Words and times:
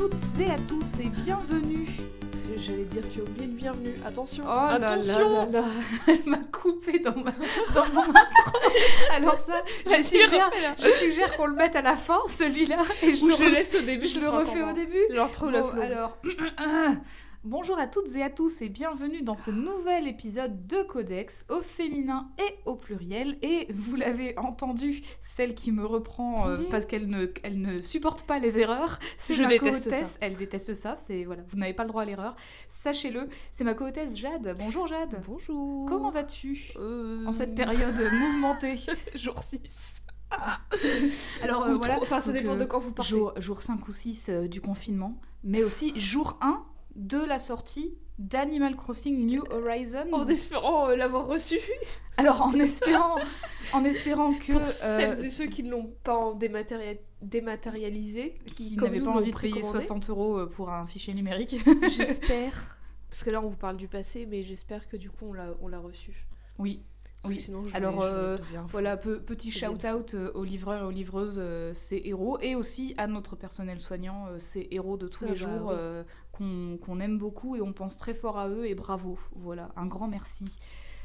Toutes 0.00 0.40
et 0.40 0.50
à 0.50 0.56
tous 0.66 1.00
et 1.00 1.10
bienvenue. 1.10 1.86
J'allais 2.56 2.84
dire 2.84 3.02
tu 3.12 3.20
as 3.20 3.22
oublié 3.22 3.46
le 3.48 3.52
bienvenue. 3.52 3.94
Attention. 4.06 4.44
Oh 4.46 4.48
là 4.48 4.78
là 4.78 4.92
Attention. 4.92 5.50
là 5.52 5.60
là, 5.60 5.64
elle 6.08 6.22
m'a 6.24 6.38
coupé 6.50 7.00
dans, 7.00 7.14
ma, 7.16 7.32
dans 7.74 7.84
mon 7.92 8.00
intro. 8.00 8.58
Alors 9.12 9.36
ça, 9.36 9.62
je 9.86 10.02
suggère, 10.02 10.50
je 10.78 10.88
suggère 10.88 11.36
qu'on 11.36 11.44
le 11.48 11.54
mette 11.54 11.76
à 11.76 11.82
la 11.82 11.96
fin, 11.96 12.20
celui-là, 12.28 12.78
et 13.02 13.12
je 13.12 13.24
Ou 13.24 13.28
le, 13.28 13.34
je 13.34 13.44
laisse 13.44 13.74
au 13.74 13.82
début. 13.82 14.06
je 14.06 14.20
le 14.20 14.28
refais 14.30 14.62
au 14.62 14.72
début. 14.72 15.04
L'intro, 15.10 15.50
Bon, 15.50 15.68
alors, 15.78 16.16
bonjour 17.42 17.78
à 17.78 17.86
toutes 17.86 18.14
et 18.16 18.22
à 18.22 18.28
tous 18.30 18.60
et 18.60 18.68
bienvenue 18.68 19.22
dans 19.22 19.34
ce 19.36 19.50
nouvel 19.50 20.06
épisode 20.06 20.66
de 20.66 20.82
Codex 20.82 21.46
au 21.48 21.62
féminin 21.62 22.28
et 22.38 22.54
au 22.66 22.74
pluriel. 22.76 23.38
Et 23.42 23.66
vous 23.72 23.96
l'avez 23.96 24.38
entendu, 24.38 25.00
celle 25.22 25.54
qui 25.54 25.72
me 25.72 25.84
reprend 25.84 26.48
euh, 26.48 26.58
parce 26.70 26.84
qu'elle 26.84 27.08
ne, 27.08 27.26
elle 27.42 27.60
ne 27.60 27.80
supporte 27.80 28.24
pas 28.24 28.38
les 28.38 28.58
erreurs, 28.58 28.98
c'est 29.18 29.34
Je 29.34 29.42
ma 29.42 29.48
déteste 29.48 29.90
ça. 29.90 30.18
Elle 30.20 30.36
déteste 30.36 30.74
ça, 30.74 30.96
c'est 30.96 31.24
voilà, 31.24 31.42
vous 31.48 31.56
n'avez 31.56 31.74
pas 31.74 31.84
le 31.84 31.88
droit 31.88 32.02
à 32.02 32.04
l'erreur. 32.04 32.36
Sachez-le, 32.68 33.28
c'est 33.52 33.64
ma 33.64 33.74
co-hôtesse 33.74 34.16
Jade. 34.16 34.54
Bonjour 34.58 34.86
Jade. 34.86 35.20
Bonjour. 35.26 35.86
Comment 35.88 36.10
vas-tu 36.10 36.72
Euh, 36.76 37.24
en 37.26 37.32
cette 37.32 37.54
période 37.54 37.96
mouvementée 38.12 38.78
Jour 39.14 39.42
6. 39.42 40.02
Alors 41.42 41.64
euh, 41.64 41.74
voilà, 41.74 41.94
trop- 41.96 42.04
Enfin, 42.04 42.20
ça 42.20 42.32
donc, 42.32 42.42
dépend 42.42 42.56
de 42.56 42.64
quand 42.64 42.78
vous 42.78 42.92
partez. 42.92 43.08
jour, 43.10 43.32
jour 43.38 43.62
5 43.62 43.88
ou 43.88 43.92
6 43.92 44.28
euh, 44.28 44.46
du 44.46 44.60
confinement, 44.60 45.18
mais 45.42 45.64
aussi 45.64 45.98
jour 45.98 46.38
1 46.40 46.62
de 46.96 47.18
la 47.18 47.38
sortie 47.38 47.94
d'Animal 48.18 48.76
Crossing 48.76 49.24
New 49.26 49.42
Horizons. 49.50 50.12
En 50.12 50.26
espérant 50.28 50.88
euh, 50.90 50.96
l'avoir 50.96 51.26
reçu. 51.26 51.58
Alors 52.16 52.42
en 52.42 52.52
espérant, 52.60 53.16
en 53.72 53.84
espérant 53.84 54.32
que 54.34 54.52
Pour 54.52 54.60
euh, 54.60 54.66
celles 54.66 55.24
et 55.24 55.30
ceux 55.30 55.46
qui 55.46 55.62
ne 55.62 55.70
l'ont 55.70 55.90
pas 56.04 56.34
dématéria- 56.34 56.98
dématérialisé, 57.22 58.34
qui 58.46 58.76
comme 58.76 58.88
n'avaient 58.88 59.00
pas 59.00 59.10
envie 59.10 59.32
de 59.32 59.36
payer 59.38 59.52
précommandé. 59.54 59.80
60 59.80 60.10
euros 60.10 60.38
euh, 60.38 60.46
pour 60.46 60.70
un 60.70 60.84
fichier 60.86 61.14
numérique. 61.14 61.56
J'espère. 61.88 62.76
Parce 63.10 63.24
que 63.24 63.30
là, 63.30 63.40
on 63.40 63.48
vous 63.48 63.56
parle 63.56 63.76
du 63.76 63.88
passé, 63.88 64.26
mais 64.26 64.42
j'espère 64.42 64.88
que 64.88 64.96
du 64.96 65.10
coup, 65.10 65.26
on 65.62 65.68
l'a 65.68 65.78
reçu. 65.78 66.26
oui. 66.58 66.80
Parce 67.22 67.32
Oui. 67.32 67.36
que 67.38 67.44
sinon, 67.44 67.66
je 67.66 67.76
Alors, 67.76 68.02
euh, 68.02 68.38
je. 68.38 68.58
Voilà, 68.68 68.96
peu- 68.96 69.20
petit 69.20 69.50
shout-out 69.50 70.14
euh, 70.14 70.32
aux 70.34 70.44
livreurs 70.44 70.82
et 70.82 70.86
aux 70.86 70.90
livreuses, 70.90 71.36
euh, 71.38 71.74
ces 71.74 72.00
héros, 72.04 72.38
et 72.40 72.54
aussi 72.54 72.94
à 72.96 73.06
notre 73.06 73.36
personnel 73.36 73.80
soignant, 73.80 74.26
euh, 74.28 74.38
ces 74.38 74.68
héros 74.70 74.96
de 74.96 75.06
tous 75.06 75.24
Ah 75.24 75.28
les 75.28 75.32
bah 75.32 75.36
jours 75.38 75.74
qu'on 76.32 77.00
aime 77.00 77.18
beaucoup 77.18 77.56
et 77.56 77.60
on 77.60 77.74
pense 77.74 77.98
très 77.98 78.14
fort 78.14 78.38
à 78.38 78.48
eux, 78.48 78.66
et 78.66 78.74
bravo. 78.74 79.18
Voilà, 79.36 79.70
un 79.76 79.86
grand 79.86 80.08
merci. 80.08 80.58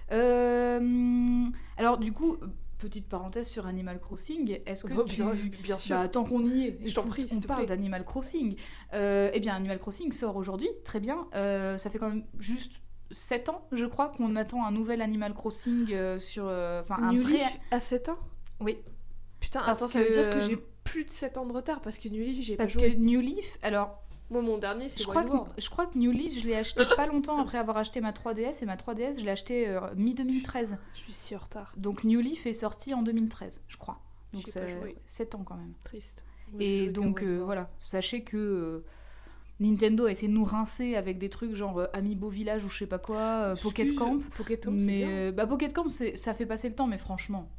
Alors, 0.09 1.97
du 1.97 2.13
coup, 2.13 2.37
petite 2.77 3.09
parenthèse 3.09 3.49
sur 3.49 3.65
Animal 3.67 3.99
Crossing, 3.99 4.59
est-ce 4.65 4.85
que 4.85 4.93
Oh, 4.97 5.03
tu... 5.03 5.15
bien, 5.15 5.33
bien 5.63 5.77
sûr. 5.77 5.97
Bah, 5.97 6.07
tant 6.07 6.23
qu'on 6.23 6.45
y 6.45 6.67
est, 6.67 6.79
Je 6.85 6.93
t'en 6.95 7.03
prie, 7.03 7.27
on 7.31 7.41
parle 7.41 7.65
d'Animal 7.65 8.05
Crossing. 8.05 8.55
Eh 8.93 9.39
bien, 9.41 9.53
Animal 9.55 9.79
Crossing 9.79 10.13
sort 10.13 10.37
aujourd'hui, 10.37 10.69
très 10.85 11.01
bien. 11.01 11.27
Ça 11.33 11.89
fait 11.89 11.99
quand 11.99 12.09
même 12.09 12.23
juste 12.39 12.81
7 13.11 13.49
ans, 13.49 13.65
je 13.71 13.85
crois, 13.85 14.09
qu'on 14.09 14.35
attend 14.35 14.65
un 14.65 14.71
nouvel 14.71 15.01
Animal 15.01 15.33
Crossing 15.33 15.87
euh, 15.93 16.19
sur... 16.19 16.45
euh, 16.47 16.81
Enfin, 16.81 16.95
un 17.01 17.11
New 17.13 17.21
vrai... 17.21 17.33
Leaf 17.33 17.59
à 17.71 17.79
7 17.79 18.09
ans? 18.09 18.19
Oui, 18.59 18.77
Putain, 19.39 19.61
Parce 19.63 19.81
attends, 19.83 19.87
ça 19.91 20.01
veut 20.01 20.09
dire 20.11 20.29
que 20.29 20.39
j'ai 20.39 20.57
plus 20.83 21.05
de 21.05 21.09
7 21.09 21.37
ans 21.37 21.45
de 21.45 21.53
retard 21.53 21.81
parce 21.81 21.97
que 21.97 22.07
New 22.09 22.23
Leaf, 22.23 22.43
j'ai 22.43 22.55
pas 22.55 22.63
Parce 22.63 22.73
joué. 22.73 22.93
que 22.95 22.99
New 22.99 23.19
Leaf, 23.21 23.57
alors 23.61 24.01
Moi, 24.31 24.41
mon 24.41 24.57
dernier, 24.57 24.89
c'est 24.89 25.03
je 25.03 25.07
crois, 25.07 25.23
que, 25.23 25.61
je 25.61 25.69
crois 25.69 25.85
que 25.85 25.97
New 25.97 26.11
Leaf, 26.11 26.39
je 26.41 26.47
l'ai 26.47 26.55
acheté 26.55 26.83
pas 26.95 27.05
longtemps 27.05 27.39
après 27.39 27.57
avoir 27.59 27.77
acheté 27.77 28.01
ma 28.01 28.11
3DS 28.11 28.63
et 28.63 28.65
ma 28.65 28.75
3DS, 28.75 29.19
je 29.19 29.25
l'ai 29.25 29.31
acheté 29.31 29.67
euh, 29.67 29.81
mi-2013. 29.95 30.77
Je 30.93 30.99
suis 30.99 31.13
si 31.13 31.35
en 31.35 31.39
retard. 31.39 31.73
Donc 31.77 32.03
New 32.05 32.19
Leaf 32.21 32.45
est 32.47 32.53
sorti 32.55 32.93
en 32.93 33.03
2013, 33.03 33.63
je 33.67 33.77
crois. 33.77 33.99
Donc 34.33 34.43
c'est 34.47 34.67
joué. 34.67 34.95
7 35.05 35.35
ans 35.35 35.43
quand 35.45 35.55
même. 35.55 35.73
Triste. 35.83 36.25
Et 36.59 36.87
donc 36.87 37.21
euh, 37.21 37.41
voilà, 37.43 37.69
sachez 37.79 38.23
que 38.23 38.83
Nintendo 39.59 40.05
a 40.05 40.11
essayé 40.11 40.27
de 40.27 40.33
nous 40.33 40.43
rincer 40.43 40.95
avec 40.95 41.17
des 41.17 41.29
trucs 41.29 41.53
genre 41.53 41.79
euh, 41.79 41.87
Amiibo 41.93 42.29
Village 42.29 42.65
ou 42.65 42.69
je 42.69 42.79
sais 42.79 42.87
pas 42.87 42.99
quoi, 42.99 43.19
euh, 43.19 43.55
Pocket 43.55 43.85
Excuse, 43.85 43.99
Camp. 43.99 44.19
Pocket 44.35 44.63
Camp, 44.65 44.71
Mais 44.71 44.97
bien. 44.97 45.07
euh, 45.09 45.31
bah, 45.31 45.47
Pocket 45.47 45.73
Camp, 45.73 45.87
ça 45.89 46.33
fait 46.33 46.45
passer 46.45 46.67
le 46.69 46.75
temps, 46.75 46.87
mais 46.87 46.97
franchement, 46.97 47.49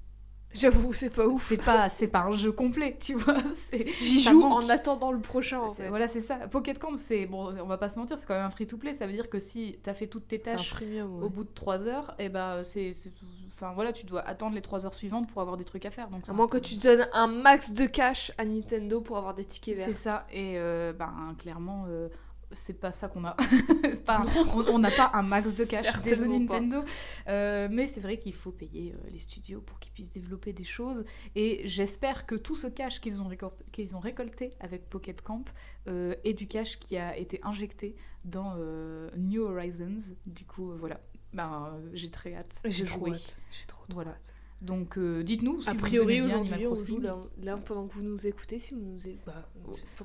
J'avoue, 0.53 0.93
c'est 0.95 1.11
pas 1.11 1.27
ouf. 1.27 1.47
c'est 1.49 1.57
pas, 1.63 1.89
c'est 1.91 2.07
pas 2.09 2.21
un 2.23 2.35
jeu 2.35 2.51
complet, 2.51 2.97
tu 2.99 3.15
vois. 3.15 3.37
c'est- 3.71 3.87
J'y 4.01 4.21
joue 4.21 4.41
manque. 4.41 4.65
en 4.65 4.69
attendant 4.71 5.13
le 5.13 5.21
prochain, 5.21 5.61
en 5.61 5.69
C'est- 5.75 5.83
fait. 5.83 5.89
Voilà, 5.91 6.09
c'est 6.09 6.21
ça. 6.23 6.37
Pocket 6.49 6.79
Camp, 6.79 6.97
c'est 6.97 7.27
bon, 7.27 7.53
on 7.63 7.67
va 7.67 7.77
pas 7.77 7.89
se 7.91 7.99
mentir, 7.99 8.17
c'est 8.17 8.27
quand 8.27 8.35
même 8.35 8.47
un 8.47 8.51
free-to-play. 8.51 8.95
Ça 8.95 9.07
veut 9.07 9.13
dire 9.13 9.29
que 9.29 9.39
si 9.39 9.79
t'as 9.83 9.93
fait 9.93 10.07
toutes 10.07 10.29
tes 10.29 10.37
C'est 10.43 10.53
tâches 10.53 10.75
premium, 10.75 11.19
ouais. 11.19 11.25
au 11.25 11.29
bout 11.29 11.45
de 11.45 11.51
3 11.53 11.87
heures, 11.89 12.15
et 12.19 12.29
bah 12.31 12.63
c'est, 12.65 12.93
c'est- 12.95 13.13
enfin 13.53 13.73
voilà, 13.75 13.93
tu 13.93 14.07
dois 14.07 14.21
attendre 14.23 14.55
les 14.55 14.63
3 14.63 14.87
heures 14.87 14.95
suivantes 14.95 15.29
pour 15.29 15.43
avoir 15.43 15.57
des 15.59 15.65
trucs 15.65 15.85
à 15.85 15.91
faire. 15.91 16.09
Donc 16.09 16.21
c'est 16.25 16.31
À 16.31 16.35
moins 16.35 16.49
que 16.49 16.59
tu 16.59 16.77
donnes 16.77 17.07
un 17.13 17.27
max 17.27 17.73
de 17.73 17.85
cash 17.87 18.33
à 18.39 18.45
Nintendo 18.47 19.01
pour 19.03 19.19
avoir 19.19 19.35
des 19.35 19.45
tickets 19.45 19.77
C'est 19.77 19.87
verts. 19.87 19.95
ça. 19.95 20.27
Et 20.33 20.55
euh, 20.57 20.93
ben 20.95 21.35
clairement. 21.39 21.85
euh, 21.89 22.09
c'est 22.53 22.81
pas 22.81 22.93
ça 22.93 23.09
qu'on 23.09 23.25
a. 23.25 23.37
On 24.69 24.79
n'a 24.79 24.91
pas 24.91 25.11
un 25.15 25.23
max 25.23 25.57
de 25.57 25.65
cash, 25.65 25.87
désolé. 26.03 26.39
Nintendo. 26.39 26.85
Euh, 27.29 27.69
mais 27.71 27.87
c'est 27.87 28.01
vrai 28.01 28.19
qu'il 28.19 28.35
faut 28.35 28.53
payer 28.53 28.93
euh, 28.95 29.09
les 29.11 29.19
studios 29.19 29.61
pour 29.61 29.79
qu'ils 29.79 29.93
puissent 29.93 30.11
développer 30.11 30.53
des 30.53 30.65
choses. 30.65 31.05
Et 31.35 31.63
j'espère 31.67 32.27
que 32.27 32.35
tout 32.35 32.55
ce 32.55 32.67
cash 32.67 33.01
qu'ils 33.01 33.23
ont, 33.23 33.29
récol- 33.29 33.53
qu'ils 33.73 33.97
ont 33.97 34.01
récolté 34.01 34.53
avec 34.61 34.89
Pocket 34.89 35.21
Camp 35.23 35.45
euh, 35.89 36.15
est 36.25 36.35
du 36.35 36.47
cash 36.47 36.79
qui 36.79 36.97
a 36.97 37.17
été 37.17 37.41
injecté 37.43 37.97
dans 38.25 38.55
euh, 38.59 39.09
New 39.17 39.43
Horizons. 39.43 40.15
Du 40.27 40.45
coup, 40.45 40.73
voilà. 40.77 41.01
Ben, 41.33 41.79
j'ai 41.93 42.11
très 42.11 42.35
hâte. 42.35 42.61
J'ai 42.65 42.85
trop 42.85 43.09
hâte. 43.13 43.39
J'ai 43.51 43.67
trop, 43.67 43.85
trop 43.87 43.95
Voilà. 43.95 44.13
hâte. 44.13 44.35
Donc, 44.63 44.97
euh, 44.97 45.23
dites-nous 45.23 45.61
si 45.61 45.69
A 45.69 45.75
priori, 45.75 46.23
aujourd'hui, 46.23 46.67
on 46.67 46.75
joue 46.75 46.99
là, 46.99 47.21
là, 47.43 47.57
pendant 47.59 47.87
que 47.87 47.93
vous 47.95 48.03
nous 48.03 48.27
écoutez. 48.27 48.59
Si 48.59 48.73
vous 48.73 48.81
nous 48.81 48.99
bah, 49.27 49.47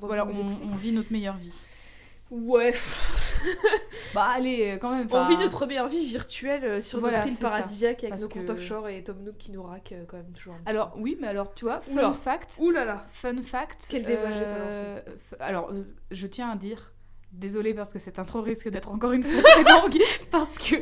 Voilà, 0.02 0.24
vous 0.24 0.42
nous 0.42 0.48
on, 0.50 0.52
écoutez. 0.52 0.68
on 0.70 0.76
vit 0.76 0.92
notre 0.92 1.10
meilleure 1.10 1.38
vie. 1.38 1.54
Ouais, 2.34 2.72
Bah 4.14 4.28
allez, 4.34 4.70
euh, 4.72 4.76
quand 4.78 4.90
même. 4.90 5.06
on 5.10 5.16
enfin, 5.18 5.28
vit 5.28 5.36
notre 5.36 5.66
meilleure 5.66 5.88
vie 5.88 6.06
virtuelle 6.06 6.64
euh, 6.64 6.80
sur 6.80 6.98
Voilà, 7.00 7.18
notre 7.18 7.28
île 7.28 7.34
ça. 7.34 7.44
paradisiaque 7.46 8.04
avec 8.04 8.10
Parce 8.10 8.22
nos 8.22 8.28
comptes 8.30 8.46
que- 8.46 8.52
offshore 8.52 8.88
et 8.88 9.04
Tom 9.04 9.18
Nook 9.22 9.36
qui 9.36 9.52
nous 9.52 9.62
raque 9.62 9.92
euh, 9.92 10.04
quand 10.06 10.16
même 10.16 10.32
toujours 10.32 10.54
un 10.54 10.58
petit 10.58 10.70
Alors 10.70 10.94
oui, 10.96 11.18
mais 11.20 11.26
alors 11.26 11.52
tu 11.54 11.66
vois, 11.66 11.80
fun 11.80 11.92
Oula. 11.92 12.12
fact. 12.12 12.58
Ouh 12.60 12.70
là 12.70 12.84
là 12.86 13.04
fun 13.12 13.42
fact. 13.42 13.86
Quel 13.90 14.04
débat 14.04 14.32
j'ai 14.32 14.44
pas 15.38 15.44
Alors, 15.44 15.70
euh, 15.72 15.82
je 16.10 16.26
tiens 16.26 16.50
à 16.50 16.56
dire, 16.56 16.91
désolée 17.32 17.74
parce 17.74 17.92
que 17.92 17.98
cette 17.98 18.18
intro 18.18 18.40
risque 18.42 18.68
d'être 18.68 18.90
encore 18.90 19.12
une 19.12 19.22
fois 19.24 19.42
très 19.42 19.62
longue, 19.64 19.98
parce 20.30 20.58
que 20.58 20.76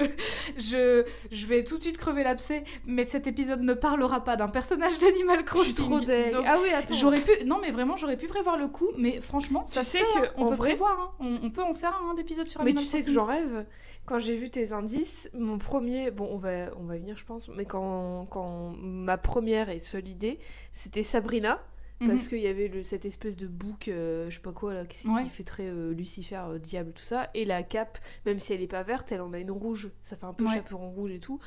je, 0.59 1.05
je 1.31 1.47
vais 1.47 1.65
tout 1.65 1.79
de 1.79 1.83
suite 1.83 1.97
crever 1.99 2.23
l'abcès, 2.25 2.65
mais 2.87 3.05
cet 3.05 3.27
épisode 3.27 3.61
ne 3.63 3.75
parlera 3.75 4.25
pas 4.25 4.37
d'un 4.37 4.49
personnage 4.49 4.99
d'Animal 4.99 5.39
Je 5.41 5.45
Crossing. 5.45 5.75
suis 5.75 5.75
trop 5.85 6.01
deg. 6.01 6.33
Donc, 6.33 6.45
Ah 6.47 6.59
oui, 6.63 6.71
attends. 6.71 6.95
J'aurais 6.95 7.21
pu, 7.21 7.45
non 7.47 7.59
mais 7.61 7.71
vraiment 7.71 7.97
j'aurais 7.97 8.17
pu 8.17 8.27
prévoir 8.27 8.57
le 8.57 8.69
coup, 8.69 8.89
mais 8.99 9.21
franchement, 9.21 9.65
ça 9.67 9.81
Tu 9.81 9.87
se 9.87 9.93
sais 9.99 10.05
hein. 10.17 10.25
on 10.37 10.47
en 10.47 10.49
peut 10.51 10.55
vrai- 10.57 10.69
prévoir, 10.71 11.01
hein. 11.01 11.11
on, 11.43 11.47
on 11.47 11.51
peut 11.51 11.63
en 11.63 11.75
faire 11.75 12.01
un 12.11 12.15
d'épisode 12.15 12.47
sur 12.49 12.61
Mais 12.63 12.71
Animal 12.71 12.85
tu 12.85 12.91
sais 12.91 12.99
que 12.99 13.03
Crossing. 13.05 13.15
j'en 13.15 13.25
rêve. 13.27 13.67
Quand 14.07 14.19
j'ai 14.19 14.35
vu 14.35 14.51
tes 14.51 14.73
indices, 14.73 15.31
mon 15.35 15.59
premier, 15.59 16.11
bon, 16.11 16.29
on 16.33 16.39
va, 16.39 16.75
on 16.81 16.85
va 16.85 16.97
y 16.97 17.01
venir, 17.01 17.17
je 17.17 17.25
pense, 17.25 17.49
mais 17.49 17.65
quand, 17.65 18.27
quand 18.31 18.73
ma 18.83 19.19
première 19.19 19.69
et 19.71 19.79
seule 19.79 20.09
idée, 20.09 20.41
c'était 20.73 21.03
Sabrina, 21.05 21.63
Mhm. 22.01 22.09
parce 22.09 22.29
qu'il 22.29 22.39
y 22.41 22.47
avait 22.47 22.69
le, 22.69 22.83
cette 22.83 23.05
espèce 23.05 23.37
de 23.37 23.47
bouc, 23.47 23.89
euh, 23.89 24.31
je 24.31 24.37
sais 24.37 24.43
pas 24.43 24.53
quoi, 24.53 24.73
là, 24.75 24.87
qui, 24.87 25.09
Ouais. 25.09 25.25
qui 25.25 25.29
fait 25.31 25.43
très 25.45 25.67
euh, 25.69 25.93
Lucifer, 25.93 26.43
euh, 26.49 26.59
diable, 26.59 26.93
tout 26.93 27.03
ça, 27.03 27.29
et 27.35 27.45
la 27.45 27.63
cape, 27.63 27.99
même 28.27 28.39
si 28.39 28.53
elle 28.53 28.63
est 28.63 28.67
pas 28.67 28.83
verte, 28.83 29.13
elle 29.13 29.21
en 29.21 29.33
a 29.33 29.39
une 29.39 29.51
rouge, 29.51 29.91
ça 30.03 30.17
fait 30.17 30.25
un 30.25 30.33
peu 30.33 30.45
Ouais. 30.45 30.55
chaperon 30.55 30.91
rouge 30.91 31.11
et 31.13 31.21
tout. 31.21 31.41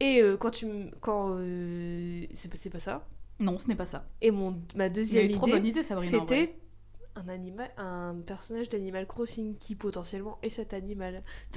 Et 0.00 0.22
quand 0.38 0.50
tu 0.50 0.66
quand 1.00 1.36
c'est 2.32 2.70
pas, 2.70 2.78
ça? 2.78 3.06
Non, 3.38 3.58
ce 3.58 3.68
n'est 3.68 3.74
pas 3.74 3.84
ça. 3.84 4.06
Et 4.22 4.30
mon 4.30 4.58
ma 4.74 4.88
deuxième 4.88 5.30
idée, 5.30 5.38
bonne 5.38 5.66
idée, 5.66 5.82
c'était 5.82 6.54
un 7.16 7.28
animal, 7.28 7.70
un 7.76 8.16
personnage 8.26 8.68
d'Animal 8.68 9.06
Crossing 9.06 9.56
qui 9.58 9.74
potentiellement 9.74 10.38
est 10.42 10.50
cet 10.50 10.72
animal. 10.74 11.22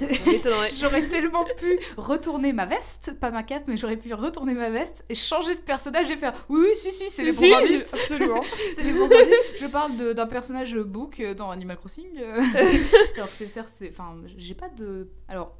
J'aurais 0.80 1.08
tellement 1.08 1.44
pu 1.58 1.78
retourner 1.96 2.52
ma 2.52 2.66
veste, 2.66 3.18
pas 3.18 3.30
ma 3.30 3.42
cape, 3.42 3.64
mais 3.66 3.76
j'aurais 3.76 3.96
pu 3.96 4.12
retourner 4.14 4.54
ma 4.54 4.70
veste 4.70 5.04
et 5.08 5.14
changer 5.14 5.54
de 5.54 5.60
personnage 5.60 6.10
et 6.10 6.16
faire 6.16 6.44
oui, 6.48 6.60
oui, 6.62 6.76
si, 6.76 6.92
si, 6.92 7.10
c'est 7.10 7.22
les 7.24 7.32
Si, 7.32 7.50
bons 7.50 7.56
indices. 7.56 7.94
absolument. 7.94 8.42
C'est 8.74 8.82
les 8.82 8.92
bons 8.92 9.04
indices. 9.04 9.60
Je 9.60 9.66
parle 9.66 10.14
d'un 10.14 10.26
personnage 10.26 10.76
book 10.76 11.22
dans 11.36 11.50
Animal 11.50 11.76
Crossing. 11.76 12.18
Alors 13.16 13.28
c'est 13.28 13.46
certes. 13.46 13.70
Enfin, 13.90 14.16
j'ai 14.36 14.54
pas 14.54 14.68
de. 14.68 15.08
Alors, 15.28 15.56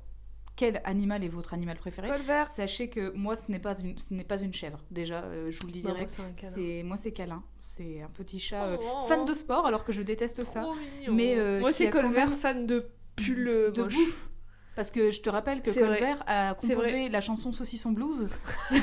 quel 0.57 0.81
animal 0.85 1.25
est 1.25 1.29
votre 1.29 1.53
animal 1.55 1.77
préféré 1.77 2.09
Colbert. 2.09 2.47
Sachez 2.47 2.89
que 2.89 3.11
moi, 3.17 3.35
ce 3.37 3.51
n'est 3.51 3.59
pas 3.59 3.79
une, 3.81 3.99
ce 3.99 4.15
n'est 4.15 4.25
pas 4.25 4.41
une 4.41 4.53
chèvre. 4.55 4.79
Déjà, 4.91 5.23
euh, 5.25 5.51
je 5.51 5.59
vous 5.61 5.67
le 5.67 5.73
dis 5.73 5.83
moi, 5.83 5.93
direct. 5.93 6.11
c'est 6.11 6.23
un 6.23 6.31
câlin. 6.33 6.53
c'est 6.55 6.83
moi, 6.85 6.97
c'est 6.97 7.13
câlin. 7.13 7.43
C'est 7.59 8.03
un 8.03 8.09
petit 8.09 8.39
chat 8.39 8.65
euh, 8.65 8.77
Oh. 8.81 9.07
fan 9.09 9.25
de 9.25 9.33
sport, 9.33 9.67
alors 9.67 9.85
que 9.85 9.93
je 9.93 10.03
déteste 10.03 10.45
ça. 10.45 10.61
Trop 10.63 10.75
mignon. 10.75 11.13
Mais, 11.15 11.37
euh, 11.39 11.61
moi 11.61 11.73
c'est 11.73 11.91
Colbert, 11.91 12.29
même 12.29 12.31
fan 12.31 12.67
de 12.67 12.89
pull 13.17 13.45
de 13.75 13.83
moche. 13.83 13.95
bouffe. 13.95 14.31
Parce 14.77 14.91
que 14.91 15.11
je 15.11 15.21
te 15.21 15.31
rappelle 15.31 15.61
que 15.63 15.71
vrai. 15.71 15.81
Colbert 15.99 16.23
a 16.27 16.55
composé 16.55 17.09
la 17.09 17.21
chanson 17.21 17.53
Saucisson 17.53 17.91
Blues. 17.93 18.29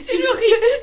C'est 0.00 0.28
horrible. 0.28 0.66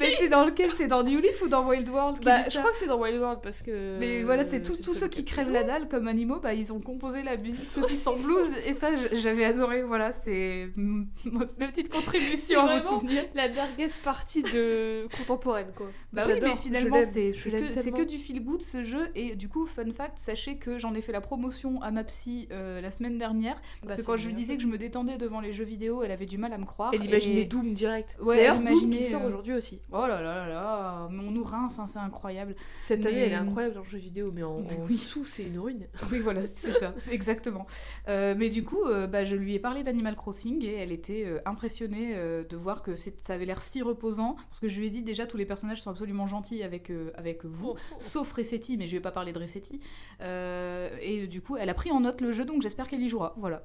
Mais 0.00 0.10
c'est 0.18 0.28
dans 0.28 0.44
lequel? 0.44 0.70
C'est 0.72 0.86
dans 0.86 1.02
New 1.02 1.20
Leaf 1.20 1.42
ou 1.42 1.48
dans 1.48 1.66
Wild 1.66 1.88
World 1.88 2.22
Bah, 2.24 2.42
je 2.50 2.58
crois 2.58 2.70
que 2.70 2.76
c'est 2.76 2.86
dans 2.86 3.00
Wild 3.00 3.18
World 3.20 3.40
parce 3.42 3.62
que. 3.62 3.98
Mais 3.98 4.22
voilà, 4.22 4.44
c'est 4.44 4.62
tous 4.62 4.78
le 4.78 4.84
tous 4.84 4.94
ceux 4.94 5.08
qui 5.08 5.24
crèvent 5.24 5.50
la 5.50 5.64
dalle 5.64 5.88
comme 5.88 6.08
animaux, 6.08 6.40
bah, 6.40 6.54
ils 6.54 6.72
ont 6.72 6.80
composé 6.80 7.22
la 7.22 7.36
musique 7.36 7.58
Saucisse 7.78 8.06
en 8.06 8.14
blues 8.14 8.50
et 8.66 8.74
ça 8.74 8.90
j'avais 9.12 9.44
adoré. 9.44 9.82
Voilà, 9.82 10.12
c'est 10.12 10.68
ma 10.76 11.46
petite 11.68 11.90
contribution 11.90 12.60
à 12.60 12.80
souvenirs. 12.80 13.24
La 13.34 13.48
guest 13.48 14.02
party 14.02 14.42
de 14.42 15.06
contemporaine, 15.18 15.72
quoi. 15.76 15.86
Bah 16.12 16.24
oui, 16.26 16.34
mais 16.42 16.56
finalement 16.56 17.02
c'est 17.02 17.30
que, 17.32 18.02
du 18.04 18.18
feel 18.18 18.44
good 18.44 18.62
ce 18.62 18.84
jeu 18.84 19.08
et 19.14 19.34
du 19.36 19.48
coup 19.48 19.66
fun 19.66 19.90
fact, 19.92 20.18
sachez 20.18 20.56
que 20.56 20.78
j'en 20.78 20.94
ai 20.94 21.00
fait 21.02 21.12
la 21.12 21.20
promotion 21.20 21.82
à 21.82 21.90
ma 21.90 22.04
psy 22.04 22.48
euh, 22.52 22.80
la 22.80 22.90
semaine 22.90 23.18
dernière 23.18 23.60
parce 23.82 23.96
Bah, 23.96 24.02
que 24.02 24.06
quand 24.06 24.16
je 24.16 24.26
lui 24.28 24.34
disais 24.34 24.56
que 24.56 24.62
je 24.62 24.66
me 24.68 24.78
détendais 24.78 25.18
devant 25.18 25.40
les 25.40 25.52
jeux 25.52 25.64
vidéo, 25.64 26.02
elle 26.02 26.10
avait 26.10 26.26
du 26.26 26.38
mal 26.38 26.52
à 26.52 26.58
me 26.58 26.64
croire. 26.64 26.90
Elle 26.94 27.04
imaginait 27.04 27.42
et- 27.42 27.44
Doom 27.46 27.72
direct. 27.72 28.16
Ouais, 28.20 28.36
D'ailleurs, 28.36 28.56
elle 28.56 28.62
imaginait, 28.62 29.04
sort 29.10 29.22
euh, 29.22 29.26
aujourd'hui 29.28 29.54
aussi. 29.54 29.80
Oh 29.92 30.06
là 30.06 30.20
là 30.22 30.46
là 30.46 30.48
là, 30.48 31.08
mais 31.10 31.24
on 31.26 31.30
nous 31.30 31.42
rince, 31.42 31.78
hein, 31.78 31.86
c'est 31.86 31.98
incroyable. 31.98 32.54
Cette 32.80 33.04
année, 33.06 33.16
mais- 33.16 33.22
elle 33.22 33.32
est 33.32 33.36
incroyable 33.36 33.74
dans 33.74 33.80
le 33.82 33.86
jeu 33.88 33.98
vidéo, 33.98 34.30
mais 34.32 34.42
en, 34.42 34.60
Mais 34.60 34.76
en 34.76 34.84
oui. 34.86 34.96
sous, 34.96 35.24
c'est 35.24 35.44
une 35.44 35.58
ruine. 35.58 35.86
Oui, 36.12 36.18
voilà, 36.20 36.42
c'est 36.42 36.70
ça, 36.72 36.94
exactement. 37.10 37.66
Euh, 38.08 38.34
mais 38.36 38.48
du 38.48 38.64
coup, 38.64 38.84
euh, 38.84 39.06
bah, 39.06 39.24
je 39.24 39.36
lui 39.36 39.54
ai 39.54 39.58
parlé 39.58 39.82
d'Animal 39.82 40.16
Crossing 40.16 40.64
et 40.64 40.74
elle 40.74 40.92
était 40.92 41.24
euh, 41.26 41.40
impressionnée 41.44 42.12
euh, 42.14 42.44
de 42.44 42.56
voir 42.56 42.82
que 42.82 42.94
ça 42.96 43.10
avait 43.28 43.44
l'air 43.46 43.62
si 43.62 43.82
reposant. 43.82 44.34
Parce 44.48 44.60
que 44.60 44.68
je 44.68 44.78
lui 44.80 44.86
ai 44.86 44.90
dit 44.90 45.02
déjà, 45.02 45.26
tous 45.26 45.36
les 45.36 45.46
personnages 45.46 45.82
sont 45.82 45.90
absolument 45.90 46.26
gentils 46.26 46.62
avec, 46.62 46.90
euh, 46.90 47.10
avec 47.14 47.44
vous. 47.44 47.74
Sauf 47.98 48.32
Resetti, 48.32 48.76
mais 48.76 48.86
je 48.86 48.92
vais 48.92 49.00
pas 49.02 49.10
parler 49.12 49.32
de 49.32 49.38
Resetti. 49.38 49.80
Euh, 50.22 50.90
et 51.02 51.26
du 51.26 51.40
coup, 51.42 51.56
elle 51.56 51.68
a 51.68 51.74
pris 51.74 51.90
en 51.90 52.00
note 52.00 52.20
le 52.20 52.32
jeu, 52.32 52.44
donc 52.44 52.62
j'espère 52.62 52.88
qu'elle 52.88 53.02
y 53.02 53.08
jouera. 53.08 53.34
Voilà. 53.36 53.62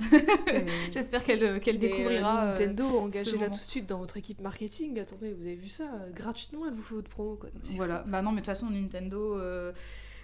J'espère 0.92 1.24
qu'elle 1.24 1.42
euh, 1.42 1.58
qu'elle 1.58 1.78
mais, 1.78 1.86
euh, 1.86 1.88
découvrira. 1.96 2.42
euh, 2.44 2.48
Nintendo, 2.50 2.84
engagez-la 3.00 3.46
tout 3.50 3.56
de 3.58 3.70
suite 3.70 3.86
dans 3.88 3.98
votre 3.98 4.16
équipe 4.16 4.40
marketing. 4.40 4.98
Attendez, 4.98 5.32
vous 5.32 5.42
avez 5.42 5.54
vu 5.56 5.68
ça 5.68 5.84
Gratuitement, 6.14 6.66
elle 6.66 6.74
vous 6.74 6.82
fait 6.82 6.94
votre 6.94 7.10
promo, 7.10 7.36
quoi. 7.36 7.50
Voilà, 7.76 8.02
fou. 8.02 8.10
bah 8.10 8.22
non, 8.22 8.30
mais 8.30 8.40
de 8.40 8.46
toute 8.46 8.54
façon, 8.54 8.70
Nintendo, 8.70 9.36
euh, 9.38 9.72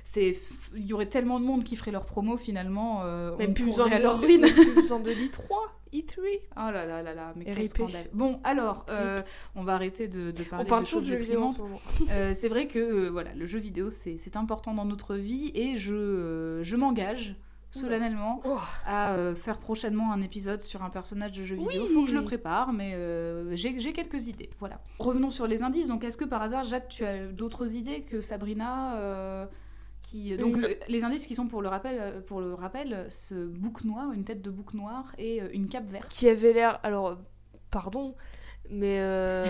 c'est, 0.05 0.37
il 0.75 0.87
y 0.87 0.93
aurait 0.93 1.06
tellement 1.06 1.40
de 1.40 1.44
monde 1.44 1.64
qui 1.64 1.76
ferait 1.76 1.90
leur 1.93 2.06
promo 2.06 2.37
finalement. 2.37 3.02
euh, 3.05 3.37
Même 3.38 3.55
plus 3.55 3.64
besoin 3.67 3.84
courrait 3.87 3.90
de 4.00 4.05
à 4.05 4.08
leur 4.08 4.19
même 4.20 4.26
ruine. 4.26 4.46
plus 4.52 4.75
besoin 4.75 5.00
de 5.00 5.11
l'I3, 5.11 5.43
E3. 5.93 6.40
Oh 6.56 6.70
là 6.70 6.84
là 6.84 7.02
là 7.02 7.14
là, 7.14 7.32
mais 7.37 7.44
quel 7.44 7.69
scandale. 7.69 8.06
Bon, 8.12 8.38
alors, 8.44 8.84
euh, 8.90 9.23
on 9.55 9.62
va 9.64 9.75
arrêter 9.75 10.08
de, 10.08 10.31
de 10.31 10.43
parler 10.44 10.64
On 10.64 10.69
parle 10.69 10.82
de 10.82 10.88
choses 10.88 11.08
de 11.08 11.17
vidéo 11.17 11.43
en 11.44 11.49
ce. 11.49 11.62
Euh, 12.12 12.32
c'est 12.37 12.49
vrai 12.49 12.67
que 12.67 12.78
euh, 12.78 13.08
voilà, 13.11 13.32
le 13.34 13.46
jeu 13.46 13.58
vidéo, 13.58 13.88
c'est, 13.90 14.17
c'est 14.19 14.37
important 14.37 14.75
dans 14.75 14.84
notre 14.84 15.14
vie 15.17 15.52
et 15.55 15.76
je, 15.76 16.61
je 16.62 16.76
m'engage 16.76 17.37
solennellement 17.70 18.40
Oh. 18.44 18.58
à 18.84 19.14
euh, 19.14 19.34
faire 19.34 19.58
prochainement 19.58 20.12
un 20.12 20.22
épisode 20.22 20.62
sur 20.62 20.82
un 20.82 20.90
personnage 20.90 21.32
de 21.32 21.42
jeu 21.42 21.56
vidéo. 21.56 21.84
Oui. 21.84 21.94
Faut 21.94 22.04
que 22.04 22.10
je 22.10 22.16
le 22.16 22.24
prépare, 22.24 22.72
mais 22.72 22.94
euh, 22.94 23.54
j'ai, 23.54 23.92
quelques 23.92 24.28
idées. 24.28 24.50
Voilà. 24.58 24.80
Revenons 24.98 25.30
sur 25.30 25.46
les 25.46 25.62
indices. 25.62 25.88
Donc, 25.88 26.04
est-ce 26.04 26.16
que 26.16 26.24
par 26.24 26.42
hasard, 26.42 26.64
Jade, 26.64 26.88
tu 26.88 27.04
as 27.04 27.26
d'autres 27.26 27.74
idées 27.76 28.02
que 28.02 28.20
Sabrina 28.20 28.96
euh, 28.96 29.46
qui... 30.02 30.36
Donc, 30.36 30.56
les 30.88 31.04
indices 31.04 31.26
qui 31.26 31.34
sont 31.34 31.48
pour 31.48 31.62
le 31.62 31.68
rappel, 31.68 32.22
pour 32.26 32.40
le 32.40 32.54
rappel, 32.54 33.06
ce 33.10 33.34
bouc 33.34 33.84
noir, 33.84 34.12
une 34.12 34.24
tête 34.24 34.42
de 34.42 34.50
bouc 34.50 34.74
noir 34.74 35.12
et 35.18 35.40
une 35.52 35.68
cape 35.68 35.88
verte. 35.88 36.08
Qui 36.08 36.28
avait 36.28 36.52
l'air. 36.52 36.78
Alors, 36.82 37.18
pardon, 37.70 38.14
mais. 38.70 38.98
euh, 39.00 39.44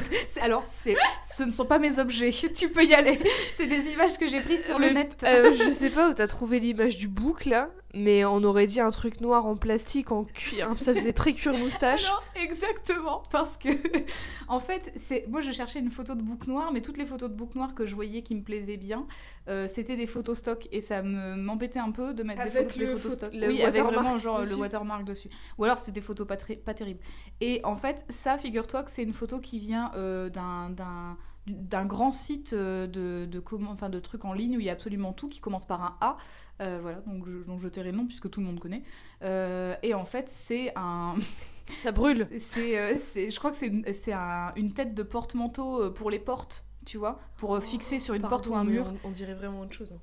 Alors, 0.40 0.64
ce 0.64 1.42
ne 1.42 1.50
sont 1.50 1.66
pas 1.66 1.78
mes 1.78 1.98
objets. 1.98 2.30
Tu 2.54 2.68
peux 2.70 2.84
y 2.84 2.94
aller. 2.94 3.18
C'est 3.56 3.66
des 3.66 3.92
images 3.92 4.18
que 4.18 4.26
j'ai 4.26 4.40
prises 4.40 4.64
sur 4.64 4.78
le 4.78 4.90
net. 4.90 5.24
euh, 5.24 5.52
je 5.52 5.70
sais 5.70 5.90
pas 5.90 6.10
où 6.10 6.14
t'as 6.14 6.26
trouvé 6.26 6.60
l'image 6.60 6.96
du 6.96 7.08
bouc 7.08 7.44
là, 7.44 7.70
mais 7.94 8.24
on 8.24 8.42
aurait 8.44 8.66
dit 8.66 8.80
un 8.80 8.90
truc 8.90 9.20
noir 9.20 9.46
en 9.46 9.56
plastique 9.56 10.12
en 10.12 10.24
cuir. 10.24 10.74
Ça 10.76 10.94
faisait 10.94 11.12
très 11.12 11.32
cuir 11.32 11.56
moustache. 11.56 12.08
Non, 12.08 12.42
exactement, 12.42 13.22
parce 13.30 13.56
que 13.56 13.68
en 14.48 14.60
fait, 14.60 14.92
c'est 14.96 15.26
moi 15.28 15.40
je 15.40 15.52
cherchais 15.52 15.80
une 15.80 15.90
photo 15.90 16.14
de 16.14 16.22
bouc 16.22 16.46
noir, 16.46 16.72
mais 16.72 16.80
toutes 16.80 16.98
les 16.98 17.06
photos 17.06 17.30
de 17.30 17.34
bouc 17.34 17.54
noir 17.54 17.74
que 17.74 17.86
je 17.86 17.94
voyais 17.94 18.22
qui 18.22 18.34
me 18.34 18.42
plaisaient 18.42 18.76
bien, 18.76 19.06
euh, 19.48 19.66
c'était 19.68 19.96
des 19.96 20.06
photos 20.06 20.38
stock 20.38 20.68
et 20.72 20.80
ça 20.80 21.02
me 21.02 21.36
m'embêtait 21.36 21.78
un 21.78 21.90
peu 21.90 22.14
de 22.14 22.22
mettre 22.22 22.42
des 22.44 22.50
photos, 22.50 23.02
des 23.02 23.10
stock. 23.10 23.34
le 23.34 23.48
oui, 23.48 23.62
avec 23.62 23.82
vraiment 23.82 24.16
genre 24.16 24.40
dessus. 24.40 24.52
le 24.52 24.58
watermark 24.58 25.04
dessus. 25.04 25.28
Ou 25.58 25.64
alors 25.64 25.76
c'était 25.76 25.92
des 25.92 26.00
photos 26.00 26.26
pas 26.26 26.36
très 26.36 26.56
pas 26.56 26.74
terribles. 26.74 27.00
Et 27.40 27.60
en 27.64 27.76
fait, 27.76 28.04
ça, 28.08 28.38
figure-toi 28.38 28.82
que 28.82 28.90
c'est 28.90 29.02
une 29.02 29.12
photo 29.12 29.40
qui 29.40 29.58
vient 29.58 29.90
euh, 29.96 30.28
d'un 30.28 31.16
d'un 31.46 31.84
grand 31.86 32.10
site 32.12 32.52
euh, 32.52 32.86
de, 32.86 33.26
de, 33.26 33.40
comment- 33.40 33.70
enfin, 33.72 33.88
de 33.88 33.98
trucs 34.00 34.24
en 34.24 34.32
ligne 34.32 34.56
où 34.56 34.60
il 34.60 34.66
y 34.66 34.70
a 34.70 34.72
absolument 34.72 35.12
tout 35.12 35.28
qui 35.28 35.40
commence 35.40 35.66
par 35.66 35.82
un 35.82 35.96
A. 36.00 36.16
Euh, 36.60 36.78
voilà, 36.82 37.00
donc 37.06 37.26
je, 37.26 37.38
donc 37.44 37.58
je 37.60 37.68
tairai 37.68 37.90
le 37.92 37.96
nom 37.98 38.06
puisque 38.06 38.28
tout 38.30 38.40
le 38.40 38.46
monde 38.46 38.60
connaît. 38.60 38.82
Euh, 39.22 39.74
et 39.82 39.94
en 39.94 40.04
fait, 40.04 40.28
c'est 40.28 40.72
un, 40.76 41.14
Ça 41.82 41.92
brûle. 41.92 42.26
c'est- 42.28 42.38
C'est, 42.38 42.78
euh, 42.78 42.94
c'est- 42.94 43.30
je 43.30 43.38
crois 43.38 43.50
que 43.50 43.56
c'est 43.56 43.68
une, 43.68 43.84
c'est 43.94 44.12
un- 44.12 44.52
une 44.56 44.72
tête 44.74 44.94
de 44.94 45.02
porte-manteau 45.02 45.90
pour 45.92 46.10
les 46.10 46.18
portes, 46.18 46.66
tu 46.84 46.98
vois, 46.98 47.18
pour 47.38 47.54
euh, 47.54 47.60
fixer 47.60 47.98
sur 47.98 48.14
une 48.14 48.22
porte 48.22 48.46
ou 48.48 48.54
un 48.54 48.64
mur. 48.64 48.92
On, 49.04 49.08
on 49.08 49.10
dirait 49.10 49.34
vraiment 49.34 49.60
autre 49.60 49.72
chose. 49.72 49.92
hein. 49.92 50.00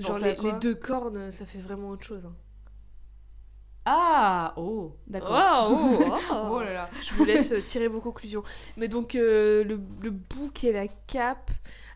Genre 0.00 0.18
les 0.42 0.52
deux 0.60 0.74
cornes, 0.74 1.32
ça 1.32 1.44
fait 1.46 1.58
vraiment 1.58 1.88
autre 1.90 2.04
chose. 2.04 2.26
hein. 2.26 2.34
Ah, 3.90 4.52
oh, 4.58 4.92
d'accord. 5.06 5.70
Oh, 5.70 5.96
oh, 5.98 6.16
oh. 6.30 6.48
Oh 6.52 6.60
là 6.60 6.72
là. 6.74 6.90
Je 7.00 7.14
vous 7.14 7.24
laisse 7.24 7.52
euh, 7.52 7.62
tirer 7.62 7.88
vos 7.88 8.02
conclusions. 8.02 8.42
Mais 8.76 8.86
donc, 8.86 9.14
euh, 9.14 9.64
le, 9.64 9.80
le 10.02 10.10
bouc 10.10 10.62
et 10.64 10.72
la 10.72 10.88
cape. 10.88 11.50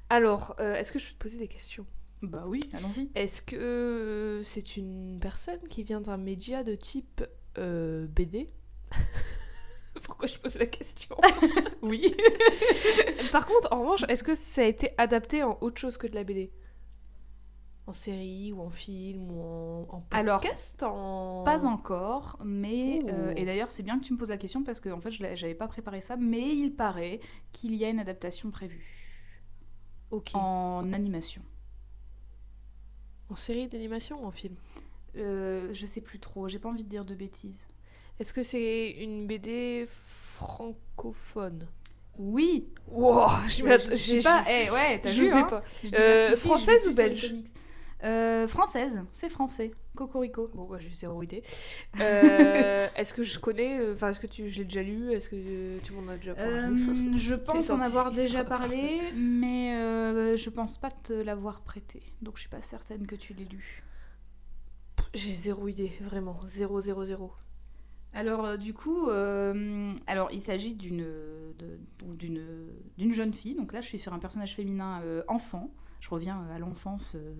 Alors, 0.09 0.56
euh, 0.59 0.75
est-ce 0.75 0.91
que 0.91 0.99
je 0.99 1.09
peux 1.09 1.12
te 1.15 1.19
poser 1.25 1.39
des 1.39 1.49
questions? 1.49 1.85
Bah 2.23 2.44
oui, 2.47 2.61
allons-y. 2.73 3.11
Est-ce 3.15 3.43
que 3.43 4.41
c'est 4.43 4.79
une 4.79 5.19
personne 5.21 5.61
qui 5.69 5.83
vient 5.83 6.00
d'un 6.00 6.17
média 6.17 6.65
de 6.65 6.75
type 6.75 7.23
euh, 7.59 8.06
BD 8.06 8.47
Pourquoi 10.05 10.29
je 10.29 10.39
pose 10.39 10.56
la 10.56 10.67
question? 10.67 11.17
Oui. 11.83 12.15
Par 13.33 13.44
contre, 13.44 13.73
en 13.73 13.81
revanche, 13.83 14.05
est-ce 14.09 14.23
que 14.23 14.35
ça 14.35 14.62
a 14.62 14.65
été 14.65 14.93
adapté 14.97 15.43
en 15.43 15.59
autre 15.61 15.79
chose 15.79 15.99
que 15.99 16.06
de 16.06 16.15
la 16.15 16.25
BD 16.25 16.53
En 17.87 17.93
série 17.93 18.52
ou 18.52 18.61
en 18.61 18.70
film 18.70 19.32
ou 19.32 19.43
en, 19.43 19.87
en 19.90 20.05
Alors, 20.12 20.40
podcast 20.40 20.82
en... 20.84 21.43
Pas 21.44 21.64
encore, 21.67 22.38
mais 22.44 23.00
euh, 23.08 23.32
et 23.37 23.44
d'ailleurs 23.44 23.73
c'est 23.73 23.82
bien 23.82 23.99
que 23.99 24.05
tu 24.05 24.12
me 24.12 24.19
poses 24.19 24.29
la 24.29 24.37
question 24.37 24.62
parce 24.62 24.79
que 24.79 24.88
en 24.88 25.00
fait 25.00 25.11
je 25.11 25.25
j'avais 25.34 25.55
pas 25.55 25.67
préparé 25.67 26.00
ça, 26.00 26.17
mais 26.17 26.55
il 26.55 26.70
paraît 26.73 27.19
qu'il 27.52 27.75
y 27.75 27.84
a 27.84 27.88
une 27.90 27.99
adaptation 27.99 28.50
prévue 28.52 28.84
Ok. 30.11 30.31
En... 30.34 30.82
en 30.84 30.93
animation. 30.93 31.43
série 33.34 33.67
d'animation 33.67 34.23
ou 34.23 34.26
en 34.26 34.31
film? 34.31 34.55
Euh, 35.17 35.70
je 35.73 35.87
sais 35.87 36.00
plus 36.00 36.19
trop, 36.20 36.49
j'ai 36.49 36.58
pas 36.58 36.69
envie 36.69 36.84
de 36.84 36.88
dire 36.88 37.05
de 37.05 37.15
bêtises. 37.15 37.67
Est-ce 38.20 38.32
que 38.32 38.43
c'est 38.43 38.91
une 39.01 39.27
BD 39.27 39.86
francophone? 39.89 41.67
Oui. 42.19 42.69
Wow, 42.86 43.29
je 43.48 43.56
Je 43.56 43.65
m'att- 43.65 43.91
je 43.91 43.94
j'ai- 43.96 44.20
sais 44.20 44.29
pas. 44.29 44.44
Eh 44.48 44.70
ouais, 44.70 45.01
t'as 45.01 45.08
je 45.08 45.22
vu 45.22 45.29
sais 45.29 45.34
hein 45.34 45.46
pas. 45.48 45.62
Je 45.82 45.94
Euh, 45.96 46.31
je 46.31 46.36
française 46.36 46.86
ou 46.86 46.94
belge? 46.94 47.34
Euh, 48.05 48.49
Française, 48.49 49.01
c'est 49.13 49.29
français. 49.29 49.73
Cocorico. 49.94 50.51
Bon, 50.55 50.65
bah, 50.65 50.79
j'ai 50.81 50.91
zéro 50.91 51.23
idée. 51.23 51.43
Euh, 52.01 52.89
est-ce 52.97 53.15
que 53.15 53.23
je 53.23 53.39
connais 53.39 53.81
euh, 53.81 53.93
Enfin, 53.93 54.11
est-ce 54.11 54.21
que 54.21 54.27
tu, 54.27 54.49
je 54.49 54.59
l'ai 54.59 54.65
déjà 54.65 54.82
lu 54.82 55.13
Est-ce 55.13 55.29
que 55.29 55.79
tu 55.81 55.93
m'en 55.93 56.11
as 56.11 56.17
déjà 56.17 56.35
parlé? 56.35 56.53
Euh, 56.53 57.13
je 57.17 57.35
pense 57.37 57.71
en 57.71 57.81
avoir 57.81 58.11
déjà 58.11 58.44
parlé, 58.44 59.01
mais 59.15 60.37
je 60.37 60.51
pense 60.51 60.79
pas 60.79 60.91
te 60.91 61.13
l'avoir 61.13 61.61
prêté. 61.61 62.03
Donc 62.23 62.37
je 62.37 62.41
suis 62.41 62.51
pas 62.51 62.63
certaine 62.63 63.06
que 63.06 63.17
tu 63.17 63.35
l'aies 63.35 63.49
lu. 63.51 63.82
J'ai 65.15 65.31
zéro 65.31 65.69
idée, 65.69 65.93
vraiment. 66.01 66.41
Zéro, 66.44 66.81
zéro, 66.81 67.05
zéro. 67.05 67.32
Alors 68.15 68.59
du 68.59 68.75
coup, 68.75 69.11
alors 69.11 70.31
il 70.32 70.41
s'agit 70.41 70.75
d'une 70.75 71.06
d'une 72.19 72.69
d'une 72.99 73.13
jeune 73.13 73.35
fille. 73.35 73.55
Donc 73.55 73.73
là, 73.73 73.81
je 73.81 73.89
suis 73.89 73.99
sur 73.99 74.13
un 74.15 74.19
personnage 74.19 74.56
féminin 74.56 75.03
enfant. 75.29 75.71
Je 76.03 76.11
reviens 76.11 76.44
à 76.51 76.59
l'enfance 76.59 77.15
euh, 77.15 77.32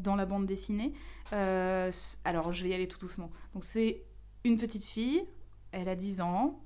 dans 0.00 0.16
la 0.16 0.26
bande 0.26 0.46
dessinée. 0.46 0.92
Euh, 1.32 1.90
alors 2.24 2.52
je 2.52 2.62
vais 2.64 2.70
y 2.70 2.74
aller 2.74 2.88
tout 2.88 2.98
doucement. 2.98 3.30
Donc 3.54 3.64
c'est 3.64 4.04
une 4.44 4.56
petite 4.58 4.84
fille. 4.84 5.26
Elle 5.72 5.88
a 5.88 5.96
10 5.96 6.20
ans. 6.20 6.60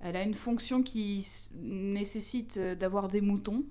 Elle 0.00 0.16
a 0.16 0.22
une 0.22 0.34
fonction 0.34 0.82
qui 0.82 1.26
nécessite 1.56 2.56
euh, 2.58 2.74
d'avoir 2.74 3.08
des 3.08 3.20
moutons. 3.20 3.64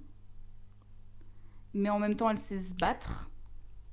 Mais 1.74 1.90
en 1.90 2.00
même 2.00 2.16
temps, 2.16 2.30
elle 2.30 2.40
sait 2.40 2.60
se 2.60 2.74
battre. 2.76 3.30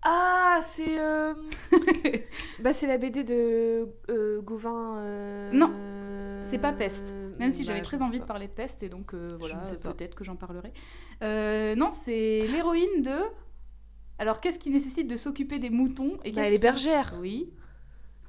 Ah, 0.03 0.61
c'est. 0.63 0.99
euh, 1.01 1.35
bah, 2.61 2.73
c'est 2.73 2.87
la 2.87 2.99
BD 2.99 3.25
de 3.25 3.89
euh, 4.11 4.41
Gauvin. 4.43 4.99
euh, 4.99 5.49
Non, 5.53 5.73
c'est 6.43 6.59
pas 6.59 6.73
Peste. 6.73 7.15
Même 7.39 7.51
si 7.51 7.63
bah, 7.63 7.69
j'avais 7.69 7.83
très 7.83 8.01
envie 8.03 8.21
de 8.21 8.25
parler 8.25 8.47
de 8.47 8.53
peste, 8.53 8.83
et 8.85 8.89
donc 8.89 9.15
voilà, 9.15 9.63
peut-être 9.81 10.15
que 10.15 10.25
j'en 10.25 10.37
parlerai. 10.37 10.73
Non, 11.77 11.91
c'est 11.91 12.47
l'héroïne 12.49 13.03
de. 13.03 13.19
Alors, 14.19 14.41
qu'est-ce 14.41 14.59
qui 14.59 14.71
nécessite 14.71 15.09
de 15.09 15.17
s'occuper 15.17 15.59
des 15.59 15.71
moutons 15.71 16.19
et 16.25 16.31
Bah, 16.31 16.43
qu'est-ce 16.43 16.47
elle 16.47 16.53
est 16.53 16.57
qui- 16.57 16.63
bergère. 16.63 17.15
Oui. 17.21 17.51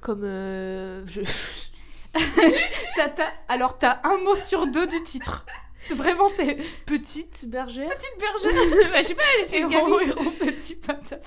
Comme. 0.00 0.24
euh, 0.24 1.02
je... 1.06 1.22
T'as- 2.96 3.32
Alors, 3.48 3.78
t'as 3.78 4.00
un 4.04 4.18
mot 4.18 4.34
sur 4.34 4.66
deux 4.66 4.86
du 4.86 5.02
titre. 5.02 5.44
Vraiment, 5.90 6.28
t'es 6.30 6.58
Petite 6.86 7.44
bergère. 7.48 7.88
petite 7.88 8.18
bergère. 8.18 8.90
bah, 8.90 9.02
je 9.02 9.06
sais 9.06 9.14
pas, 9.14 9.22
elle 9.38 9.44
était 9.44 9.60
héros, 9.60 10.00
héros, 10.00 10.30
petit 10.30 10.74
patin. 10.74 11.18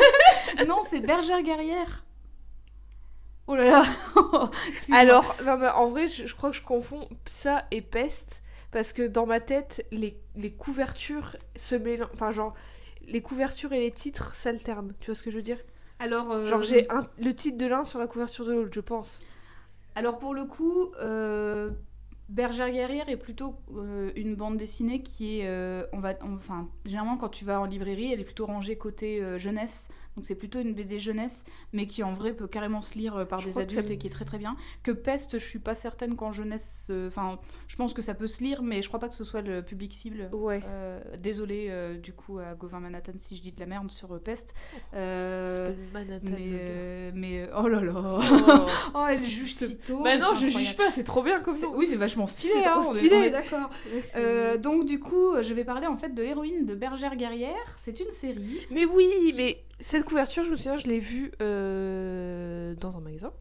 non, 0.66 0.80
c'est 0.88 1.00
bergère 1.00 1.42
guerrière. 1.42 2.04
Oh 3.46 3.54
là 3.54 3.64
là. 3.64 3.82
Alors, 4.92 5.36
non, 5.44 5.56
mais 5.58 5.68
en 5.68 5.86
vrai, 5.86 6.08
je, 6.08 6.26
je 6.26 6.34
crois 6.34 6.50
que 6.50 6.56
je 6.56 6.62
confonds 6.62 7.08
ça 7.26 7.64
et 7.70 7.80
peste. 7.82 8.42
Parce 8.72 8.92
que 8.94 9.02
dans 9.06 9.26
ma 9.26 9.38
tête, 9.40 9.86
les, 9.92 10.16
les 10.34 10.50
couvertures 10.50 11.36
se 11.56 11.74
mélangent. 11.74 12.08
Enfin, 12.14 12.32
genre, 12.32 12.54
les 13.06 13.22
couvertures 13.22 13.72
et 13.72 13.80
les 13.80 13.92
titres 13.92 14.34
s'alternent. 14.34 14.94
Tu 15.00 15.06
vois 15.06 15.14
ce 15.14 15.22
que 15.22 15.30
je 15.30 15.36
veux 15.36 15.42
dire? 15.42 15.58
Alors, 15.98 16.32
euh, 16.32 16.46
Genre, 16.46 16.62
j'ai 16.62 16.90
un- 16.90 17.08
le 17.18 17.34
titre 17.34 17.58
de 17.58 17.66
l'un 17.66 17.84
sur 17.84 17.98
la 17.98 18.06
couverture 18.06 18.44
de 18.44 18.52
l'autre, 18.52 18.72
je 18.72 18.80
pense. 18.80 19.22
Alors 19.94 20.18
pour 20.18 20.34
le 20.34 20.44
coup, 20.44 20.92
euh, 21.00 21.70
Bergère 22.28 22.70
guerrière 22.70 23.08
est 23.08 23.16
plutôt 23.16 23.56
euh, 23.76 24.10
une 24.16 24.34
bande 24.34 24.56
dessinée 24.56 25.02
qui 25.02 25.40
est, 25.40 25.48
euh, 25.48 25.84
on 25.92 26.00
va, 26.00 26.14
on- 26.22 26.34
enfin, 26.36 26.68
généralement 26.86 27.16
quand 27.18 27.28
tu 27.28 27.44
vas 27.44 27.60
en 27.60 27.66
librairie, 27.66 28.12
elle 28.12 28.20
est 28.20 28.24
plutôt 28.24 28.46
rangée 28.46 28.76
côté 28.76 29.22
jeunesse, 29.38 29.88
donc 30.16 30.24
c'est 30.24 30.34
plutôt 30.34 30.60
une 30.60 30.74
BD 30.74 30.98
jeunesse, 30.98 31.44
mais 31.72 31.86
qui 31.86 32.02
en 32.02 32.12
vrai 32.14 32.32
peut 32.34 32.46
carrément 32.46 32.82
se 32.82 32.94
lire 32.98 33.16
euh, 33.16 33.24
par 33.24 33.38
Je 33.40 33.46
des 33.48 33.52
ça 33.54 33.60
adultes 33.60 33.90
et 33.90 33.98
qui 33.98 34.06
est 34.06 34.10
très 34.10 34.24
très 34.24 34.38
bien. 34.38 34.56
Que 34.82 34.90
Peste, 34.92 35.38
je 35.38 35.46
suis 35.46 35.58
pas 35.58 35.74
certaine 35.74 36.16
qu'en 36.16 36.32
jeunesse, 36.32 36.88
euh, 36.90 37.08
enfin, 37.08 37.38
je 37.68 37.76
pense 37.76 37.94
que 37.94 38.02
ça 38.02 38.14
peut 38.14 38.26
se 38.26 38.42
lire, 38.42 38.62
mais 38.62 38.82
je 38.82 38.88
crois 38.88 39.00
pas 39.00 39.08
que 39.08 39.14
ce 39.14 39.24
soit 39.24 39.40
le 39.42 39.62
public 39.62 39.92
cible. 39.94 40.28
Ouais. 40.32 40.62
Euh, 40.66 41.00
désolé 41.18 41.70
du 42.02 42.12
coup 42.12 42.38
à 42.38 42.54
Gauvin 42.54 42.80
Manhattan 42.80 43.12
si 43.18 43.36
je 43.36 43.42
dis 43.42 43.52
de 43.52 43.60
la 43.60 43.66
merde 43.66 43.90
sur 43.90 44.20
Peste. 44.20 44.54
C'est 44.92 44.98
une 44.98 45.90
Manhattan, 45.92 46.32
mais, 46.38 47.12
mais 47.14 47.48
oh 47.56 47.68
là 47.68 47.80
là, 47.80 47.92
Oh. 47.94 48.66
oh 48.94 49.06
elle 49.08 49.24
juge 49.24 49.54
C'est- 49.54 49.66
si 49.66 49.76
tôt. 49.76 50.02
Bah 50.02 50.16
non, 50.18 50.34
c'est 50.34 50.48
je 50.48 50.58
juge 50.58 50.76
pas, 50.76 50.90
c'est 50.90 51.04
trop 51.04 51.22
bien 51.22 51.40
comme 51.40 51.54
C'est- 51.54 51.66
nom. 51.66 51.74
Oui, 51.76 51.86
c'est 51.86 51.96
vachement 51.96 52.26
stylé. 52.26 52.52
C'est 52.62 52.66
hein, 52.68 52.80
trop 52.80 52.90
on 52.90 52.94
est- 52.94 52.98
stylé. 52.98 53.30
d'accord. 53.30 53.70
C'est- 54.02 54.18
Euh, 54.18 54.58
donc 54.58 54.86
du 54.86 54.98
coup, 55.00 55.40
je 55.40 55.54
vais 55.54 55.64
parler 55.64 55.86
en 55.86 55.96
fait 55.96 56.10
de 56.10 56.22
l'héroïne 56.22 56.66
de 56.66 56.74
Bergère 56.74 57.16
guerrière. 57.16 57.54
C'est 57.76 58.00
une 58.00 58.10
série. 58.12 58.66
Mais 58.70 58.84
oui, 58.84 59.34
mais 59.36 59.58
cette 59.82 60.04
couverture, 60.04 60.42
je 60.44 60.50
me 60.50 60.56
souviens, 60.56 60.76
je 60.76 60.86
l'ai 60.86 60.98
vue 60.98 61.32
euh, 61.42 62.74
dans 62.76 62.96
un 62.96 63.00
magasin. 63.00 63.32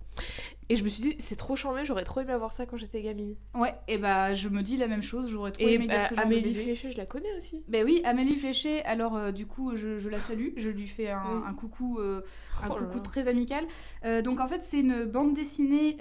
Et 0.70 0.76
je 0.76 0.84
me 0.84 0.90
suis 0.90 1.02
dit, 1.02 1.16
c'est 1.20 1.36
trop 1.36 1.56
charmé, 1.56 1.84
j'aurais 1.84 2.04
trop 2.06 2.22
aimé 2.22 2.32
avoir 2.32 2.52
ça 2.54 2.66
quand 2.66 2.78
j'étais 2.78 3.02
gamine. 3.02 3.36
Ouais, 3.56 3.74
et 3.90 3.98
bah 3.98 4.34
je 4.34 4.48
me 4.48 4.62
dis 4.62 4.78
la 4.78 4.88
même 4.88 5.04
chose. 5.04 5.28
J'aurais 5.30 5.52
trop 5.52 5.64
Et 5.68 5.74
aimé 5.74 5.88
bah, 5.88 6.08
ce 6.08 6.16
genre 6.16 6.26
Amélie 6.26 6.42
de 6.44 6.48
BD. 6.50 6.64
Fléché, 6.64 6.92
je 6.92 6.98
la 6.98 7.06
connais 7.06 7.34
aussi. 7.36 7.64
Ben 7.68 7.84
oui, 7.86 8.02
Amélie 8.06 8.38
Fléché, 8.38 8.82
alors 8.86 9.16
euh, 9.18 9.32
du 9.32 9.46
coup 9.48 9.76
je, 9.76 10.00
je 10.00 10.10
la 10.10 10.20
salue, 10.20 10.50
je 10.56 10.70
lui 10.70 10.88
fais 10.88 11.10
un, 11.10 11.22
Oui. 11.24 11.44
un 11.46 11.54
coucou, 11.54 12.00
euh, 12.00 12.22
un 12.64 12.70
Oh 12.70 12.76
coucou 12.76 13.00
très 13.00 13.28
amical. 13.28 13.66
Euh, 14.06 14.22
donc 14.22 14.40
en 14.40 14.48
fait 14.48 14.62
c'est 14.64 14.80
une 14.80 15.06
bande 15.06 15.34
dessinée 15.34 15.98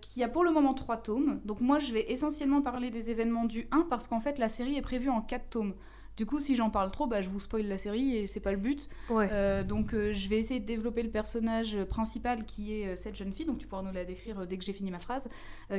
qui 0.00 0.22
a 0.22 0.28
pour 0.28 0.44
le 0.44 0.52
moment 0.52 0.74
trois 0.74 0.96
tomes. 0.96 1.40
Donc 1.44 1.60
moi 1.60 1.78
je 1.80 1.92
vais 1.92 2.12
essentiellement 2.12 2.62
parler 2.62 2.90
des 2.90 3.10
événements 3.10 3.44
du 3.46 3.66
1 3.72 3.86
parce 3.90 4.06
qu'en 4.06 4.20
fait 4.20 4.38
la 4.38 4.48
série 4.48 4.76
est 4.76 4.82
prévue 4.82 5.08
en 5.10 5.22
quatre 5.22 5.48
tomes. 5.50 5.74
Du 6.16 6.26
coup 6.26 6.38
si 6.40 6.54
j'en 6.54 6.70
parle 6.70 6.90
trop, 6.90 7.06
bah, 7.06 7.22
je 7.22 7.28
vous 7.28 7.40
spoil 7.40 7.66
la 7.66 7.78
série 7.78 8.16
et 8.16 8.26
c'est 8.26 8.40
pas 8.40 8.52
le 8.52 8.58
but. 8.58 8.88
Ouais. 9.10 9.28
Euh, 9.32 9.64
donc 9.64 9.94
euh, 9.94 10.12
je 10.12 10.28
vais 10.28 10.38
essayer 10.38 10.60
de 10.60 10.66
développer 10.66 11.02
le 11.02 11.10
personnage 11.10 11.82
principal 11.84 12.44
qui 12.44 12.80
est 12.80 12.88
euh, 12.88 12.96
cette 12.96 13.16
jeune 13.16 13.32
fille, 13.32 13.46
donc 13.46 13.58
tu 13.58 13.66
pourras 13.66 13.82
nous 13.82 13.92
la 13.92 14.04
décrire 14.04 14.46
dès 14.46 14.56
que 14.58 14.64
j'ai 14.64 14.72
fini 14.72 14.90
ma 14.90 14.98
phrase, 15.00 15.28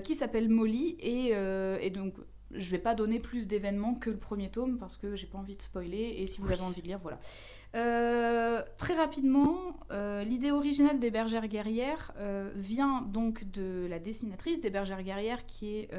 qui 0.03 0.15
s'appelle 0.15 0.49
Molly 0.49 0.97
et, 0.99 1.29
et 1.85 1.89
donc 1.89 2.13
je 2.51 2.71
vais 2.71 2.79
pas 2.79 2.95
donner 2.95 3.19
plus 3.19 3.47
d'événements 3.47 3.95
que 3.95 4.09
le 4.09 4.17
premier 4.17 4.49
tome 4.49 4.77
parce 4.77 4.97
que 4.97 5.15
j'ai 5.15 5.27
pas 5.27 5.37
envie 5.37 5.55
de 5.57 5.61
spoiler 5.61 6.15
et 6.19 6.27
si 6.27 6.39
vous 6.39 6.47
Oui. 6.47 6.53
avez 6.53 6.61
envie 6.63 6.81
de 6.81 6.87
lire, 6.87 6.99
voilà. 7.01 7.19
Euh, 7.75 8.61
très 8.77 8.93
rapidement, 8.93 9.57
euh, 9.91 10.23
l'idée 10.23 10.51
originale 10.51 10.99
des 10.99 11.11
Bergères 11.11 11.47
guerrières 11.47 12.13
euh, 12.17 12.49
vient 12.55 13.01
donc 13.01 13.49
de 13.51 13.85
la 13.89 13.99
dessinatrice 13.99 14.61
des 14.61 14.69
Bergères 14.69 15.03
guerrières 15.03 15.45
qui 15.45 15.77
est 15.79 15.89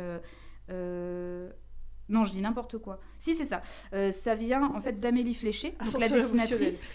non, 2.09 2.25
je 2.25 2.33
dis 2.33 2.41
n'importe 2.41 2.79
quoi. 2.79 3.01
Si, 3.19 3.35
c'est 3.35 3.47
ça. 3.47 3.63
Euh, 3.93 4.13
ça 4.13 4.35
vient 4.35 4.63
en 4.63 4.81
fait 4.81 5.01
d'Amélie 5.01 5.35
Fléché, 5.35 5.75
donc 5.81 6.01
la 6.01 6.09
dessinatrice. 6.21 6.93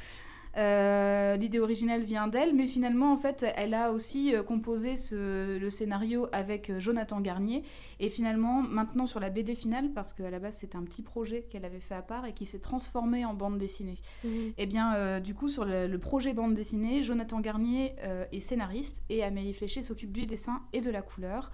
Euh, 0.58 1.38
L'idée 1.38 1.60
originale 1.60 2.04
vient 2.04 2.28
d'elle, 2.28 2.54
mais 2.54 2.68
finalement, 2.68 3.14
en 3.14 3.18
fait, 3.18 3.46
elle 3.56 3.74
a 3.74 3.94
aussi 3.94 4.36
euh, 4.36 4.44
composé 4.44 4.98
ce- 4.98 5.58
le 5.58 5.70
scénario 5.70 6.28
avec 6.34 6.78
Jonathan 6.78 7.22
Garnier. 7.22 7.64
Et 8.02 8.10
finalement, 8.10 8.62
maintenant 8.62 9.06
sur 9.06 9.22
la 9.22 9.30
BD 9.30 9.56
finale, 9.56 9.92
parce 9.94 10.12
qu'à 10.14 10.30
la 10.30 10.40
base 10.40 10.58
c'était 10.58 10.76
un 10.76 10.84
petit 10.84 11.04
projet 11.04 11.44
qu'elle 11.50 11.64
avait 11.64 11.80
fait 11.80 11.96
à 11.96 12.02
part 12.02 12.26
et 12.26 12.34
qui 12.34 12.46
s'est 12.46 12.60
transformé 12.60 13.24
en 13.24 13.34
bande 13.34 13.58
dessinée. 13.58 13.98
Mhm. 14.26 14.52
Et 14.58 14.66
bien, 14.66 14.94
euh, 14.96 15.20
du 15.22 15.34
coup, 15.34 15.48
sur 15.48 15.64
le, 15.64 15.88
le 15.88 15.98
projet 16.00 16.34
bande 16.34 16.54
dessinée, 16.54 17.02
Jonathan 17.02 17.40
Garnier 17.40 17.96
est 18.34 18.42
scénariste 18.42 19.04
et 19.10 19.24
Amélie 19.24 19.54
Fléché 19.54 19.82
s'occupe 19.84 20.12
du 20.12 20.26
dessin 20.26 20.62
et 20.74 20.82
de 20.82 20.92
la 20.92 21.02
couleur. 21.02 21.52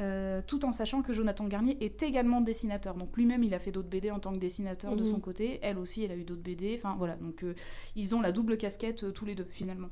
Euh, 0.00 0.40
tout 0.46 0.64
en 0.64 0.72
sachant 0.72 1.02
que 1.02 1.12
Jonathan 1.12 1.46
Garnier 1.46 1.76
est 1.84 2.02
également 2.02 2.40
dessinateur. 2.40 2.94
Donc 2.94 3.16
lui-même, 3.16 3.42
il 3.42 3.52
a 3.54 3.58
fait 3.58 3.72
d'autres 3.72 3.88
BD 3.88 4.10
en 4.10 4.20
tant 4.20 4.32
que 4.32 4.38
dessinateur 4.38 4.94
de 4.96 5.02
Mhm. 5.02 5.06
son 5.06 5.20
côté. 5.20 5.58
Elle 5.62 5.78
aussi, 5.78 6.04
elle 6.04 6.12
a 6.12 6.16
eu 6.16 6.24
d'autres 6.24 6.42
BD. 6.42 6.74
Enfin 6.76 6.94
voilà, 6.98 7.16
donc 7.16 7.42
euh, 7.42 7.54
ils 7.96 8.14
ont 8.14 8.20
la 8.20 8.32
double 8.32 8.56
casquette 8.56 9.04
euh, 9.04 9.10
tous 9.10 9.24
les 9.24 9.34
deux 9.34 9.46
finalement. 9.50 9.88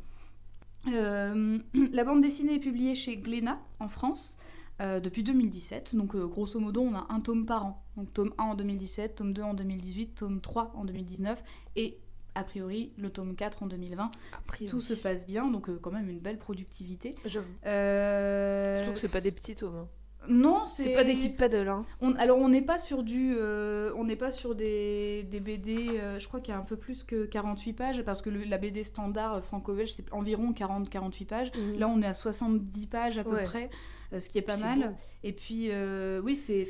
La 0.87 2.05
bande 2.05 2.23
dessinée 2.23 2.55
est 2.55 2.61
publiée 2.61 2.95
chez 2.95 3.17
Glénat 3.17 3.61
en 3.81 3.89
France 3.89 4.39
depuis 4.79 5.25
2017. 5.25 5.97
Donc 5.97 6.15
grosso 6.15 6.61
modo, 6.61 6.83
on 6.83 6.95
a 6.95 7.07
un 7.09 7.21
tome 7.21 7.45
par 7.47 7.67
an. 7.67 7.83
Donc 7.97 8.13
tome 8.13 8.33
1 8.39 8.45
en 8.45 8.55
2017, 8.55 9.17
tome 9.17 9.33
2 9.33 9.43
en 9.43 9.55
2018, 9.55 10.15
tome 10.17 10.41
3 10.41 10.73
en 10.77 10.85
2019 10.85 11.43
et 11.77 11.99
a 12.37 12.45
priori 12.45 12.93
le 12.99 13.11
tome 13.11 13.35
4 13.35 13.63
en 13.65 13.67
2020 13.67 14.11
si 14.45 14.67
tout 14.67 14.81
se 14.81 14.95
passe 14.95 15.27
bien. 15.27 15.49
Donc 15.51 15.69
euh, 15.69 15.79
quand 15.81 15.91
même 15.91 16.09
une 16.09 16.21
belle 16.21 16.39
productivité. 16.39 17.15
J'avoue. 17.25 17.51
Euh, 17.67 18.77
Surtout 18.77 18.93
que 18.93 18.99
c'est 18.99 19.13
pas 19.13 19.21
des 19.21 19.33
petits 19.33 19.55
tomes. 19.57 19.75
hein. 19.77 19.89
Non, 20.29 20.65
C'est 20.67 20.93
pas 20.93 21.05
d'équipe 21.05 21.37
paddle. 21.37 21.69
Hein. 21.69 21.85
on- 22.01 22.15
alors 22.17 22.39
on 22.39 22.49
n'est 22.49 22.63
pas 22.63 22.79
sur 22.79 23.05
du, 23.05 23.37
euh, 23.39 23.93
on 23.97 24.03
n'est 24.03 24.17
pas 24.17 24.33
sur 24.33 24.57
des, 24.57 25.23
des 25.31 25.39
BD. 25.39 25.99
euh, 26.01 26.19
je 26.19 26.27
crois 26.27 26.41
qu'il 26.41 26.53
y 26.53 26.57
a 26.57 26.59
un 26.59 26.65
peu 26.65 26.77
plus 26.77 27.05
que 27.05 27.27
48 27.27 27.73
pages 27.75 28.03
parce 28.03 28.23
que 28.23 28.31
le- 28.31 28.43
la 28.43 28.59
BD 28.59 28.83
standard 28.83 29.35
euh, 29.35 29.41
franco-belge 29.41 29.93
c'est 29.95 30.13
environ 30.13 30.53
40-48 30.53 31.27
pages. 31.27 31.53
Là 31.79 31.87
on 31.87 32.03
est 32.03 32.07
à 32.07 32.15
70 32.15 32.89
pages 32.89 33.19
à 33.19 33.25
peu 33.25 33.37
Ouais. 33.37 33.45
près, 33.45 33.71
ce 34.21 34.29
qui 34.29 34.39
est 34.39 34.43
pas 34.43 34.57
mal. 34.57 34.79
beau. 34.91 34.95
Et 35.23 35.33
puis 35.33 35.71
euh, 35.73 36.21
oui 36.23 36.35
c'est, 36.37 36.65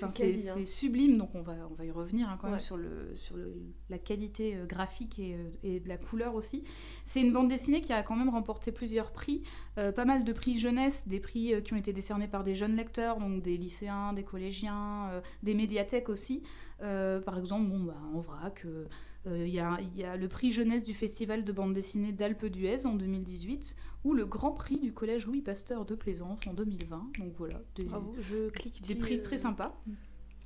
hein. 0.49 0.55
c'est 0.55 0.67
sublime 0.67 1.19
donc 1.19 1.35
on 1.35 1.43
va, 1.43 1.55
on 1.71 1.75
va 1.75 1.85
y 1.85 1.91
revenir 1.91 2.29
hein, 2.29 2.39
quand 2.41 2.49
même 2.49 2.61
sur, 2.61 2.77
le, 2.79 3.15
sur 3.15 3.37
le- 3.37 3.53
la 3.91 3.99
qualité 3.99 4.57
euh, 4.57 4.65
graphique 4.67 5.19
et, 5.19 5.35
euh, 5.35 5.51
et 5.63 5.81
de 5.81 5.89
la 5.89 5.99
couleur 5.99 6.35
aussi. 6.35 6.65
C'est 7.05 7.21
une 7.21 7.33
bande 7.33 7.49
dessinée 7.49 7.81
qui 7.83 7.93
a 7.93 8.03
quand 8.03 8.17
même 8.17 8.31
remporté 8.31 8.73
plusieurs 8.73 9.11
prix, 9.13 9.43
euh, 9.79 9.93
pas 9.93 10.05
mal 10.07 10.25
de 10.25 10.33
prix 10.33 10.59
jeunesse, 10.59 11.07
des 11.07 11.21
prix 11.21 11.53
euh, 11.55 11.61
qui 11.61 11.75
ont 11.75 11.77
été 11.77 11.93
décernés 11.93 12.29
par 12.29 12.43
des 12.45 12.55
jeunes 12.55 12.77
lecteurs, 12.77 13.19
donc 13.19 13.43
des 13.43 13.57
lycéens, 13.59 14.13
des 14.15 14.25
collégiens, 14.25 15.09
euh, 15.11 15.21
des 15.43 15.55
médiathèques 15.55 16.09
aussi. 16.09 16.43
Euh, 16.83 17.21
par 17.21 17.39
exemple, 17.39 17.67
bon, 17.69 17.85
bah, 17.85 17.97
en 18.15 18.21
vrac, 18.21 18.63
euh, 18.65 18.69
euh, 18.69 18.89
il 19.27 19.49
y, 19.49 19.59
a, 19.61 19.77
il 19.81 20.01
y 20.01 20.05
a 20.05 20.17
le 20.17 20.29
prix 20.29 20.53
jeunesse 20.53 20.85
du 20.85 20.95
festival 20.95 21.45
de 21.45 21.53
bande 21.53 21.73
dessinée 21.73 22.13
d'Alpes 22.13 22.47
d'Huez 22.47 22.87
en 22.87 22.95
2018 22.95 23.75
ou 24.05 24.13
le 24.15 24.25
grand 24.27 24.53
prix 24.53 24.79
du 24.79 24.93
collège 24.93 25.27
Louis 25.27 25.41
Pasteur 25.41 25.85
de 25.85 25.95
Plaisance 25.97 26.47
en 26.47 26.53
2020. 26.55 27.11
Donc 27.19 27.33
voilà, 27.39 27.61
des, 27.75 27.85
Bravo, 27.85 28.15
je 28.21 28.49
clique. 28.51 28.83
des 28.83 28.95
prix 28.95 29.21
très 29.21 29.39
sympas. 29.39 29.77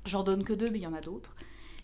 J'en 0.05 0.23
donne 0.23 0.43
que 0.43 0.53
deux, 0.53 0.69
mais 0.71 0.79
il 0.79 0.83
y 0.83 0.87
en 0.87 0.93
a 0.95 1.01
d'autres. 1.01 1.35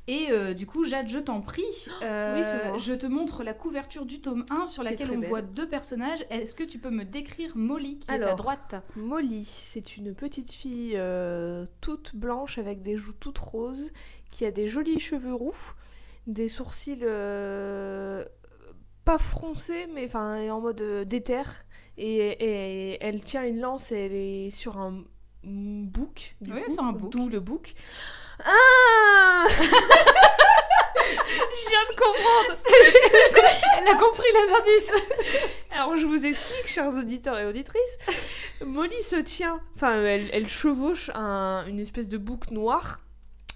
Et 0.09 0.31
euh, 0.31 0.53
du 0.53 0.65
coup, 0.65 0.85
Jade, 0.85 1.09
je 1.09 1.19
t'en 1.19 1.41
prie, 1.41 1.65
euh, 2.01 2.41
Oui, 2.63 2.69
moi. 2.69 2.77
je 2.79 2.93
te 2.93 3.05
montre 3.05 3.43
la 3.43 3.53
couverture 3.53 4.05
du 4.05 4.21
tome 4.21 4.45
1 4.49 4.65
sur 4.65 4.81
laquelle 4.81 5.11
on 5.11 5.19
belle. 5.19 5.29
voit 5.29 5.41
deux 5.41 5.67
personnages. 5.67 6.25
Est-ce 6.31 6.55
que 6.55 6.63
tu 6.63 6.79
peux 6.79 6.89
me 6.89 7.03
décrire 7.03 7.51
Molly 7.57 7.99
qui 7.99 8.09
est 8.09 8.13
à 8.13 8.15
Alors. 8.15 8.37
droite? 8.37 8.73
Molly, 8.95 9.43
c'est 9.45 9.97
une 9.97 10.15
petite 10.15 10.51
fille 10.51 10.93
euh, 10.95 11.65
toute 11.81 12.15
blanche 12.15 12.57
avec 12.57 12.81
des 12.81 12.95
joues 12.97 13.13
toutes 13.19 13.37
roses, 13.37 13.91
qui 14.31 14.45
a 14.45 14.51
des 14.51 14.67
jolis 14.67 14.99
cheveux 14.99 15.33
roux, 15.33 15.53
des 16.27 16.47
sourcils 16.47 16.99
euh, 17.03 18.23
pas 19.05 19.17
froncés, 19.17 19.87
mais 19.93 20.05
enfin 20.05 20.49
en 20.51 20.61
mode 20.61 20.81
euh, 20.81 21.03
d'éther. 21.05 21.43
Et, 21.97 22.17
et 22.17 22.97
elle 23.03 23.23
tient 23.23 23.43
une 23.45 23.59
lance 23.59 23.91
et 23.91 24.05
elle 24.05 24.13
est 24.13 24.49
sur 24.51 24.77
un 24.77 25.03
bouc. 25.43 26.35
du 26.41 26.53
Oui, 26.53 26.61
coup, 26.63 26.71
sur 26.73 26.83
un 26.83 26.91
bouc. 26.91 27.11
D'où 27.11 27.27
le 27.29 27.39
bouc. 27.39 27.73
Ah 28.45 29.45
Je 31.09 31.69
viens 31.69 31.85
de 31.89 31.95
comprendre 31.95 32.55
Elle 33.77 33.87
a 33.87 33.95
compris 33.97 34.27
les 34.33 34.53
indices 34.53 34.91
Alors 35.71 35.97
je 35.97 36.05
vous 36.05 36.25
explique, 36.25 36.67
chers 36.67 36.95
auditeurs 36.97 37.37
et 37.39 37.45
auditrices, 37.45 37.97
Molly 38.65 39.01
se 39.01 39.15
tient, 39.15 39.59
enfin 39.75 39.95
elle, 40.03 40.29
elle 40.33 40.47
chevauche 40.47 41.09
un- 41.15 41.65
une 41.67 41.79
espèce 41.79 42.09
de 42.09 42.17
bouc 42.17 42.51
noir. 42.51 43.01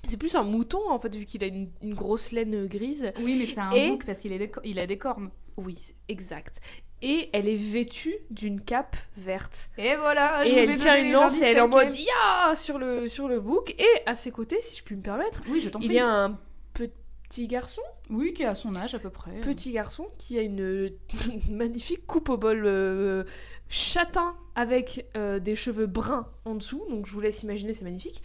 C'est 0.03 0.17
plus 0.17 0.35
un 0.35 0.43
mouton 0.43 0.79
en 0.89 0.99
fait 0.99 1.15
vu 1.15 1.25
qu'il 1.25 1.43
a 1.43 1.47
une, 1.47 1.69
une 1.81 1.93
grosse 1.93 2.31
laine 2.31 2.67
grise. 2.67 3.11
Oui, 3.19 3.35
mais 3.37 3.45
c'est 3.45 3.59
un 3.59 3.71
Et- 3.71 3.89
bouc 3.91 4.05
parce 4.05 4.19
qu'il 4.19 4.49
il 4.63 4.79
a 4.79 4.87
des 4.87 4.97
cornes. 4.97 5.29
Oui, 5.57 5.93
exact. 6.07 6.59
Et 7.03 7.29
elle 7.33 7.49
est 7.49 7.55
vêtue 7.55 8.15
d'une 8.29 8.61
cape 8.61 8.95
verte. 9.17 9.69
Et 9.77 9.95
voilà, 9.95 10.43
je 10.45 10.51
et 10.51 10.65
vous 10.65 10.71
elle 10.71 10.77
tient 10.77 11.03
une 11.03 11.11
lance 11.11 11.41
et 11.41 11.45
elle 11.45 11.57
est 11.57 11.61
en 11.61 11.67
mode 11.67 11.93
ya 11.93 12.55
sur 12.55 12.77
le, 12.77 13.07
sur 13.07 13.27
le 13.27 13.39
bouc. 13.39 13.71
Et 13.79 13.87
à 14.05 14.15
ses 14.15 14.31
côtés, 14.31 14.61
si 14.61 14.75
je 14.75 14.83
puis 14.83 14.95
me 14.95 15.01
permettre, 15.01 15.41
Oui, 15.49 15.61
je 15.61 15.69
il 15.81 15.91
y 15.91 15.99
a 15.99 16.07
un 16.07 16.37
petit 16.73 17.47
garçon, 17.47 17.81
Oui, 18.11 18.33
qui 18.33 18.43
est 18.43 18.45
à 18.45 18.55
son 18.55 18.75
âge 18.75 18.93
à 18.93 18.99
peu 18.99 19.09
près. 19.09 19.39
petit 19.41 19.71
garçon 19.71 20.05
qui 20.17 20.37
a 20.37 20.41
une 20.41 20.91
magnifique 21.49 22.05
coupe 22.05 22.29
au 22.29 22.37
bol 22.37 22.63
euh, 22.65 23.23
châtain 23.69 24.35
avec 24.53 25.05
euh, 25.15 25.39
des 25.39 25.55
cheveux 25.55 25.85
bruns 25.87 26.27
en 26.45 26.55
dessous, 26.55 26.83
donc 26.89 27.05
je 27.05 27.13
vous 27.13 27.21
laisse 27.21 27.41
imaginer, 27.43 27.73
c'est 27.73 27.85
magnifique. 27.85 28.21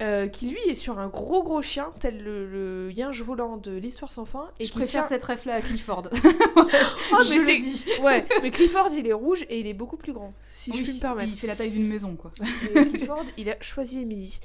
Euh, 0.00 0.26
qui 0.26 0.48
lui 0.50 0.58
est 0.68 0.74
sur 0.74 0.98
un 0.98 1.06
gros 1.06 1.44
gros 1.44 1.62
chien, 1.62 1.92
tel 2.00 2.20
le, 2.24 2.50
le 2.50 2.90
yinche 2.92 3.22
volant 3.22 3.56
de 3.56 3.70
l'histoire 3.70 4.10
sans 4.10 4.24
fin, 4.24 4.50
et 4.58 4.64
je 4.64 4.72
qui 4.72 4.78
préfère 4.78 5.06
tient- 5.06 5.08
cette 5.16 5.22
ref 5.22 5.44
là 5.44 5.54
à 5.54 5.60
Clifford. 5.60 6.08
Oh, 7.12 7.18
mais 7.18 7.24
je 7.24 7.34
le 7.38 7.60
dis. 7.60 7.86
Ouais, 8.02 8.26
mais 8.42 8.50
Clifford 8.50 8.88
il 8.96 9.06
est 9.06 9.12
rouge 9.12 9.44
et 9.48 9.60
il 9.60 9.66
est 9.68 9.74
beaucoup 9.74 9.96
plus 9.98 10.12
grand, 10.12 10.32
si 10.48 10.72
je 10.76 10.82
puis 10.82 10.94
me 10.94 10.98
permettre. 11.00 11.30
Il 11.32 11.38
fait 11.38 11.46
la 11.46 11.54
taille 11.54 11.70
d'une 11.70 11.86
maison 11.86 12.16
quoi. 12.16 12.32
Et 12.74 12.84
Clifford, 12.86 13.24
il 13.38 13.48
a 13.50 13.56
choisi 13.60 14.00
Emily. 14.00 14.40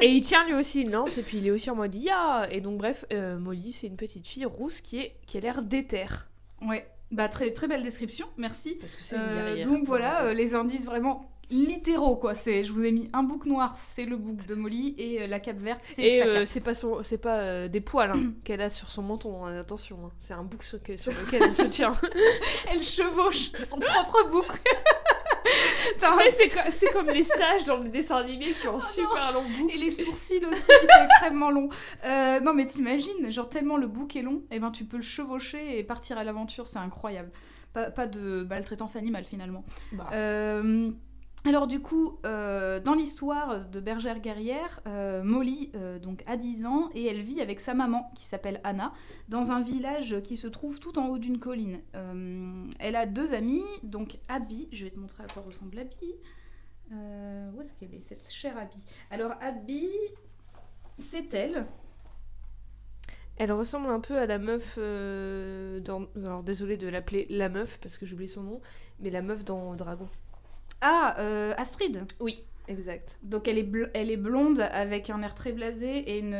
Et 0.00 0.08
il 0.08 0.20
tient 0.20 0.44
lui 0.46 0.54
aussi 0.54 0.82
une 0.82 0.90
lance, 0.90 1.16
et 1.18 1.22
puis 1.22 1.38
il 1.38 1.46
est 1.46 1.50
aussi 1.50 1.70
en 1.70 1.74
mode 1.76 1.94
ya 1.94 2.48
Et 2.52 2.60
donc, 2.60 2.78
bref, 2.78 3.04
euh, 3.12 3.37
Molly, 3.38 3.72
c'est 3.72 3.86
une 3.86 3.96
petite 3.96 4.26
fille 4.26 4.44
rousse 4.44 4.80
qui, 4.80 4.98
est, 5.00 5.16
qui 5.26 5.38
a 5.38 5.40
l'air 5.40 5.62
déterre. 5.62 6.28
Ouais. 6.62 6.88
Bah 7.10 7.28
très 7.28 7.52
très 7.52 7.68
belle 7.68 7.82
description, 7.82 8.26
merci. 8.36 8.76
Parce 8.80 8.94
que 8.94 9.02
c'est 9.02 9.16
une 9.16 9.22
Euh, 9.22 9.34
guerrière. 9.34 9.66
donc 9.68 9.86
voilà, 9.86 10.24
euh, 10.26 10.34
les 10.34 10.54
indices 10.54 10.84
vraiment 10.84 11.30
littéraux 11.50 12.16
quoi. 12.16 12.34
C'est, 12.34 12.62
je 12.64 12.72
vous 12.74 12.84
ai 12.84 12.92
mis 12.92 13.08
un 13.14 13.22
bouc 13.22 13.46
noir, 13.46 13.78
c'est 13.78 14.04
le 14.04 14.18
bouc 14.18 14.44
de 14.44 14.54
Molly, 14.54 14.94
et 14.98 15.22
euh, 15.22 15.26
la 15.26 15.40
cape 15.40 15.56
verte, 15.56 15.80
c'est 15.86 16.02
Et 16.02 16.22
euh, 16.22 16.44
c'est 16.44 16.60
pas, 16.60 16.74
son, 16.74 17.02
c'est 17.02 17.16
pas 17.16 17.38
euh, 17.38 17.68
des 17.68 17.80
poils 17.80 18.10
hein, 18.14 18.34
qu'elle 18.44 18.60
a 18.60 18.68
sur 18.68 18.90
son 18.90 19.00
menton, 19.02 19.46
hein, 19.46 19.58
attention. 19.58 19.98
hein. 20.04 20.10
C'est 20.18 20.34
un 20.34 20.42
bouc 20.42 20.62
sur, 20.62 20.80
sur 20.96 21.12
lequel 21.12 21.44
elle 21.44 21.54
se 21.54 21.62
tient. 21.62 21.92
Elle 22.70 22.82
chevauche 22.82 23.52
son 23.52 23.78
propre 23.78 24.28
bouc. 24.30 24.44
tu 25.98 26.06
sais, 26.06 26.30
c'est, 26.30 26.48
co- 26.48 26.70
c'est 26.70 26.92
comme 26.92 27.08
les 27.08 27.22
sages 27.22 27.64
dans 27.64 27.78
les 27.78 27.88
dessins 27.88 28.16
animés 28.16 28.52
qui 28.60 28.68
ont 28.68 28.76
Oh 28.76 28.80
super 28.80 29.32
long 29.32 29.44
bouc. 29.44 29.70
Et 29.72 29.76
les 29.78 29.90
sourcils 29.90 30.44
aussi 30.44 30.70
qui 30.80 30.86
sont 30.86 31.02
extrêmement 31.02 31.50
longs. 31.50 31.68
Euh, 32.04 32.40
non 32.40 32.54
mais 32.54 32.66
t'imagines, 32.66 33.30
genre 33.30 33.48
tellement 33.48 33.76
le 33.76 33.86
bouc 33.86 34.16
est 34.16 34.22
long, 34.22 34.42
et 34.50 34.58
ben 34.60 34.70
tu 34.70 34.84
peux 34.84 34.96
le 34.96 35.02
chevaucher 35.02 35.78
et 35.78 35.84
partir 35.84 36.18
à 36.18 36.24
l'aventure, 36.24 36.66
c'est 36.66 36.78
incroyable. 36.78 37.30
Pas, 37.74 37.90
pas 37.90 38.06
de 38.06 38.46
maltraitance 38.48 38.96
animale 38.96 39.24
finalement. 39.24 39.64
Bah, 39.92 40.08
Euh, 40.12 40.90
alors 41.44 41.66
du 41.66 41.80
coup, 41.80 42.18
euh, 42.26 42.80
dans 42.80 42.94
l'histoire 42.94 43.66
de 43.66 43.80
Bergère 43.80 44.20
guerrière, 44.20 44.80
euh, 44.86 45.22
Molly 45.22 45.70
euh, 45.74 45.98
donc 45.98 46.24
a 46.26 46.36
10 46.36 46.66
ans 46.66 46.90
et 46.94 47.06
elle 47.06 47.22
vit 47.22 47.40
avec 47.40 47.60
sa 47.60 47.74
maman 47.74 48.10
qui 48.16 48.24
s'appelle 48.26 48.60
Anna 48.64 48.92
dans 49.28 49.52
un 49.52 49.62
village 49.62 50.20
qui 50.22 50.36
se 50.36 50.48
trouve 50.48 50.80
tout 50.80 50.98
en 50.98 51.08
haut 51.08 51.18
d'une 51.18 51.38
colline. 51.38 51.80
Elle 52.80 52.96
a 52.96 53.06
deux 53.06 53.34
amies, 53.34 53.64
donc 53.82 54.18
Abby, 54.28 54.68
je 54.72 54.84
vais 54.84 54.90
te 54.90 54.98
montrer 54.98 55.22
à 55.22 55.26
quoi 55.26 55.42
ressemble 55.42 55.78
Abby. 55.78 56.14
Où 56.90 57.60
est-ce 57.60 57.72
qu'elle 57.74 57.94
est 57.94 58.06
cette 58.08 58.28
chère 58.30 58.58
Abby? 58.58 58.78
Alors 59.10 59.32
Abby, 59.40 59.88
c'est 60.98 61.32
elle. 61.34 61.66
Elle 63.36 63.52
ressemble 63.52 63.88
un 63.90 64.00
peu 64.00 64.18
à 64.18 64.26
la 64.26 64.38
meuf 64.38 64.76
dans. 64.76 66.08
Alors 66.16 66.42
désolée 66.42 66.76
de 66.76 66.88
l'appeler 66.88 67.26
la 67.30 67.48
meuf 67.48 67.78
parce 67.80 67.96
que 67.96 68.06
j'oublie 68.06 68.28
son 68.28 68.42
nom, 68.42 68.60
mais 68.98 69.10
la 69.10 69.22
meuf 69.22 69.44
dans 69.44 69.74
Dragon. 69.76 70.08
Ah, 70.80 71.16
euh, 71.18 71.54
Astrid. 71.56 72.04
Oui, 72.20 72.44
exact. 72.68 73.18
Donc 73.22 73.48
elle 73.48 73.58
est, 73.58 73.68
elle 73.94 74.10
est 74.10 74.16
blonde 74.16 74.60
avec 74.60 75.10
un 75.10 75.22
air 75.22 75.34
très 75.34 75.52
blasé 75.52 75.98
et 75.98 76.18
une, 76.18 76.34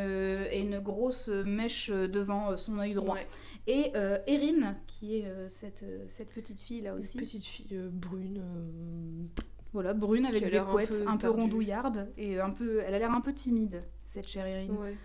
et 0.51 0.59
une 0.59 0.79
grosse 0.79 1.27
mèche 1.27 1.89
devant 1.89 2.55
son 2.57 2.79
œil 2.79 2.93
droit. 2.93 3.15
Ouais. 3.15 3.27
Et 3.67 3.91
euh, 3.95 4.17
Erin, 4.27 4.75
qui 4.87 5.17
est 5.17 5.25
euh, 5.25 5.47
cette, 5.49 5.85
cette 6.07 6.29
petite 6.29 6.59
fille 6.59 6.81
là 6.81 6.91
Une 6.93 6.99
aussi, 6.99 7.17
petite 7.17 7.45
fille 7.45 7.67
euh, 7.73 7.89
brune. 7.91 8.37
euh, 8.39 9.41
voilà, 9.73 9.93
brune 9.93 10.25
avec 10.25 10.41
a 10.43 10.49
des 10.49 10.57
un 10.57 10.65
couettes, 10.65 11.03
peu 11.03 11.07
un 11.07 11.17
peu, 11.17 11.29
rondouillarde 11.29 12.09
et 12.17 12.39
un 12.39 12.49
peu, 12.49 12.81
elle 12.85 12.95
a 12.95 12.99
l'air 12.99 13.11
un 13.11 13.21
peu 13.21 13.33
timide 13.33 13.83
cette 14.05 14.27
chère 14.27 14.47
Erin. 14.47 14.73
Ouais. 14.73 14.95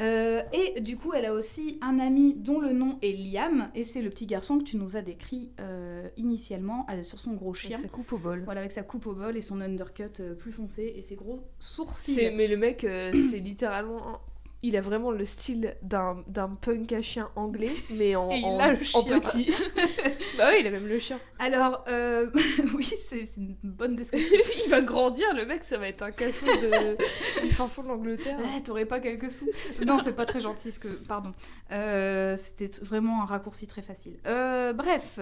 Euh, 0.00 0.42
et 0.52 0.80
du 0.80 0.96
coup, 0.96 1.12
elle 1.12 1.26
a 1.26 1.34
aussi 1.34 1.78
un 1.82 1.98
ami 1.98 2.34
dont 2.34 2.60
le 2.60 2.72
nom 2.72 2.98
est 3.02 3.12
Liam 3.12 3.70
et 3.74 3.84
c'est 3.84 4.00
le 4.00 4.10
petit 4.10 4.26
garçon 4.26 4.58
que 4.58 4.64
tu 4.64 4.76
nous 4.76 4.96
as 4.96 5.02
décrit 5.02 5.50
euh, 5.60 6.08
initialement 6.16 6.86
euh, 6.90 7.02
sur 7.02 7.18
son 7.18 7.34
gros 7.34 7.54
chien. 7.54 7.76
Avec 7.76 7.90
sa 7.90 7.92
coupe 7.92 8.12
au 8.12 8.18
bol. 8.18 8.42
Voilà, 8.44 8.60
avec 8.60 8.72
sa 8.72 8.82
coupe 8.82 9.06
au 9.06 9.14
bol 9.14 9.36
et 9.36 9.40
son 9.40 9.60
undercut 9.60 10.04
euh, 10.20 10.34
plus 10.34 10.52
foncé 10.52 10.92
et 10.96 11.02
ses 11.02 11.14
gros 11.14 11.40
sourcils. 11.58 12.32
Mais 12.34 12.48
le 12.48 12.56
mec, 12.56 12.84
euh, 12.84 13.12
c'est 13.30 13.38
littéralement. 13.38 14.20
Il 14.64 14.76
a 14.76 14.80
vraiment 14.80 15.10
le 15.10 15.26
style 15.26 15.76
d'un 15.82 16.22
d'un 16.28 16.48
punk 16.48 16.92
à 16.92 17.02
chien 17.02 17.30
anglais, 17.34 17.72
mais 17.90 18.14
en, 18.14 18.28
petit. 18.28 19.50
bah 20.38 20.50
oui, 20.50 20.58
il 20.60 20.66
a 20.66 20.70
même 20.70 20.86
le 20.86 21.00
chien. 21.00 21.18
Alors, 21.38 21.84
euh, 21.88 22.30
oui, 22.74 22.84
c'est 22.84 23.26
c'est 23.26 23.40
une 23.40 23.56
bonne 23.62 23.96
description. 23.96 24.38
il 24.64 24.70
va 24.70 24.80
grandir, 24.80 25.26
le 25.34 25.46
mec, 25.46 25.64
ça 25.64 25.78
va 25.78 25.88
être 25.88 26.02
un 26.02 26.12
cassos 26.12 26.60
de... 26.60 26.96
du 27.40 27.48
fin 27.48 27.66
fond 27.66 27.82
de 27.82 27.88
l'Angleterre. 27.88 28.38
Ah, 28.44 28.60
T'aurais 28.64 28.86
pas 28.86 29.00
quelques 29.00 29.30
sous 29.30 29.48
Non, 29.84 29.98
c'est 29.98 30.14
pas 30.14 30.26
très 30.26 30.40
gentil 30.40 30.70
ce 30.70 30.78
que. 30.78 30.88
Pardon. 31.08 31.32
Euh, 31.72 32.36
C'était 32.36 32.70
vraiment 32.84 33.22
un 33.22 33.26
raccourci 33.26 33.66
très 33.66 33.82
facile. 33.82 34.18
Euh, 34.26 34.72
bref, 34.72 35.18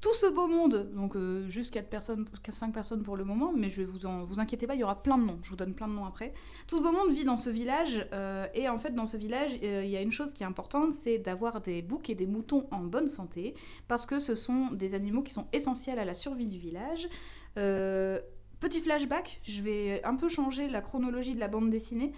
tout 0.00 0.14
ce 0.14 0.26
beau 0.26 0.46
monde, 0.46 0.90
donc 0.94 1.14
euh, 1.14 1.46
juste 1.48 1.72
4 1.72 1.88
personnes, 1.88 2.26
5 2.48 2.72
personnes 2.72 3.02
pour 3.02 3.16
le 3.16 3.24
moment, 3.24 3.52
mais 3.54 3.68
je 3.68 3.82
vous 3.82 4.06
en 4.06 4.26
inquiétez 4.38 4.66
pas, 4.66 4.74
il 4.74 4.80
y 4.80 4.84
aura 4.84 5.02
plein 5.02 5.18
de 5.18 5.24
noms. 5.24 5.38
Je 5.42 5.50
vous 5.50 5.56
donne 5.56 5.74
plein 5.74 5.88
de 5.88 5.92
noms 5.92 6.06
après. 6.06 6.32
Tout 6.66 6.78
ce 6.78 6.82
beau 6.82 6.92
monde 6.92 7.12
vit 7.12 7.24
dans 7.24 7.36
ce 7.36 7.50
village, 7.50 8.06
euh, 8.12 8.46
et 8.54 8.68
en 8.68 8.78
fait, 8.78 8.94
dans 8.94 9.04
ce 9.04 9.18
village, 9.18 9.58
euh, 9.62 9.84
il 9.84 9.90
y 9.90 9.96
a 9.96 10.00
une 10.00 10.12
chose 10.12 10.32
qui 10.32 10.42
est 10.42 10.46
importante, 10.46 10.94
c'est 10.94 11.18
d'avoir 11.18 11.60
des 11.60 11.82
boucs 11.82 12.08
et 12.08 12.14
des 12.14 12.26
moutons 12.26 12.66
en 12.70 12.80
bonne 12.80 13.08
santé, 13.08 13.54
parce 13.88 14.06
que 14.06 14.18
ce 14.18 14.34
sont 14.34 14.68
des 14.72 14.94
animaux 14.94 15.22
qui 15.22 15.34
sont 15.34 15.46
essentiels 15.52 15.98
à 15.98 16.06
la 16.06 16.14
survie 16.14 16.46
du 16.46 16.58
village. 16.58 17.08
Petit 17.54 18.80
flashback, 18.80 19.40
je 19.42 19.62
vais 19.62 20.04
un 20.04 20.16
peu 20.16 20.28
changer 20.28 20.68
la 20.68 20.82
chronologie 20.82 21.34
de 21.34 21.40
la 21.40 21.48
bande 21.48 21.70
dessinée. 21.70 22.12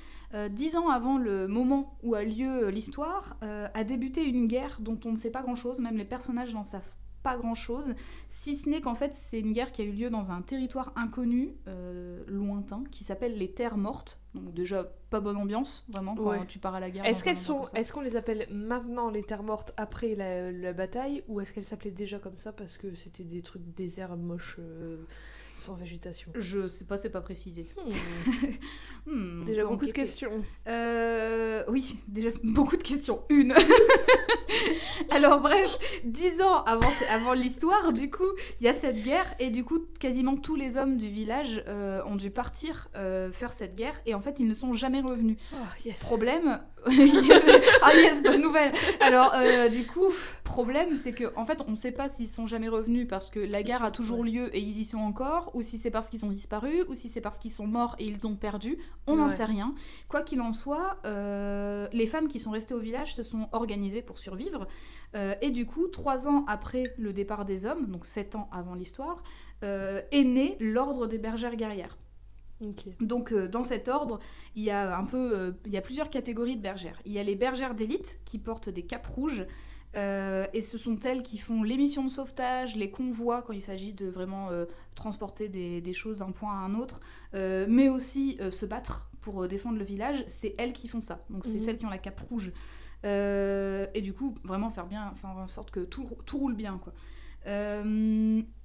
Dix 0.50 0.74
ans 0.76 0.88
avant 0.88 1.16
le 1.16 1.46
moment 1.46 1.96
où 2.02 2.14
a 2.14 2.24
lieu 2.24 2.68
l'histoire, 2.68 3.36
a 3.40 3.84
débuté 3.84 4.24
une 4.24 4.48
guerre 4.48 4.78
dont 4.80 4.98
on 5.04 5.12
ne 5.12 5.16
sait 5.16 5.30
pas 5.30 5.42
grand-chose, 5.42 5.78
même 5.78 5.96
les 5.96 6.04
personnages 6.04 6.52
n'en 6.52 6.64
savent 6.64 6.96
pas 7.22 7.37
grand-chose, 7.37 7.94
si 8.28 8.56
ce 8.56 8.68
n'est 8.68 8.80
qu'en 8.80 8.94
fait 8.94 9.14
c'est 9.14 9.40
une 9.40 9.52
guerre 9.52 9.72
qui 9.72 9.82
a 9.82 9.85
eu 9.85 9.92
lieu 9.92 10.11
dans 10.11 10.30
un 10.30 10.42
territoire 10.42 10.92
inconnu, 10.96 11.54
euh, 11.68 12.22
lointain, 12.26 12.85
qui 12.90 13.04
s'appelle 13.04 13.37
les 13.37 13.52
Terres 13.52 13.76
Mortes. 13.76 14.18
Donc 14.35 14.52
déjà, 14.54 14.85
pas 15.11 15.20
bonne 15.20 15.37
ambiance, 15.37 15.85
vraiment, 15.88 16.14
quand 16.14 16.30
Ouais. 16.30 16.46
tu 16.46 16.58
pars 16.58 16.74
à 16.74 16.80
la 16.80 16.90
guerre. 16.90 17.04
Est-ce 17.04 17.22
qu'elles 17.22 17.37
sont, 17.37 17.66
est-ce 17.74 17.92
qu'on 17.92 18.00
les 18.00 18.16
appelle 18.16 18.46
maintenant 18.50 19.11
les 19.11 19.22
terres 19.22 19.42
mortes 19.42 19.74
après 19.76 20.14
la, 20.14 20.50
la 20.50 20.72
bataille, 20.72 21.22
ou 21.28 21.40
est-ce 21.40 21.52
qu'elles 21.52 21.64
s'appelaient 21.64 21.90
déjà 21.90 22.18
comme 22.18 22.38
ça 22.38 22.52
parce 22.52 22.78
que 22.78 22.94
c'était 22.94 23.24
des 23.24 23.42
trucs 23.42 23.62
déserts 23.74 24.16
moches 24.16 24.56
euh, 24.58 25.04
sans 25.62 25.75
végétation 25.75 26.31
Je 26.35 26.66
sais 26.68 26.85
pas, 26.85 26.96
c'est 26.96 27.11
pas 27.11 27.20
précisé. 27.20 27.66
Hmm, 27.77 28.48
Hmm, 29.07 29.44
Déjà 29.44 29.64
beaucoup 29.64 29.87
de 29.87 29.92
questions. 29.92 30.44
Euh, 30.68 31.64
oui, 31.68 31.96
déjà 32.09 32.31
beaucoup 32.44 32.77
de 32.77 32.83
questions. 32.85 33.22
Une. 33.31 33.53
Alors 35.11 35.40
bref, 35.40 35.77
dix 36.05 36.40
ans 36.40 36.62
avant, 36.64 36.88
avant 37.11 37.33
l'histoire, 37.33 37.92
du 37.92 38.11
coup, 38.11 38.29
il 38.61 38.64
y 38.64 38.68
a 38.68 38.72
cette 38.72 39.03
guerre 39.03 39.35
et 39.40 39.51
du 39.51 39.64
coup, 39.64 39.81
quasiment 39.98 40.37
tous 40.37 40.55
les 40.55 40.77
hommes 40.77 40.96
du 40.98 41.09
village 41.09 41.62
euh, 41.66 42.01
ont 42.07 42.14
dû 42.16 42.31
partir 42.31 42.88
euh, 42.94 43.33
faire 43.33 43.53
cette 43.53 43.75
guerre 43.75 44.01
et 44.07 44.14
en 44.14 44.20
fait, 44.20 44.38
ils 44.38 44.46
ne 44.46 44.55
sont 44.55 44.72
jamais 44.72 45.01
revenus. 45.01 45.37
Oh, 45.55 45.57
yes. 45.85 46.01
Problème. 46.01 46.61
ah 47.82 47.94
yes, 47.94 48.22
bonne 48.22 48.40
nouvelle. 48.42 48.72
Alors 49.00 49.32
euh, 49.34 49.68
du 49.68 49.86
coup, 49.86 50.08
problème, 50.44 50.96
c'est 50.96 51.12
que 51.12 51.32
en 51.36 51.44
fait, 51.44 51.60
on 51.66 51.70
ne 51.70 51.74
sait 51.76 51.92
pas 51.92 52.08
s'ils 52.08 52.28
sont 52.28 52.46
jamais 52.46 52.68
revenus 52.68 53.06
parce 53.08 53.30
que 53.30 53.40
la 53.40 53.62
guerre 53.62 53.84
a 53.84 53.90
toujours 53.90 54.20
ouais. 54.20 54.30
lieu 54.30 54.56
et 54.56 54.60
ils 54.60 54.78
y 54.80 54.84
sont 54.84 54.98
encore, 54.98 55.50
ou 55.54 55.62
si 55.62 55.78
c'est 55.78 55.90
parce 55.90 56.08
qu'ils 56.10 56.24
ont 56.24 56.28
disparu, 56.30 56.84
ou 56.88 56.94
si 56.94 57.08
c'est 57.08 57.20
parce 57.20 57.38
qu'ils 57.38 57.50
sont 57.52 57.66
morts 57.66 57.94
et 57.98 58.04
ils 58.06 58.26
ont 58.26 58.34
perdu. 58.36 58.78
On 59.06 59.16
n'en 59.16 59.28
Ouais. 59.28 59.28
sait 59.28 59.44
rien. 59.44 59.74
Quoi 60.08 60.22
qu'il 60.22 60.40
en 60.40 60.52
soit, 60.52 60.96
euh, 61.04 61.86
les 61.92 62.06
femmes 62.06 62.28
qui 62.28 62.38
sont 62.38 62.50
restées 62.50 62.74
au 62.74 62.80
village 62.80 63.14
se 63.14 63.22
sont 63.22 63.48
organisées 63.52 64.02
pour 64.02 64.18
survivre. 64.18 64.66
Euh, 65.14 65.34
et 65.40 65.50
du 65.50 65.66
coup, 65.66 65.86
trois 65.88 66.26
ans 66.28 66.44
après 66.48 66.82
le 66.98 67.12
départ 67.12 67.44
des 67.44 67.64
hommes, 67.66 67.86
donc 67.86 68.04
sept 68.06 68.34
ans 68.34 68.48
avant 68.52 68.74
l'histoire, 68.74 69.22
est 69.62 70.24
né 70.24 70.56
l'ordre 70.58 71.06
des 71.06 71.18
bergères 71.18 71.54
guerrières. 71.54 71.96
Donc 73.01 73.33
euh, 73.33 73.48
dans 73.48 73.64
cet 73.64 73.88
ordre, 73.88 74.18
il 74.55 74.62
y 74.62 74.70
a 74.70 74.96
un 74.96 75.05
peu, 75.05 75.37
euh, 75.37 75.53
il 75.66 75.72
y 75.72 75.77
a 75.77 75.81
plusieurs 75.83 76.11
catégories 76.11 76.57
de 76.57 76.62
bergères. 76.62 77.01
Il 77.05 77.12
y 77.12 77.18
a 77.18 77.22
les 77.22 77.35
bergères 77.37 77.75
d'élite 77.75 78.20
qui 78.25 78.38
portent 78.38 78.68
des 78.68 78.83
capes 78.83 79.07
rouges. 79.07 79.46
euh, 79.94 80.46
et 80.55 80.62
ce 80.62 80.79
sont 80.79 80.96
elles 81.01 81.22
qui 81.22 81.37
font 81.38 81.62
les 81.62 81.77
missions 81.77 82.03
de 82.05 82.09
sauvetage, 82.09 82.77
les 82.77 82.90
convois 82.90 83.42
quand 83.42 83.53
il 83.53 83.61
s'agit 83.61 83.92
de 83.92 84.07
vraiment 84.07 84.48
transporter 84.94 85.48
des, 85.51 85.81
des 85.83 85.92
choses 85.92 86.18
d'un 86.18 86.31
point 86.31 86.53
à 86.53 86.64
un 86.64 86.75
autre, 86.75 87.01
mais 87.35 87.88
aussi 87.90 88.38
se 88.51 88.64
battre 88.66 89.11
pour 89.20 89.46
défendre 89.48 89.79
le 89.79 89.85
village. 89.85 90.25
C'est 90.29 90.55
elles 90.59 90.72
qui 90.72 90.88
font 90.88 91.03
ça. 91.03 91.25
Donc 91.29 91.44
c'est 91.44 91.55
Mhm. 91.59 91.61
celles 91.61 91.79
qui 91.79 91.85
ont 91.87 91.90
la 91.90 91.98
cape 91.98 92.20
rouge. 92.20 92.53
Et 93.05 94.01
du 94.03 94.14
coup, 94.14 94.35
vraiment 94.44 94.70
faire 94.70 94.87
bien, 94.87 95.12
faire 95.16 95.31
en 95.31 95.46
sorte 95.48 95.70
que 95.70 95.81
tout, 95.81 96.09
tout 96.25 96.38
roule 96.38 96.55
bien. 96.55 96.81
Quoi. 96.83 96.94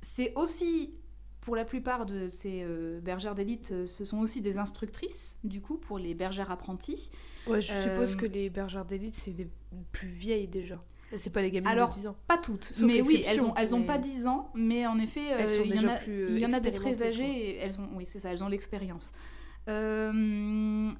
C'est 0.01 0.33
aussi 0.35 0.93
pour 1.41 1.55
la 1.55 1.65
plupart 1.65 2.05
de 2.05 2.29
ces 2.29 2.61
euh, 2.63 2.99
bergères 2.99 3.35
d'élite, 3.35 3.71
euh, 3.71 3.87
ce 3.87 4.05
sont 4.05 4.19
aussi 4.19 4.41
des 4.41 4.57
instructrices, 4.57 5.37
du 5.43 5.61
coup, 5.61 5.77
pour 5.77 5.97
les 5.99 6.13
bergères 6.13 6.51
apprenties. 6.51 7.09
Ouais, 7.47 7.61
je 7.61 7.71
suppose 7.73 8.15
Euh, 8.15 8.17
que 8.17 8.25
les 8.25 8.49
bergères 8.49 8.85
d'élite, 8.85 9.13
c'est 9.13 9.31
des 9.31 9.47
plus 9.91 10.07
vieilles 10.09 10.47
déjà. 10.47 10.83
C'est 11.15 11.31
pas 11.31 11.41
les 11.41 11.51
gamines 11.51 11.69
Alors, 11.69 11.89
de 11.89 11.93
10 11.93 12.07
ans. 12.07 12.17
Pas 12.27 12.37
toutes, 12.37 12.65
Sauf 12.65 12.85
mais 12.85 13.01
oui, 13.01 13.23
elles 13.25 13.39
ont, 13.41 13.53
elles 13.55 13.73
ont 13.73 13.79
mais- 13.79 13.85
pas 13.85 13.97
10 13.97 14.27
ans, 14.27 14.51
mais 14.55 14.85
en 14.87 14.99
effet, 14.99 15.33
euh, 15.33 15.45
il 15.63 15.73
y 15.75 15.79
en 15.79 15.87
a, 15.87 15.95
plus, 15.97 16.23
euh, 16.23 16.27
il 16.31 16.39
y 16.39 16.45
en 16.45 16.51
a 16.51 16.59
des 16.59 16.73
très 16.73 17.01
âgées, 17.01 17.49
et 17.51 17.55
elles 17.59 17.79
ont, 17.79 17.87
oui, 17.95 18.03
c'est 18.05 18.19
ça, 18.19 18.29
elles 18.31 18.43
ont 18.43 18.49
l'expérience. 18.49 19.13
Euh, 19.69 20.91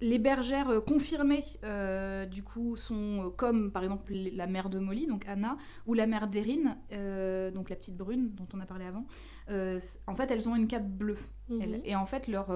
les 0.00 0.18
bergères 0.18 0.68
euh, 0.68 0.80
confirmées, 0.80 1.44
euh, 1.64 2.26
du 2.26 2.42
coup, 2.42 2.76
sont 2.76 3.26
euh, 3.26 3.30
comme 3.30 3.70
par 3.72 3.82
exemple 3.82 4.12
la 4.12 4.46
mère 4.46 4.68
de 4.68 4.78
Molly, 4.78 5.06
donc 5.06 5.26
Anna, 5.26 5.56
ou 5.86 5.94
la 5.94 6.06
mère 6.06 6.28
d'Erin, 6.28 6.76
euh, 6.92 7.50
donc 7.50 7.70
la 7.70 7.76
petite 7.76 7.96
brune 7.96 8.30
dont 8.34 8.46
on 8.54 8.60
a 8.60 8.66
parlé 8.66 8.84
avant. 8.84 9.06
Euh, 9.50 9.80
en 10.06 10.14
fait, 10.14 10.30
elles 10.30 10.48
ont 10.48 10.56
une 10.56 10.66
cape 10.68 10.86
bleue. 10.86 11.18
elles. 11.48 11.76
Mhm. 11.76 11.80
Et 11.84 11.96
en 11.96 12.06
fait, 12.06 12.28
leur, 12.28 12.48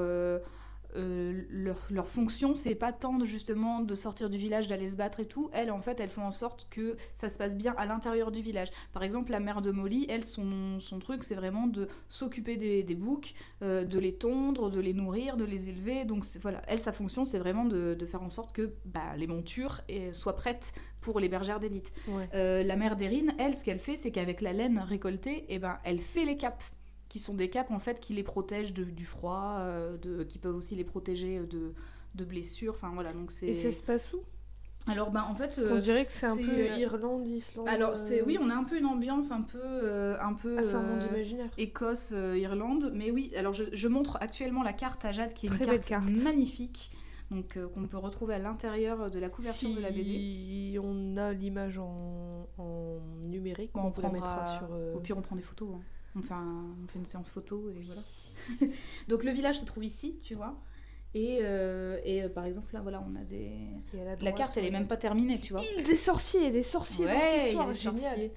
euh, 0.97 1.01
euh, 1.01 1.43
leur, 1.51 1.79
leur 1.91 2.07
fonction, 2.07 2.55
c'est 2.55 2.75
pas 2.75 2.93
tant 2.93 3.15
de, 3.15 3.25
justement 3.25 3.81
de 3.81 3.95
sortir 3.95 4.31
du 4.31 4.39
village, 4.39 4.69
d'aller 4.69 4.89
se 4.89 4.97
battre 4.97 5.21
et 5.21 5.27
tout. 5.27 5.51
Elles, 5.53 5.71
en 5.71 5.81
fait, 5.81 6.01
elles 6.01 6.11
font 6.11 6.25
en 6.25 6.31
sorte 6.31 6.67
que 6.71 6.97
ça 7.15 7.29
se 7.29 7.39
passe 7.39 7.57
bien 7.57 7.75
à 7.77 7.87
l'intérieur 7.87 8.31
du 8.31 8.43
village. 8.43 8.69
Par 8.93 9.03
exemple, 9.03 9.31
la 9.31 9.41
mère 9.41 9.63
de 9.63 9.71
Molly, 9.71 10.07
elle, 10.09 10.25
son, 10.25 10.81
son 10.81 10.99
truc, 10.99 11.25
c'est 11.25 11.35
vraiment 11.35 11.67
de 11.67 11.89
s'occuper 12.09 12.57
des, 12.57 12.83
des 12.83 12.95
boucs, 12.95 13.35
euh, 13.63 13.85
de 13.85 13.99
les 13.99 14.15
tondre, 14.15 14.71
de 14.71 14.81
les 14.81 14.93
nourrir, 14.93 15.37
de 15.37 15.45
les 15.45 15.69
élever. 15.69 16.05
Donc 16.05 16.25
voilà, 16.43 16.63
elle, 16.67 16.81
sa 16.81 16.93
fonction, 16.93 17.25
c'est 17.25 17.39
vraiment 17.39 17.65
de, 17.65 17.95
de 17.95 18.07
faire 18.07 18.23
en 18.23 18.31
sorte 18.31 18.53
que 18.53 18.73
bah, 18.85 19.17
les 19.17 19.27
montures 19.27 19.81
eh, 19.89 20.13
soient 20.13 20.37
prêtes 20.37 20.73
pour 21.01 21.21
les 21.21 21.29
bergères 21.29 21.61
d'élite. 21.61 21.93
Ouais. 22.09 22.29
Euh, 22.35 22.63
la 22.63 22.77
mère 22.77 22.97
d'Erin, 22.97 23.29
elle, 23.39 23.55
ce 23.55 23.65
qu'elle 23.65 23.81
fait, 23.81 23.97
c'est 23.97 24.11
qu'avec 24.11 24.41
la 24.41 24.53
laine 24.53 24.79
récoltée, 24.79 25.47
eh 25.49 25.59
ben, 25.59 25.79
elle 25.85 26.01
fait 26.01 26.25
les 26.25 26.37
capes, 26.37 26.63
qui 27.11 27.19
sont 27.19 27.35
des 27.35 27.49
capes 27.49 27.71
en 27.73 27.79
fait 27.79 28.01
qui 28.01 28.15
les 28.15 28.23
protègent 28.23 28.73
de- 28.73 28.85
du 28.85 29.05
froid, 29.05 29.57
euh, 29.59 29.99
de, 29.99 30.23
qui 30.23 30.39
peuvent 30.39 30.57
aussi 30.57 30.77
les 30.77 30.85
protéger 30.85 31.41
de, 31.41 31.75
de 32.15 32.25
blessures. 32.25 32.73
Enfin 32.75 32.93
voilà, 32.95 33.13
donc 33.13 33.33
c'est. 33.33 33.49
Et 33.49 33.55
ça 33.55 33.71
se 33.71 33.83
passe 33.83 34.11
où? 34.15 34.21
Alors 34.87 35.11
ben 35.11 35.23
en 35.29 35.35
fait. 35.35 35.49
Parce 35.49 35.61
qu'on 35.61 35.75
euh, 35.75 35.79
dirait 35.81 36.07
que 36.07 36.13
c'est 36.13 36.25
un 36.25 36.37
peu 36.37 36.43
euh, 36.49 36.79
Irlande, 36.79 37.27
Islande. 37.27 37.69
alors 37.69 37.97
c'est 37.97 38.21
euh, 38.21 38.25
oui, 38.25 38.39
on 38.41 38.49
a 38.49 38.55
un 38.55 38.65
peu 38.65 38.79
une 38.79 38.87
ambiance 38.87 39.31
un 39.31 39.43
peu 39.43 39.59
euh, 39.63 40.17
un 40.21 40.33
peu. 40.33 40.57
Ah, 40.59 40.65
c'est 40.65 40.75
un 40.75 40.83
monde 40.83 41.03
euh, 41.03 41.09
imaginaire. 41.09 41.51
Écosse, 41.59 42.13
euh, 42.15 42.39
Irlande, 42.39 42.91
mais 42.95 43.11
oui. 43.11 43.31
Alors 43.37 43.53
je, 43.53 43.65
je 43.73 43.89
montre 43.89 44.17
actuellement 44.21 44.63
la 44.63 44.73
carte 44.73 45.05
à 45.05 45.13
Jade 45.13 45.35
qui 45.35 45.47
est 45.47 45.51
Très 45.51 45.65
une 45.67 45.71
carte, 45.73 45.85
carte. 45.87 46.17
magnifique. 46.25 46.93
Donc 47.31 47.57
euh, 47.57 47.69
qu'on 47.69 47.87
peut 47.87 47.99
retrouver 47.99 48.35
à 48.35 48.39
l'intérieur 48.39 49.11
de 49.11 49.19
la 49.19 49.29
couverture 49.29 49.71
de 49.75 49.81
la 49.81 49.91
BD. 49.91 50.03
Si 50.03 50.79
on 50.83 51.17
a 51.17 51.33
l'image 51.33 51.79
en, 51.79 52.49
en 52.59 52.99
numérique, 53.27 53.71
on, 53.75 53.83
on 53.87 53.91
peut 53.93 54.01
la 54.03 54.09
prendra- 54.09 54.27
mettra 54.37 54.59
sur. 54.59 54.69
euh, 54.73 54.95
Au 54.95 55.01
pire, 55.01 55.19
on 55.19 55.23
prend 55.23 55.37
des 55.37 55.43
photos. 55.43 55.69
hein. 55.75 55.81
On, 56.17 56.23
fait 56.23 56.35
un- 56.35 56.75
on 56.85 56.89
fait 56.89 56.99
une 56.99 57.07
séance 57.07 57.31
photo 57.31 57.71
et 57.71 57.83
voilà. 57.87 58.03
Donc 59.09 59.25
le 59.25 59.31
village 59.31 59.61
se 59.61 59.65
trouve 59.65 59.85
ici, 59.85 60.19
tu 60.23 60.35
vois. 60.35 60.57
Et, 61.15 61.41
euh, 61.43 61.99
et 62.05 62.23
euh, 62.23 62.29
par 62.29 62.45
exemple, 62.45 62.73
là, 62.73 62.81
voilà, 62.83 63.03
on 63.09 63.17
a 63.17 63.25
des. 63.25 63.51
et 63.95 64.01
à 64.01 64.05
La 64.05 64.17
droite, 64.17 64.35
carte, 64.37 64.57
elle 64.57 64.65
est 64.65 64.71
même 64.71 64.87
pas 64.89 64.97
terminée, 64.97 65.41
tu 65.41 65.53
vois. 65.53 65.63
Des 65.85 65.97
sorciers, 65.97 66.51
des 66.51 66.63
sorciers 66.63 67.07
dans 67.07 67.13
cette 67.21 67.21
Ouais, 67.23 67.55
y 67.55 67.59
a 67.59 67.67
des 67.67 67.75
génial. 67.75 68.01
sorciers. 68.01 68.33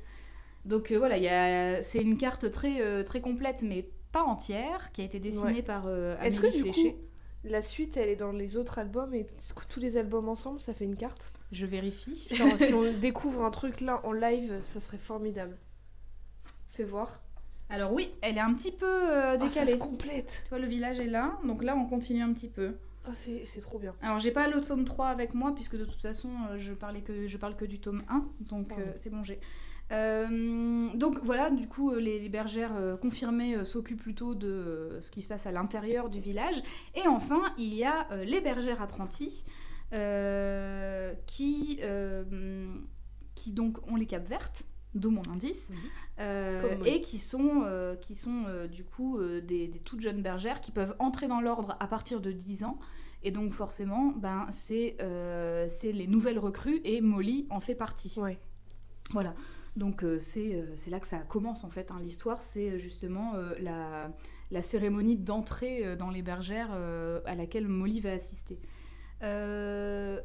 Donc 0.65 0.91
euh, 0.91 0.97
voilà, 0.97 1.17
il 1.17 1.23
y 1.23 1.27
a... 1.29 1.81
c'est 1.81 2.01
une 2.01 2.17
carte 2.17 2.49
très, 2.51 2.81
euh, 2.81 3.03
très 3.03 3.21
complète, 3.21 3.62
mais 3.63 3.89
pas 4.12 4.23
entière, 4.23 4.91
qui 4.91 5.01
a 5.01 5.05
été 5.05 5.19
dessinée 5.19 5.55
Ouais. 5.55 5.62
par 5.62 5.88
euh, 5.88 6.17
Est-ce 6.21 6.39
que 6.39 6.51
du 6.51 6.62
Fléché. 6.62 6.93
coup, 6.93 6.97
la 7.43 7.62
suite, 7.62 7.97
elle 7.97 8.09
est 8.09 8.15
dans 8.15 8.31
les 8.31 8.57
autres 8.57 8.79
albums 8.79 9.13
et 9.13 9.27
tous 9.69 9.79
les 9.79 9.97
albums 9.97 10.29
ensemble, 10.29 10.59
ça 10.62 10.73
fait 10.73 10.86
une 10.86 10.95
carte? 10.95 11.33
Je 11.51 11.65
vérifie. 11.65 12.27
Genre, 12.31 12.57
si 12.57 12.73
on 12.73 12.91
découvre 12.93 13.43
un 13.43 13.51
truc 13.51 13.81
là 13.81 14.01
en 14.05 14.13
live, 14.13 14.59
ça 14.63 14.79
serait 14.79 14.97
formidable. 14.97 15.57
Fais 16.71 16.83
voir. 16.83 17.21
Alors 17.69 17.91
oui, 17.93 18.13
elle 18.21 18.38
est 18.38 18.41
un 18.41 18.54
petit 18.54 18.71
peu 18.71 18.86
euh, 18.86 19.38
Oh, 19.39 19.47
ça 19.47 19.65
décalée. 19.65 19.71
se 19.71 19.78
complète. 19.78 20.41
tu 20.43 20.49
vois, 20.49 20.60
le 20.60 20.67
village 20.67 20.99
est 20.99 21.08
là, 21.08 21.38
donc 21.43 21.63
là, 21.63 21.76
on 21.76 21.86
continue 21.86 22.21
un 22.21 22.34
petit 22.34 22.49
peu. 22.49 22.76
Ah, 23.06 23.12
c'est 23.15 23.45
c'est 23.45 23.60
trop 23.60 23.80
bien. 23.80 23.93
Alors 24.02 24.19
j'ai 24.19 24.32
pas 24.32 24.47
le 24.47 24.62
tome 24.62 24.86
3 24.86 25.08
avec 25.08 25.34
moi 25.34 25.54
puisque 25.54 25.76
de 25.76 25.84
toute 25.84 26.02
façon 26.02 26.30
euh, 26.52 26.58
je, 26.58 26.73
parlais 26.73 27.02
que, 27.02 27.28
je 27.28 27.38
parle 27.38 27.56
que 27.58 27.65
du 27.65 27.80
tome 27.80 28.02
1 28.08 28.26
donc 28.41 28.71
euh, 28.71 28.93
c'est 28.95 29.10
bon 29.10 29.23
j'ai. 29.26 29.39
Euh, 29.91 30.88
donc 30.95 31.19
voilà 31.21 31.49
du 31.49 31.67
coup 31.67 31.93
les, 31.93 32.17
les 32.17 32.30
bergères 32.30 32.71
euh, 32.78 32.95
confirmées 32.95 33.58
euh, 33.58 33.65
s'occupent 33.65 33.99
plutôt 34.02 34.34
de 34.34 34.97
ce 35.02 35.12
qui 35.12 35.21
se 35.21 35.28
passe 35.28 35.45
à 35.45 35.52
l'intérieur 35.52 36.10
du 36.10 36.21
village 36.21 36.63
et 36.95 37.06
enfin 37.08 37.41
il 37.58 37.73
y 37.73 37.84
a 37.84 38.08
les 38.23 38.39
bergères 38.39 38.82
apprenties 38.82 39.43
qui, 41.28 41.80
qui 43.36 43.52
donc 43.52 43.86
ont 43.91 43.95
les 43.97 44.06
capes 44.06 44.28
vertes 44.30 44.63
d'où 44.95 45.10
mon 45.12 45.21
indice 45.32 45.71
euh, 46.19 46.75
et 46.86 47.01
qui 47.01 47.19
sont, 47.19 47.63
euh, 47.65 47.95
qui 47.95 48.15
sont 48.15 48.43
euh, 48.47 48.67
du 48.67 48.84
coup 48.84 49.19
des, 49.21 49.67
des 49.67 49.79
toutes 49.79 50.01
jeunes 50.01 50.21
bergères 50.21 50.62
qui 50.62 50.71
peuvent 50.71 50.95
entrer 50.99 51.27
dans 51.27 51.41
l'ordre 51.41 51.75
à 51.79 51.88
partir 51.88 52.21
de 52.21 52.32
10 52.32 52.63
ans 52.63 52.77
et 53.23 53.32
donc 53.32 53.51
forcément, 53.53 54.13
ben, 54.17 54.47
c'est 54.51 54.97
les 55.84 56.08
nouvelles 56.08 56.39
recrues 56.39 56.82
et 56.84 57.01
Molly 57.01 57.47
en 57.49 57.60
fait 57.60 57.75
partie. 57.75 58.13
Ouais. 58.17 58.38
Voilà. 59.12 59.34
Donc 59.75 60.06
c'est 60.19 60.65
là 60.89 60.99
que 60.99 61.08
ça 61.08 61.19
commence 61.19 61.63
en 61.63 61.69
fait. 61.69 61.89
hein. 61.91 61.99
L'histoire, 62.01 62.43
c'est 62.43 62.77
justement 62.77 63.34
la, 63.60 64.12
la 64.51 64.62
cérémonie 64.62 65.17
d'entrée 65.17 65.95
dans 65.95 66.10
les 66.10 66.21
bergères 66.21 66.77
à 67.25 67.36
laquelle 67.36 67.67
Molly 67.67 68.01
va 68.01 68.12
assister. 68.12 68.60
Euh, 69.23 70.19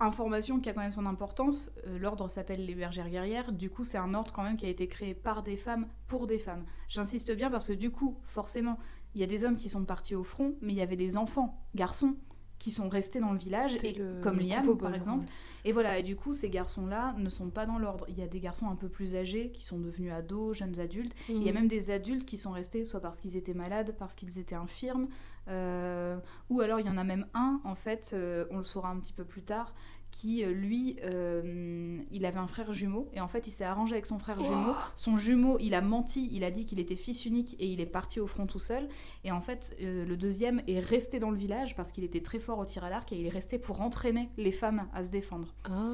information 0.00 0.60
qui 0.60 0.68
a 0.68 0.72
quand 0.72 0.80
même 0.80 0.92
son 0.92 1.06
importance, 1.06 1.70
euh, 1.86 1.98
l'ordre 1.98 2.28
s'appelle 2.28 2.64
les 2.64 2.74
bergères 2.74 3.10
guerrières. 3.10 3.52
Du 3.52 3.70
coup, 3.70 3.84
c'est 3.84 3.98
un 3.98 4.14
ordre 4.14 4.32
quand 4.32 4.42
même 4.42 4.56
qui 4.56 4.66
a 4.66 4.68
été 4.68 4.86
créé 4.88 5.14
par 5.14 5.42
des 5.42 5.56
femmes 5.56 5.86
pour 6.06 6.26
des 6.26 6.38
femmes. 6.38 6.64
J'insiste 6.88 7.34
bien 7.34 7.50
parce 7.50 7.66
que 7.66 7.72
du 7.72 7.90
coup, 7.90 8.16
forcément, 8.22 8.78
il 9.14 9.20
y 9.20 9.24
a 9.24 9.26
des 9.26 9.44
hommes 9.44 9.56
qui 9.56 9.68
sont 9.68 9.84
partis 9.84 10.14
au 10.14 10.24
front, 10.24 10.54
mais 10.60 10.72
il 10.72 10.78
y 10.78 10.82
avait 10.82 10.96
des 10.96 11.16
enfants, 11.16 11.58
garçons, 11.74 12.16
qui 12.58 12.70
sont 12.70 12.88
restés 12.88 13.20
dans 13.20 13.32
le 13.32 13.38
village, 13.38 13.76
et, 13.84 13.92
le- 13.94 14.20
comme 14.22 14.38
le 14.38 14.44
Liam 14.44 14.76
par 14.76 14.94
exemple. 14.94 15.24
ouais. 15.24 15.30
Et 15.64 15.72
voilà, 15.72 15.98
et 15.98 16.02
du 16.02 16.16
coup, 16.16 16.34
ces 16.34 16.50
garçons-là 16.50 17.14
ne 17.18 17.28
sont 17.28 17.50
pas 17.50 17.66
dans 17.66 17.78
l'ordre. 17.78 18.04
Il 18.08 18.18
y 18.18 18.22
a 18.22 18.26
des 18.26 18.40
garçons 18.40 18.68
un 18.68 18.76
peu 18.76 18.88
plus 18.88 19.14
âgés 19.16 19.50
qui 19.52 19.64
sont 19.64 19.78
devenus 19.78 20.12
ados, 20.12 20.56
jeunes 20.56 20.78
adultes. 20.80 21.14
Il 21.28 21.42
y 21.42 21.48
a 21.48 21.52
Mhm. 21.52 21.54
même 21.58 21.68
des 21.68 21.90
adultes 21.90 22.24
qui 22.24 22.36
sont 22.38 22.52
restés 22.52 22.84
soit 22.84 23.00
parce 23.00 23.20
qu'ils 23.20 23.36
étaient 23.36 23.54
malades, 23.54 23.94
parce 23.98 24.14
qu'ils 24.14 24.38
étaient 24.38 24.54
infirmes, 24.54 25.08
euh, 25.48 26.18
ou 26.50 26.60
alors 26.60 26.80
il 26.80 26.86
y 26.86 26.90
en 26.90 26.96
a 26.96 27.04
même 27.04 27.26
un, 27.34 27.60
en 27.64 27.74
fait, 27.74 28.10
euh, 28.12 28.46
on 28.50 28.58
le 28.58 28.64
saura 28.64 28.90
un 28.90 28.98
petit 28.98 29.12
peu 29.12 29.24
plus 29.24 29.42
tard, 29.42 29.74
qui, 30.10 30.44
euh, 30.44 30.52
lui, 30.52 30.96
euh, 31.04 31.98
il 32.10 32.24
avait 32.26 32.38
un 32.38 32.46
frère 32.46 32.72
jumeau, 32.72 33.08
et 33.14 33.20
en 33.20 33.28
fait, 33.28 33.46
il 33.46 33.50
s'est 33.50 33.64
arrangé 33.64 33.94
avec 33.94 34.06
son 34.06 34.18
frère 34.18 34.42
jumeau. 34.42 34.74
Son 34.96 35.16
jumeau, 35.16 35.58
il 35.60 35.74
a 35.74 35.80
menti, 35.80 36.28
il 36.32 36.44
a 36.44 36.50
dit 36.50 36.64
qu'il 36.64 36.80
était 36.80 36.96
fils 36.96 37.24
unique, 37.24 37.56
et 37.60 37.66
il 37.66 37.80
est 37.80 37.86
parti 37.86 38.20
au 38.20 38.26
front 38.26 38.46
tout 38.46 38.58
seul. 38.58 38.88
Et 39.24 39.30
en 39.30 39.40
fait, 39.40 39.76
euh, 39.82 40.04
le 40.04 40.16
deuxième 40.16 40.60
est 40.66 40.80
resté 40.80 41.18
dans 41.18 41.30
le 41.30 41.36
village 41.36 41.76
parce 41.76 41.92
qu'il 41.92 42.04
était 42.04 42.20
très 42.20 42.38
fort 42.38 42.58
au 42.58 42.64
tir 42.64 42.84
à 42.84 42.90
l'arc, 42.90 43.12
et 43.12 43.16
il 43.16 43.26
est 43.26 43.30
resté 43.30 43.58
pour 43.58 43.80
entraîner 43.80 44.28
les 44.36 44.52
femmes 44.52 44.88
à 44.92 45.04
se 45.04 45.10
défendre. 45.10 45.54
Ah. 45.64 45.90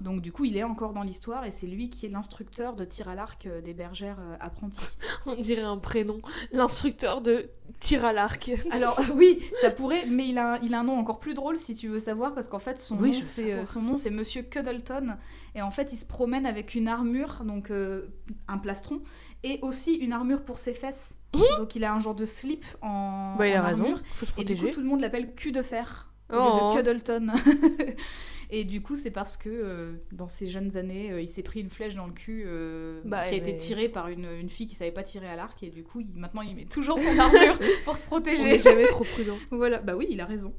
Donc 0.00 0.22
du 0.22 0.32
coup, 0.32 0.44
il 0.44 0.56
est 0.56 0.64
encore 0.64 0.92
dans 0.92 1.02
l'histoire, 1.02 1.44
et 1.44 1.50
c'est 1.50 1.66
lui 1.66 1.90
qui 1.90 2.06
est 2.06 2.10
l'instructeur 2.10 2.74
de 2.74 2.84
tir 2.84 3.08
à 3.08 3.14
l'arc 3.14 3.48
des 3.64 3.74
bergères 3.74 4.18
apprenties. 4.40 4.88
On 5.26 5.36
dirait 5.36 5.62
un 5.62 5.78
prénom. 5.78 6.20
L'instructeur 6.52 7.20
de 7.20 7.48
tir 7.80 8.04
à 8.04 8.12
l'arc. 8.12 8.50
Alors 8.70 8.98
oui, 9.14 9.40
ça 9.60 9.70
pourrait, 9.70 10.06
mais 10.06 10.28
il 10.28 10.38
a, 10.38 10.58
il 10.62 10.74
a 10.74 10.80
un 10.80 10.84
nom 10.84 10.98
encore 10.98 11.18
plus 11.18 11.34
drôle 11.34 11.58
si 11.58 11.74
tu 11.74 11.88
veux 11.88 11.98
savoir, 11.98 12.34
parce 12.34 12.48
qu'en 12.48 12.58
fait 12.58 12.80
son 12.80 12.98
Oui, 12.98 13.12
nom 13.12 13.18
c'est. 13.22 13.57
Euh, 13.58 13.64
son 13.64 13.82
nom 13.82 13.96
c'est 13.96 14.10
Monsieur 14.10 14.42
Cuddleton, 14.42 15.16
et 15.54 15.62
en 15.62 15.70
fait 15.70 15.92
il 15.92 15.96
se 15.96 16.06
promène 16.06 16.46
avec 16.46 16.74
une 16.74 16.88
armure, 16.88 17.42
donc 17.44 17.70
euh, 17.70 18.06
un 18.48 18.58
plastron, 18.58 19.00
et 19.44 19.58
aussi 19.62 19.94
une 19.94 20.12
armure 20.12 20.42
pour 20.42 20.58
ses 20.58 20.74
fesses. 20.74 21.16
donc 21.58 21.74
il 21.76 21.84
a 21.84 21.92
un 21.92 21.98
genre 21.98 22.14
de 22.14 22.24
slip 22.24 22.64
en, 22.82 23.36
Bah, 23.36 23.46
il 23.48 23.54
a 23.54 23.62
en 23.62 23.66
raison. 23.66 23.84
armure, 23.84 24.02
Faut 24.14 24.26
se 24.26 24.30
et 24.32 24.44
du 24.44 24.54
protéger. 24.54 24.66
coup 24.66 24.74
tout 24.74 24.80
le 24.80 24.86
monde 24.86 25.00
l'appelle 25.00 25.34
cul 25.34 25.52
de 25.52 25.62
fer 25.62 26.10
au 26.30 26.36
Oh. 26.36 26.72
lieu 26.74 26.82
de 26.82 26.82
Cuddleton. 26.82 27.32
Et 28.50 28.64
du 28.64 28.80
coup, 28.80 28.96
c'est 28.96 29.10
parce 29.10 29.36
que 29.36 29.50
euh, 29.50 29.92
dans 30.10 30.26
ses 30.28 30.46
jeunes 30.46 30.74
années, 30.78 31.10
euh, 31.12 31.20
il 31.20 31.28
s'est 31.28 31.42
pris 31.42 31.60
une 31.60 31.68
flèche 31.68 31.94
dans 31.96 32.06
le 32.06 32.14
cul 32.14 32.44
euh, 32.46 33.02
Bah, 33.04 33.26
qui 33.28 33.34
a 33.34 33.36
été 33.36 33.54
tirée 33.58 33.90
par 33.90 34.08
une, 34.08 34.26
une 34.40 34.48
fille 34.48 34.64
qui 34.66 34.74
savait 34.74 34.90
pas 34.90 35.02
tirer 35.02 35.28
à 35.28 35.36
l'arc. 35.36 35.62
Et 35.62 35.68
du 35.68 35.82
coup, 35.82 36.00
il- 36.00 36.08
maintenant, 36.18 36.40
il 36.40 36.56
met 36.56 36.64
toujours 36.64 36.98
son 36.98 37.18
armure 37.18 37.58
pour 37.84 37.96
se 37.98 38.04
On 38.06 38.06
protéger. 38.06 38.44
n'est 38.44 38.58
jamais 38.58 38.86
trop 38.86 39.04
prudent. 39.04 39.36
Voilà, 39.50 39.80
bah 39.80 39.96
oui, 39.96 40.06
il 40.10 40.18
a 40.22 40.24
raison. 40.24 40.54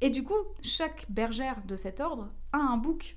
Et 0.00 0.10
du 0.10 0.22
coup, 0.22 0.34
chaque 0.62 1.06
bergère 1.08 1.62
de 1.66 1.76
cet 1.76 2.00
ordre 2.00 2.28
a 2.52 2.58
un 2.58 2.76
bouc. 2.76 3.16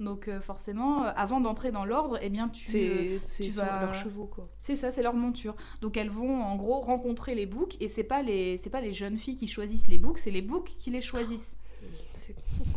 Donc 0.00 0.26
euh, 0.26 0.40
forcément, 0.40 1.04
euh, 1.04 1.12
avant 1.14 1.40
d'entrer 1.40 1.70
dans 1.70 1.84
l'ordre, 1.84 2.18
eh 2.22 2.28
bien 2.30 2.48
tu... 2.48 2.66
euh, 2.76 3.18
tu 3.36 3.50
vas- 3.50 3.80
leurs 3.82 3.94
chevaux, 3.94 4.26
quoi. 4.26 4.48
C'est 4.58 4.74
ça, 4.74 4.90
c'est 4.90 5.02
leur 5.02 5.14
monture. 5.14 5.54
Donc 5.80 5.96
elles 5.96 6.10
vont 6.10 6.42
en 6.42 6.56
gros 6.56 6.80
rencontrer 6.80 7.34
les 7.34 7.46
boucs 7.46 7.76
et 7.80 7.88
c'est 7.88 8.02
pas 8.02 8.22
les 8.22 8.58
c'est 8.58 8.70
pas 8.70 8.80
les 8.80 8.92
jeunes 8.92 9.18
filles 9.18 9.36
qui 9.36 9.46
choisissent 9.46 9.86
les 9.88 9.98
boucs, 9.98 10.18
c'est 10.18 10.30
les 10.32 10.42
boucs 10.42 10.72
qui 10.78 10.90
les 10.90 11.00
choisissent. 11.00 11.56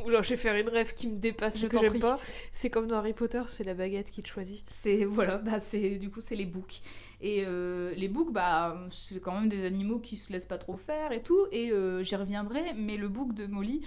Oula, 0.06 0.22
je 0.22 0.30
vais 0.32 0.36
faire 0.36 0.56
une 0.56 0.70
rêve 0.70 0.94
qui 0.94 1.08
me 1.08 1.18
dépasse, 1.18 1.60
Je 1.60 1.68
que 1.68 1.78
j'aime 1.80 2.00
pas. 2.00 2.20
C'est 2.52 2.70
comme 2.70 2.88
dans 2.88 2.98
Harry 2.98 3.14
Potter, 3.14 3.44
c'est 3.48 3.64
la 3.64 3.74
baguette 3.74 4.12
qui 4.12 4.22
te 4.24 4.28
choisit. 4.28 4.66
C'est 4.72 5.06
voilà, 5.06 5.38
bah 5.38 5.60
c'est 5.60 5.92
du 5.92 6.10
coup 6.10 6.22
c'est 6.22 6.36
les 6.36 6.46
boucs. 6.46 6.82
Et 7.28 7.44
euh, 7.48 7.92
les 7.96 8.08
boucs, 8.08 8.32
bah 8.32 8.78
c'est 8.92 9.20
quand 9.20 9.34
même 9.40 9.50
des 9.50 9.66
animaux 9.66 9.98
qui 9.98 10.16
se 10.16 10.32
laissent 10.32 10.46
pas 10.46 10.60
trop 10.60 10.78
faire 10.78 11.12
et 11.12 11.24
tout. 11.24 11.48
Et 11.52 11.72
euh, 11.72 12.04
j'y 12.04 12.16
reviendrai, 12.16 12.62
mais 12.76 12.98
le 12.98 13.10
bouc 13.10 13.34
de 13.34 13.48
Molly, 13.48 13.82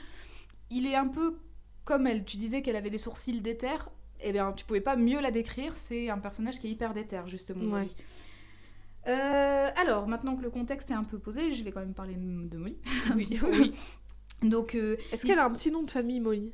il 0.70 0.86
est 0.86 0.96
un 0.96 1.06
peu 1.06 1.36
comme 1.84 2.08
elle. 2.08 2.24
Tu 2.24 2.36
disais 2.36 2.62
qu'elle 2.62 2.74
avait 2.74 2.90
des 2.90 2.98
sourcils 2.98 3.40
d'éther. 3.40 3.90
Eh 4.22 4.32
bien, 4.32 4.50
tu 4.50 4.64
pouvais 4.64 4.80
pas 4.80 4.96
mieux 4.96 5.20
la 5.20 5.30
décrire. 5.30 5.76
C'est 5.76 6.10
un 6.10 6.18
personnage 6.18 6.58
qui 6.58 6.66
est 6.66 6.70
hyper 6.70 6.94
d'éther 6.94 7.28
justement. 7.28 7.72
Ouais. 7.76 7.86
Euh, 9.06 9.70
alors, 9.76 10.08
maintenant 10.08 10.34
que 10.34 10.42
le 10.42 10.50
contexte 10.50 10.90
est 10.90 10.94
un 10.94 11.04
peu 11.04 11.18
posé, 11.20 11.52
je 11.52 11.62
vais 11.62 11.70
quand 11.70 11.80
même 11.80 11.94
parler 11.94 12.14
de 12.14 12.56
Molly. 12.58 12.76
Oui. 13.14 13.38
oui. 13.52 13.72
Donc, 14.42 14.74
Est-ce 14.74 15.24
Il- 15.24 15.28
qu'elle 15.30 15.38
a 15.38 15.44
un 15.46 15.50
petit 15.52 15.70
nom 15.70 15.84
de 15.84 15.90
famille, 15.90 16.18
Molly? 16.20 16.52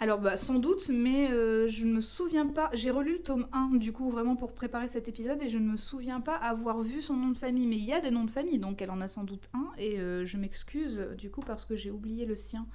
Alors 0.00 0.18
bah 0.18 0.36
sans 0.36 0.58
doute, 0.58 0.88
mais 0.88 1.30
euh, 1.30 1.66
je 1.68 1.86
ne 1.86 1.94
me 1.94 2.00
souviens 2.00 2.46
pas. 2.46 2.68
J'ai 2.72 2.90
relu 2.90 3.12
le 3.12 3.22
tome 3.22 3.46
1 3.52 3.76
du 3.76 3.92
coup 3.92 4.10
vraiment 4.10 4.36
pour 4.36 4.52
préparer 4.52 4.88
cet 4.88 5.08
épisode 5.08 5.40
et 5.42 5.48
je 5.48 5.56
ne 5.58 5.70
me 5.70 5.76
souviens 5.76 6.20
pas 6.20 6.34
avoir 6.34 6.82
vu 6.82 7.00
son 7.00 7.14
nom 7.14 7.28
de 7.28 7.36
famille. 7.38 7.66
Mais 7.66 7.76
il 7.76 7.84
y 7.84 7.92
a 7.92 8.00
des 8.00 8.10
noms 8.10 8.24
de 8.24 8.30
famille, 8.30 8.58
donc 8.58 8.82
elle 8.82 8.90
en 8.90 9.00
a 9.00 9.08
sans 9.08 9.24
doute 9.24 9.48
un 9.54 9.70
et 9.78 9.98
euh, 10.00 10.26
je 10.26 10.36
m'excuse 10.36 11.06
du 11.16 11.30
coup 11.30 11.40
parce 11.40 11.64
que 11.64 11.76
j'ai 11.76 11.90
oublié 11.90 12.26
le 12.26 12.36
sien. 12.36 12.66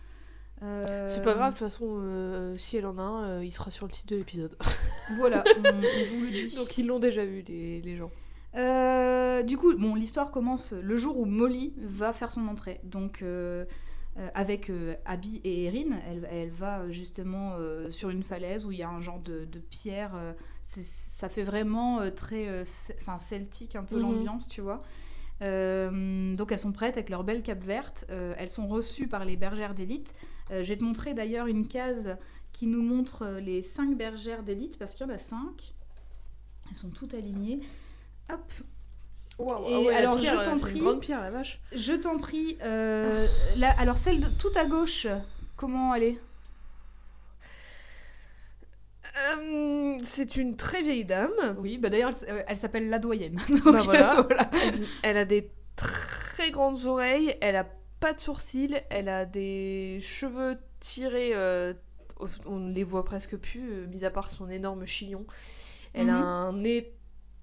Euh, 0.63 1.07
C'est 1.07 1.21
pas 1.21 1.35
grave, 1.35 1.53
de 1.53 1.57
toute 1.57 1.67
façon, 1.67 2.53
si 2.57 2.77
elle 2.77 2.85
en 2.85 2.97
a 2.97 3.01
un, 3.01 3.43
il 3.43 3.51
sera 3.51 3.69
sur 3.69 3.85
le 3.85 3.91
titre 3.91 4.07
de 4.13 4.17
l'épisode. 4.17 4.55
Voilà, 5.17 5.43
on, 5.57 5.69
on 5.69 5.71
vous 5.73 6.25
le 6.25 6.31
dit. 6.31 6.55
Donc 6.57 6.77
ils 6.77 6.87
l'ont 6.87 6.99
déjà 6.99 7.25
vu, 7.25 7.43
les, 7.47 7.81
les 7.81 7.95
gens. 7.97 8.11
Du 9.43 9.57
coup, 9.57 9.73
bon, 9.77 9.95
l'histoire 9.95 10.31
commence 10.31 10.73
le 10.73 10.97
jour 10.97 11.19
où 11.19 11.25
Molly 11.25 11.73
va 11.77 12.11
faire 12.13 12.31
son 12.31 12.47
entrée. 12.47 12.79
Donc, 12.83 13.23
avec 14.33 14.69
euh, 14.69 14.95
Abby 15.05 15.39
et 15.43 15.65
Erin, 15.65 15.97
elle, 16.07 16.27
elle 16.31 16.49
va 16.49 16.79
euh, 16.81 16.89
justement 16.91 17.53
euh, 17.57 17.89
sur 17.91 18.09
une 18.09 18.23
falaise 18.23 18.65
où 18.65 18.71
il 18.71 18.77
y 18.79 18.83
a 18.83 18.89
un 18.89 19.01
genre 19.01 19.19
de, 19.19 19.45
de 19.45 19.59
pierre. 19.59 20.15
euh, 20.15 20.33
ça 20.61 21.29
fait 21.29 21.43
vraiment 21.43 22.01
euh, 22.01 22.11
très 22.11 22.47
euh, 22.49 22.63
enfin, 22.99 23.19
celtique, 23.19 23.75
un 23.75 23.83
peu 23.83 23.97
Mhm. 23.97 24.01
l'ambiance, 24.01 24.47
tu 24.47 24.61
vois. 24.61 24.83
Euh, 25.41 26.35
donc, 26.35 26.51
elles 26.51 26.59
sont 26.59 26.71
prêtes 26.73 26.95
avec 26.97 27.09
leur 27.09 27.23
belle 27.23 27.43
cape 27.43 27.63
verte. 27.63 28.05
Euh, 28.09 28.33
elles 28.37 28.49
sont 28.49 28.67
reçues 28.67 29.07
par 29.07 29.25
les 29.25 29.37
bergères 29.37 29.73
d'élite. 29.75 30.13
Euh, 30.51 30.63
je 30.63 30.69
vais 30.69 30.77
te 30.77 30.83
montrer 30.83 31.13
d'ailleurs 31.13 31.47
une 31.47 31.67
case 31.67 32.17
qui 32.51 32.67
nous 32.67 32.81
montre 32.83 33.23
euh, 33.23 33.39
les 33.39 33.63
5 33.63 33.95
bergères 33.97 34.43
d'élite 34.43 34.77
parce 34.77 34.95
qu'il 34.95 35.07
y 35.07 35.09
en 35.09 35.13
a 35.13 35.19
5. 35.19 35.75
Elles 36.69 36.77
sont 36.77 36.91
toutes 36.91 37.13
alignées. 37.13 37.61
Hop, 38.31 38.51
Et 39.67 39.89
ah 39.89 39.97
alors, 39.97 40.17
pierre, 40.17 40.35
je 40.39 40.43
t'en 40.43 40.59
prie. 40.59 40.79
une 40.79 40.83
grande 40.83 40.99
pierre, 41.01 41.21
la 41.21 41.31
vache. 41.31 41.61
Je 41.71 41.93
t'en 41.93 42.17
prie. 42.19 42.57
euh, 42.61 43.27
alors 43.77 43.97
celle 43.97 44.19
de 44.19 44.27
tout 44.27 44.51
à 44.55 44.65
gauche, 44.65 45.07
comment 45.55 45.95
elle 45.95 46.03
est? 46.03 46.17
Euh, 49.17 49.97
c'est 50.03 50.35
une 50.35 50.55
très 50.55 50.81
vieille 50.81 51.05
dame. 51.05 51.31
Oui, 51.57 51.77
bah 51.77 51.89
d'ailleurs 51.89 52.11
elle, 52.27 52.35
euh, 52.35 52.43
elle 52.47 52.57
s'appelle 52.57 52.89
la 52.89 52.99
doyenne. 52.99 53.39
Donc, 53.49 53.63
Bah 53.63 53.83
voilà. 53.83 54.19
euh, 54.19 54.23
voilà. 54.27 54.49
Elle, 54.59 54.89
elle 55.01 55.17
a 55.17 55.25
des 55.25 55.51
très 55.75 56.51
grandes 56.51 56.85
oreilles, 56.85 57.35
elle 57.41 57.55
a 57.55 57.65
pas 57.99 58.13
de 58.13 58.19
sourcils, 58.19 58.75
elle 58.89 59.09
a 59.09 59.25
des 59.25 59.99
cheveux 60.01 60.57
tirés, 60.79 61.31
euh, 61.33 61.73
on 62.45 62.57
ne 62.59 62.73
les 62.73 62.83
voit 62.83 63.03
presque 63.03 63.37
plus, 63.37 63.71
euh, 63.71 63.87
mis 63.87 64.05
à 64.05 64.09
part 64.11 64.29
son 64.29 64.49
énorme 64.49 64.85
chignon. 64.85 65.25
Elle 65.93 66.09
a 66.09 66.17
Mhm. 66.17 66.23
un 66.23 66.53
nez 66.53 66.93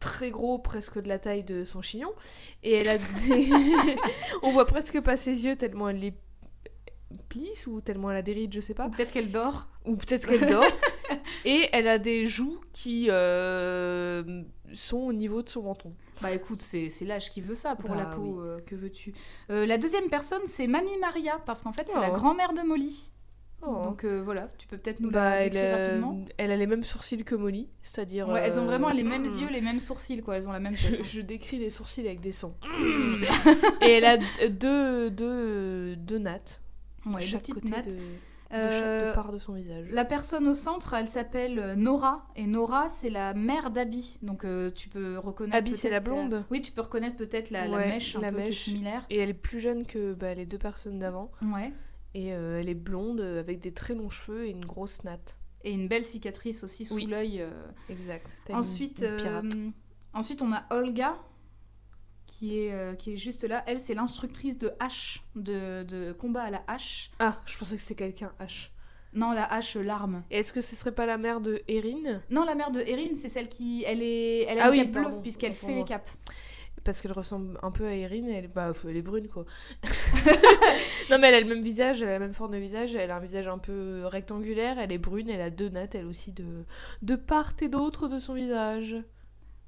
très 0.06 0.30
gros, 0.30 0.58
presque 0.58 1.00
de 1.02 1.08
la 1.08 1.18
taille 1.18 1.44
de 1.44 1.64
son 1.64 1.82
chignon, 1.82 2.12
et 2.62 2.72
elle 2.74 2.88
a 2.88 2.98
des... 2.98 3.48
on 4.42 4.52
voit 4.52 4.66
presque 4.66 5.00
pas 5.00 5.16
ses 5.16 5.44
yeux 5.44 5.56
tellement 5.56 5.88
elle 5.88 5.98
les 6.00 6.14
plisse 7.28 7.66
ou 7.66 7.80
tellement 7.80 8.10
elle 8.10 8.16
a 8.18 8.22
des 8.22 8.32
rides, 8.32 8.52
je 8.52 8.60
sais 8.60 8.74
pas. 8.74 8.88
Peut-être 8.88 9.12
qu'elle 9.12 9.30
dort. 9.32 9.68
ou 9.84 9.96
peut-être 9.96 10.26
qu'elle 10.26 10.46
dort. 10.56 10.64
et 11.44 11.68
elle 11.72 11.88
a 11.88 11.98
des 11.98 12.24
joues 12.24 12.60
qui 12.72 13.06
euh, 13.10 14.42
sont 14.72 14.98
au 14.98 15.12
niveau 15.12 15.42
de 15.42 15.48
son 15.48 15.62
menton. 15.62 15.92
Bah 16.22 16.32
écoute, 16.32 16.60
c'est 16.62 16.88
l'âge 17.04 17.30
qui 17.30 17.40
veut 17.40 17.54
ça 17.54 17.76
pour 17.76 17.90
Bah 17.90 17.96
la 17.96 18.06
peau, 18.06 18.40
oui. 18.40 18.46
euh, 18.48 18.60
que 18.66 18.74
veux-tu 18.74 19.14
Euh, 19.50 19.66
La 19.66 19.78
deuxième 19.78 20.08
personne, 20.08 20.42
c'est 20.46 20.66
Mamie 20.66 20.98
Maria, 21.00 21.40
parce 21.46 21.62
qu'en 21.62 21.72
fait 21.72 21.88
c'est 21.88 22.00
la 22.00 22.10
Oh. 22.10 22.14
grand-mère 22.14 22.52
de 22.52 22.62
Molly. 22.62 23.10
Oh. 23.62 23.80
Donc 23.82 24.04
euh, 24.04 24.22
voilà, 24.22 24.48
tu 24.58 24.66
peux 24.68 24.76
peut-être 24.78 25.00
nous 25.00 25.10
Bah, 25.10 25.30
la 25.30 25.42
elle, 25.46 25.50
décrire 25.50 25.74
a, 25.74 25.78
rapidement. 25.78 26.24
elle 26.36 26.50
a 26.52 26.56
les 26.56 26.66
mêmes 26.66 26.82
sourcils 26.84 27.24
que 27.24 27.34
Molly, 27.34 27.68
c'est-à-dire. 27.82 28.28
Ouais, 28.28 28.40
elles 28.44 28.58
ont 28.58 28.62
euh, 28.62 28.66
vraiment 28.66 28.90
les 28.90 29.02
mêmes 29.02 29.22
mm. 29.26 29.40
yeux, 29.40 29.48
les 29.50 29.60
mêmes 29.60 29.80
sourcils, 29.80 30.22
quoi. 30.22 30.36
Elles 30.36 30.48
ont 30.48 30.52
la 30.52 30.60
même 30.60 30.76
Je, 30.76 31.20
décris 31.20 31.58
les 31.58 31.70
sourcils 31.70 32.06
avec 32.06 32.20
des 32.20 32.32
sons. 32.32 32.54
Et 33.82 33.90
elle 33.90 34.04
a 34.04 34.18
deux, 34.48 35.10
deux, 35.10 35.96
deux 35.96 36.18
nattes. 36.18 36.60
Ouais, 37.06 37.14
de 37.14 37.18
deux 37.20 37.26
chaque 37.26 37.40
petites 37.40 37.54
côté 37.54 37.70
nattes. 37.70 37.86
de, 37.88 37.92
de 37.92 37.98
Euh, 38.52 39.06
chaque 39.06 39.14
part 39.14 39.32
de 39.32 39.38
son 39.40 39.54
visage. 39.54 39.86
La 39.90 40.04
personne 40.04 40.46
au 40.46 40.54
centre, 40.54 40.94
elle 40.94 41.08
s'appelle 41.08 41.58
euh, 41.58 41.74
Nora. 41.74 42.26
Et 42.36 42.46
Nora, 42.46 42.88
c'est 42.90 43.10
la 43.10 43.34
mère 43.34 43.70
d'Abby. 43.70 44.18
Donc 44.22 44.44
euh, 44.44 44.70
tu 44.70 44.88
peux 44.88 45.18
reconnaître. 45.18 45.56
Abby, 45.56 45.72
c'est 45.74 45.90
la 45.90 45.96
euh, 45.96 46.00
blonde 46.00 46.44
Oui, 46.50 46.62
tu 46.62 46.70
peux 46.70 46.82
reconnaître 46.82 47.16
peut-être 47.16 47.50
la, 47.50 47.66
mèche 47.68 48.14
un 48.14 48.20
la 48.20 48.30
peu 48.30 48.38
mèche. 48.38 48.64
similaire. 48.64 49.04
Et 49.10 49.18
elle 49.18 49.30
est 49.30 49.34
plus 49.34 49.58
jeune 49.58 49.84
que 49.86 50.14
bah, 50.14 50.34
les 50.34 50.46
deux 50.46 50.58
personnes 50.58 50.98
d'avant. 51.00 51.32
Ouais. 51.42 51.72
Et 52.18 52.32
euh, 52.32 52.60
elle 52.60 52.70
est 52.70 52.74
blonde 52.74 53.20
euh, 53.20 53.40
avec 53.40 53.58
des 53.58 53.72
très 53.72 53.94
longs 53.94 54.08
cheveux 54.08 54.46
et 54.46 54.50
une 54.50 54.64
grosse 54.64 55.04
natte. 55.04 55.36
Et 55.64 55.70
une 55.70 55.86
belle 55.86 56.02
cicatrice 56.02 56.64
aussi 56.64 56.86
sous 56.86 56.94
Oui. 56.94 57.04
l'œil. 57.06 57.42
euh. 57.42 57.50
Exact. 57.90 58.34
Ensuite, 58.52 59.02
une 59.02 59.72
ensuite, 60.14 60.40
on 60.40 60.50
a 60.52 60.64
Olga. 60.70 61.18
Qui 62.26 62.58
est, 62.58 62.98
qui 62.98 63.14
est 63.14 63.16
juste 63.16 63.44
là. 63.44 63.62
Elle, 63.66 63.80
c'est 63.80 63.94
l'instructrice 63.94 64.58
de 64.58 64.70
hache, 64.78 65.22
de, 65.36 65.84
de 65.84 66.12
combat 66.12 66.42
à 66.42 66.50
la 66.50 66.62
hache. 66.66 67.10
Ah, 67.18 67.40
je 67.46 67.56
pensais 67.58 67.76
que 67.76 67.80
c'était 67.82 67.94
quelqu'un 67.94 68.32
H. 68.40 68.68
Non, 69.14 69.32
la 69.32 69.44
hache 69.50 69.76
l'arme. 69.76 70.22
Est-ce 70.30 70.52
que 70.52 70.60
ce 70.60 70.76
serait 70.76 70.94
pas 70.94 71.06
la 71.06 71.16
mère 71.16 71.40
de 71.40 71.62
Erin? 71.68 72.20
Non, 72.30 72.44
la 72.44 72.54
mère 72.54 72.70
de 72.70 72.80
Erin, 72.80 73.14
c'est 73.14 73.30
celle 73.30 73.48
qui. 73.48 73.84
Elle, 73.86 74.02
est, 74.02 74.42
elle 74.48 74.58
a 74.58 74.64
Ah 74.66 74.74
une 74.74 74.94
oui, 74.94 75.20
puisqu'elle 75.22 75.54
fait 75.54 75.74
les 75.76 75.84
capes. 75.84 76.10
Parce 76.84 77.00
qu'elle 77.00 77.12
ressemble 77.12 77.58
un 77.62 77.70
peu 77.70 77.86
à 77.86 77.94
Erin, 77.94 78.26
et 78.28 78.32
elle, 78.34 78.48
bah, 78.48 78.72
elle 78.88 78.96
est 78.96 79.02
brune 79.02 79.28
quoi. 79.28 79.44
non 81.10 81.18
mais 81.18 81.28
elle 81.28 81.34
a 81.34 81.40
le 81.40 81.46
même 81.46 81.62
visage, 81.62 82.02
elle 82.02 82.08
a 82.08 82.12
la 82.12 82.18
même 82.18 82.34
forme 82.34 82.52
de 82.52 82.58
visage, 82.58 82.94
elle 82.94 83.10
a 83.10 83.16
un 83.16 83.20
visage 83.20 83.48
un 83.48 83.58
peu 83.58 84.02
rectangulaire, 84.06 84.78
elle 84.78 84.92
est 84.92 84.98
brune, 84.98 85.28
elle 85.30 85.40
a 85.40 85.50
deux 85.50 85.68
nattes 85.68 85.94
elle 85.94 86.06
aussi 86.06 86.32
de, 86.32 86.64
de 87.02 87.16
part 87.16 87.52
et 87.60 87.68
d'autre 87.68 88.08
de 88.08 88.18
son 88.18 88.34
visage. 88.34 88.96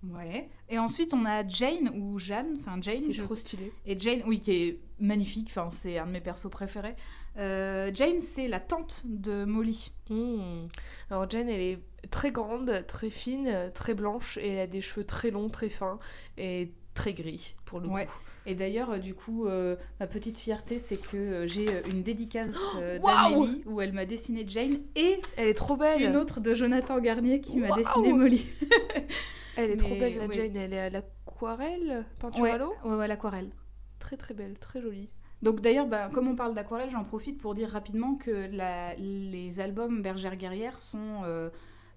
Ouais. 0.04 0.48
Et 0.68 0.78
ensuite, 0.78 1.12
on 1.12 1.24
a 1.24 1.46
Jane 1.48 1.90
ou 1.96 2.18
Jeanne. 2.20 2.58
Enfin, 2.60 2.78
Jane. 2.80 3.02
C'est 3.02 3.12
je- 3.12 3.22
trop 3.24 3.34
stylé. 3.34 3.72
Et 3.84 3.98
Jane, 3.98 4.22
oui, 4.26 4.38
qui 4.38 4.52
est 4.52 4.80
magnifique. 5.00 5.48
Enfin, 5.50 5.70
c'est 5.70 5.98
un 5.98 6.06
de 6.06 6.12
mes 6.12 6.20
persos 6.20 6.50
préférés. 6.50 6.94
Euh, 7.36 7.90
Jane, 7.94 8.20
c'est 8.20 8.46
la 8.48 8.60
tante 8.60 9.02
de 9.06 9.44
Molly. 9.44 9.92
Hmm. 10.08 10.66
Alors 11.10 11.28
Jane 11.28 11.48
elle 11.48 11.60
est 11.60 11.78
très 12.10 12.30
grande, 12.32 12.84
très 12.86 13.10
fine, 13.10 13.70
très 13.74 13.94
blanche, 13.94 14.38
et 14.38 14.48
elle 14.50 14.58
a 14.60 14.66
des 14.66 14.80
cheveux 14.80 15.04
très 15.04 15.30
longs, 15.30 15.48
très 15.48 15.68
fins, 15.68 15.98
et 16.36 16.72
très 16.98 17.12
gris 17.12 17.54
pour 17.64 17.78
le 17.80 17.88
Ouais. 17.88 18.06
coup. 18.06 18.12
Et 18.46 18.54
d'ailleurs, 18.54 18.90
euh, 18.92 18.98
du 18.98 19.14
coup, 19.14 19.46
euh, 19.46 19.76
ma 20.00 20.06
petite 20.06 20.36
fierté, 20.38 20.78
c'est 20.78 20.96
que 20.96 21.16
euh, 21.16 21.46
j'ai 21.46 21.66
une 21.88 22.02
dédicace 22.02 22.58
euh, 22.76 22.98
d'Amélie 22.98 23.62
où 23.66 23.80
elle 23.80 23.92
m'a 23.92 24.04
dessiné 24.06 24.44
Jane 24.46 24.78
et 24.96 25.20
Elle 25.36 25.48
est 25.48 25.54
trop 25.54 25.76
belle 25.76 26.02
une 26.02 26.16
autre 26.16 26.40
de 26.40 26.54
Jonathan 26.54 26.98
Garnier 26.98 27.40
qui 27.40 27.58
m'a 27.58 27.70
dessiné 27.72 28.12
Molly. 28.12 28.46
Elle 29.56 29.70
est 29.72 29.76
trop 29.76 29.94
belle 29.96 30.16
la 30.16 30.26
ouais. 30.26 30.34
Jane, 30.34 30.56
elle 30.56 30.72
est 30.72 30.78
à 30.78 30.88
l'aquarelle, 30.90 32.04
peinture 32.20 32.42
Ouais, 32.42 32.50
à 32.52 32.58
l'eau 32.58 32.74
ouais, 32.84 32.94
ouais, 32.96 33.08
l'aquarelle. 33.08 33.50
Très 33.98 34.16
très 34.16 34.32
belle, 34.34 34.56
très 34.58 34.80
jolie. 34.80 35.08
Donc 35.42 35.60
d'ailleurs, 35.60 35.86
bah, 35.86 36.08
comme 36.12 36.28
on 36.28 36.36
parle 36.36 36.54
d'aquarelle, 36.54 36.90
j'en 36.90 37.02
profite 37.04 37.38
pour 37.40 37.54
dire 37.54 37.68
rapidement 37.70 38.14
que 38.14 38.48
la- 38.52 38.94
les 38.96 39.58
albums 39.60 40.00
Bergère 40.02 40.36
Guerrière 40.36 40.78
sont, 40.78 41.22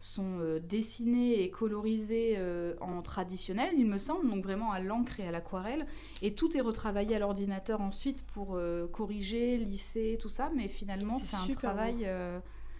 sont 0.02 0.40
euh, 0.40 0.60
dessinés 0.60 1.42
et 1.44 1.50
colorisés 1.50 2.36
euh, 2.38 2.76
en 2.82 3.02
traditionnel, 3.02 3.74
il 3.78 3.86
me 3.88 3.98
semble, 3.98 4.30
donc 4.30 4.44
vraiment 4.44 4.72
à 4.72 4.80
l'encre 4.80 5.20
et 5.20 5.28
à 5.28 5.32
l'aquarelle. 5.32 5.86
Et 6.22 6.34
tout 6.34 6.56
est 6.58 6.62
retravaillé 6.62 7.16
à 7.16 7.20
l'ordinateur 7.20 7.80
ensuite 7.82 8.24
pour 8.28 8.56
euh, 8.56 8.88
corriger, 8.88 9.58
lisser, 9.58 10.18
tout 10.22 10.30
ça. 10.30 10.52
Mais 10.56 10.68
finalement, 10.68 11.18
C'est 11.18 11.36
c'est 11.38 11.52
un 11.52 11.56
travail... 11.56 12.08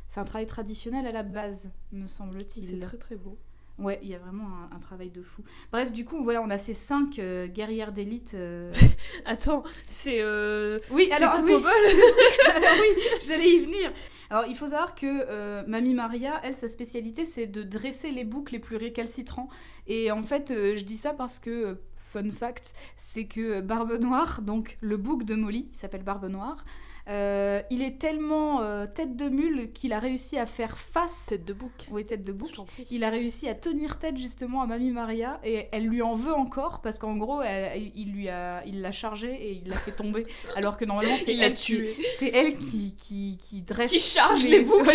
c'est 0.08 0.20
un 0.20 0.26
travail 0.26 0.48
traditionnel 0.48 1.08
à 1.08 1.12
la 1.12 1.24
base, 1.24 1.72
me 1.94 2.08
C'est 2.08 2.16
semble-t-il. 2.16 2.80
très 2.80 2.98
très 2.98 3.16
beau. 3.16 3.38
Ouais, 3.80 4.00
il 4.04 4.10
y 4.10 4.16
a 4.16 4.20
vraiment 4.20 4.46
un, 4.72 4.76
un 4.76 4.80
travail 4.80 5.10
de 5.10 5.24
fou. 5.24 5.44
Bref, 5.72 5.92
du 5.92 6.06
coup, 6.06 6.24
voilà, 6.24 6.42
on 6.44 6.50
a 6.52 6.58
ces 6.60 6.74
cinq 6.76 7.18
euh, 7.18 7.48
guerrières 7.48 7.92
d'élite. 7.92 8.34
euh, 8.36 8.72
Attends, 9.26 9.64
c'est 9.88 10.22
euh... 10.22 10.78
Oui, 10.92 11.10
alors 11.12 11.38
oui. 11.44 11.54
Alors 12.56 12.74
oui, 12.80 13.04
j'allais 13.26 13.50
y 13.50 13.60
venir. 13.66 13.92
Alors 14.30 14.46
il 14.48 14.56
faut 14.56 14.68
savoir 14.68 14.94
que 14.96 15.66
Mamie 15.68 15.94
Maria, 15.96 16.40
elle, 16.44 16.56
sa 16.56 16.70
spécialité, 16.70 17.26
c'est 17.26 17.48
de 17.48 17.64
dresser 17.64 18.12
les 18.12 18.24
boucs 18.24 18.52
les 18.52 18.60
plus 18.60 18.78
récalcitrants. 18.78 19.50
Et 19.88 20.12
en 20.12 20.24
fait, 20.24 20.50
je 20.50 20.82
dis 20.84 20.98
ça 20.98 21.14
parce 21.14 21.40
que, 21.40 21.78
fun 21.98 22.30
fact, 22.32 22.74
c'est 22.96 23.26
que 23.26 23.62
Barbe 23.62 23.94
Noire, 24.00 24.42
donc 24.42 24.78
le 24.82 24.98
bouc 24.98 25.24
de 25.24 25.36
Molly, 25.36 25.70
il 25.74 25.76
s'appelle 25.76 26.04
Barbe 26.04 26.30
Noire, 26.30 26.64
euh, 27.10 27.62
il 27.70 27.82
est 27.82 27.98
tellement 28.00 28.62
euh, 28.62 28.86
tête 28.86 29.16
de 29.16 29.28
mule 29.30 29.72
qu'il 29.74 29.92
a 29.94 30.00
réussi 30.00 30.38
à 30.38 30.46
faire 30.46 30.78
face... 30.78 31.28
Tête 31.30 31.46
de 31.46 31.54
bouc. 31.54 31.72
Oui, 31.92 32.06
tête 32.06 32.24
de 32.24 32.32
bouc. 32.32 32.52
Il 32.92 33.04
a 33.04 33.10
réussi 33.10 33.48
à 33.50 33.56
tenir 33.56 33.98
tête 34.00 34.18
justement 34.18 34.62
à 34.62 34.68
Mamie 34.68 34.92
Maria 34.92 35.40
et 35.44 35.68
elle 35.72 35.86
lui 35.88 36.02
en 36.02 36.14
veut 36.14 36.34
encore 36.34 36.82
parce 36.82 37.00
qu'en 37.00 37.16
gros 37.18 37.42
elle- 37.42 37.92
il 37.96 38.12
lui 38.14 38.30
a 38.30 38.64
il 38.66 38.82
l'a 38.82 38.92
chargé 38.92 39.32
et 39.34 39.62
il 39.64 39.70
l'a 39.70 39.76
fait 39.78 39.92
tomber 39.92 40.26
alors 40.56 40.78
que 40.78 40.86
normalement 40.86 41.16
c'est 41.24 41.36
elle 41.36 41.54
qui 41.56 41.84
c'est 42.18 42.30
elle 42.34 42.58
qui 42.58 42.96
qui, 42.98 43.38
qui 43.42 43.62
dresse 43.62 43.92
Qui 43.92 44.00
charge 44.00 44.46
les 44.46 44.62
boucs. 44.62 44.86
Ouais, 44.86 44.94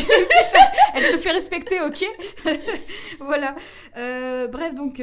elle 0.94 1.04
se 1.12 1.16
fait 1.18 1.32
respecter 1.32 1.80
ok 1.80 2.04
voilà 3.20 3.54
Euh, 3.96 4.46
bref 4.48 4.74
donc 4.74 5.00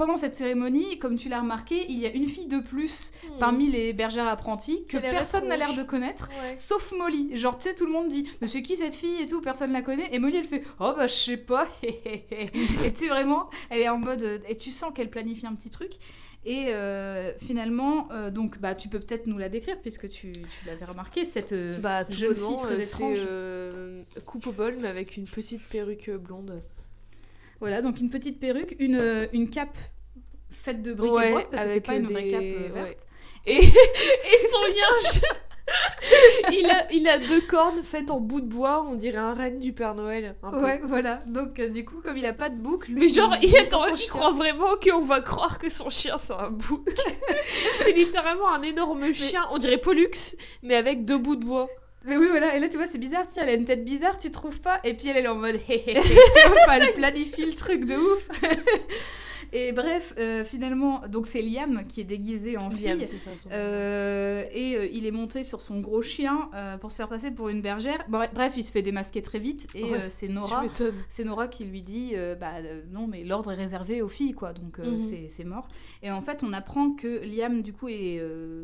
pendant 0.00 0.16
cette 0.16 0.34
cérémonie, 0.34 0.98
comme 0.98 1.18
tu 1.18 1.28
l'as 1.28 1.40
remarqué, 1.42 1.84
il 1.90 1.98
y 1.98 2.06
a 2.06 2.10
une 2.10 2.26
fille 2.26 2.46
de 2.46 2.58
plus 2.58 3.12
parmi 3.38 3.70
les 3.70 3.92
bergères 3.92 4.26
apprenties 4.28 4.86
que 4.86 4.96
personne 4.96 5.46
n'a 5.46 5.58
l'air 5.58 5.74
de 5.74 5.82
connaître. 5.82 6.30
Ouais. 6.42 6.56
Sauf 6.56 6.92
Molly. 6.96 7.36
Genre, 7.36 7.58
tu 7.58 7.68
sais, 7.68 7.74
tout 7.74 7.84
le 7.84 7.92
monde 7.92 8.08
dit 8.08 8.26
Mais 8.40 8.46
c'est 8.46 8.62
qui 8.62 8.76
cette 8.78 8.94
fille? 8.94 9.20
et 9.20 9.26
tout, 9.26 9.42
personne 9.42 9.72
la 9.72 9.82
connaît. 9.82 10.08
Et 10.14 10.18
Molly, 10.18 10.38
elle 10.38 10.44
fait 10.46 10.62
Oh 10.78 10.94
bah, 10.96 11.06
je 11.06 11.12
sais 11.12 11.36
pas. 11.36 11.68
et 11.82 12.48
tu 12.50 12.96
sais, 12.96 13.08
vraiment, 13.08 13.50
elle 13.68 13.80
est 13.82 13.90
en 13.90 13.98
mode. 13.98 14.22
euh, 14.22 14.38
Et 14.48 14.56
tu 14.56 14.70
sens 14.70 14.90
qu'elle 14.94 15.10
planifie 15.10 15.46
un 15.46 15.54
petit 15.54 15.68
truc. 15.68 15.92
Et 16.46 16.68
euh, 16.68 17.32
finalement, 17.46 18.08
euh, 18.12 18.30
donc, 18.30 18.58
bah, 18.58 18.74
tu 18.74 18.88
peux 18.88 19.00
peut-être 19.00 19.26
nous 19.26 19.36
la 19.36 19.50
décrire 19.50 19.78
puisque 19.82 20.08
tu, 20.08 20.32
tu 20.32 20.66
l'avais 20.66 20.86
remarqué, 20.86 21.26
cette 21.26 21.52
euh, 21.52 21.78
Bah, 21.78 22.08
jeune 22.08 22.34
fille 22.34 22.56
très 22.62 22.80
c'est 22.80 22.96
étrange. 23.02 23.18
euh, 23.28 24.02
coupe 24.24 24.46
au 24.46 24.52
bol, 24.52 24.76
mais 24.80 24.88
avec 24.88 25.18
une 25.18 25.26
petite 25.28 25.60
perruque 25.68 26.08
blonde. 26.10 26.62
Voilà, 27.60 27.82
donc 27.82 28.00
une 28.00 28.10
petite 28.10 28.40
perruque, 28.40 28.74
une, 28.78 28.96
euh, 28.96 29.26
une 29.32 29.50
cape 29.50 29.76
faite 30.50 30.82
de 30.82 30.92
briques 30.94 31.10
et 31.12 31.14
Ouais, 31.14 31.30
broc, 31.32 31.50
parce 31.50 31.64
que 31.64 31.68
c'est 31.70 31.80
pas 31.80 31.92
euh, 31.92 31.96
une 32.00 32.06
vraie 32.06 32.22
des- 32.22 32.28
cape 32.30 32.40
euh, 32.42 32.68
ouais. 32.72 32.82
verte. 32.82 33.06
Et, 33.46 33.56
et 33.58 34.38
son 34.50 34.62
lien, 34.64 35.20
il, 36.52 36.66
a, 36.70 36.92
il 36.92 37.08
a 37.08 37.18
deux 37.18 37.40
cornes 37.42 37.82
faites 37.82 38.10
en 38.10 38.18
bout 38.18 38.40
de 38.40 38.46
bois, 38.46 38.84
on 38.88 38.94
dirait 38.94 39.18
un 39.18 39.34
renne 39.34 39.60
du 39.60 39.72
Père 39.72 39.94
Noël. 39.94 40.34
un 40.42 40.50
peu. 40.50 40.62
Ouais, 40.62 40.80
voilà. 40.82 41.20
Donc, 41.26 41.58
euh, 41.60 41.68
du 41.68 41.84
coup, 41.84 42.00
comme 42.02 42.16
il 42.16 42.26
a 42.26 42.32
pas 42.32 42.48
de 42.48 42.56
boucle, 42.56 42.90
lui, 42.92 43.00
Mais 43.00 43.08
genre, 43.08 43.34
il, 43.40 43.48
son 43.70 43.94
il 43.94 44.08
croit 44.08 44.32
vraiment 44.32 44.76
qu'on 44.82 45.00
va 45.00 45.20
croire 45.20 45.58
que 45.58 45.68
son 45.68 45.90
chien 45.90 46.16
c'est 46.18 46.32
un 46.32 46.50
bouc. 46.50 46.88
c'est 47.82 47.92
littéralement 47.92 48.48
un 48.52 48.62
énorme 48.62 49.12
chien, 49.12 49.42
on 49.52 49.58
dirait 49.58 49.78
Pollux, 49.78 50.10
mais 50.62 50.74
avec 50.76 51.04
deux 51.04 51.18
bouts 51.18 51.36
de 51.36 51.44
bois. 51.44 51.68
Mais 52.04 52.16
oui, 52.16 52.28
voilà. 52.30 52.56
Et 52.56 52.60
là, 52.60 52.68
tu 52.68 52.76
vois, 52.76 52.86
c'est 52.86 52.98
bizarre. 52.98 53.26
Tiens, 53.28 53.42
elle 53.42 53.50
a 53.50 53.54
une 53.54 53.64
tête 53.64 53.84
bizarre, 53.84 54.18
tu 54.18 54.30
trouves 54.30 54.60
pas 54.60 54.80
Et 54.84 54.94
puis 54.94 55.08
elle, 55.08 55.24
est 55.24 55.28
en 55.28 55.34
mode 55.34 55.56
hé 55.68 55.74
hé 55.74 55.98
hé. 55.98 56.00
Tu 56.00 56.48
vois, 56.48 56.60
pas, 56.66 56.78
elle 56.80 56.94
planifie 56.94 57.44
le 57.44 57.54
truc 57.54 57.84
de 57.84 57.96
ouf. 57.96 58.28
Et 59.52 59.72
bref, 59.72 60.14
euh, 60.18 60.44
finalement, 60.44 61.02
donc 61.08 61.26
c'est 61.26 61.42
Liam 61.42 61.84
qui 61.88 62.00
est 62.00 62.04
déguisé 62.04 62.56
en 62.56 62.70
fille. 62.70 62.86
Liam, 62.88 63.04
c'est 63.04 63.18
ça. 63.18 63.30
son 63.36 63.48
nom. 63.48 63.54
Euh, 63.54 64.44
et 64.52 64.76
euh, 64.76 64.86
il 64.92 65.06
est 65.06 65.10
monté 65.10 65.42
sur 65.44 65.60
son 65.60 65.80
gros 65.80 66.02
chien 66.02 66.50
pour 66.80 66.92
se 66.92 66.96
faire 66.96 67.08
passer 67.08 67.30
pour 67.30 67.48
une 67.48 67.60
bergère. 67.62 68.04
Bref, 68.08 68.52
il 68.56 68.62
se 68.62 68.70
fait 68.72 68.82
démasquer 68.82 69.22
très 69.22 69.38
vite 69.38 69.66
et 69.74 69.84
Ouais, 69.84 70.08
c'est 70.10 70.28
Nora. 70.28 70.62
m'étonnes. 70.62 70.94
C'est 71.08 71.24
Nora 71.24 71.48
qui 71.48 71.64
lui 71.64 71.82
dit 71.82 72.14
bah 72.40 72.54
non 72.90 73.06
mais 73.06 73.24
l'ordre 73.24 73.52
est 73.52 73.56
réservé 73.56 74.02
aux 74.02 74.08
filles 74.08 74.32
quoi 74.32 74.52
donc 74.52 74.78
Mhm. 74.78 75.00
c'est- 75.00 75.44
mort 75.44 75.68
et 76.02 76.10
en 76.10 76.20
fait 76.20 76.42
on 76.42 76.52
apprend 76.52 76.92
que 76.92 77.24
Liam 77.24 77.62
du 77.62 77.72
coup 77.72 77.88
est 77.88 78.20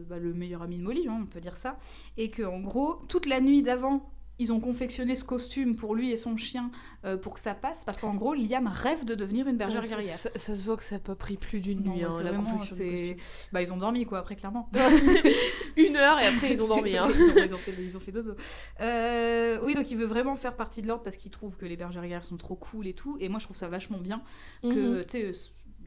bah, 0.09 0.19
le 0.19 0.35
meilleur 0.35 0.63
ami 0.63 0.77
de 0.77 0.83
Molly 0.83 1.07
hein, 1.09 1.21
on 1.23 1.27
peut 1.27 1.41
dire 1.41 1.57
ça 1.57 1.79
et 2.19 2.31
que 2.31 2.43
en 2.43 2.61
gros 2.61 2.97
toute 3.09 3.27
la 3.27 3.41
nuit 3.41 3.63
d'avant 3.63 4.09
ils 4.39 4.53
ont 4.53 4.61
confectionné 4.61 5.15
ce 5.17 5.25
costume 5.25 5.77
pour 5.77 5.95
lui 5.95 6.11
et 6.11 6.17
son 6.17 6.37
chien 6.37 6.71
euh, 7.05 7.17
pour 7.17 7.35
que 7.35 7.41
ça 7.41 7.55
passe 7.55 7.85
parce 7.85 7.97
qu'en 7.99 8.15
gros 8.15 8.35
Liam 8.35 8.67
rêve 8.67 9.05
de 9.05 9.15
devenir 9.15 9.49
une 9.49 9.57
bergère 9.57 9.83
ça, 9.83 9.97
guerrière. 9.97 10.15
ça- 10.17 10.31
ça 10.37 10.55
se 10.55 10.63
voit 10.63 10.77
que 10.77 10.85
ça 10.85 10.97
n'a 10.97 11.01
pas 11.01 11.15
pris 11.17 11.37
plus 11.37 11.61
d'une 11.61 11.81
nuit, 11.81 12.03
hein, 12.05 12.11
la 12.23 12.33
vraiment, 12.33 12.51
confection 12.53 12.77
du 12.85 12.91
costume. 12.91 13.17
Bah 13.53 13.63
ils 13.63 13.73
ont 13.73 13.79
dormi 13.79 14.05
quoi 14.05 14.19
après 14.19 14.37
clairement. 14.37 14.69
Une 15.77 15.97
heure 15.97 16.19
et 16.19 16.27
après 16.27 16.53
ils 16.53 16.63
ont 16.63 16.69
dormi. 16.69 16.97
Hein. 16.97 17.09
ils, 17.11 17.55
ont, 17.55 17.57
fait, 17.59 17.73
ils 17.79 17.97
ont 17.97 18.01
fait 18.01 18.13
dodo. 18.13 18.35
Euh, 18.81 19.59
oui, 19.65 19.75
donc 19.75 19.91
il 19.91 19.97
veut 19.97 20.07
vraiment 20.07 20.37
faire 20.37 20.57
partie 20.57 20.83
de 20.83 20.87
l'ordre 20.89 21.03
parce 21.03 21.17
qu'il 21.17 21.31
trouve 21.31 21.57
que 21.57 21.67
les 21.67 21.77
bergères 21.77 22.03
guerrières 22.03 22.25
sont 22.25 22.37
trop 22.37 22.57
cool 22.57 22.87
et 22.87 22.95
tout. 22.95 23.17
Et 23.21 23.29
moi, 23.29 23.39
je 23.39 23.45
trouve 23.45 23.57
ça 23.57 23.69
vachement 23.69 23.99
bien 23.99 24.23
que, 24.63 25.03
tu 25.03 25.33
sais, 25.33 25.33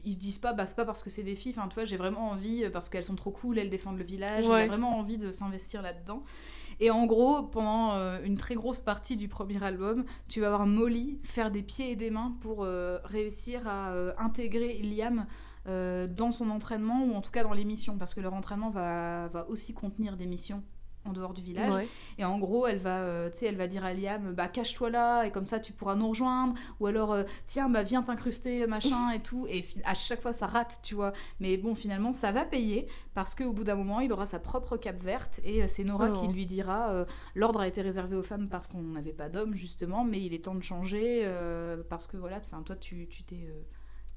ils 0.04 0.14
se 0.14 0.18
disent 0.18 0.38
pas, 0.38 0.54
bah 0.54 0.66
c'est 0.66 0.76
pas 0.76 0.86
parce 0.86 1.02
que 1.02 1.10
c'est 1.10 1.22
des 1.22 1.34
filles. 1.36 1.54
Enfin, 1.56 1.68
tu 1.68 1.74
vois, 1.74 1.84
j'ai 1.84 1.96
vraiment 1.96 2.30
envie, 2.30 2.64
euh, 2.64 2.70
parce 2.70 2.88
qu'elles 2.88 3.04
sont 3.04 3.16
trop 3.16 3.30
cool, 3.30 3.58
elles 3.58 3.70
défendent 3.70 3.98
le 3.98 4.04
village. 4.04 4.46
Ouais. 4.46 4.62
a 4.62 4.66
vraiment 4.66 4.98
envie 4.98 5.18
de 5.18 5.30
s'investir 5.30 5.82
là-dedans. 5.82 6.24
Et 6.80 6.90
en 6.90 7.04
gros, 7.04 7.42
pendant 7.42 7.92
euh, 7.92 8.18
une 8.24 8.38
très 8.38 8.54
grosse 8.54 8.80
partie 8.80 9.18
du 9.18 9.28
premier 9.28 9.62
album, 9.62 10.04
tu 10.28 10.40
vas 10.40 10.48
voir 10.48 10.66
Molly 10.66 11.18
faire 11.22 11.50
des 11.50 11.62
pieds 11.62 11.90
et 11.90 11.96
des 11.96 12.10
mains 12.10 12.34
pour 12.40 12.64
euh, 12.64 12.98
réussir 13.04 13.68
à 13.68 13.92
euh, 13.92 14.12
intégrer 14.18 14.80
Liam 14.82 15.26
dans 15.66 16.32
son 16.32 16.50
entraînement 16.50 17.04
ou 17.04 17.14
en 17.14 17.20
tout 17.20 17.30
cas 17.30 17.44
dans 17.44 17.52
les 17.52 17.64
missions 17.64 17.96
parce 17.96 18.14
que 18.14 18.20
leur 18.20 18.34
entraînement 18.34 18.70
va, 18.70 19.28
va 19.28 19.48
aussi 19.48 19.72
contenir 19.72 20.16
des 20.16 20.26
missions 20.26 20.64
en 21.06 21.12
dehors 21.12 21.32
du 21.32 21.40
village. 21.42 21.72
Ouais. 21.74 21.88
et 22.18 22.24
en 22.26 22.38
gros 22.38 22.66
elle 22.66 22.78
va 22.78 22.98
euh, 23.00 23.30
elle 23.40 23.56
va 23.56 23.66
dire 23.68 23.84
à 23.86 23.94
Liam 23.94 24.32
bah 24.34 24.48
cache-toi 24.48 24.90
là 24.90 25.24
et 25.24 25.30
comme 25.30 25.46
ça 25.48 25.58
tu 25.58 25.72
pourras 25.72 25.94
nous 25.96 26.08
rejoindre. 26.10 26.54
Ou 26.78 26.86
alors 26.86 27.12
euh, 27.12 27.24
tiens 27.46 27.68
bah 27.70 27.82
viens 27.82 28.02
t'incruster 28.02 28.66
machin 28.66 29.10
et 29.12 29.20
tout. 29.20 29.46
Et 29.48 29.64
à 29.84 29.94
chaque 29.94 30.20
fois 30.20 30.32
ça 30.34 30.46
rate 30.46 30.80
tu 30.82 30.94
vois. 30.94 31.12
Mais 31.40 31.56
bon 31.56 31.74
finalement 31.74 32.12
ça 32.12 32.32
va 32.32 32.44
payer 32.44 32.86
parce 33.14 33.34
qu'au 33.34 33.52
bout 33.52 33.64
d'un 33.64 33.76
moment 33.76 34.00
il 34.00 34.12
aura 34.12 34.26
sa 34.26 34.38
propre 34.38 34.76
cape 34.76 35.00
verte 35.02 35.40
et 35.44 35.62
euh, 35.62 35.66
c'est 35.66 35.84
Nora 35.84 36.10
Oh. 36.10 36.20
qui 36.20 36.28
lui 36.32 36.44
dira 36.46 36.90
euh, 36.90 37.04
l'ordre 37.34 37.60
a 37.60 37.66
été 37.66 37.80
réservé 37.80 38.14
aux 38.16 38.22
femmes 38.22 38.48
parce 38.48 38.66
qu'on 38.66 38.82
n'avait 38.82 39.12
pas 39.12 39.28
d'hommes 39.30 39.54
justement 39.54 40.04
mais 40.04 40.20
il 40.20 40.34
est 40.34 40.44
temps 40.44 40.54
de 40.54 40.62
changer 40.62 41.22
euh, 41.24 41.82
parce 41.88 42.06
que 42.06 42.16
voilà 42.18 42.36
enfin 42.44 42.62
toi 42.62 42.76
tu 42.76 43.06
tu 43.08 43.22
t'es 43.22 43.36
euh, 43.48 43.62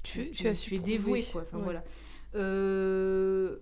Tu, 0.02 0.30
tu, 0.30 0.42
tu 0.42 0.48
as 0.48 0.54
su 0.54 0.76
dévoué 0.78 1.24
quoi. 1.32 1.42
Enfin 1.42 1.56
Ouais. 1.58 1.64
voilà. 1.64 1.82
Euh, 2.34 3.56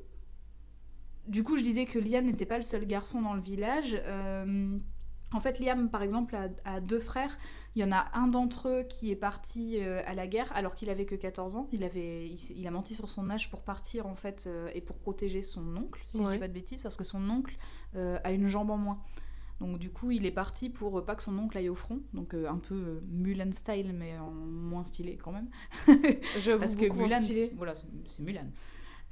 du 1.27 1.45
coup 1.45 1.57
je 1.57 1.63
disais 1.63 1.87
que 1.87 1.99
Liam 1.99 2.25
n'était 2.25 2.47
pas 2.47 2.57
le 2.57 2.63
seul 2.63 2.87
garçon 2.87 3.21
dans 3.23 3.35
le 3.35 3.41
village 3.43 4.01
Euh, 4.07 4.79
en 5.33 5.41
fait 5.41 5.59
Liam 5.61 5.89
par 5.89 6.03
exemple 6.03 6.35
a, 6.37 6.49
a 6.65 6.81
deux 6.81 6.99
frères 6.99 7.37
il 7.75 7.81
y 7.83 7.85
en 7.85 7.93
a 7.93 8.11
un 8.15 8.27
d'entre 8.29 8.69
eux 8.69 8.83
qui 8.83 9.11
est 9.11 9.17
parti 9.17 9.79
euh, 9.79 10.03
à 10.05 10.15
la 10.15 10.27
guerre 10.27 10.51
alors 10.55 10.75
qu'il 10.75 10.91
avait 10.91 11.07
que 11.07 11.15
14 11.15 11.57
ans 11.57 11.69
il 11.73 11.85
avait 11.85 12.29
il, 12.29 12.67
a 12.67 12.71
menti 12.71 12.95
sur 12.95 13.09
son 13.09 13.31
âge 13.31 13.51
pour 13.51 13.63
partir 13.63 14.07
en 14.07 14.17
fait 14.17 14.45
euh, 14.47 14.69
et 14.75 14.81
pour 14.81 14.97
protéger 14.99 15.43
son 15.43 15.77
oncle 15.77 16.03
si 16.07 16.19
je 16.19 16.23
Ouais. 16.23 16.33
dis 16.35 16.39
pas 16.39 16.49
de 16.49 16.53
bêtises 16.53 16.83
parce 16.83 16.97
que 16.97 17.05
son 17.05 17.29
oncle 17.31 17.57
a 17.95 18.33
une 18.33 18.49
jambe 18.49 18.71
en 18.71 18.79
moins 18.79 18.99
donc 19.61 19.79
du 19.79 19.91
coup, 19.91 20.11
il 20.11 20.27
est 20.27 20.33
parti 20.33 20.71
pour 20.71 21.05
pas 21.05 21.15
que 21.15 21.23
son 21.23 21.39
oncle 21.39 21.57
aille 21.57 21.69
au 21.69 21.77
front, 21.77 22.01
donc 22.15 22.35
un 22.35 22.59
peu 22.59 23.01
Mulan 23.09 23.53
style, 23.53 23.93
mais 23.95 24.19
en 24.19 24.33
moins 24.33 24.83
stylé 24.83 25.17
quand 25.17 25.31
même. 25.31 25.49
J'avoue 26.41 26.59
Parce 26.61 26.75
que 26.75 26.87
Mulan, 26.87 27.21
voilà, 27.57 27.75
c'est 27.77 28.23
Mulan. 28.23 28.47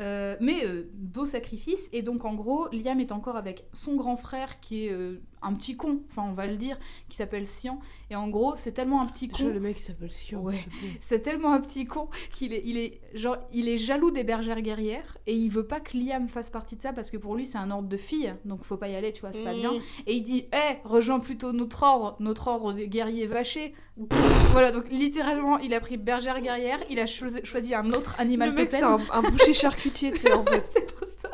Euh, 0.00 0.36
mais 0.40 0.64
euh, 0.64 0.90
beau 0.94 1.26
sacrifice, 1.26 1.90
et 1.92 2.02
donc 2.02 2.24
en 2.24 2.34
gros, 2.34 2.68
Liam 2.72 3.00
est 3.00 3.12
encore 3.12 3.36
avec 3.36 3.66
son 3.74 3.96
grand 3.96 4.16
frère 4.16 4.60
qui 4.60 4.86
est 4.86 4.92
euh, 4.92 5.20
un 5.42 5.55
petit 5.55 5.76
con, 5.76 6.00
enfin 6.11 6.22
on 6.29 6.33
va 6.33 6.46
le 6.46 6.57
dire, 6.57 6.76
qui 7.09 7.16
s'appelle 7.16 7.46
Sian, 7.46 7.79
et 8.11 8.16
en 8.16 8.29
gros, 8.29 8.55
c'est 8.57 8.72
tellement 8.72 9.00
un 9.00 9.07
petit 9.07 9.29
con. 9.29 9.38
Déjà, 9.38 9.50
le 9.50 9.61
mec 9.61 9.79
s'appelle. 9.81 10.11
Ouais. 10.33 10.53
plaît. 10.53 10.88
C'est 11.00 11.20
tellement 11.20 11.53
un 11.53 11.61
petit 11.61 11.87
con 11.87 12.09
qu'il 12.33 12.53
est, 12.53 12.62
il 12.64 12.76
est, 12.79 13.00
genre, 13.14 13.37
il 13.53 13.68
est 13.68 13.76
jaloux 13.76 14.11
des 14.11 14.24
bergères 14.24 14.61
guerrières 14.61 15.16
et 15.26 15.35
il 15.35 15.48
veut 15.48 15.66
pas 15.66 15.81
que 15.81 15.96
Liam 15.96 16.29
fasse 16.29 16.50
partie 16.50 16.76
de 16.76 16.83
ça 16.83 16.92
parce 16.92 17.11
que 17.11 17.16
pour 17.16 17.35
lui 17.37 17.46
c'est 17.46 17.59
un 17.59 17.70
ordre 17.70 17.88
de 17.88 17.96
fille 17.96 18.33
donc 18.44 18.64
faut 18.64 18.76
pas 18.76 18.88
y 18.88 18.94
aller 18.94 19.12
tu 19.12 19.20
vois 19.20 19.33
c'est 19.33 19.42
pas 19.44 19.55
bien 19.55 19.72
Mm. 19.72 19.81
et 20.07 20.14
il 20.14 20.22
dit 20.22 20.46
hé 20.53 20.79
rejoins 20.85 21.20
plutôt 21.20 21.53
notre 21.53 21.83
ordre 21.83 22.16
notre 22.20 22.48
ordre 22.48 22.72
des 22.72 22.88
guerriers 22.88 23.26
vachés 23.26 23.74
Pff, 24.09 24.18
voilà 24.53 24.72
donc 24.72 24.85
littéralement 24.90 25.59
il 25.59 25.74
a 25.74 25.81
pris 25.81 25.96
bergère 25.98 26.40
guerrière 26.40 26.79
il 26.88 26.98
a 26.98 27.07
choisi, 27.07 27.40
choisi 27.44 27.74
un 27.74 27.90
autre 27.90 28.18
animal 28.18 28.50
Le 28.50 28.55
mec 28.55 28.70
c'est 28.70 28.83
un 28.83 28.96
boucher 29.22 29.53
charcutier, 29.53 30.12
tu 30.12 30.18
sais, 30.20 30.33
en 30.33 30.44
fait. 30.46 30.66
c'est 30.66 30.87
trop 30.87 31.05
ça. 31.07 31.31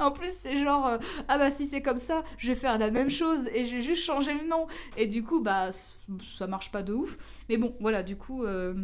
En 0.00 0.10
plus, 0.10 0.30
c'est 0.30 0.56
genre, 0.56 0.86
euh, 0.86 0.98
ah 1.28 1.36
bah 1.38 1.50
si 1.50 1.66
c'est 1.66 1.82
comme 1.82 1.98
ça, 1.98 2.24
je 2.38 2.48
vais 2.48 2.54
faire 2.54 2.78
la 2.78 2.90
même 2.90 3.10
chose 3.10 3.45
et 3.52 3.64
je 3.64 3.76
vais 3.76 3.82
juste 3.82 4.02
changer 4.04 4.34
le 4.34 4.46
nom. 4.48 4.66
Et 4.96 5.06
du 5.06 5.22
coup, 5.22 5.42
bah 5.42 5.70
ça 5.72 6.46
marche 6.46 6.70
pas 6.72 6.82
de 6.82 6.92
ouf. 6.92 7.16
Mais 7.48 7.56
bon, 7.56 7.74
voilà, 7.80 8.02
du 8.02 8.16
coup, 8.16 8.44
euh, 8.44 8.74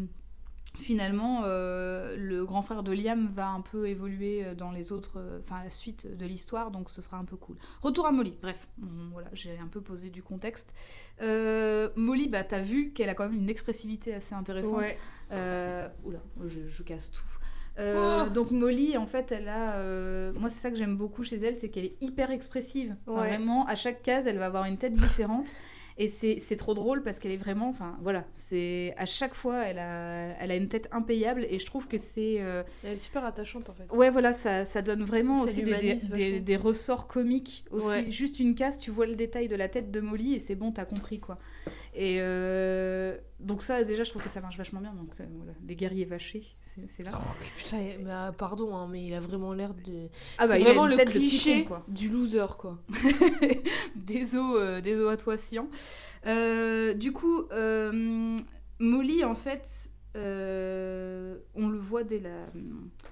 finalement, 0.80 1.42
euh, 1.44 2.16
le 2.16 2.44
grand 2.46 2.62
frère 2.62 2.82
de 2.82 2.92
Liam 2.92 3.30
va 3.34 3.48
un 3.48 3.60
peu 3.60 3.88
évoluer 3.88 4.44
euh, 4.44 4.54
dans 4.54 4.70
les 4.70 4.90
autres, 4.90 5.18
euh, 5.18 5.40
enfin 5.40 5.62
la 5.62 5.70
suite 5.70 6.16
de 6.16 6.26
l'histoire, 6.26 6.70
donc 6.70 6.88
ce 6.90 7.02
sera 7.02 7.18
un 7.18 7.24
peu 7.24 7.36
cool. 7.36 7.56
Retour 7.82 8.06
à 8.06 8.12
Molly, 8.12 8.38
bref, 8.40 8.68
voilà, 9.12 9.28
j'ai 9.32 9.58
un 9.58 9.66
peu 9.68 9.80
posé 9.80 10.08
du 10.08 10.22
contexte. 10.22 10.72
Euh, 11.20 11.90
Molly, 11.96 12.28
bah 12.28 12.42
t'as 12.44 12.60
vu 12.60 12.92
qu'elle 12.92 13.10
a 13.10 13.14
quand 13.14 13.28
même 13.28 13.38
une 13.38 13.50
expressivité 13.50 14.14
assez 14.14 14.34
intéressante. 14.34 14.78
Ouais. 14.78 14.96
Oula, 16.04 16.20
je, 16.46 16.68
je 16.68 16.82
casse 16.82 17.12
tout. 17.12 17.22
Euh, 17.78 18.28
Donc 18.28 18.50
Molly, 18.50 18.96
en 18.96 19.06
fait, 19.06 19.32
elle 19.32 19.48
a, 19.48 19.76
euh, 19.76 20.32
moi 20.38 20.48
c'est 20.48 20.60
ça 20.60 20.70
que 20.70 20.76
j'aime 20.76 20.96
beaucoup 20.96 21.24
chez 21.24 21.36
elle, 21.36 21.56
c'est 21.56 21.68
qu'elle 21.68 21.86
est 21.86 22.02
hyper 22.02 22.30
expressive. 22.30 22.96
Enfin. 23.06 23.20
Vraiment, 23.20 23.66
à 23.66 23.74
chaque 23.74 24.02
case, 24.02 24.26
elle 24.26 24.38
va 24.38 24.46
avoir 24.46 24.64
une 24.66 24.78
tête 24.78 24.92
différente. 24.92 25.46
Et 25.98 26.08
c'est 26.08 26.56
trop 26.56 26.74
drôle 26.74 27.02
parce 27.02 27.18
qu'elle 27.18 27.32
est 27.32 27.36
vraiment, 27.36 27.68
enfin 27.68 27.96
voilà, 28.00 28.24
c'est 28.32 28.94
à 28.96 29.04
chaque 29.04 29.34
fois, 29.34 29.62
elle 29.64 29.78
a, 29.78 30.30
elle 30.40 30.50
a 30.50 30.56
une 30.56 30.68
tête 30.68 30.88
impayable 30.90 31.46
et 31.48 31.58
je 31.58 31.66
trouve 31.66 31.86
que 31.86 31.98
c'est, 31.98 32.36
euh, 32.40 32.62
Elle 32.82 32.94
est 32.94 32.98
super 32.98 33.24
attachante 33.24 33.68
en 33.68 33.74
fait. 33.74 33.86
ouais 33.94 34.10
voilà, 34.10 34.32
ça, 34.32 34.64
ça 34.64 34.80
donne 34.80 35.04
vraiment 35.04 35.42
aussi 35.42 35.62
des, 35.62 36.40
des, 36.40 36.56
ressorts 36.56 37.06
comiques 37.06 37.64
aussi. 37.70 37.86
Ouais. 37.88 38.10
Juste 38.10 38.40
une 38.40 38.54
case, 38.54 38.78
tu 38.78 38.90
vois 38.90 39.06
le 39.06 39.16
détail 39.16 39.48
de 39.48 39.56
la 39.56 39.68
tête 39.68 39.90
de 39.90 40.00
Molly 40.00 40.34
et 40.34 40.38
c'est 40.38 40.54
bon, 40.54 40.72
t'as 40.72 40.86
compris 40.86 41.20
quoi. 41.20 41.38
Et 41.94 42.18
euh, 42.20 43.18
donc 43.38 43.62
ça 43.62 43.84
déjà, 43.84 44.02
je 44.02 44.10
trouve 44.10 44.22
que 44.22 44.30
ça 44.30 44.40
marche 44.40 44.56
vachement 44.56 44.80
bien. 44.80 44.94
Donc 44.94 45.14
ça, 45.14 45.24
voilà, 45.36 45.52
les 45.66 45.76
guerriers 45.76 46.06
vachés, 46.06 46.44
c'est 46.62 46.88
c'est 46.88 47.02
là. 47.02 47.12
Putain, 47.56 47.82
mais, 48.00 48.10
ah, 48.10 48.32
pardon, 48.36 48.74
hein, 48.74 48.88
mais 48.90 49.04
il 49.04 49.14
a 49.14 49.20
vraiment 49.20 49.52
l'air 49.52 49.74
de. 49.74 50.08
Ah 50.38 50.48
c'est 50.48 50.60
il 50.60 50.66
a 50.66 50.70
vraiment 50.70 50.86
le 50.86 50.96
cliché 50.96 51.64
con, 51.64 51.68
quoi. 51.68 51.84
du 51.88 52.08
loser 52.08 52.56
quoi. 52.58 52.78
Désolé, 53.96 54.54
euh, 54.58 54.80
désolé 54.80 55.12
à 55.12 55.16
toi, 55.18 55.36
Sian. 55.36 55.68
Euh, 56.26 56.94
du 56.94 57.12
coup, 57.12 57.42
euh, 57.52 58.38
Molly, 58.78 59.24
en 59.24 59.34
fait, 59.34 59.91
euh, 60.16 61.36
on 61.54 61.68
le 61.68 61.78
voit 61.78 62.04
dès 62.04 62.18
la, 62.18 62.46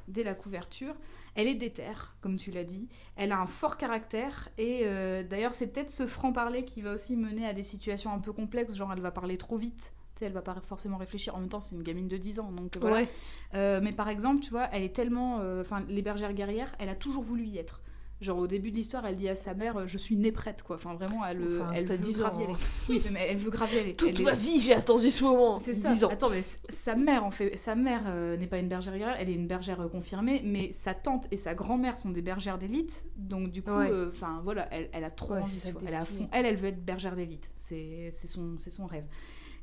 dès 0.08 0.22
la 0.24 0.34
couverture, 0.34 0.94
elle 1.34 1.46
est 1.46 1.54
déterre, 1.54 2.16
comme 2.20 2.36
tu 2.36 2.50
l'as 2.50 2.64
dit. 2.64 2.88
Elle 3.16 3.32
a 3.32 3.40
un 3.40 3.46
fort 3.46 3.76
caractère 3.76 4.48
et 4.58 4.82
euh, 4.84 5.22
d'ailleurs, 5.22 5.54
c'est 5.54 5.68
peut-être 5.68 5.90
ce 5.90 6.06
franc-parler 6.06 6.64
qui 6.64 6.82
va 6.82 6.92
aussi 6.94 7.16
mener 7.16 7.46
à 7.46 7.52
des 7.52 7.62
situations 7.62 8.12
un 8.12 8.18
peu 8.18 8.32
complexes, 8.32 8.74
genre 8.76 8.92
elle 8.92 9.00
va 9.00 9.10
parler 9.10 9.36
trop 9.36 9.56
vite. 9.56 9.94
tu 10.14 10.20
sais, 10.20 10.24
Elle 10.26 10.32
va 10.32 10.42
pas 10.42 10.54
forcément 10.60 10.96
réfléchir. 10.98 11.34
En 11.34 11.40
même 11.40 11.48
temps, 11.48 11.60
c'est 11.60 11.74
une 11.76 11.82
gamine 11.82 12.08
de 12.08 12.16
10 12.16 12.40
ans, 12.40 12.50
donc 12.52 12.76
voilà. 12.78 12.96
Ouais. 12.96 13.08
Euh, 13.54 13.80
mais 13.82 13.92
par 13.92 14.08
exemple, 14.08 14.42
tu 14.42 14.50
vois, 14.50 14.68
elle 14.72 14.82
est 14.82 14.94
tellement. 14.94 15.38
euh, 15.40 15.60
Enfin, 15.62 15.80
les 15.88 16.02
bergères 16.02 16.34
guerrières, 16.34 16.74
elle 16.78 16.88
a 16.88 16.94
toujours 16.96 17.22
voulu 17.22 17.44
y 17.44 17.58
être. 17.58 17.80
Genre 18.20 18.36
au 18.36 18.46
début 18.46 18.70
de 18.70 18.76
l'histoire, 18.76 19.06
elle 19.06 19.16
dit 19.16 19.30
à 19.30 19.34
sa 19.34 19.54
mère, 19.54 19.86
je 19.86 19.96
suis 19.96 20.14
née 20.14 20.30
prête, 20.30 20.62
quoi. 20.62 20.76
Enfin 20.76 20.94
vraiment, 20.94 21.24
elle, 21.24 21.42
Enfin, 21.42 21.70
elle 21.74 21.86
veut 21.86 21.96
10 21.96 22.18
grave 22.18 22.38
y 22.38 22.44
aller. 22.44 22.52
Oui, 22.90 23.02
mais 23.12 23.26
elle 23.30 23.38
veut 23.38 23.50
grave 23.50 23.72
y 23.74 23.78
aller. 23.78 23.92
Toute 23.94 24.10
Elle 24.10 24.20
est- 24.20 24.24
ma 24.24 24.34
vie, 24.34 24.58
j'ai 24.58 24.74
attendu 24.74 25.08
ce 25.08 25.24
moment. 25.24 25.56
c'est 25.56 25.72
ça. 25.72 25.90
10 25.90 26.04
ans. 26.04 26.08
Attends, 26.10 26.28
mais 26.28 26.42
sa 26.68 26.96
mère 26.96 27.24
en 27.24 27.30
fait, 27.30 27.56
sa 27.56 27.74
mère 27.74 28.02
euh, 28.08 28.36
n'est 28.36 28.46
pas 28.46 28.58
une 28.58 28.68
bergère 28.68 28.92
guerrière, 28.98 29.16
elle 29.18 29.30
est 29.30 29.34
une 29.34 29.46
bergère 29.46 29.80
euh, 29.80 29.88
confirmée, 29.88 30.42
mais 30.44 30.70
sa 30.72 30.92
tante 30.92 31.28
et 31.30 31.38
sa 31.38 31.54
grand-mère 31.54 31.96
sont 31.96 32.10
des 32.10 32.20
bergères 32.20 32.58
d'élite, 32.58 33.06
donc 33.16 33.50
du 33.52 33.62
coup, 33.62 33.70
Ouais. 33.70 33.90
euh, 33.90 34.10
enfin 34.10 34.40
voilà, 34.44 34.68
elle, 34.70 34.90
elle 34.92 35.04
a 35.04 35.10
trop 35.10 35.32
Ouais, 35.32 35.40
envie, 35.40 35.62
elle, 35.86 35.94
a 35.94 36.00
fond- 36.00 36.28
elle, 36.32 36.44
elle 36.44 36.56
veut 36.56 36.68
être 36.68 36.84
bergère 36.84 37.14
d'élite, 37.16 37.50
c'est 37.56 38.10
son, 38.12 38.58
c'est 38.58 38.70
son 38.70 38.84
rêve. 38.86 39.06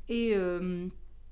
Et 0.08 0.32
euh, 0.34 0.88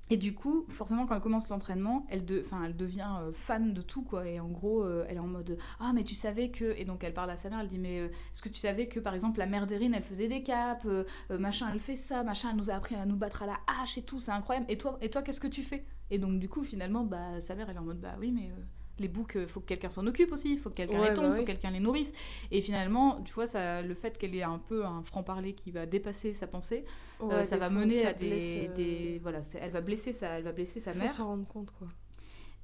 et 0.09 0.17
du 0.17 0.35
coup, 0.35 0.65
forcément, 0.69 1.07
quand 1.07 1.17
elle 1.17 1.21
commence 1.21 1.49
l'entraînement, 1.49 2.07
elle, 2.09 2.25
devient 2.25 3.11
euh, 3.21 3.33
fan 3.33 3.75
de 3.75 3.83
tout, 3.83 4.03
quoi. 4.03 4.29
Et 4.29 4.39
en 4.39 4.49
gros, 4.49 4.85
euh, 4.85 5.05
elle 5.09 5.17
est 5.17 5.21
en 5.21 5.27
mode 5.27 5.59
Ah, 5.81 5.93
mais 5.93 6.05
tu 6.05 6.15
savais 6.15 6.51
que. 6.51 6.79
Et 6.79 6.85
donc, 6.85 7.03
elle 7.03 7.15
parle 7.15 7.31
à 7.31 7.37
sa 7.37 7.51
mère, 7.51 7.61
elle 7.61 7.67
dit 7.67 7.79
Mais 7.79 8.01
euh, 8.01 8.07
est-ce 8.07 8.43
que 8.43 8.49
tu 8.49 8.61
savais 8.61 8.87
que, 8.87 9.01
par 9.01 9.15
exemple, 9.15 9.41
la 9.41 9.47
mère 9.47 9.67
d'Erin, 9.67 9.93
elle 9.93 10.03
faisait 10.05 10.29
des 10.29 10.45
capes, 10.45 10.87
euh, 10.87 11.05
machin, 11.31 11.69
elle 11.73 11.81
fait 11.81 11.97
ça, 11.97 12.23
machin, 12.23 12.51
elle 12.51 12.57
nous 12.57 12.71
a 12.71 12.75
appris 12.75 12.95
à 12.95 13.05
nous 13.05 13.17
battre 13.17 13.43
à 13.43 13.47
la 13.47 13.59
hache 13.67 13.99
et 13.99 14.03
tout, 14.03 14.19
c'est 14.21 14.31
incroyable. 14.31 14.67
Et 14.69 14.79
toi, 14.79 14.97
et 15.01 15.11
toi 15.11 15.23
qu'est-ce 15.23 15.41
que 15.41 15.49
tu 15.49 15.63
fais? 15.63 15.85
Et 16.11 16.19
donc, 16.19 16.39
du 16.39 16.49
coup, 16.49 16.63
finalement, 16.63 17.05
bah, 17.05 17.41
sa 17.41 17.57
mère, 17.57 17.69
elle 17.69 17.77
est 17.77 17.81
en 17.81 17.85
mode 17.85 18.01
Bah 18.01 18.17
oui, 18.21 18.31
mais. 18.31 18.53
Euh, 19.01 19.03
les 19.03 19.09
boucs, 19.09 19.32
il 19.36 19.47
faut 19.49 19.61
que 19.61 19.66
quelqu'un 19.66 19.88
s'en 19.88 20.07
occupe 20.07 20.32
aussi, 20.32 20.53
il 20.53 20.59
faut 20.59 20.70
que 20.70 20.76
quelqu'un 20.76 21.01
Ouais, 21.01 21.09
les 21.09 21.14
tombe, 21.14 21.24
bah 21.24 21.30
il 21.30 21.34
faut 21.34 21.40
oui. 21.40 21.44
que 21.44 21.51
quelqu'un 21.53 21.70
les 21.70 21.80
nourrisse. 21.80 22.12
Et 22.51 22.61
finalement, 22.62 23.22
tu 23.22 23.32
vois, 23.34 23.47
ça, 23.47 23.82
le 23.82 23.94
fait 23.94 24.18
qu'elle 24.18 24.34
ait 24.34 24.42
un 24.42 24.59
peu 24.59 24.84
un 24.84 25.03
franc-parler 25.03 25.55
qui 25.55 25.70
va 25.70 25.86
dépasser 25.86 26.34
sa 26.34 26.47
pensée, 26.47 26.84
euh, 27.30 27.44
ça 27.44 27.57
va 27.59 27.70
mener 27.70 28.03
ça 28.03 28.09
à 28.09 28.12
des, 28.12 28.26
blesse, 28.28 28.57
euh, 28.57 28.68
des- 28.68 29.18
voilà, 29.22 29.40
elle 29.61 29.70
va 29.70 29.80
blesser 29.80 30.12
sa, 30.12 30.38
elle 30.38 30.44
va 30.44 30.53
blesser 30.53 30.80
sa 30.80 30.92
sans 30.92 30.99
mère. 30.99 31.11
s'en 31.11 31.26
rendre 31.26 31.47
compte, 31.47 31.70
quoi. 31.78 31.88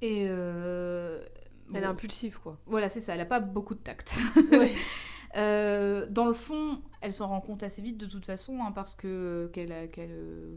Et 0.01 0.27
euh, 0.29 1.25
Elle 1.73 1.85
est 1.85 1.87
impulsive, 1.87 2.39
quoi. 2.41 2.59
voilà, 2.67 2.89
c'est 2.89 3.01
ça. 3.01 3.15
Elle 3.15 3.21
a 3.21 3.27
pas 3.27 3.41
beaucoup 3.41 3.75
de 3.75 3.81
tact. 3.81 4.15
Ouais. 4.51 4.77
Euh, 5.37 6.07
dans 6.11 6.27
le 6.27 6.35
fond, 6.35 6.83
elle 7.01 7.15
s'en 7.15 7.29
rend 7.29 7.41
compte 7.41 7.63
assez 7.63 7.81
vite 7.81 7.97
de 7.97 8.07
toute 8.07 8.27
façon, 8.27 8.61
hein, 8.61 8.71
parce 8.73 8.95
que 8.95 9.51
qu'elle 9.55 9.91
qu'elle 9.91 10.11
euh, 10.13 10.57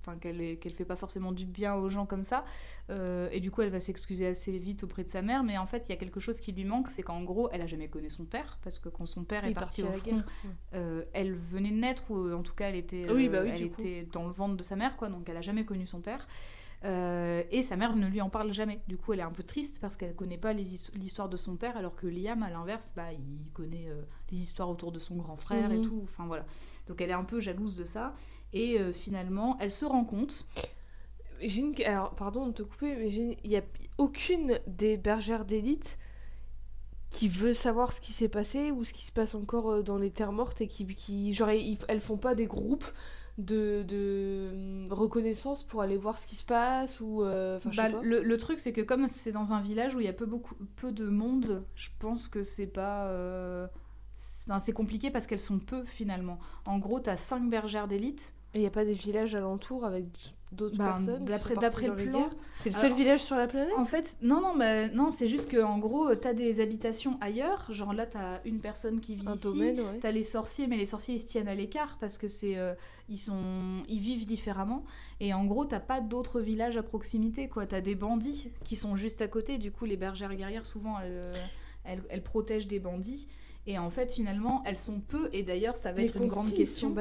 enfin 0.00 0.16
qu'elle 0.18 0.58
qu'elle 0.58 0.72
fait 0.72 0.84
pas 0.84 0.96
forcément 0.96 1.32
du 1.32 1.46
bien 1.46 1.74
aux 1.74 1.88
gens 1.88 2.06
comme 2.06 2.22
ça. 2.24 2.44
Euh, 2.90 3.28
et 3.32 3.40
du 3.40 3.50
coup, 3.50 3.62
elle 3.62 3.70
va 3.70 3.80
s'excuser 3.80 4.26
assez 4.26 4.58
vite 4.58 4.82
auprès 4.84 5.04
de 5.04 5.08
sa 5.08 5.22
mère. 5.22 5.42
Mais 5.44 5.58
en 5.58 5.66
fait, 5.66 5.84
il 5.88 5.90
y 5.90 5.92
a 5.92 5.96
quelque 5.96 6.20
chose 6.20 6.40
qui 6.40 6.52
lui 6.52 6.64
manque, 6.64 6.88
c'est 6.88 7.02
qu'en 7.02 7.22
gros, 7.22 7.48
elle 7.52 7.62
a 7.62 7.66
jamais 7.66 7.88
connu 7.88 8.10
son 8.10 8.24
père, 8.24 8.58
parce 8.62 8.78
que 8.78 8.88
quand 8.88 9.06
son 9.06 9.24
père 9.24 9.44
est 9.44 9.54
parti 9.54 9.82
au 9.82 9.92
front, 9.92 10.22
euh, 10.74 11.04
elle 11.12 11.34
venait 11.34 11.70
de 11.70 11.76
naître, 11.76 12.10
ou 12.10 12.32
en 12.32 12.42
tout 12.42 12.54
cas, 12.54 12.68
elle 12.70 12.76
était, 12.76 13.06
Oui, 13.10 13.28
euh, 13.28 13.30
bah 13.30 13.40
oui, 13.42 13.50
elle 13.52 13.70
coup. 13.70 13.82
était 13.82 14.04
dans 14.12 14.24
le 14.26 14.32
ventre 14.32 14.56
de 14.56 14.62
sa 14.62 14.76
mère, 14.76 14.96
quoi. 14.96 15.08
Donc, 15.08 15.28
elle 15.28 15.36
a 15.36 15.42
jamais 15.42 15.64
connu 15.64 15.86
son 15.86 16.00
père. 16.00 16.26
Euh, 16.82 17.42
et 17.50 17.62
sa 17.62 17.76
mère 17.76 17.94
ne 17.94 18.06
lui 18.06 18.22
en 18.22 18.30
parle 18.30 18.52
jamais. 18.54 18.80
Du 18.88 18.96
coup, 18.96 19.12
elle 19.12 19.20
est 19.20 19.24
un 19.24 19.30
peu 19.30 19.42
triste 19.42 19.80
parce 19.82 19.98
qu'elle 19.98 20.14
connaît 20.14 20.38
pas 20.38 20.54
l'histoire 20.54 21.28
de 21.28 21.36
son 21.36 21.56
père, 21.56 21.76
alors 21.76 21.94
que 21.94 22.06
Liam, 22.06 22.42
à 22.42 22.48
l'inverse, 22.48 22.92
bah, 22.96 23.12
il 23.12 23.50
connaît 23.52 23.88
euh, 23.90 24.00
les 24.30 24.38
histoires 24.38 24.70
autour 24.70 24.90
de 24.90 24.98
son 24.98 25.16
grand 25.16 25.36
frère 25.36 25.72
et 25.72 25.76
Mhm. 25.76 25.82
tout. 25.82 26.00
Enfin 26.04 26.24
voilà. 26.26 26.46
Donc 26.86 27.02
elle 27.02 27.10
est 27.10 27.14
un 27.14 27.24
peu 27.24 27.38
jalouse 27.38 27.76
de 27.76 27.84
ça. 27.84 28.14
Et 28.52 28.78
euh, 28.80 28.92
finalement, 28.92 29.56
elle 29.60 29.72
se 29.72 29.84
rend 29.84 30.04
compte. 30.04 30.46
J'ai 31.40 31.60
une... 31.60 31.74
Alors, 31.86 32.14
pardon 32.14 32.46
de 32.48 32.52
te 32.52 32.62
couper, 32.62 32.96
mais 32.96 33.10
il 33.10 33.50
n'y 33.50 33.56
a 33.56 33.62
aucune 33.98 34.60
des 34.68 34.96
bergères 34.96 35.44
d'élite 35.44 35.98
qui 37.10 37.28
veut 37.28 37.54
savoir 37.54 37.92
ce 37.92 38.00
qui 38.00 38.12
s'est 38.12 38.28
passé 38.28 38.70
ou 38.70 38.84
ce 38.84 38.92
qui 38.92 39.04
se 39.04 39.12
passe 39.12 39.34
encore 39.34 39.70
euh, 39.70 39.82
dans 39.82 39.98
les 39.98 40.10
terres 40.10 40.32
mortes 40.32 40.60
et 40.60 40.66
qui, 40.68 40.86
qui 40.94 41.34
genre, 41.34 41.50
ils- 41.50 41.78
elles 41.88 42.00
font 42.00 42.16
pas 42.16 42.34
des 42.34 42.46
groupes 42.46 42.84
de, 43.38 43.84
de 43.86 44.50
hum, 44.52 44.86
reconnaissance 44.92 45.64
pour 45.64 45.82
aller 45.82 45.96
voir 45.96 46.18
ce 46.18 46.26
qui 46.26 46.36
se 46.36 46.44
passe 46.44 47.00
ou... 47.00 47.22
euh, 47.24 47.58
je 47.68 47.76
Bah, 47.76 47.88
sais 47.88 47.88
pas. 47.88 48.02
le, 48.02 48.22
le 48.22 48.36
truc, 48.38 48.58
c'est 48.58 48.72
que 48.72 48.80
comme 48.80 49.06
c'est 49.08 49.32
dans 49.32 49.52
un 49.52 49.60
village 49.60 49.94
où 49.94 50.00
il 50.00 50.06
y 50.06 50.08
a 50.08 50.12
peu, 50.14 50.24
beaucoup, 50.26 50.54
peu 50.76 50.92
de 50.92 51.04
monde, 51.08 51.64
je 51.74 51.90
pense 51.98 52.28
que 52.28 52.42
c'est 52.42 52.66
pas. 52.66 53.08
euh, 53.08 53.66
c'est 54.14 54.72
compliqué 54.72 55.10
parce 55.10 55.26
qu'elles 55.26 55.40
sont 55.40 55.58
peu 55.58 55.84
finalement. 55.84 56.38
En 56.64 56.78
gros, 56.78 57.00
t'as 57.00 57.16
5 57.16 57.48
bergères 57.50 57.88
d'élite. 57.88 58.34
Et 58.54 58.58
il 58.58 58.60
n'y 58.62 58.66
a 58.66 58.70
pas 58.70 58.84
des 58.84 58.94
villages 58.94 59.34
alentours 59.34 59.84
avec 59.84 60.06
d'autres 60.52 60.76
Bah, 60.76 60.94
personnes 60.94 61.24
d'après 61.24 61.54
le 61.86 61.94
plan, 61.94 62.28
C'est 62.58 62.70
le 62.70 62.74
seul 62.74 62.86
Alors, 62.86 62.98
village 62.98 63.20
sur 63.20 63.36
la 63.36 63.46
planète? 63.46 63.72
En 63.76 63.84
fait, 63.84 64.16
non, 64.22 64.40
non, 64.40 64.56
bah, 64.56 64.88
non 64.88 65.12
c'est 65.12 65.28
juste 65.28 65.46
que 65.46 65.62
en 65.62 65.78
gros, 65.78 66.12
t'as 66.16 66.34
des 66.34 66.60
habitations 66.60 67.16
ailleurs. 67.20 67.72
Genre 67.72 67.92
là, 67.92 68.06
t'as 68.06 68.40
une 68.44 68.58
personne 68.58 69.00
qui 69.00 69.14
vit 69.14 69.28
Un 69.28 69.34
ici. 69.34 69.46
ouais. 69.46 69.98
T'as 70.00 70.10
les 70.10 70.24
sorciers, 70.24 70.66
mais 70.66 70.76
les 70.76 70.86
sorciers 70.86 71.14
ils 71.14 71.20
se 71.20 71.26
tiennent 71.26 71.46
à 71.46 71.54
l'écart 71.54 71.96
parce 72.00 72.18
que 72.18 72.26
c'est 72.26 72.58
euh, 72.58 72.74
ils 73.08 73.18
sont 73.18 73.38
ils 73.88 74.00
vivent 74.00 74.26
différemment. 74.26 74.84
Et 75.20 75.32
en 75.32 75.44
gros, 75.44 75.64
t'as 75.64 75.80
pas 75.80 76.00
d'autres 76.00 76.40
villages 76.40 76.76
à 76.76 76.82
proximité, 76.82 77.48
quoi. 77.48 77.66
T'as 77.66 77.80
des 77.80 77.94
bandits 77.94 78.50
qui 78.64 78.74
sont 78.74 78.96
juste 78.96 79.22
à 79.22 79.28
côté. 79.28 79.58
Du 79.58 79.70
coup, 79.70 79.84
les 79.84 79.96
bergères 79.96 80.34
guerrières, 80.34 80.66
souvent, 80.66 80.98
elles, 80.98 81.12
euh, 81.12 81.46
elles, 81.84 82.02
elles 82.08 82.22
protègent 82.24 82.66
des 82.68 82.80
bandits. 82.80 83.28
Et 83.68 83.78
en 83.78 83.90
fait, 83.90 84.10
finalement, 84.10 84.62
elles 84.66 84.76
sont 84.76 85.00
peu. 85.00 85.28
Et 85.32 85.44
d'ailleurs, 85.44 85.76
ça 85.76 85.92
va 85.92 86.02
être 86.02 86.16
une 86.16 86.26
grande 86.26 86.52
question. 86.52 86.88
sont. 86.88 86.94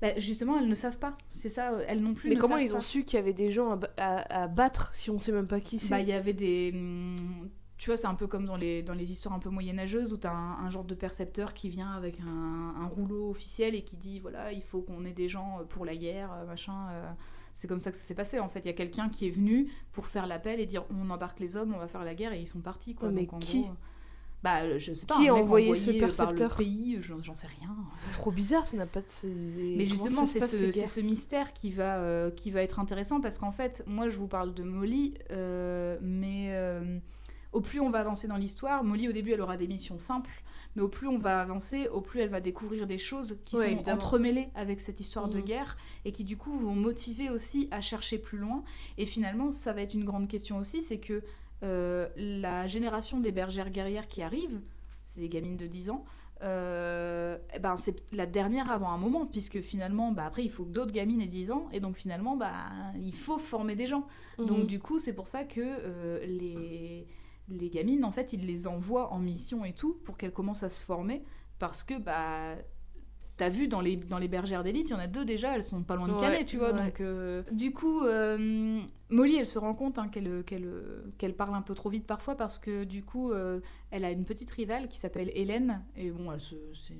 Bah, 0.00 0.18
justement, 0.18 0.58
elles 0.58 0.68
ne 0.68 0.74
savent 0.74 0.98
pas. 0.98 1.16
C'est 1.32 1.48
ça, 1.48 1.72
euh, 1.72 1.84
elles 1.88 2.00
non 2.00 2.14
plus. 2.14 2.28
Mais 2.30 2.36
ne 2.36 2.40
comment 2.40 2.54
savent 2.56 2.64
ils 2.64 2.74
ont 2.74 2.80
su 2.80 3.04
qu'il 3.04 3.16
y 3.16 3.20
avait 3.20 3.32
des 3.32 3.50
gens 3.50 3.72
à, 3.72 3.76
ba- 3.76 3.90
à- 3.96 4.42
à 4.42 4.48
battre 4.48 4.90
si 4.94 5.10
on 5.10 5.18
sait 5.18 5.32
même 5.32 5.46
pas 5.48 5.60
qui 5.60 5.78
c'est 5.78 5.90
Bah, 5.90 6.00
il 6.00 6.08
y 6.08 6.12
avait 6.12 6.32
des. 6.34 6.72
hum, 6.74 7.48
Tu 7.78 7.90
vois, 7.90 7.96
c'est 7.96 8.06
un 8.08 8.14
peu 8.14 8.26
comme 8.26 8.44
dans 8.44 8.56
les, 8.56 8.82
dans 8.82 8.94
les 8.94 9.12
histoires 9.12 9.34
un 9.34 9.38
peu 9.38 9.50
moyenâgeuses 9.50 10.12
où 10.12 10.16
tu 10.18 10.26
as 10.26 10.32
un, 10.32 10.64
un 10.66 10.70
genre 10.70 10.84
de 10.84 10.94
percepteur 10.96 11.54
qui 11.54 11.68
vient 11.68 11.92
avec 11.92 12.18
un, 12.20 12.74
un 12.80 12.86
rouleau 12.86 13.30
officiel 13.30 13.74
et 13.76 13.82
qui 13.82 13.96
dit 13.96 14.18
voilà, 14.18 14.52
il 14.52 14.62
faut 14.62 14.82
qu'on 14.82 15.04
ait 15.04 15.12
des 15.12 15.28
gens 15.28 15.58
pour 15.68 15.84
la 15.84 15.94
guerre, 15.96 16.32
euh, 16.32 16.44
machin. 16.46 16.88
euh. 16.92 17.10
C'est 17.54 17.66
comme 17.66 17.80
ça 17.80 17.90
que 17.90 17.96
ça 17.96 18.04
s'est 18.04 18.14
passé 18.14 18.38
en 18.38 18.48
fait. 18.48 18.60
Il 18.60 18.66
y 18.66 18.70
a 18.70 18.72
quelqu'un 18.74 19.08
qui 19.08 19.26
est 19.26 19.30
venu 19.30 19.68
pour 19.92 20.06
faire 20.06 20.26
l'appel 20.28 20.60
et 20.60 20.66
dire 20.66 20.84
on 20.90 21.10
embarque 21.10 21.40
les 21.40 21.56
hommes, 21.56 21.72
on 21.74 21.78
va 21.78 21.88
faire 21.88 22.04
la 22.04 22.14
guerre 22.14 22.32
et 22.32 22.40
ils 22.40 22.46
sont 22.46 22.60
partis 22.60 22.94
quoi. 22.94 23.10
Mais 23.10 23.22
Donc, 23.22 23.32
en 23.34 23.38
qui 23.40 23.62
gros, 23.62 23.72
bah, 24.42 24.62
euh, 24.62 24.78
je 24.78 24.94
sais 24.94 25.04
pas. 25.06 25.16
Qui 25.18 25.28
a 25.28 25.34
envoyé 25.34 25.74
ce 25.74 25.86
par 25.86 25.92
le 25.94 25.98
percepteur 25.98 26.56
pays, 26.56 26.98
j'en 27.00 27.20
j'en 27.22 27.34
sais 27.34 27.48
rien. 27.48 27.74
C'est 27.96 28.12
trop 28.12 28.30
bizarre, 28.30 28.66
ça 28.68 28.76
n'a 28.76 28.86
pas 28.86 29.00
de... 29.00 29.76
Mais 29.76 29.84
justement, 29.84 30.26
c'est 30.26 30.40
ce, 30.40 31.00
mystère 31.00 31.52
qui 31.52 31.72
va, 31.72 31.98
euh, 31.98 32.30
qui 32.30 32.50
va 32.50 32.62
être 32.62 32.78
intéressant 32.78 33.20
parce 33.20 33.38
qu'en 33.38 33.50
fait, 33.50 33.82
moi 33.86 34.08
je 34.08 34.16
vous 34.16 34.28
parle 34.28 34.54
de 34.54 34.62
Molly, 34.62 35.14
euh, 35.32 35.98
mais 36.02 36.50
euh, 36.54 36.98
au 37.52 37.60
plus 37.60 37.80
on 37.80 37.90
va 37.90 37.98
avancer 38.00 38.28
dans 38.28 38.36
l'histoire, 38.36 38.84
Molly 38.84 39.08
au 39.08 39.12
début 39.12 39.32
elle 39.32 39.40
aura 39.40 39.56
des 39.56 39.66
missions 39.66 39.98
simples, 39.98 40.42
mais 40.76 40.82
au 40.82 40.88
plus 40.88 41.08
on 41.08 41.18
va 41.18 41.40
avancer, 41.40 41.88
au 41.88 42.00
plus 42.00 42.20
elle 42.20 42.28
va 42.28 42.40
découvrir 42.40 42.86
des 42.86 42.98
choses 42.98 43.38
qui 43.42 43.56
Ouais, 43.56 43.64
sont 43.64 43.70
évidemment. 43.70 43.96
entremêlées 43.96 44.50
avec 44.54 44.80
cette 44.80 45.00
histoire 45.00 45.28
de 45.28 45.38
Mhm. 45.38 45.44
guerre 45.44 45.76
et 46.04 46.12
qui 46.12 46.22
du 46.22 46.36
coup 46.36 46.56
vont 46.56 46.74
motiver 46.76 47.28
aussi 47.30 47.66
à 47.72 47.80
chercher 47.80 48.18
plus 48.18 48.38
loin. 48.38 48.62
Et 48.98 49.06
finalement, 49.06 49.50
ça 49.50 49.72
va 49.72 49.82
être 49.82 49.94
une 49.94 50.04
grande 50.04 50.28
question 50.28 50.58
aussi, 50.58 50.80
c'est 50.82 50.98
que 50.98 51.22
euh, 51.62 52.08
la 52.16 52.66
génération 52.66 53.20
des 53.20 53.32
bergères 53.32 53.70
guerrières 53.70 54.08
qui 54.08 54.22
arrive, 54.22 54.60
c'est 55.04 55.20
des 55.20 55.28
gamines 55.28 55.56
de 55.56 55.66
10 55.66 55.90
ans, 55.90 56.04
euh, 56.42 57.36
eh 57.54 57.58
ben, 57.58 57.76
c'est 57.76 57.96
la 58.14 58.26
dernière 58.26 58.70
avant 58.70 58.90
un 58.90 58.98
moment, 58.98 59.26
puisque 59.26 59.60
finalement, 59.60 60.12
bah, 60.12 60.24
après, 60.26 60.44
il 60.44 60.50
faut 60.50 60.64
que 60.64 60.70
d'autres 60.70 60.92
gamines 60.92 61.20
aient 61.20 61.26
10 61.26 61.50
ans, 61.50 61.68
et 61.72 61.80
donc 61.80 61.96
finalement, 61.96 62.36
bah, 62.36 62.52
il 63.02 63.14
faut 63.14 63.38
former 63.38 63.74
des 63.74 63.86
gens. 63.86 64.06
Donc 64.38 64.58
Mhm. 64.60 64.66
du 64.66 64.78
coup, 64.78 64.98
c'est 64.98 65.14
pour 65.14 65.26
ça 65.26 65.44
que 65.44 65.60
euh, 65.60 66.24
les, 66.26 67.06
les 67.48 67.70
gamines, 67.70 68.04
en 68.04 68.12
fait, 68.12 68.32
ils 68.32 68.46
les 68.46 68.66
envoient 68.68 69.12
en 69.12 69.18
mission 69.18 69.64
et 69.64 69.72
tout, 69.72 69.98
pour 70.04 70.16
qu'elles 70.16 70.32
commencent 70.32 70.62
à 70.62 70.68
se 70.70 70.84
former, 70.84 71.24
parce 71.58 71.82
que, 71.82 71.98
bah... 71.98 72.54
T'as 73.36 73.50
vu 73.50 73.68
dans 73.68 73.80
les, 73.80 73.94
dans 73.94 74.18
les 74.18 74.26
bergères 74.26 74.64
d'élite, 74.64 74.88
il 74.90 74.94
y 74.94 74.96
en 74.96 74.98
a 74.98 75.06
deux 75.06 75.24
déjà, 75.24 75.54
elles 75.54 75.62
sont 75.62 75.84
pas 75.84 75.94
loin 75.94 76.08
de 76.08 76.12
Ouais, 76.14 76.18
Calais, 76.18 76.44
tu 76.44 76.56
vois. 76.58 76.72
ouais. 76.72 76.86
Donc, 76.86 77.00
euh, 77.00 77.44
du 77.52 77.72
coup, 77.72 78.00
euh, 78.02 78.80
Molly, 79.10 79.36
elle 79.36 79.46
se 79.46 79.58
rend 79.58 79.74
compte 79.74 79.98
hein, 79.98 80.08
qu'elle 80.08 81.34
parle 81.36 81.54
un 81.54 81.62
peu 81.62 81.74
trop 81.74 81.88
vite 81.88 82.06
parfois 82.06 82.36
parce 82.36 82.58
que 82.58 82.84
du 82.84 83.02
coup, 83.02 83.32
euh, 83.32 83.60
elle 83.90 84.04
a 84.04 84.10
une 84.10 84.24
petite 84.24 84.50
rivale 84.50 84.88
qui 84.88 84.98
s'appelle 84.98 85.30
Hélène. 85.34 85.82
Et 85.96 86.10
bon, 86.10 86.30
c'est 86.38 86.94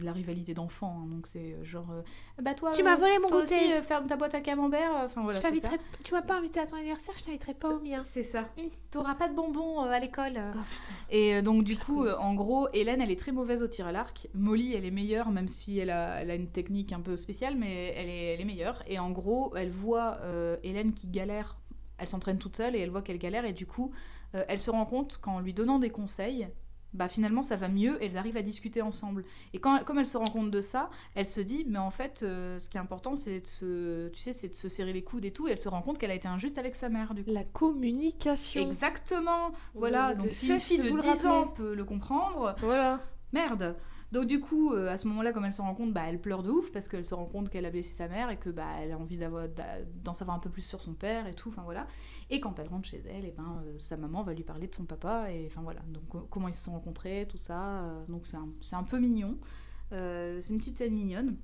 de 0.00 0.04
la 0.04 0.12
rivalité 0.12 0.54
d'enfants, 0.54 1.02
hein, 1.02 1.06
donc 1.06 1.26
c'est 1.26 1.52
euh, 1.54 1.64
genre, 1.64 1.90
euh, 1.92 2.02
bah 2.42 2.54
toi, 2.54 2.72
Tu 2.72 2.82
m'as 2.82 2.96
volé 2.96 3.18
mon 3.20 3.28
toi 3.28 3.42
goûter. 3.42 3.54
aussi, 3.54 3.72
euh, 3.72 3.82
ferme 3.82 4.06
ta 4.06 4.16
boîte 4.16 4.34
à 4.34 4.40
camembert. 4.40 4.90
Enfin 5.04 5.22
voilà, 5.22 5.38
je 5.38 5.42
ça. 5.60 5.70
Tu 6.02 6.12
m'as 6.12 6.22
pas 6.22 6.36
invité 6.36 6.60
à 6.60 6.66
ton 6.66 6.76
anniversaire, 6.76 7.14
je 7.16 7.24
t'inviterai 7.24 7.54
pas 7.54 7.74
au 7.74 7.80
mien. 7.80 8.02
C'est 8.02 8.22
ça. 8.22 8.48
T'auras 8.90 9.14
pas 9.14 9.28
de 9.28 9.34
bonbons 9.34 9.80
à 9.80 9.98
l'école. 10.00 10.34
Putain. 10.34 10.92
Et 11.10 11.42
donc 11.42 11.64
du 11.64 11.76
coup, 11.76 12.06
en 12.08 12.34
gros, 12.34 12.68
Hélène, 12.72 13.00
elle 13.00 13.10
est 13.10 13.18
très 13.18 13.32
mauvaise 13.32 13.62
au 13.62 13.66
tir 13.66 13.86
à 13.86 13.92
l'arc. 13.92 14.28
Molly, 14.34 14.74
elle 14.74 14.84
est 14.84 14.90
meilleure, 14.90 15.30
même 15.30 15.48
si 15.48 15.78
elle 15.78 15.90
a, 15.90 16.20
elle 16.20 16.30
a 16.30 16.34
une 16.34 16.48
technique 16.48 16.92
un 16.92 17.00
peu 17.00 17.16
spéciale, 17.16 17.56
mais 17.56 17.94
elle 17.96 18.08
est, 18.08 18.34
elle 18.34 18.40
est 18.40 18.44
meilleure. 18.44 18.82
Et 18.86 18.98
en 18.98 19.10
gros, 19.10 19.54
elle 19.56 19.70
voit 19.70 20.18
Hélène 20.62 20.92
qui 20.92 21.06
galère. 21.08 21.53
Elle 21.98 22.08
s'entraîne 22.08 22.38
toute 22.38 22.56
seule 22.56 22.74
et 22.76 22.80
elle 22.80 22.90
voit 22.90 23.02
qu'elle 23.02 23.18
galère. 23.18 23.44
Et 23.44 23.52
du 23.52 23.66
coup, 23.66 23.92
euh, 24.34 24.44
elle 24.48 24.60
se 24.60 24.70
rend 24.70 24.84
compte 24.84 25.18
qu'en 25.18 25.40
lui 25.40 25.54
donnant 25.54 25.78
des 25.78 25.90
conseils, 25.90 26.48
bah 26.92 27.08
finalement 27.08 27.42
ça 27.42 27.56
va 27.56 27.68
mieux 27.68 28.00
et 28.00 28.06
elles 28.06 28.16
arrivent 28.16 28.36
à 28.36 28.42
discuter 28.42 28.80
ensemble. 28.80 29.24
Et 29.52 29.58
quand, 29.58 29.84
comme 29.84 29.98
elle 29.98 30.06
se 30.06 30.16
rend 30.16 30.26
compte 30.26 30.50
de 30.50 30.60
ça, 30.60 30.90
elle 31.14 31.26
se 31.26 31.40
dit, 31.40 31.64
mais 31.68 31.78
en 31.78 31.90
fait, 31.90 32.22
euh, 32.22 32.58
ce 32.58 32.70
qui 32.70 32.76
est 32.76 32.80
important, 32.80 33.16
c'est 33.16 33.40
de 33.40 33.46
se, 33.46 34.08
tu 34.10 34.20
sais, 34.20 34.32
c'est 34.32 34.48
de 34.48 34.54
se 34.54 34.68
serrer 34.68 34.92
les 34.92 35.02
coudes 35.02 35.24
et 35.24 35.32
tout. 35.32 35.48
Et 35.48 35.52
elle 35.52 35.58
se 35.58 35.68
rend 35.68 35.82
compte 35.82 35.98
qu'elle 35.98 36.12
a 36.12 36.14
été 36.14 36.28
injuste 36.28 36.58
avec 36.58 36.76
sa 36.76 36.88
mère, 36.88 37.14
du 37.14 37.24
coup. 37.24 37.30
La 37.30 37.44
communication. 37.44 38.62
Exactement. 38.62 39.52
Voilà. 39.74 40.14
de 40.14 40.22
Donc 40.22 40.30
si 40.30 40.48
une 40.52 40.60
fille 40.60 40.78
de 40.78 40.84
de 40.84 40.88
vous 40.88 40.96
le 40.96 41.02
10 41.02 41.26
ans 41.26 41.48
peut 41.48 41.74
le 41.74 41.84
comprendre, 41.84 42.54
Voilà. 42.60 43.00
Merde 43.32 43.74
Donc 44.14 44.26
du 44.28 44.40
coup, 44.40 44.72
euh, 44.72 44.88
à 44.88 44.96
ce 44.96 45.08
moment-là, 45.08 45.32
comme 45.32 45.44
elle 45.44 45.52
se 45.52 45.60
rend 45.60 45.74
compte, 45.74 45.92
bah, 45.92 46.04
elle 46.06 46.20
pleure 46.20 46.42
de 46.42 46.50
ouf 46.50 46.70
parce 46.72 46.88
qu'elle 46.88 47.04
se 47.04 47.14
rend 47.14 47.26
compte 47.26 47.50
qu'elle 47.50 47.66
a 47.66 47.70
blessé 47.70 47.94
sa 47.94 48.08
mère 48.08 48.30
et 48.30 48.36
que 48.38 48.48
bah, 48.48 48.66
elle 48.80 48.92
a 48.92 48.98
envie 48.98 49.18
d'en 50.04 50.14
savoir 50.14 50.36
un 50.36 50.40
peu 50.40 50.50
plus 50.50 50.62
sur 50.62 50.80
son 50.80 50.94
père 50.94 51.26
et 51.26 51.34
tout. 51.34 51.48
Enfin 51.50 51.62
voilà. 51.64 51.86
Et 52.30 52.40
quand 52.40 52.58
elle 52.58 52.68
rentre 52.68 52.88
chez 52.88 53.02
elle, 53.08 53.24
et 53.24 53.32
ben, 53.32 53.62
euh, 53.66 53.74
sa 53.78 53.96
maman 53.96 54.22
va 54.22 54.32
lui 54.32 54.44
parler 54.44 54.68
de 54.68 54.74
son 54.74 54.84
papa 54.84 55.30
et 55.32 55.46
enfin 55.46 55.62
voilà. 55.62 55.80
Donc 55.88 56.06
co- 56.08 56.26
comment 56.30 56.48
ils 56.48 56.54
se 56.54 56.64
sont 56.64 56.72
rencontrés, 56.72 57.26
tout 57.28 57.38
ça. 57.38 57.82
euh, 57.84 58.04
donc 58.08 58.26
c'est 58.26 58.36
un, 58.36 58.48
un 58.72 58.84
peu 58.84 58.98
mignon. 58.98 59.36
C'est 59.90 60.48
une 60.50 60.58
petite 60.58 60.78
scène 60.78 60.94
mignonne. 60.94 61.36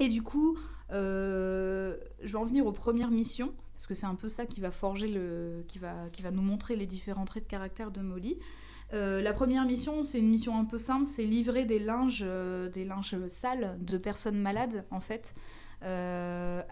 Et 0.00 0.08
du 0.08 0.22
coup, 0.22 0.58
je 0.90 1.96
vais 2.22 2.36
en 2.38 2.44
venir 2.44 2.66
aux 2.66 2.72
premières 2.72 3.10
missions, 3.10 3.52
parce 3.74 3.86
que 3.86 3.94
c'est 3.94 4.06
un 4.06 4.14
peu 4.14 4.28
ça 4.28 4.46
qui 4.46 4.60
va 4.60 4.70
forger 4.70 5.08
le, 5.08 5.64
qui 5.68 5.78
va, 5.78 6.08
qui 6.12 6.22
va 6.22 6.30
nous 6.30 6.42
montrer 6.42 6.76
les 6.76 6.86
différents 6.86 7.24
traits 7.24 7.44
de 7.44 7.48
caractère 7.48 7.90
de 7.90 8.00
Molly. 8.00 8.38
Euh, 8.92 9.22
la 9.22 9.32
première 9.32 9.64
mission, 9.64 10.02
c'est 10.02 10.18
une 10.18 10.28
mission 10.28 10.58
un 10.58 10.64
peu 10.64 10.78
simple, 10.78 11.06
c'est 11.06 11.24
livrer 11.24 11.64
des 11.64 11.78
linges, 11.78 12.24
euh, 12.26 12.68
des 12.68 12.84
linges 12.84 13.26
sales 13.26 13.78
de 13.80 13.96
personnes 13.96 14.38
malades, 14.38 14.84
en 14.90 15.00
fait, 15.00 15.34
euh, 15.82 16.62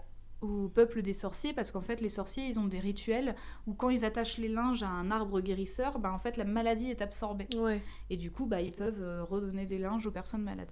au 0.41 0.67
peuple 0.67 1.01
des 1.01 1.13
sorciers, 1.13 1.53
parce 1.53 1.71
qu'en 1.71 1.81
fait, 1.81 1.99
les 1.99 2.09
sorciers, 2.09 2.45
ils 2.45 2.59
ont 2.59 2.65
des 2.65 2.79
rituels 2.79 3.35
où 3.65 3.73
quand 3.73 3.89
ils 3.89 4.05
attachent 4.05 4.37
les 4.37 4.49
linges 4.49 4.83
à 4.83 4.87
un 4.87 5.09
arbre 5.09 5.41
guérisseur, 5.41 5.97
bah, 5.97 6.11
en 6.13 6.19
fait, 6.19 6.37
la 6.37 6.45
maladie 6.45 6.91
est 6.91 7.01
absorbée. 7.01 7.47
Ouais. 7.57 7.81
Et 8.09 8.17
du 8.17 8.31
coup, 8.31 8.45
bah, 8.45 8.61
ils 8.61 8.71
peuvent 8.71 9.25
redonner 9.27 9.65
des 9.65 9.79
linges 9.79 10.05
aux 10.05 10.11
personnes 10.11 10.43
malades. 10.43 10.71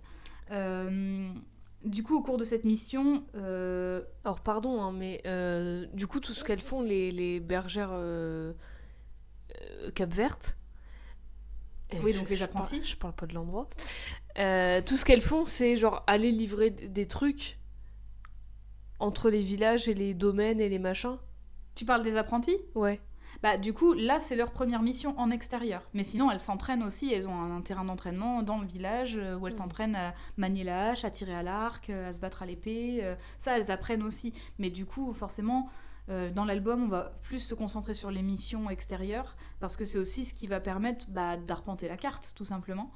Du 1.86 2.04
coup, 2.04 2.18
au 2.18 2.22
cours 2.22 2.38
de 2.38 2.44
cette 2.44 2.66
mission, 2.66 3.24
Alors 3.34 4.42
pardon, 4.42 4.82
hein, 4.82 4.92
mais 4.92 5.22
du 5.94 6.06
coup 6.08 6.20
tout 6.20 6.34
ce 6.34 6.44
qu'elles 6.44 6.62
font 6.62 6.82
les, 6.82 7.10
les 7.12 7.40
bergères 7.40 7.94
Cap 9.96 10.14
Verte. 10.14 10.59
Oui, 12.04 12.14
je- 12.14 12.20
donc 12.20 12.30
les 12.30 12.36
je 12.36 12.46
parle- 12.46 12.64
apprentis. 12.66 12.84
je 12.84 12.96
parle 12.98 13.14
pas 13.14 13.26
de 13.26 13.34
l'endroit. 13.34 13.70
Euh, 14.38 14.82
tout 14.86 14.96
ce 14.98 15.06
qu'elles 15.06 15.22
font, 15.22 15.46
c'est 15.46 15.76
genre 15.76 16.04
aller 16.08 16.32
livrer 16.32 16.70
des 16.70 17.06
trucs 17.06 17.58
entre 19.00 19.30
les 19.30 19.42
villages 19.42 19.88
et 19.90 19.94
les 19.94 20.14
domaines 20.14 20.60
et 20.62 20.70
les 20.70 20.80
machins. 20.80 21.18
tu 21.76 21.86
parles 21.86 22.04
des 22.04 22.18
apprentis? 22.18 22.58
Ouais. 22.76 23.00
Bah, 23.42 23.58
du 23.58 23.74
coup, 23.74 23.94
là, 23.94 24.20
c'est 24.20 24.36
leur 24.36 24.52
première 24.52 24.82
mission 24.82 25.18
en 25.18 25.32
extérieur. 25.32 25.82
Mais 25.94 26.04
sinon, 26.04 26.30
elles 26.30 26.42
s'entraînent 26.42 26.84
aussi. 26.84 27.14
Elles 27.14 27.26
ont 27.28 27.42
un, 27.42 27.62
terrain 27.62 27.86
d'entraînement 27.86 28.44
dans 28.44 28.58
le 28.60 28.68
village 28.68 29.16
euh, 29.18 29.38
où 29.38 29.48
elles 29.48 29.56
s'entraînent 29.56 29.96
à 29.96 30.14
manier 30.36 30.66
la 30.66 30.90
hache, 30.90 31.06
à 31.06 31.12
tirer 31.12 31.34
à 31.34 31.42
l'arc, 31.44 31.90
euh, 31.90 32.10
à 32.10 32.12
se 32.12 32.20
battre 32.20 32.44
à 32.44 32.46
l'épée. 32.46 33.02
ça, 33.38 33.58
elles 33.58 33.72
apprennent 33.72 34.04
aussi. 34.04 34.34
Mais 34.58 34.70
du 34.70 34.86
coup, 34.86 35.14
forcément, 35.14 35.70
euh, 36.10 36.32
dans 36.32 36.46
l'album, 36.46 36.84
on 36.84 36.88
va 36.88 37.14
plus 37.24 37.40
se 37.40 37.54
concentrer 37.54 37.94
sur 37.94 38.10
les 38.10 38.22
missions 38.22 38.70
extérieures 38.70 39.36
parce 39.60 39.78
que 39.78 39.86
c'est 39.86 40.00
aussi 40.00 40.26
ce 40.26 40.34
qui 40.34 40.48
va 40.48 40.60
permettre 40.60 41.06
bah, 41.10 41.38
d'arpenter 41.38 41.88
la 41.88 41.98
carte, 41.98 42.34
tout 42.36 42.46
simplement. 42.46 42.92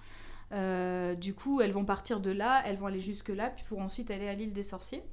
Euh, 0.51 1.14
du 1.16 1.34
coup, 1.34 1.61
elles 1.61 1.72
vont 1.72 1.86
partir 1.86 2.20
de 2.20 2.32
là, 2.32 2.64
elles 2.66 2.78
vont 2.78 2.88
aller 2.88 2.99
jusque-là, 2.99 3.51
puis 3.51 3.66
pour 3.68 3.80
ensuite 3.80 4.09
aller 4.09 4.28
à 4.28 4.34
l'île 4.34 4.53
des 4.53 4.64
sorciers. 4.64 5.03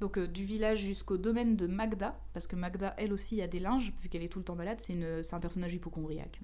Donc 0.00 0.18
euh, 0.18 0.26
du 0.26 0.44
village 0.44 0.80
jusqu'au 0.80 1.16
domaine 1.16 1.54
de 1.54 1.68
Magda, 1.68 2.18
parce 2.32 2.48
que 2.48 2.56
Magda, 2.56 2.92
elle 2.98 3.12
aussi, 3.12 3.40
a 3.40 3.46
des 3.46 3.60
linges, 3.60 3.92
vu 4.00 4.08
qu'elle 4.08 4.24
est 4.24 4.28
tout 4.28 4.40
le 4.40 4.44
temps 4.44 4.56
malade, 4.56 4.80
c'est 4.80 5.34
un 5.34 5.40
personnage 5.40 5.74
hypochondriaque. 5.74 6.40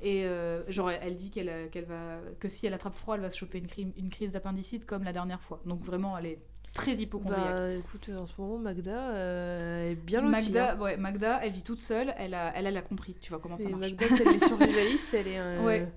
Et 0.00 0.26
genre, 0.68 0.90
elle, 0.90 1.16
dit 1.16 1.30
qu'elle 1.30 1.84
va, 1.86 2.20
que 2.38 2.48
si 2.48 2.66
elle 2.66 2.72
attrape 2.72 2.94
froid, 2.94 3.16
elle 3.16 3.20
va 3.20 3.28
se 3.28 3.36
choper 3.36 3.58
une, 3.58 3.92
une 3.98 4.08
crise 4.08 4.32
d'appendicite 4.32 4.86
comme 4.86 5.04
la 5.04 5.12
dernière 5.12 5.42
fois. 5.42 5.60
Donc 5.66 5.82
vraiment, 5.82 6.16
elle 6.16 6.26
est 6.26 6.38
très 6.74 6.94
hypochondriaque. 6.94 7.54
Bah 7.54 7.72
écoute, 7.74 8.08
en 8.16 8.26
ce 8.26 8.40
moment 8.40 8.58
Magda 8.58 9.10
euh, 9.14 9.90
est 9.90 9.94
bien 9.94 10.20
lotie. 10.20 10.30
Magda, 10.52 10.72
hein. 10.74 10.80
ouais, 10.80 10.96
Magda, 10.96 11.40
elle 11.42 11.52
vit 11.52 11.62
toute 11.62 11.80
seule, 11.80 12.14
elle 12.16 12.34
a, 12.34 12.52
elle, 12.54 12.66
elle 12.66 12.76
a 12.76 12.82
compris, 12.82 13.14
tu 13.20 13.30
vois 13.30 13.38
comment 13.40 13.56
ça 13.56 13.68
marche. 13.68 13.92
Magda, 13.92 14.06
elle 14.20 14.34
est 14.34 14.38
survivaliste, 14.46 15.14
elle 15.14 15.28
est. 15.28 15.38
euh, 15.38 15.64
Ouais. 15.64 15.88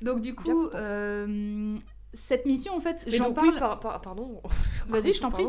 Donc 0.00 0.20
du 0.22 0.34
coup, 0.34 0.66
euh, 0.74 1.76
cette 2.14 2.46
mission, 2.46 2.74
en 2.74 2.80
fait, 2.80 3.04
j'en 3.08 3.32
parle... 3.32 3.50
oui, 3.50 3.58
par- 3.58 3.80
par- 3.80 4.00
pardon. 4.00 4.40
Vas-y, 4.88 5.12
je 5.12 5.20
t'en 5.20 5.30
prie. 5.30 5.46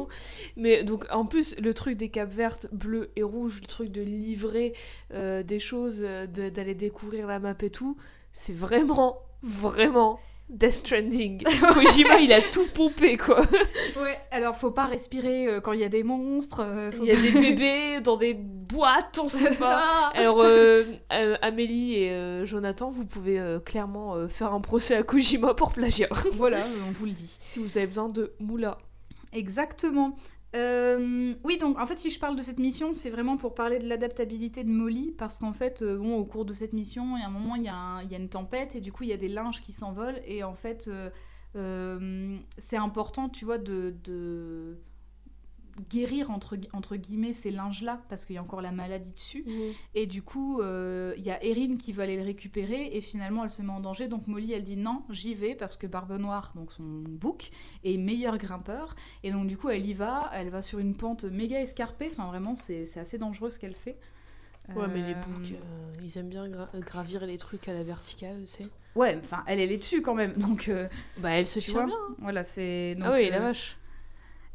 Mais 0.57 0.83
donc 0.83 1.05
en 1.11 1.25
plus 1.25 1.55
le 1.59 1.73
truc 1.73 1.95
des 1.95 2.09
capes 2.09 2.31
vertes, 2.33 2.67
bleues 2.71 3.11
et 3.15 3.23
rouges, 3.23 3.61
le 3.61 3.67
truc 3.67 3.91
de 3.91 4.01
livrer 4.01 4.73
euh, 5.13 5.43
des 5.43 5.59
choses, 5.59 6.01
d'aller 6.01 6.75
découvrir 6.75 7.27
la 7.27 7.39
map 7.39 7.55
et 7.61 7.69
tout, 7.69 7.95
c'est 8.33 8.53
vraiment, 8.53 9.19
vraiment 9.41 10.19
Death 10.49 10.71
Stranding. 10.73 11.43
Kojima 11.73 12.19
il 12.19 12.33
a 12.33 12.41
tout 12.41 12.65
pompé 12.73 13.17
quoi. 13.17 13.39
Ouais, 14.01 14.17
alors 14.31 14.55
faut 14.55 14.71
pas 14.71 14.85
respirer 14.85 15.47
euh, 15.47 15.59
quand 15.61 15.73
il 15.73 15.79
y 15.79 15.83
a 15.83 15.89
des 15.89 16.01
monstres. 16.03 16.61
euh, 16.63 16.89
Il 16.99 17.05
y 17.05 17.11
a 17.11 17.15
des 17.15 17.31
bébés 17.39 18.01
dans 18.01 18.17
des 18.17 18.33
boîtes, 18.33 19.19
on 19.21 19.29
sait 19.29 19.51
pas. 19.55 19.83
Ah 19.85 20.11
Alors 20.15 20.41
euh, 20.41 20.83
Amélie 21.41 21.95
et 22.03 22.45
Jonathan, 22.45 22.89
vous 22.89 23.05
pouvez 23.05 23.57
clairement 23.65 24.27
faire 24.27 24.53
un 24.53 24.61
procès 24.61 24.95
à 24.95 25.03
Kojima 25.03 25.53
pour 25.53 25.71
plagiat. 25.71 26.07
voilà, 26.33 26.59
on 26.87 26.91
vous 26.91 27.05
le 27.05 27.11
dit. 27.11 27.39
si 27.47 27.59
vous 27.59 27.77
avez 27.77 27.87
besoin 27.87 28.07
de 28.07 28.33
moula. 28.39 28.77
Exactement. 29.33 30.15
Euh, 30.55 31.35
oui, 31.43 31.59
donc 31.59 31.77
en 31.79 31.85
fait, 31.85 31.99
si 31.99 32.09
je 32.09 32.19
parle 32.19 32.35
de 32.35 32.41
cette 32.41 32.57
mission, 32.59 32.91
c'est 32.91 33.11
vraiment 33.11 33.37
pour 33.37 33.53
parler 33.53 33.77
de 33.79 33.87
l'adaptabilité 33.87 34.63
de 34.63 34.69
Molly, 34.69 35.11
parce 35.17 35.37
qu'en 35.37 35.53
fait, 35.53 35.81
euh, 35.81 35.97
au 35.99 36.25
cours 36.25 36.45
de 36.45 36.53
cette 36.53 36.73
mission, 36.73 37.17
il 37.17 37.21
y 37.21 37.23
a 37.23 37.27
un 37.27 37.31
moment, 37.31 37.55
il 37.55 37.63
y, 37.63 37.69
a 37.69 38.01
une 38.17 38.29
tempête, 38.29 38.75
et 38.75 38.81
du 38.81 38.91
coup, 38.91 39.03
il 39.03 39.09
y 39.09 39.13
a 39.13 39.17
des 39.17 39.27
linges 39.27 39.61
qui 39.61 39.71
s'envolent, 39.71 40.19
et 40.25 40.43
en 40.43 40.55
fait, 40.55 40.89
euh, 41.55 42.37
c'est 42.57 42.77
important, 42.77 43.29
tu 43.29 43.45
vois, 43.45 43.59
de 43.59 44.79
guérir 45.89 46.31
entre, 46.31 46.57
entre 46.73 46.95
guillemets 46.95 47.33
ces 47.33 47.51
linges-là, 47.51 48.01
parce 48.09 48.25
qu'il 48.25 48.35
y 48.35 48.37
a 48.37 48.41
encore 48.41 48.61
la 48.61 48.71
maladie 48.71 49.11
dessus. 49.13 49.45
Et 49.95 50.05
du 50.07 50.21
coup, 50.21 50.61
euh, 50.61 51.13
il 51.17 51.23
y 51.23 51.31
a 51.31 51.43
Erin 51.43 51.77
qui 51.77 51.91
veut 51.91 52.03
aller 52.03 52.17
le 52.17 52.23
récupérer 52.23 52.89
et 52.95 53.01
finalement 53.01 53.43
elle 53.43 53.49
se 53.49 53.61
met 53.61 53.71
en 53.71 53.79
danger. 53.79 54.07
Donc 54.07 54.27
Molly 54.27 54.53
elle 54.53 54.63
dit 54.63 54.77
non, 54.77 55.03
j'y 55.09 55.33
vais 55.33 55.55
parce 55.55 55.77
que 55.77 55.87
Barbe 55.87 56.17
Noire, 56.19 56.51
donc 56.55 56.71
son 56.71 56.83
bouc, 56.83 57.51
est 57.83 57.97
meilleur 57.97 58.37
grimpeur. 58.37 58.95
Et 59.23 59.31
donc 59.31 59.47
du 59.47 59.57
coup 59.57 59.69
elle 59.69 59.85
y 59.85 59.93
va, 59.93 60.29
elle 60.33 60.49
va 60.49 60.61
sur 60.61 60.79
une 60.79 60.95
pente 60.95 61.23
méga 61.23 61.59
escarpée. 61.59 62.09
Enfin 62.11 62.27
vraiment 62.27 62.55
c'est 62.55 62.83
assez 62.97 63.17
dangereux 63.17 63.49
ce 63.49 63.59
qu'elle 63.59 63.75
fait. 63.75 63.97
Ouais, 64.75 64.87
mais 64.87 65.01
les 65.01 65.13
Euh, 65.13 65.13
boucs, 65.15 65.53
euh, 65.53 65.93
ils 66.03 66.17
aiment 66.19 66.29
bien 66.29 66.47
gra- 66.47 66.79
gravir 66.79 67.25
les 67.25 67.37
trucs 67.37 67.67
à 67.67 67.73
la 67.73 67.83
verticale, 67.83 68.41
tu 68.41 68.47
sais. 68.47 68.67
Ouais, 68.95 69.19
enfin 69.23 69.43
elle 69.47 69.59
elle 69.59 69.71
est 69.71 69.77
dessus 69.77 70.01
quand 70.01 70.15
même. 70.15 70.33
Donc 70.33 70.69
Bah, 71.17 71.31
elle 71.31 71.45
se 71.45 71.59
tient 71.59 71.85
bien. 71.85 71.95
voilà 72.19 72.43
c'est. 72.43 72.95
Ah 73.01 73.11
oui, 73.13 73.29
la 73.29 73.39
vache. 73.39 73.77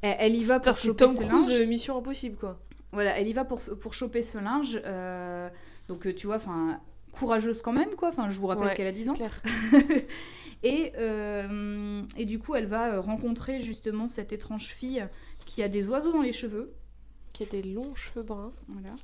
Elle, 0.05 0.16
elle 0.18 0.36
y 0.36 0.44
va 0.44 0.61
pour 0.61 0.74
choper 0.74 0.96
Tom 0.96 1.16
ce 1.16 1.22
Cruise, 1.22 1.48
linge. 1.48 1.61
Mission 1.66 1.96
Impossible, 1.98 2.36
quoi. 2.36 2.59
Voilà, 2.92 3.18
elle 3.18 3.26
y 3.26 3.32
va 3.32 3.44
pour, 3.44 3.61
pour 3.80 3.94
choper 3.94 4.22
ce 4.22 4.38
linge. 4.38 4.78
euh, 4.84 5.48
donc, 5.88 6.07
euh, 6.07 6.14
tu 6.14 6.26
vois, 6.26 6.36
enfin, 6.36 6.78
courageuse 7.12 7.62
quand 7.62 7.72
même, 7.72 7.94
quoi. 7.96 8.11
Enfin, 8.11 8.28
je 8.30 8.38
vous 8.38 8.46
rappelle 8.46 8.66
Ouais, 8.68 8.74
qu'elle 8.74 8.86
a 8.86 8.92
10 8.92 9.05
c'est 9.05 9.11
ans. 9.11 9.14
clair. 9.14 9.42
et, 10.62 10.92
euh, 10.98 12.02
et 12.16 12.24
du 12.26 12.38
coup, 12.38 12.55
elle 12.55 12.66
va 12.66 13.00
rencontrer 13.00 13.61
justement 13.61 14.07
cette 14.09 14.32
étrange 14.32 14.66
fille 14.68 15.07
qui 15.46 15.62
a 15.62 15.68
des 15.68 15.88
oiseaux 15.88 16.12
dans 16.12 16.22
les 16.22 16.32
cheveux. 16.32 16.72
Qui 17.32 17.42
a 17.44 17.46
des 17.46 17.62
longs 17.62 17.94
cheveux 17.94 18.22
bruns. 18.22 18.52
Voilà. 18.68 18.94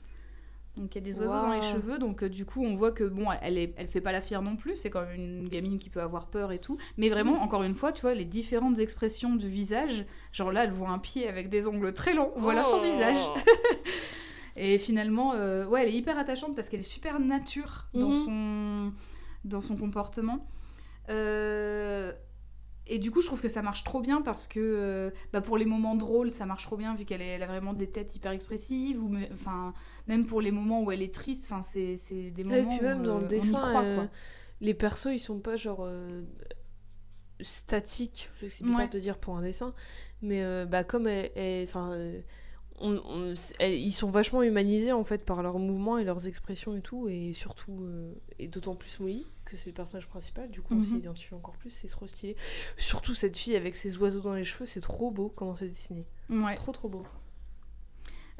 Donc, 0.77 0.95
il 0.95 0.99
y 0.99 1.01
a 1.01 1.05
des 1.05 1.21
oiseaux 1.21 1.41
dans 1.41 1.53
les 1.53 1.61
cheveux. 1.63 1.99
Donc, 1.99 2.23
euh, 2.23 2.29
du 2.29 2.45
coup, 2.47 2.65
on 2.65 2.75
voit 2.75 2.93
que, 2.93 3.05
bon, 3.05 3.27
elle, 3.43 3.59
est, 3.59 3.75
elle 3.77 3.89
fait 3.89 4.01
pas 4.01 4.13
la 4.13 4.21
fière 4.21 4.41
non 4.41 4.57
plus. 4.57 4.77
C'est 4.77 4.89
quand 4.89 5.05
même 5.05 5.15
une 5.17 5.49
gamine 5.49 5.79
qui 5.79 5.91
peut 5.91 6.01
avoir 6.01 6.29
peur 6.29 6.53
et 6.53 6.59
tout. 6.59 6.79
Mais 6.97 7.09
vraiment, 7.09 7.35
Mm. 7.35 7.43
encore 7.43 7.63
une 7.65 7.75
fois, 7.75 7.93
tu 7.93 8.03
vois, 8.03 8.15
les 8.15 8.25
différentes 8.25 8.79
expressions 8.79 9.35
du 9.35 9.49
visage. 9.49 10.07
Genre 10.33 10.53
là, 10.53 10.65
elle 10.65 10.71
voit 10.73 10.91
un 10.91 10.99
pied 10.99 11.29
avec 11.29 11.49
des 11.49 11.67
ongles 11.67 11.93
très 11.93 12.15
longs. 12.15 12.31
Voilà 12.37 12.63
son 12.63 12.79
Oh. 12.79 12.83
visage. 12.83 13.31
Et 14.57 14.79
finalement, 14.79 15.33
euh, 15.35 15.67
ouais, 15.67 15.83
elle 15.83 15.89
est 15.89 15.97
hyper 15.97 16.19
attachante 16.19 16.55
parce 16.57 16.69
qu'elle 16.69 16.81
est 16.81 16.83
super 16.83 17.19
nature 17.21 17.89
dans, 17.95 18.09
Mhm. 18.09 18.13
son, 18.15 18.93
dans 19.45 19.61
son 19.63 19.77
comportement. 19.77 20.47
Euh, 21.09 22.13
et 22.91 22.99
du 22.99 23.11
coup, 23.11 23.23
je 23.23 23.27
trouve 23.27 23.41
que 23.41 23.49
ça 23.49 23.63
marche 23.63 23.85
trop 23.85 24.01
bien 24.01 24.21
parce 24.23 24.49
que 24.49 24.59
euh, 24.61 25.11
bah, 25.33 25.41
pour 25.41 25.57
les 25.57 25.65
moments 25.65 25.95
drôles, 25.95 26.31
ça 26.31 26.45
marche 26.47 26.65
trop 26.65 26.77
bien 26.77 26.95
vu 26.95 27.05
qu'elle 27.05 27.23
elle 27.23 27.43
a 27.43 27.47
vraiment 27.47 27.73
des 27.73 27.89
têtes 27.91 28.15
hyper 28.17 28.33
expressives. 28.33 29.03
Ou 29.03 29.17
enfin, 29.33 29.75
même 30.09 30.27
pour 30.27 30.41
les 30.41 30.51
moments 30.51 30.83
où 30.83 30.91
elle 30.93 31.03
est 31.03 31.15
triste, 31.15 31.45
enfin, 31.51 31.63
c'est 31.63 31.97
c'est 31.97 32.31
des 32.31 32.45
moments. 32.45 32.57
Et 32.57 32.67
puis 32.67 32.81
même 32.81 33.03
où, 33.03 33.05
dans 33.05 33.17
euh, 33.17 33.21
le 33.21 33.25
y 33.25 33.29
dessin, 33.29 33.59
croit, 33.59 33.85
euh, 33.85 34.07
les 34.61 34.75
persos, 34.75 35.13
ils 35.13 35.19
sont 35.19 35.41
pas 35.41 35.57
genre 35.57 35.85
euh, 35.85 36.23
statiques, 37.41 38.29
je 38.35 38.41
sais 38.41 38.47
que 38.49 38.53
c'est 38.53 38.65
bizarre 38.65 38.87
Ouais. 38.87 38.89
de 38.89 38.99
dire 38.99 39.19
pour 39.19 39.37
un 39.37 39.43
dessin, 39.43 39.75
mais 40.23 40.43
euh, 40.43 40.67
bah 40.67 40.85
comme 40.85 41.07
elle, 41.07 41.31
euh, 41.75 42.21
on- 42.81 43.01
on- 43.07 43.35
elle- 43.59 43.75
ils 43.75 43.93
sont 43.93 44.11
vachement 44.11 44.43
humanisés 44.43 44.93
en 44.93 45.05
fait 45.05 45.25
par 45.25 45.43
leurs 45.43 45.59
mouvements 45.59 45.99
et 45.99 46.05
leurs 46.05 46.27
expressions 46.27 46.77
et 46.77 46.81
tout, 46.81 47.09
et 47.09 47.33
surtout 47.33 47.79
euh, 47.83 48.13
et 48.39 48.49
d'autant 48.49 48.75
plus 48.75 48.99
Molly 49.01 49.27
que 49.45 49.57
c'est 49.57 49.71
le 49.71 49.75
personnage 49.75 50.09
principal, 50.09 50.51
du 50.51 50.61
coup 50.63 50.75
on 50.75 50.83
s'y 50.83 50.93
Mhm. 50.93 50.99
identifie 51.01 51.35
encore 51.35 51.57
plus, 51.57 51.71
c'est 51.71 51.89
trop 51.89 52.07
stylé. 52.07 52.37
Surtout 52.77 53.15
cette 53.15 53.37
fille 53.37 53.57
avec 53.57 53.75
ses 53.77 53.99
oiseaux 53.99 54.21
dans 54.21 54.35
les 54.35 54.45
cheveux, 54.45 54.67
c'est 54.67 54.81
trop 54.81 55.11
beau 55.11 55.29
comment 55.35 55.55
c'est 55.57 55.69
dessiné, 55.69 56.07
Ouais. 56.31 56.55
trop 56.57 56.73
trop 56.73 56.89
beau. 56.89 57.05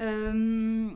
Euh, 0.01 0.91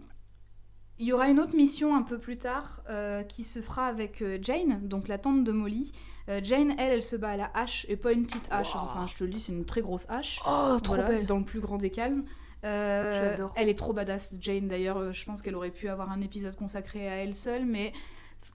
Il 1.01 1.07
y 1.07 1.13
aura 1.13 1.29
une 1.29 1.41
autre 1.41 1.57
mission 1.57 1.97
un 1.97 2.03
peu 2.03 2.19
plus 2.19 2.39
tard 2.39 2.81
euh, 2.89 3.25
qui 3.25 3.43
se 3.43 3.61
fera 3.61 3.89
avec 3.89 4.23
Jane, 4.43 4.87
donc 4.87 5.09
la 5.09 5.19
tante 5.19 5.43
de 5.43 5.51
Molly. 5.51 5.91
Euh, 6.29 6.41
Jane, 6.45 6.71
elle, 6.79 6.93
elle 6.93 7.03
se 7.03 7.17
bat 7.17 7.31
à 7.31 7.37
la 7.37 7.51
hache 7.53 7.85
et 7.89 7.97
pas 7.97 8.13
une 8.13 8.25
petite 8.25 8.47
hache. 8.51 8.77
hein. 8.77 8.81
Enfin, 8.85 9.05
je 9.09 9.17
te 9.17 9.25
le 9.25 9.31
dis, 9.31 9.41
c'est 9.41 9.51
une 9.53 9.65
très 9.65 9.81
grosse 9.81 10.07
hache. 10.09 10.41
Oh 10.47 10.77
trop 10.81 10.95
Voilà, 10.95 11.09
belle. 11.09 11.27
Dans 11.27 11.39
le 11.39 11.45
plus 11.45 11.59
grand 11.59 11.79
des 11.79 11.91
calmes. 11.91 12.25
Euh. 12.65 13.37
Elle 13.57 13.69
est 13.69 13.79
trop 13.79 13.93
badass, 13.93 14.37
Jane. 14.41 14.69
D'ailleurs, 14.69 14.97
euh, 14.99 15.13
je 15.13 15.25
pense 15.25 15.43
qu'elle 15.43 15.55
aurait 15.57 15.71
pu 15.71 15.89
avoir 15.89 16.11
un 16.11 16.21
épisode 16.21 16.57
consacré 16.57 17.09
à 17.09 17.17
elle 17.17 17.35
seule, 17.35 17.65
mais 17.67 17.93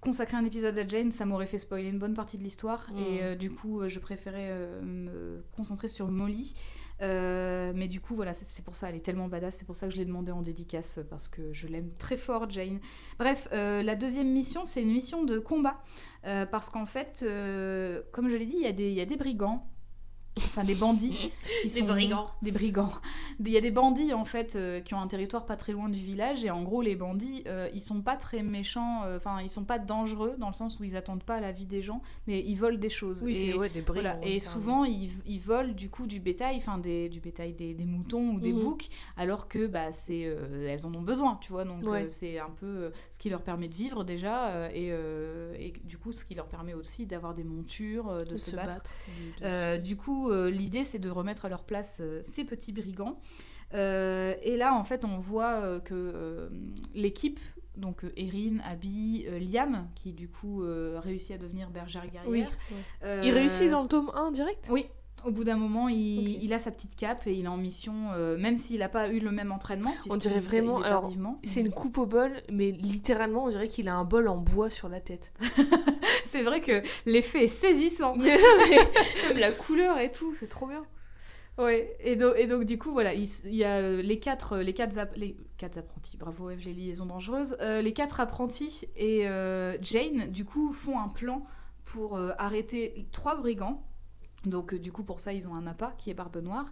consacrer 0.01 0.37
un 0.37 0.45
épisode 0.45 0.77
à 0.77 0.87
Jane, 0.87 1.11
ça 1.11 1.25
m'aurait 1.25 1.47
fait 1.47 1.57
spoiler 1.57 1.89
une 1.89 1.99
bonne 1.99 2.13
partie 2.13 2.37
de 2.37 2.43
l'histoire. 2.43 2.87
Mm. 2.91 2.97
Et 2.99 3.23
euh, 3.23 3.35
du 3.35 3.49
coup, 3.51 3.87
je 3.87 3.99
préférais 3.99 4.49
euh, 4.49 4.81
me 4.81 5.43
concentrer 5.55 5.87
sur 5.87 6.07
Molly. 6.09 6.53
Euh, 7.01 7.71
mais 7.73 7.87
du 7.87 8.01
coup, 8.01 8.13
voilà, 8.13 8.33
c'est- 8.33 8.61
pour 8.63 8.75
ça, 8.75 8.89
elle 8.89 8.95
est 8.95 9.05
tellement 9.05 9.29
badass. 9.29 9.55
C'est 9.55 9.65
pour 9.65 9.75
ça 9.75 9.87
que 9.87 9.93
je 9.93 9.97
l'ai 9.97 10.05
demandé 10.05 10.31
en 10.33 10.41
dédicace, 10.41 10.99
parce 11.09 11.29
que 11.29 11.53
je 11.53 11.67
l'aime 11.67 11.91
très 11.97 12.17
fort, 12.17 12.49
Jane. 12.49 12.79
Bref, 13.19 13.47
euh, 13.53 13.81
la 13.83 13.95
deuxième 13.95 14.29
mission, 14.29 14.65
c'est 14.65 14.81
une 14.81 14.91
mission 14.91 15.23
de 15.23 15.39
combat. 15.39 15.81
Euh, 16.25 16.45
parce 16.45 16.69
qu'en 16.69 16.85
fait, 16.85 17.19
comme 18.11 18.29
je 18.29 18.35
l'ai 18.35 18.45
dit, 18.45 18.57
y, 18.57 18.67
il 18.67 18.93
y 18.93 19.01
a 19.01 19.05
des 19.05 19.17
brigands. 19.17 19.65
Enfin, 20.37 20.63
des 20.63 20.75
bandits. 20.75 21.31
qui 21.63 21.73
Des 21.73 21.81
brigands. 21.81 22.31
Des 22.41 22.51
brigands. 22.51 22.93
Il 23.41 23.49
y 23.49 23.57
a 23.57 23.61
des 23.61 23.71
bandits, 23.71 24.13
en 24.13 24.23
fait, 24.23 24.55
euh, 24.55 24.79
qui 24.79 24.93
ont 24.93 24.99
un 25.01 25.07
territoire 25.07 25.45
pas 25.45 25.57
très 25.57 25.73
loin 25.73 25.89
du 25.89 25.99
village. 26.01 26.45
Et 26.45 26.49
en 26.49 26.63
gros, 26.63 26.81
les 26.81 26.95
bandits, 26.95 27.43
euh, 27.47 27.67
ils 27.73 27.81
sont 27.81 28.01
pas 28.01 28.15
très 28.15 28.41
méchants. 28.41 29.03
euh, 29.03 29.17
Enfin, 29.17 29.39
ils 29.41 29.49
sont 29.49 29.65
pas 29.65 29.79
dangereux, 29.79 30.35
dans 30.37 30.47
le 30.47 30.53
sens 30.53 30.79
où 30.79 30.85
ils 30.85 30.95
attendent 30.95 31.23
pas 31.23 31.41
la 31.41 31.51
vie 31.51 31.65
des 31.65 31.81
gens. 31.81 32.01
Mais 32.25 32.39
ils 32.45 32.55
volent 32.55 32.77
des 32.77 32.89
choses. 32.89 33.21
Oui, 33.21 33.31
Et- 33.31 33.51
c'est 33.51 33.53
ouais, 33.57 33.67
des 33.69 33.81
brigands. 33.81 34.01
voilà. 34.13 34.25
Et 34.25 34.39
souvent, 34.39 34.85
ils, 34.85 35.09
ils 35.25 35.39
volent 35.41 35.73
du 35.73 35.89
coup 35.89 36.07
du 36.07 36.21
bétail, 36.21 36.55
enfin 36.57 36.77
des, 36.77 37.09
du 37.09 37.19
bétail, 37.19 37.51
des, 37.53 37.73
des 37.73 37.85
moutons 37.85 38.29
ou 38.35 38.39
des 38.39 38.53
Mhm. 38.53 38.59
boucs, 38.59 38.87
alors 39.17 39.49
que 39.49 39.67
bah, 39.67 39.91
c'est, 39.91 40.23
euh, 40.25 40.67
elles 40.69 40.85
en 40.85 40.93
ont 40.93 41.01
besoin, 41.01 41.37
tu 41.41 41.51
vois. 41.51 41.65
Donc 41.65 41.83
Ouais. 41.83 42.03
euh, 42.05 42.09
c'est 42.09 42.39
un 42.39 42.51
peu 42.51 42.65
euh, 42.65 42.89
ce 43.11 43.19
qui 43.19 43.29
leur 43.29 43.41
permet 43.41 43.67
de 43.67 43.73
vivre 43.75 44.05
déjà, 44.05 44.49
euh, 44.51 44.69
et, 44.73 44.89
euh, 44.91 45.53
et 45.59 45.73
du 45.83 45.97
coup 45.97 46.13
ce 46.13 46.23
qui 46.23 46.33
leur 46.35 46.47
permet 46.47 46.73
aussi 46.73 47.05
d'avoir 47.05 47.33
des 47.33 47.43
montures, 47.43 48.07
euh, 48.09 48.23
de, 48.23 48.33
de 48.33 48.37
se, 48.37 48.55
battre. 48.55 48.89
de- 49.41 49.45
Euh, 49.45 49.77
du 49.77 49.97
coup, 49.97 50.28
euh, 50.31 50.49
l'idée 50.49 50.83
c'est 50.83 50.99
de 50.99 51.09
remettre 51.09 51.45
à 51.45 51.49
leur 51.49 51.63
place 51.63 51.99
euh, 52.01 52.21
ces 52.23 52.43
petits 52.45 52.71
brigands. 52.71 53.19
Euh, 53.73 54.33
et 54.41 54.57
là, 54.57 54.73
en 54.73 54.83
fait, 54.83 55.05
on 55.05 55.19
voit 55.19 55.79
que 55.81 56.49
l'équipe, 56.95 57.39
donc 57.77 58.03
Erin, 58.17 58.57
Abby, 58.65 59.25
euh, 59.27 59.39
Liam, 59.39 59.87
qui 59.95 60.11
du 60.11 60.27
coup 60.27 60.63
euh, 60.63 60.99
réussit 60.99 61.31
à 61.35 61.37
devenir 61.37 61.69
bergère 61.69 62.07
guerrière. 62.07 62.27
Oui. 62.29 62.43
euh, 63.03 63.21
Il 63.23 63.31
réussit 63.31 63.69
dans 63.69 63.83
le 63.83 63.87
tome 63.87 64.11
1 64.15 64.31
direct? 64.31 64.69
Oui, 64.71 64.87
au 65.25 65.31
bout 65.31 65.43
d'un 65.43 65.57
moment, 65.57 65.87
il, 65.89 66.51
a 66.53 66.59
sa 66.59 66.71
petite 66.71 66.95
cape 66.95 67.27
et 67.27 67.33
il 67.33 67.45
est 67.45 67.49
en 67.49 67.57
mission, 67.57 67.93
euh, 68.13 68.37
même 68.37 68.57
s'il 68.57 68.79
n'a 68.79 68.89
pas 68.89 69.09
eu 69.09 69.19
le 69.19 69.31
même 69.31 69.51
entraînement. 69.51 69.93
On 70.09 70.17
dirait 70.17 70.39
vraiment- 70.39 70.81
alors. 70.81 71.11
C'est 71.43 71.61
une 71.61 71.71
coupe 71.71 71.97
au 71.97 72.05
bol, 72.05 72.31
mais 72.51 72.71
littéralement, 72.71 73.45
on 73.45 73.49
dirait 73.49 73.67
qu'il 73.67 73.87
a 73.89 73.95
un 73.95 74.03
bol 74.05 74.27
en 74.27 74.37
bois 74.37 74.69
sur 74.69 74.89
la 74.89 74.99
tête. 75.01 75.33
C'est 76.23 76.43
vrai 76.43 76.61
que 76.61 76.81
l'effet 77.05 77.45
est 77.45 77.47
saisissant. 77.47 78.15
Mais 78.17 78.37
même 79.27 79.37
la 79.37 79.51
couleur 79.51 79.97
et 79.99 80.11
tout, 80.11 80.35
c'est 80.35 80.47
trop 80.47 80.67
bien. 80.67 80.83
Ouais, 81.57 81.97
et, 81.99 82.15
do- 82.15 82.35
et 82.35 82.47
donc 82.47 82.63
du 82.63 82.77
coup, 82.77 82.91
voilà, 82.91 83.13
il, 83.13 83.27
y 83.53 83.65
a 83.65 83.77
euh, 83.79 84.01
les 84.01 84.19
quatre, 84.19 84.59
les 84.59 84.73
quatre, 84.73 84.97
les 85.17 85.35
quatre 85.57 85.77
apprentis, 85.77 86.15
bravo 86.15 86.49
Eve, 86.49 86.61
les 86.63 86.73
liaisons 86.73 87.05
dangereuses, 87.05 87.57
Euh, 87.59 87.81
les 87.81 87.91
quatre 87.91 88.19
apprentis 88.21 88.85
et 88.95 89.27
euh, 89.27 89.75
Jane, 89.81 90.31
du 90.31 90.45
coup, 90.45 90.71
font 90.71 90.97
un 90.99 91.09
plan 91.09 91.45
pour 91.83 92.15
euh, 92.15 92.31
arrêter 92.37 93.07
trois 93.11 93.35
brigands. 93.35 93.83
Donc 94.45 94.73
euh, 94.73 94.79
du 94.79 94.91
coup, 94.91 95.03
pour 95.03 95.19
ça, 95.19 95.33
ils 95.33 95.47
ont 95.47 95.55
un 95.55 95.67
appât 95.67 95.93
qui 95.97 96.09
est 96.09 96.13
Barbe 96.13 96.37
Noire. 96.37 96.65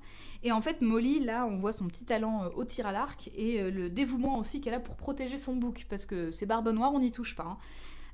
Et 0.43 0.51
en 0.53 0.61
fait, 0.61 0.81
Molly, 0.81 1.19
là, 1.19 1.45
on 1.45 1.57
voit 1.57 1.73
son 1.73 1.87
petit 1.87 2.05
talent 2.05 2.43
euh, 2.45 2.49
au 2.55 2.63
tir 2.63 2.87
à 2.87 2.91
l'arc 2.93 3.29
et 3.35 3.59
euh, 3.61 3.69
le 3.71 3.89
dévouement 3.89 4.37
aussi 4.39 4.61
qu'elle 4.61 4.73
a 4.73 4.79
pour 4.79 4.95
protéger 4.95 5.37
son 5.37 5.55
bouc, 5.57 5.85
parce 5.89 6.05
que 6.05 6.31
c'est 6.31 6.45
Barbe 6.45 6.69
Noire, 6.69 6.93
on 6.93 6.99
n'y 6.99 7.11
touche 7.11 7.35
pas. 7.35 7.57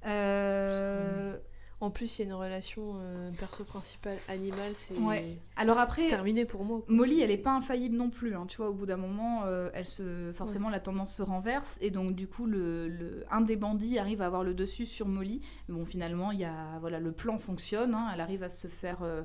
hein. 0.04 1.38
En 1.82 1.90
plus, 1.90 2.18
il 2.18 2.22
y 2.22 2.26
a 2.26 2.28
une 2.30 2.38
relation 2.38 2.94
euh, 2.96 3.30
perso 3.38 3.66
principal 3.66 4.18
animal, 4.30 4.74
c'est 4.74 4.96
Ouais. 4.96 5.38
Alors 5.58 5.80
après, 5.80 6.08
terminé 6.08 6.46
pour 6.46 6.64
moi. 6.64 6.82
quoi. 6.82 6.96
Molly, 6.96 7.20
elle 7.20 7.32
est 7.32 7.38
pas 7.38 7.54
infaillible 7.54 7.98
non 7.98 8.10
plus, 8.10 8.36
hein, 8.36 8.46
tu 8.48 8.56
vois. 8.58 8.70
Au 8.70 8.74
bout 8.74 8.86
d'un 8.86 8.96
moment, 8.96 9.42
euh, 9.48 9.70
elle 9.74 9.86
se, 9.88 10.32
forcément, 10.34 10.70
la 10.70 10.80
tendance 10.80 11.14
se 11.14 11.22
renverse 11.22 11.78
et 11.82 11.92
donc 11.92 12.16
du 12.16 12.26
coup, 12.28 12.46
le, 12.46 12.88
le- 12.88 13.26
un 13.30 13.42
des 13.42 13.58
bandits 13.58 14.00
arrive 14.00 14.22
à 14.22 14.28
avoir 14.28 14.46
le 14.46 14.54
dessus 14.54 14.86
sur 14.86 15.10
Molly. 15.10 15.42
Bon, 15.68 15.84
finalement, 15.86 16.32
il 16.32 16.40
y 16.40 16.46
a, 16.46 16.80
voilà, 16.80 17.02
le 17.02 17.12
plan 17.12 17.38
fonctionne. 17.38 17.94
hein, 17.96 18.10
elle 18.14 18.22
arrive 18.22 18.44
à 18.44 18.50
se 18.50 18.70
faire, 18.70 19.00
euh, 19.04 19.24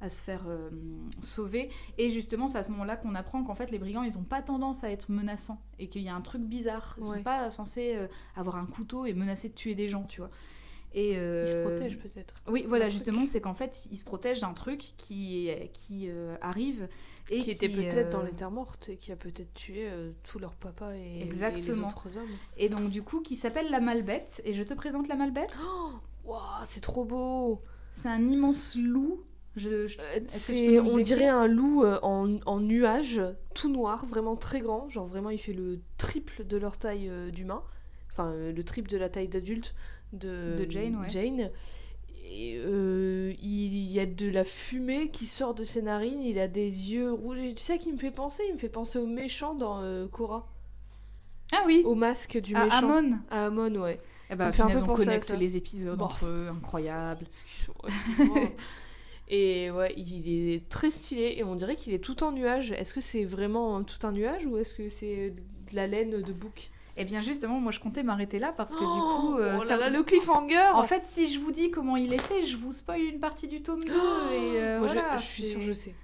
à 0.00 0.08
se 0.08 0.20
faire 0.20 0.44
euh, 0.48 0.70
sauver. 1.20 1.70
Et 1.98 2.08
justement, 2.08 2.48
c'est 2.48 2.58
à 2.58 2.62
ce 2.62 2.70
moment-là 2.72 2.96
qu'on 2.96 3.14
apprend 3.14 3.42
qu'en 3.44 3.54
fait, 3.54 3.70
les 3.70 3.78
brigands, 3.78 4.02
ils 4.04 4.18
ont 4.18 4.24
pas 4.24 4.42
tendance 4.42 4.84
à 4.84 4.90
être 4.90 5.10
menaçants 5.10 5.60
et 5.78 5.88
qu'il 5.88 6.02
y 6.02 6.08
a 6.08 6.14
un 6.14 6.20
truc 6.20 6.42
bizarre. 6.42 6.98
Ils 6.98 7.04
Ouais. 7.04 7.16
sont 7.18 7.22
pas 7.24 7.50
censés 7.50 7.94
euh, 7.96 8.06
avoir 8.36 8.56
un 8.56 8.66
couteau 8.66 9.06
et 9.06 9.14
menacer 9.14 9.48
de 9.48 9.54
tuer 9.54 9.74
des 9.74 9.88
gens, 9.88 10.04
tu 10.04 10.20
vois. 10.20 10.30
Et 10.92 11.14
Il 11.40 11.46
se 11.48 11.54
euh, 11.54 11.62
protège 11.62 11.98
peut-être. 11.98 12.34
oui, 12.48 12.64
voilà, 12.66 12.88
justement, 12.88 13.26
c'est 13.26 13.40
qu'en 13.40 13.54
fait, 13.54 13.86
ils 13.90 13.98
se 13.98 14.04
protègent 14.04 14.40
d'un 14.40 14.54
truc 14.54 14.94
qui, 14.96 15.50
qui 15.74 16.08
euh, 16.08 16.36
arrive 16.40 16.88
et 17.28 17.38
qui 17.38 17.50
était 17.50 17.68
peut-être 17.68 18.08
dans 18.10 18.22
euh, 18.22 18.24
les 18.24 18.34
terres 18.34 18.50
mortes 18.50 18.88
et 18.88 18.96
qui 18.96 19.12
a 19.12 19.16
peut-être 19.16 19.52
tué 19.52 19.88
euh, 19.88 20.12
tous 20.22 20.38
leurs 20.38 20.56
papas 20.56 20.94
et, 20.94 21.32
et 21.56 21.62
les 21.62 21.80
Exactement. 21.80 21.88
autres 21.88 22.16
hommes. 22.16 22.38
Et 22.56 22.68
donc, 22.70 22.88
du 22.90 23.02
coup, 23.02 23.20
qui 23.20 23.36
s'appelle 23.36 23.70
la 23.70 23.80
Malbête. 23.80 24.40
Et 24.44 24.54
je 24.54 24.62
te 24.64 24.72
présente 24.74 25.08
la 25.08 25.16
Malbête. 25.16 25.54
Oh, 25.62 25.92
Waouh, 26.24 26.64
c'est 26.66 26.80
trop 26.80 27.04
beau. 27.04 27.62
C'est 27.90 28.08
un 28.08 28.22
immense 28.28 28.74
loup. 28.76 29.24
Je, 29.58 29.86
que 29.86 30.80
on 30.80 30.98
dirait 30.98 31.26
un 31.28 31.46
loup 31.46 31.84
euh, 31.84 31.98
en, 32.02 32.38
en 32.46 32.60
nuage, 32.60 33.20
tout 33.54 33.68
noir, 33.70 34.06
vraiment 34.06 34.36
très 34.36 34.60
grand. 34.60 34.88
Genre 34.88 35.06
vraiment, 35.06 35.30
il 35.30 35.38
fait 35.38 35.52
le 35.52 35.80
triple 35.98 36.44
de 36.46 36.56
leur 36.56 36.78
taille 36.78 37.08
euh, 37.08 37.30
d'humain. 37.30 37.62
Enfin, 38.12 38.30
euh, 38.32 38.52
le 38.52 38.64
triple 38.64 38.88
de 38.90 38.96
la 38.96 39.08
taille 39.08 39.28
d'adulte 39.28 39.74
de, 40.12 40.56
De 40.56 40.70
Jane, 40.70 40.96
ouais. 40.96 41.08
Jane. 41.10 41.50
Et 42.30 42.56
euh, 42.58 43.32
il 43.42 43.74
y 43.90 44.00
a 44.00 44.06
de 44.06 44.28
la 44.28 44.44
fumée 44.44 45.10
qui 45.10 45.26
sort 45.26 45.54
de 45.54 45.64
ses 45.64 45.82
narines. 45.82 46.20
Il 46.20 46.38
a 46.38 46.46
des 46.48 46.64
yeux 46.92 47.12
rouges. 47.12 47.38
Et 47.38 47.54
tu 47.54 47.62
sais 47.62 47.78
qui 47.78 47.92
me 47.92 47.96
fait 47.98 48.10
penser? 48.10 48.42
Il 48.48 48.54
me 48.54 48.58
fait 48.58 48.68
penser 48.68 48.98
au 48.98 49.06
méchant 49.06 49.54
dans 49.54 49.80
euh, 49.82 50.06
Korra. 50.08 50.46
Ah 51.52 51.62
oui, 51.66 51.82
Au 51.86 51.94
masque 51.94 52.38
du 52.40 52.54
à 52.54 52.64
méchant. 52.64 52.90
Amon. 52.98 53.18
À 53.30 53.46
Amon, 53.46 53.74
ouais. 53.80 53.98
Eh 54.30 54.36
ben, 54.36 54.52
fait 54.52 54.60
un 54.60 54.66
finalement, 54.68 54.86
peu 54.88 54.92
on 54.92 54.96
connecte 54.96 55.30
les 55.30 55.56
épisodes 55.56 55.96
Bon. 55.98 56.04
entre 56.04 56.26
eux. 56.26 56.48
Incroyable. 56.50 57.24
Et 59.28 59.70
ouais, 59.70 59.94
il 59.96 60.28
est 60.54 60.68
très 60.68 60.90
stylé 60.90 61.34
et 61.36 61.44
on 61.44 61.54
dirait 61.54 61.76
qu'il 61.76 61.92
est 61.92 61.98
tout 62.02 62.22
en 62.24 62.32
nuage. 62.32 62.72
Est-ce 62.72 62.94
que 62.94 63.00
c'est 63.00 63.24
vraiment 63.24 63.82
tout 63.84 64.06
un 64.06 64.12
nuage 64.12 64.46
ou 64.46 64.56
est-ce 64.58 64.74
que 64.74 64.88
c'est 64.90 65.30
de 65.30 65.74
la 65.76 65.86
laine 65.86 66.22
de 66.22 66.32
bouc? 66.32 66.70
Eh 66.96 67.04
bien, 67.04 67.20
justement, 67.20 67.60
moi, 67.60 67.70
je 67.70 67.78
comptais 67.80 68.02
m'arrêter 68.02 68.38
là 68.40 68.52
parce 68.52 68.74
que 68.74 68.84
du 68.84 69.02
Oh, 69.02 69.04
coup, 69.04 69.36
euh, 69.36 69.58
oh 69.58 69.64
ça 69.64 69.76
là 69.76 69.88
le 69.88 70.02
cliffhanger 70.02 70.70
En 70.74 70.82
fait, 70.82 71.04
si 71.04 71.28
je 71.28 71.38
vous 71.40 71.52
dis 71.52 71.70
comment 71.70 71.96
il 71.96 72.12
est 72.12 72.18
fait, 72.18 72.42
je 72.44 72.56
vous 72.56 72.72
spoil 72.72 73.00
une 73.02 73.20
partie 73.20 73.46
du 73.48 73.62
tome 73.62 73.88
2. 73.88 74.30
et 74.32 74.60
euh, 74.60 74.78
Moi, 74.78 74.86
je- 74.88 74.94
voilà, 74.94 75.16
je, 75.16 75.22
suis 75.26 75.42
sûre, 75.44 75.60
je 75.60 75.72
sais. 75.72 75.94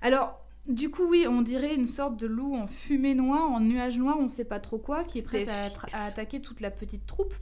Alors, 0.00 0.40
du 0.68 0.90
coup, 0.90 1.04
oui, 1.08 1.26
on 1.28 1.42
dirait 1.42 1.74
une 1.74 1.86
sorte 1.86 2.16
de 2.16 2.26
loup 2.26 2.54
en 2.56 2.66
fumée 2.66 3.14
noire, 3.14 3.50
en 3.50 3.60
nuage 3.60 3.98
noir, 3.98 4.16
on 4.18 4.28
sait 4.28 4.44
pas 4.44 4.60
trop 4.60 4.78
quoi, 4.78 5.04
qui 5.04 5.18
est 5.18 5.22
prêt 5.22 5.46
à, 5.48 5.66
à 5.92 6.06
attaquer 6.06 6.40
toute 6.40 6.60
la 6.60 6.70
petite 6.70 7.06
troupe. 7.06 7.34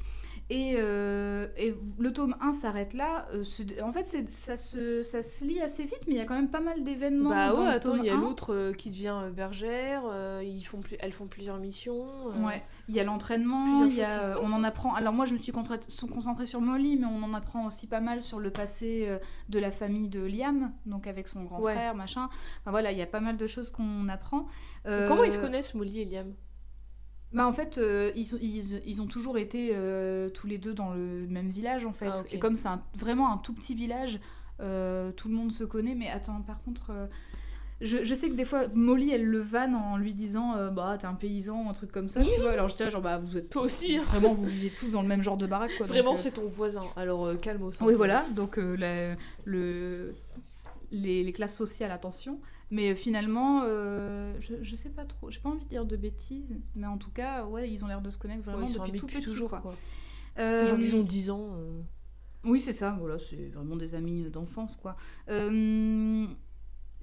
Et, 0.50 0.74
euh, 0.76 1.48
et 1.56 1.74
le 1.98 2.12
tome 2.12 2.36
1 2.40 2.52
s'arrête 2.52 2.92
là. 2.92 3.26
Euh, 3.32 3.44
en 3.82 3.92
fait, 3.92 4.28
ça 4.28 4.56
se, 4.58 5.02
ça 5.02 5.22
se 5.22 5.44
lit 5.44 5.60
assez 5.62 5.84
vite, 5.84 6.00
mais 6.06 6.14
il 6.14 6.18
y 6.18 6.20
a 6.20 6.26
quand 6.26 6.34
même 6.34 6.50
pas 6.50 6.60
mal 6.60 6.82
d'événements. 6.82 7.30
Bah 7.30 7.52
dans 7.52 7.60
ouais, 7.60 7.64
le 7.64 7.70
attends, 7.70 7.96
il 7.96 8.04
y 8.04 8.10
a 8.10 8.14
1. 8.14 8.20
l'autre 8.20 8.54
euh, 8.54 8.72
qui 8.74 8.90
devient 8.90 9.30
bergère, 9.34 10.02
ils 10.42 10.62
font 10.62 10.80
plus... 10.80 10.96
elles 11.00 11.12
font 11.12 11.26
plusieurs 11.26 11.56
missions. 11.58 12.04
Ouais, 12.44 12.62
il 12.88 12.94
y 12.94 13.00
a 13.00 13.04
l'entraînement, 13.04 13.84
il 13.86 13.94
y 13.94 14.02
a, 14.02 14.38
on 14.42 14.52
en 14.52 14.64
apprend. 14.64 14.94
Alors 14.94 15.14
moi, 15.14 15.24
je 15.24 15.32
me 15.34 15.38
suis 15.38 15.52
concentrée, 15.52 16.46
sur 16.46 16.60
Molly, 16.60 16.96
mais 16.98 17.06
on 17.06 17.22
en 17.22 17.32
apprend 17.32 17.66
aussi 17.66 17.86
pas 17.86 18.00
mal 18.00 18.20
sur 18.20 18.38
le 18.38 18.50
passé 18.50 19.08
de 19.48 19.58
la 19.58 19.70
famille 19.70 20.08
de 20.08 20.20
Liam, 20.20 20.72
donc 20.84 21.06
avec 21.06 21.26
son 21.26 21.44
grand 21.44 21.60
Ouais. 21.60 21.72
frère, 21.74 21.94
machin. 21.94 22.28
Enfin 22.60 22.70
voilà, 22.70 22.92
il 22.92 22.98
y 22.98 23.02
a 23.02 23.06
pas 23.06 23.20
mal 23.20 23.38
de 23.38 23.46
choses 23.46 23.70
qu'on 23.70 24.08
apprend. 24.08 24.46
Comment 24.84 25.24
ils 25.24 25.32
se 25.32 25.38
connaissent, 25.38 25.74
Molly 25.74 26.00
et 26.00 26.04
Liam? 26.04 26.34
Bah 27.34 27.46
en 27.46 27.52
fait, 27.52 27.78
euh, 27.78 28.12
ils, 28.14 28.26
ils, 28.40 28.80
ils 28.86 29.02
ont 29.02 29.06
toujours 29.06 29.36
été 29.38 29.70
euh, 29.72 30.30
tous 30.30 30.46
les 30.46 30.56
deux 30.56 30.72
dans 30.72 30.94
le 30.94 31.26
même 31.28 31.50
village 31.50 31.84
en 31.84 31.92
fait. 31.92 32.08
Ah. 32.14 32.22
Et 32.30 32.38
comme 32.38 32.56
c'est 32.56 32.68
vraiment 32.94 33.32
un 33.32 33.38
tout 33.38 33.52
petit 33.52 33.74
village, 33.74 34.20
euh, 34.60 35.10
tout 35.12 35.28
le 35.28 35.34
monde 35.34 35.52
se 35.52 35.64
connaît. 35.64 35.96
Mais 35.96 36.08
attends, 36.08 36.40
par 36.42 36.58
contre, 36.62 36.92
je, 37.80 38.04
je 38.04 38.14
sais 38.14 38.28
que 38.30 38.34
des 38.34 38.44
fois 38.44 38.68
Molly 38.72 39.10
elle 39.10 39.24
le 39.26 39.40
vanne 39.40 39.74
en 39.74 39.96
lui 39.96 40.14
disant 40.14 40.70
bah 40.70 40.96
t'es 40.98 41.06
un 41.06 41.14
paysan 41.14 41.68
un 41.68 41.72
truc 41.72 41.90
comme 41.90 42.08
ça, 42.08 42.22
tu 42.22 42.40
vois. 42.40 42.52
Alors 42.52 42.68
je 42.68 42.76
dirais 42.76 42.92
genre 42.92 43.02
bah 43.02 43.18
vous 43.18 43.36
êtes 43.36 43.50
Toi 43.50 43.62
aussi, 43.62 43.96
hein. 43.96 44.04
Vraiment 44.06 44.32
vous 44.32 44.46
vivez 44.46 44.70
tous 44.70 44.92
dans 44.92 45.02
le 45.02 45.08
même 45.08 45.22
genre 45.22 45.36
de 45.36 45.48
baraque 45.48 45.72
quoi. 45.76 45.86
Vraiment, 45.86 46.14
c'est 46.14 46.30
ton 46.30 46.46
voisin. 46.46 46.84
Alors 46.94 47.36
calme 47.40 47.72
ça. 47.72 47.84
oui, 47.84 47.94
voilà, 47.96 48.24
donc 48.36 48.58
la- 48.58 49.16
le, 49.44 50.14
les, 50.92 51.24
les 51.24 51.32
classes 51.32 51.56
sociales, 51.56 51.90
attention. 51.90 52.38
Mais 52.74 52.96
finalement, 52.96 53.62
euh, 53.64 54.34
je, 54.40 54.54
je 54.62 54.74
sais 54.76 54.90
pas 54.90 55.04
trop, 55.04 55.30
j'ai 55.30 55.38
pas 55.38 55.48
envie 55.48 55.62
de 55.64 55.68
dire 55.68 55.84
de 55.86 55.96
bêtises, 55.96 56.56
mais 56.74 56.88
en 56.88 56.98
tout 56.98 57.10
cas, 57.10 57.44
ouais, 57.46 57.70
ils 57.70 57.84
ont 57.84 57.88
l'air 57.88 58.00
de 58.02 58.10
se 58.10 58.18
connaître 58.18 58.42
vraiment 58.42 58.64
Ouais, 58.64 58.68
ils 58.68 58.74
depuis 58.74 58.98
tout 58.98 59.06
petit. 59.06 59.22
toujours, 59.22 59.48
quoi. 59.48 59.60
quoi. 59.60 59.74
Euh, 60.38 60.58
C'est 60.58 60.66
genre 60.66 60.78
qu'ils 60.78 60.96
ont 60.96 61.04
10 61.04 61.30
ans. 61.30 61.52
euh. 61.54 61.80
Oui, 62.42 62.60
c'est 62.60 62.72
ça, 62.72 62.96
voilà, 62.98 63.18
c'est 63.20 63.48
vraiment 63.50 63.76
des 63.76 63.94
amis 63.94 64.24
d'enfance, 64.28 64.76
quoi. 64.76 64.96
Euh, 65.28 66.26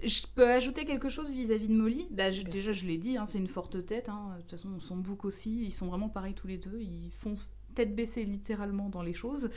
je 0.04 0.22
peux 0.36 0.50
ajouter 0.50 0.84
quelque 0.84 1.08
chose 1.10 1.32
vis-à-vis 1.32 1.68
de 1.70 1.74
Molly? 1.74 2.08
Bah, 2.12 2.32
je- 2.32 2.44
Déjà, 2.44 2.74
je 2.74 2.86
l'ai 2.86 2.98
dit, 2.98 3.16
hein, 3.18 3.26
c'est 3.26 3.38
une 3.38 3.48
forte 3.48 3.86
tête. 3.86 4.10
hein. 4.10 4.34
De 4.36 4.42
toute 4.42 4.52
façon, 4.52 4.78
son 4.82 4.98
bouc 4.98 5.24
aussi, 5.26 5.64
ils 5.64 5.72
sont 5.72 5.88
vraiment 5.88 6.10
pareils 6.10 6.34
tous 6.34 6.48
les 6.48 6.58
deux. 6.58 6.80
Ils 6.82 7.12
foncent 7.12 7.56
tête 7.74 7.96
baissée 7.96 8.24
littéralement 8.24 8.90
dans 8.90 9.02
les 9.02 9.14
choses. 9.14 9.50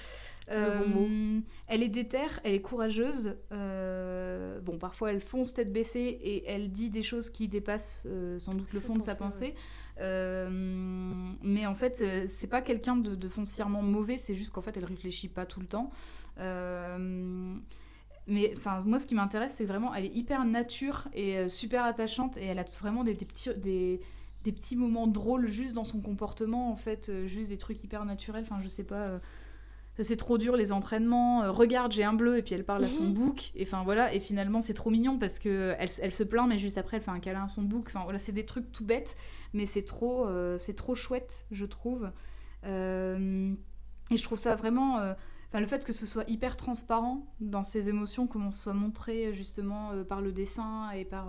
Euh, 0.51 0.81
Le 0.81 0.85
bon 0.85 1.09
mot. 1.09 1.43
elle 1.67 1.83
est 1.83 1.89
déterre, 1.89 2.41
elle 2.45 2.55
est 2.55 2.61
courageuse. 2.61 3.37
euh, 3.53 4.61
bon, 4.61 4.79
parfois, 4.79 5.11
elle 5.13 5.21
fonce 5.21 5.55
tête 5.55 5.73
baissée 5.73 6.19
et 6.23 6.45
elle 6.51 6.71
dit 6.71 6.91
des 6.91 7.03
choses 7.03 7.31
qui 7.31 7.49
dépassent 7.49 8.03
euh, 8.07 8.39
sans 8.39 8.55
doute 8.55 8.73
le 8.73 8.81
fond 8.81 8.95
de 8.97 9.03
sa 9.03 9.15
pensée, 9.15 9.55
mais 11.43 11.67
en 11.67 11.75
fait, 11.75 12.05
c'est 12.29 12.49
pas 12.49 12.61
quelqu'un 12.63 12.97
de, 12.97 13.15
de 13.15 13.29
foncièrement 13.29 13.83
mauvais, 13.83 14.19
c'est 14.19 14.35
juste 14.35 14.51
qu'en 14.53 14.63
fait, 14.63 14.77
elle 14.77 14.85
réfléchit 14.85 15.29
pas 15.29 15.47
tout 15.47 15.61
le 15.61 15.67
temps. 15.67 15.91
Mais 18.27 18.55
enfin, 18.57 18.83
moi, 18.87 18.99
ce 18.99 19.07
qui 19.07 19.15
m'intéresse, 19.15 19.55
c'est 19.55 19.67
vraiment, 19.67 19.95
elle 19.95 20.07
est 20.07 20.15
hyper 20.15 20.45
nature 20.47 21.09
et 21.13 21.47
super 21.49 21.85
attachante, 21.85 22.39
et 22.39 22.45
elle 22.45 22.59
a 22.59 22.65
vraiment 22.81 23.05
des, 23.05 23.15
des 23.15 23.27
petits, 23.27 23.55
des, 23.57 24.01
des 24.45 24.53
petits 24.53 24.77
moments 24.77 25.07
drôles 25.07 25.49
juste 25.49 25.75
dans 25.75 25.85
son 25.85 26.01
comportement, 26.01 26.71
en 26.71 26.77
fait, 26.77 27.09
euh, 27.09 27.27
juste 27.27 27.49
des 27.49 27.59
trucs 27.59 27.83
hyper 27.83 28.05
naturels. 28.05 28.45
Enfin, 28.49 28.61
je 28.61 28.69
sais 28.69 28.85
pas. 28.85 29.07
euh, 29.07 29.19
c'est 30.01 30.17
trop 30.17 30.39
dur 30.39 30.57
les 30.57 30.73
entraînements. 30.73 31.45
Euh, 31.45 31.51
regarde, 31.53 31.93
j'ai 31.93 32.03
un 32.05 32.15
bleu 32.15 32.37
et 32.37 32.43
puis 32.43 32.55
elle 32.55 32.65
parle 32.65 32.85
à 32.85 32.89
son 32.89 33.05
Mhm. 33.05 33.15
bouc. 33.15 33.53
Et 33.55 33.63
enfin 33.63 33.85
voilà. 33.85 34.13
Et 34.13 34.19
finalement 34.21 34.61
c'est 34.61 34.75
trop 34.75 34.91
mignon 34.91 35.19
parce 35.21 35.39
que 35.39 35.75
elle, 35.79 35.89
elle 36.03 36.13
se 36.13 36.25
plaint, 36.25 36.49
mais 36.49 36.59
juste 36.59 36.79
après 36.79 36.97
elle 36.97 37.03
fait 37.05 37.13
un 37.13 37.21
câlin 37.21 37.45
à 37.45 37.49
son 37.49 37.63
bouc. 37.63 37.85
Enfin 37.87 38.01
voilà, 38.03 38.19
c'est 38.19 38.33
des 38.33 38.45
trucs 38.45 38.73
tout 38.73 38.85
bêtes, 38.85 39.17
mais 39.53 39.67
c'est 39.67 39.85
trop, 39.85 40.27
euh, 40.27 40.59
c'est 40.59 40.75
trop 40.75 40.97
chouette, 40.97 41.47
je 41.53 41.65
trouve. 41.65 42.11
Euh, 42.65 43.55
et 44.11 44.17
je 44.17 44.23
trouve 44.23 44.39
ça 44.39 44.55
vraiment. 44.57 44.97
Enfin, 44.97 45.61
le 45.61 45.67
fait 45.67 45.85
que 45.85 45.93
ce 45.93 46.07
soit 46.07 46.29
hyper 46.29 46.57
transparent 46.57 47.25
dans 47.41 47.63
ses 47.65 47.89
émotions, 47.89 48.27
comment 48.27 48.51
ce 48.51 48.61
soit 48.63 48.75
montré 48.75 49.33
justement 49.33 49.93
par 50.09 50.21
le 50.21 50.33
dessin 50.33 50.91
et 50.91 51.05
par, 51.05 51.29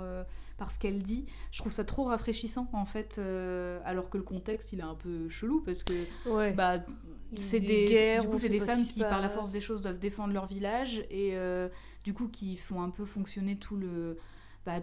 par 0.57 0.71
ce 0.71 0.79
qu'elle 0.79 1.03
dit, 1.03 1.25
je 1.51 1.59
trouve 1.59 1.71
ça 1.71 1.83
trop 1.83 2.05
rafraîchissant 2.05 2.67
en 2.73 2.85
fait. 2.85 3.17
euh, 3.19 3.79
alors 3.83 4.09
que 4.09 4.17
le 4.17 4.23
contexte 4.23 4.71
il 4.73 4.79
est 4.79 4.83
un 4.83 4.95
peu 4.95 5.29
chelou 5.29 5.61
parce 5.61 5.83
que 5.83 6.07
Ouais. 6.25 6.53
bah, 6.55 6.79
c'est 7.35 7.59
Des 7.59 7.85
guerres, 7.85 8.21
du 8.23 8.29
coup, 8.29 8.37
c'est 8.37 8.49
des 8.49 8.59
femmes 8.61 8.83
qui 8.85 8.99
par 9.01 9.21
la 9.21 9.29
force 9.29 9.51
des 9.51 9.61
choses, 9.61 9.81
doivent 9.81 9.99
défendre 9.99 10.33
leur 10.33 10.45
village 10.45 11.05
et 11.09 11.35
euh, 11.37 11.67
du 12.03 12.13
coup 12.13 12.27
qui 12.29 12.55
font 12.57 12.81
un 12.81 12.89
peu 12.89 13.05
fonctionner 13.05 13.57
tout 13.57 13.75
le, 13.75 14.17
bah, 14.65 14.81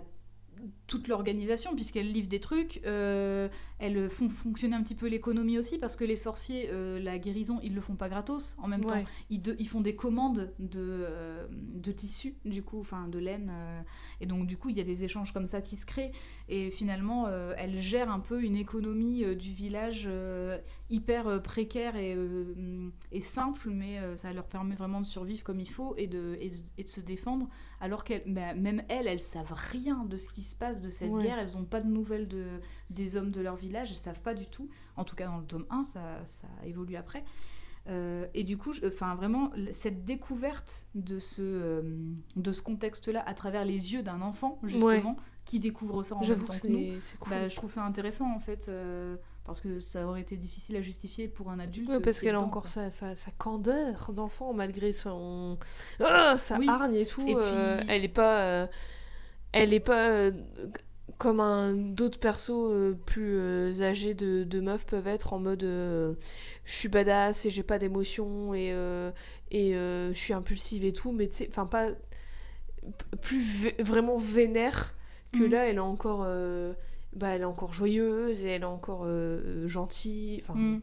toute 0.86 1.08
l'organisation 1.08 1.74
puisqu'elles 1.74 2.12
livrent 2.12 2.28
des 2.28 2.40
trucs. 2.40 2.80
euh, 2.86 3.48
elles 3.78 4.08
font 4.08 4.28
fonctionner 4.28 4.76
un 4.76 4.82
petit 4.82 4.94
peu 4.94 5.08
l'économie 5.08 5.58
aussi 5.58 5.76
parce 5.78 5.96
que 5.96 6.04
les 6.04 6.14
sorciers, 6.14 6.68
euh, 6.70 7.00
la 7.00 7.18
guérison, 7.18 7.58
ils 7.64 7.74
le 7.74 7.80
font 7.80 7.96
pas 7.96 8.08
gratos. 8.08 8.56
En 8.62 8.68
même 8.68 8.84
temps, 8.84 8.94
ils, 9.28 9.42
de- 9.42 9.56
ils 9.58 9.66
font 9.68 9.80
des 9.80 9.96
commandes 9.96 10.52
de, 10.60 10.78
euh, 10.78 11.46
de 11.50 11.90
tissus, 11.90 12.36
du 12.44 12.62
coup, 12.62 12.78
enfin 12.78 13.08
de 13.08 13.18
laine. 13.18 13.50
euh, 13.52 13.80
et 14.20 14.26
donc, 14.26 14.46
du 14.46 14.56
coup, 14.56 14.68
il 14.68 14.76
y 14.78 14.80
a 14.80 14.84
des 14.84 15.02
échanges 15.02 15.32
comme 15.32 15.46
ça 15.46 15.60
qui 15.62 15.74
se 15.76 15.84
créent. 15.84 16.12
Et 16.55 16.70
finalement, 16.70 17.28
euh, 17.28 17.55
elle 17.57 17.78
gère 17.78 18.11
un 18.11 18.20
peu 18.20 18.42
une 18.42 18.57
économie 18.57 19.24
euh, 19.24 19.34
du 19.34 19.55
village 19.55 20.05
euh, 20.07 20.59
hyper 20.90 21.26
euh, 21.26 21.38
précaire 21.38 21.96
et, 21.96 22.14
et 23.11 23.20
simple, 23.22 23.70
mais 23.70 23.96
ça 24.16 24.34
leur 24.34 24.44
permet 24.44 24.74
vraiment 24.74 25.00
de 25.00 25.07
survivre 25.07 25.42
comme 25.44 25.61
il 25.61 25.70
faut 25.70 25.94
et 25.96 26.07
de, 26.07 26.36
et 26.42 26.50
de, 26.50 26.55
et 26.76 26.84
de 26.84 26.88
se 26.90 27.00
défendre. 27.00 27.48
Alors 27.80 28.05
qu'elles, 28.05 28.24
bah, 28.26 28.53
même 28.53 28.82
elles, 28.90 29.07
elles 29.07 29.20
savent 29.22 29.55
rien 29.55 30.05
de 30.05 30.16
ce 30.16 30.28
qui 30.30 30.42
se 30.42 30.55
passe 30.55 30.82
de 30.82 30.90
cette 30.90 31.11
Ouais. 31.11 31.22
guerre. 31.22 31.38
Elles 31.38 31.57
n'ont 31.57 31.64
pas 31.64 31.80
de 31.80 31.88
nouvelles 31.88 32.28
de, 32.28 32.44
des 32.90 33.16
hommes 33.16 33.30
de 33.30 33.40
leur 33.40 33.57
village. 33.57 33.90
Elles 33.90 33.96
savent 33.96 34.20
pas 34.20 34.34
du 34.34 34.44
tout. 34.44 34.68
En 34.96 35.05
tout 35.05 35.16
cas, 35.16 35.28
dans 35.28 35.38
le 35.38 35.46
tome 35.46 35.64
1, 35.70 35.84
ça, 35.86 36.22
ça 36.26 36.48
évolue 36.66 36.96
après. 36.96 37.24
Euh, 37.88 38.26
et 38.34 38.44
du 38.44 38.59
coup, 38.59 38.72
enfin 38.86 39.14
vraiment, 39.16 39.50
cette 39.72 40.05
découverte 40.05 40.86
de 40.94 41.18
ce, 41.18 41.42
euh, 41.42 41.82
de 42.36 42.53
ce 42.53 42.62
contexte-là 42.62 43.22
à 43.26 43.34
travers 43.34 43.64
les 43.64 43.92
yeux 43.94 44.03
d'un 44.05 44.20
enfant, 44.20 44.61
justement, 44.62 45.16
qui 45.53 45.61
découvre 45.61 46.03
ça 46.03 46.14
en 46.16 46.20
même 46.20 46.28
J'avoue 46.28 46.46
temps 46.46 46.59
que 46.59 46.66
nous, 46.66 46.78
cool. 47.20 47.30
bah, 47.30 47.48
je 47.48 47.57
trouve 47.57 47.70
ça 47.70 47.84
intéressant 47.84 48.34
en 48.34 48.38
fait, 48.38 48.68
euh, 48.70 49.16
parce 49.44 49.61
que 49.61 49.80
ça 49.80 50.07
aurait 50.07 50.22
été 50.22 50.36
difficile 50.36 50.76
à 50.76 50.80
justifier 50.80 51.28
pour 51.28 51.50
un 51.50 51.59
adulte. 51.59 51.90
Parce 52.03 52.20
qu'elle 52.22 52.34
a 52.36 52.40
encore 52.40 52.68
sa, 52.68 52.88
sa, 52.88 53.14
sa 53.16 53.30
candeur 53.32 54.12
d'enfant 54.12 54.55
malgré 54.55 54.92
son 54.94 55.59
Ah, 56.00 56.36
sa 56.38 56.57
Oui. 56.57 56.66
hargne 56.68 56.94
et 56.94 57.05
tout. 57.07 57.26
Et 57.28 57.34
euh, 57.34 57.76
puis- 57.76 57.86
elle 57.88 58.05
est 58.05 58.09
pas, 58.09 58.40
euh, 58.46 58.66
elle 59.53 59.74
est 59.74 59.80
pas 59.80 60.30
comme 61.18 61.40
un 61.40 61.74
d'autres 61.74 62.18
persos 62.18 62.50
euh, 62.50 62.94
plus 63.07 63.36
euh, 63.36 63.72
âgés 63.82 64.14
de, 64.14 64.44
de 64.44 64.61
meufs 64.61 64.86
peuvent 64.86 65.07
être 65.07 65.34
en 65.34 65.38
mode 65.38 65.62
euh, 65.64 66.14
je 66.64 66.72
suis 66.72 66.88
badass 66.88 67.46
et 67.46 67.50
j'ai 67.50 67.62
pas 67.62 67.78
d'émotion 67.78 68.55
et 68.55 68.70
et 69.50 69.72
je 69.74 70.12
suis 70.14 70.32
impulsive 70.32 70.84
et 70.84 70.92
tout, 70.92 71.12
mais 71.12 71.28
tu 71.28 71.34
sais, 71.36 71.48
enfin 71.50 71.66
pas 71.66 71.90
plus 73.20 73.68
vraiment 73.80 74.16
vénère 74.16 74.94
que 75.33 75.43
Mhm. 75.45 75.51
là 75.51 75.66
elle 75.68 75.76
est 75.76 75.80
encore 75.80 76.22
euh, 76.26 76.72
bah, 77.14 77.28
elle 77.30 77.43
est 77.43 77.45
encore 77.45 77.72
joyeuse 77.72 78.45
et 78.45 78.49
elle 78.49 78.62
est 78.62 78.64
encore 78.64 79.03
euh, 79.05 79.66
gentille 79.66 80.39
enfin 80.43 80.55
Mm. 80.55 80.80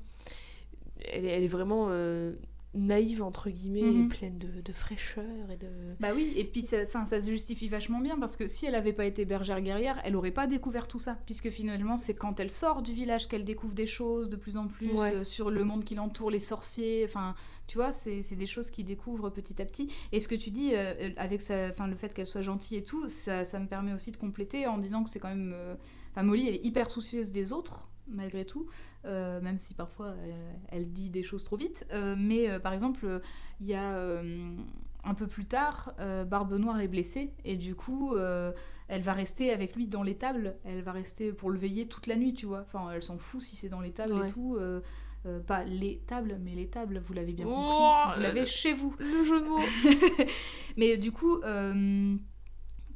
elle, 1.06 1.26
est, 1.26 1.30
elle 1.30 1.44
est 1.44 1.48
vraiment 1.48 1.88
euh, 1.90 2.34
naïve 2.76 3.24
entre 3.24 3.50
guillemets 3.50 3.80
et 3.82 4.04
Mhm. 4.04 4.10
pleine 4.10 4.38
de, 4.38 4.62
de 4.62 4.72
fraîcheur 4.74 5.50
et 5.52 5.58
de 5.58 5.68
Bah 6.00 6.10
oui, 6.16 6.32
et 6.36 6.44
puis 6.44 6.62
ça, 6.62 6.86
ça 6.88 7.20
se 7.20 7.30
justifie 7.30 7.68
vachement 7.68 8.00
bien 8.00 8.18
parce 8.20 8.36
que 8.36 8.48
si 8.48 8.68
elle 8.68 8.76
avait 8.76 8.94
pas 8.94 9.06
été 9.06 9.26
bergère 9.26 9.60
guerrière, 9.62 10.00
elle 10.04 10.16
aurait 10.16 10.30
pas 10.32 10.46
découvert 10.46 10.88
tout 10.88 11.00
ça, 11.00 11.18
puisque 11.26 11.50
finalement 11.50 11.98
c'est 11.98 12.14
quand 12.14 12.40
elle 12.40 12.52
sort 12.52 12.82
du 12.84 12.94
village 12.94 13.28
qu'elle 13.28 13.44
découvre 13.44 13.74
des 13.74 13.88
choses 13.88 14.30
de 14.30 14.36
plus 14.36 14.56
en 14.58 14.68
plus 14.68 14.94
Ouais. 14.94 15.16
euh, 15.16 15.24
sur 15.24 15.50
le 15.50 15.64
monde 15.64 15.84
qui 15.84 15.96
l'entoure, 15.96 16.30
les 16.30 16.38
sorciers, 16.40 17.04
enfin 17.06 17.34
tu 17.66 17.78
vois, 17.78 17.92
c'est 17.92 18.22
c'est 18.22 18.36
des 18.36 18.46
choses 18.46 18.70
qu'il 18.72 18.86
découvre 18.86 19.30
petit 19.32 19.62
à 19.62 19.66
petit. 19.66 19.92
Et 20.12 20.20
ce 20.20 20.28
que 20.28 20.36
tu 20.36 20.52
dis 20.52 20.76
euh, 20.76 20.94
euh, 21.02 21.10
avec 21.18 21.42
sa, 21.42 21.70
enfin, 21.70 21.88
le 21.88 21.96
fait 21.96 22.14
qu'elle 22.14 22.28
soit 22.28 22.42
gentille 22.42 22.78
et 22.78 22.84
tout, 22.84 23.08
ça, 23.08 23.44
ça 23.44 23.60
me 23.60 23.68
permet 23.68 23.94
aussi 23.94 24.12
de 24.12 24.18
compléter 24.18 24.68
en 24.68 24.78
disant 24.78 25.04
que 25.04 25.10
c'est 25.10 25.20
quand 25.20 25.30
même, 25.30 25.54
euh, 25.56 25.76
enfin 26.12 26.24
Molly 26.24 26.48
elle 26.48 26.56
est 26.56 26.66
hyper 26.66 26.90
soucieuse 26.92 27.32
des 27.32 27.52
autres 27.52 27.88
malgré 28.08 28.44
tout. 28.46 28.68
Euh, 29.06 29.40
même 29.42 29.58
si 29.58 29.74
parfois 29.74 30.14
elle, 30.24 30.36
elle 30.70 30.92
dit 30.92 31.10
des 31.10 31.24
choses 31.24 31.44
trop 31.44 31.58
vite. 31.58 31.86
Euh, 31.94 32.16
mais 32.18 32.50
euh, 32.50 32.60
par 32.60 32.74
exemple, 32.74 33.06
euh, 33.06 33.20
il 33.62 33.68
y 33.68 33.74
a 33.76 33.94
euh, 33.96 34.56
un 35.04 35.14
peu 35.14 35.28
plus 35.28 35.46
tard, 35.46 35.94
euh, 36.00 36.24
Barbe 36.26 36.54
Noire 36.54 36.80
est 36.82 36.88
blessée 36.88 37.34
et 37.46 37.56
du 37.56 37.76
coup, 37.76 38.16
euh, 38.16 38.52
elle 38.88 39.02
va 39.02 39.14
rester 39.14 39.52
avec 39.54 39.76
lui 39.76 39.88
dans 39.88 40.04
l'étable. 40.04 40.58
Elle 40.66 40.82
va 40.82 40.92
rester 40.92 41.32
pour 41.32 41.50
le 41.52 41.58
veiller 41.60 41.88
toute 41.88 42.08
la 42.08 42.16
nuit, 42.16 42.34
tu 42.34 42.46
vois. 42.46 42.62
Enfin, 42.62 42.90
elle 42.94 43.04
s'en 43.04 43.18
fout 43.18 43.42
si 43.42 43.56
c'est 43.56 43.70
dans 43.70 43.82
l'étable 43.82 44.14
Ouais. 44.14 44.30
et 44.30 44.34
tout. 44.34 44.56
euh, 44.58 44.82
euh, 45.26 45.42
pas 45.42 45.66
les 45.66 46.00
tables, 46.08 46.38
mais 46.42 46.56
les 46.56 46.70
tables, 46.70 47.02
vous 47.06 47.14
l'avez 47.14 47.34
bien 47.34 47.46
Oh, 47.48 47.52
compris. 47.54 48.16
Vous 48.16 48.22
l'avez 48.22 48.46
chez 48.46 48.72
vous. 48.74 48.96
le 49.00 49.24
jeu 49.24 49.42
de 49.42 49.46
mots 49.46 49.60
Mais 50.78 50.98
du 50.98 51.12
coup, 51.12 51.42
euh, 51.44 52.16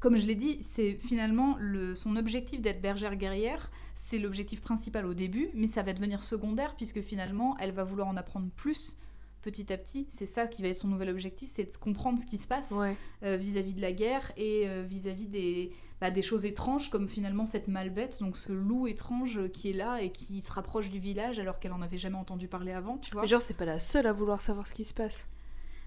comme 0.04 0.18
je 0.18 0.28
l'ai 0.28 0.36
dit, 0.36 0.60
c'est 0.76 0.96
finalement 0.96 1.56
le, 1.62 1.96
son 1.96 2.18
objectif 2.18 2.60
d'être 2.60 2.82
bergère 2.82 3.16
guerrière, 3.16 3.72
c'est 3.96 4.20
l'objectif 4.20 4.60
principal 4.60 5.06
au 5.06 5.14
début, 5.14 5.50
mais 5.54 5.68
ça 5.68 5.82
va 5.82 5.94
devenir 5.94 6.24
secondaire 6.24 6.76
puisque 6.76 7.00
finalement, 7.02 7.56
elle 7.58 7.72
va 7.72 7.86
vouloir 7.86 8.10
en 8.10 8.18
apprendre 8.18 8.50
plus 8.58 8.98
petit 9.42 9.72
à 9.72 9.78
petit. 9.78 10.06
C'est 10.10 10.26
ça 10.26 10.46
qui 10.48 10.62
va 10.62 10.68
être 10.68 10.78
son 10.78 10.90
nouvel 10.90 11.08
objectif, 11.08 11.50
c'est 11.54 11.64
de 11.64 11.78
comprendre 11.78 12.20
ce 12.20 12.26
qui 12.26 12.38
se 12.38 12.50
passe 12.50 12.72
ouais 12.72 12.98
euh, 13.24 13.38
vis-à-vis 13.38 13.72
de 13.72 13.80
la 13.80 13.94
guerre 13.94 14.34
et 14.36 14.68
euh, 14.68 14.84
vis-à-vis 14.86 15.28
des, 15.28 15.72
bah, 16.02 16.12
des 16.12 16.22
choses 16.22 16.46
étranges 16.46 16.90
comme 16.90 17.08
finalement 17.08 17.46
cette 17.46 17.70
malbête, 17.70 18.20
donc 18.20 18.36
ce 18.36 18.52
loup 18.52 18.88
étrange 18.88 19.48
qui 19.54 19.70
est 19.70 19.74
là 19.74 20.02
et 20.02 20.12
qui 20.12 20.42
se 20.42 20.52
rapproche 20.52 20.90
du 20.90 21.00
village 21.00 21.40
alors 21.40 21.60
qu'elle 21.60 21.72
en 21.72 21.82
avait 21.82 21.98
jamais 21.98 22.18
entendu 22.18 22.50
parler 22.50 22.74
avant, 22.74 22.98
tu 22.98 23.14
vois. 23.14 23.22
mais 23.22 23.28
genre 23.28 23.42
c'est 23.42 23.56
pas 23.56 23.64
la 23.64 23.80
seule 23.80 24.08
à 24.08 24.12
vouloir 24.12 24.42
savoir 24.42 24.68
ce 24.68 24.74
qui 24.74 24.84
se 24.84 24.94
passe 24.94 25.28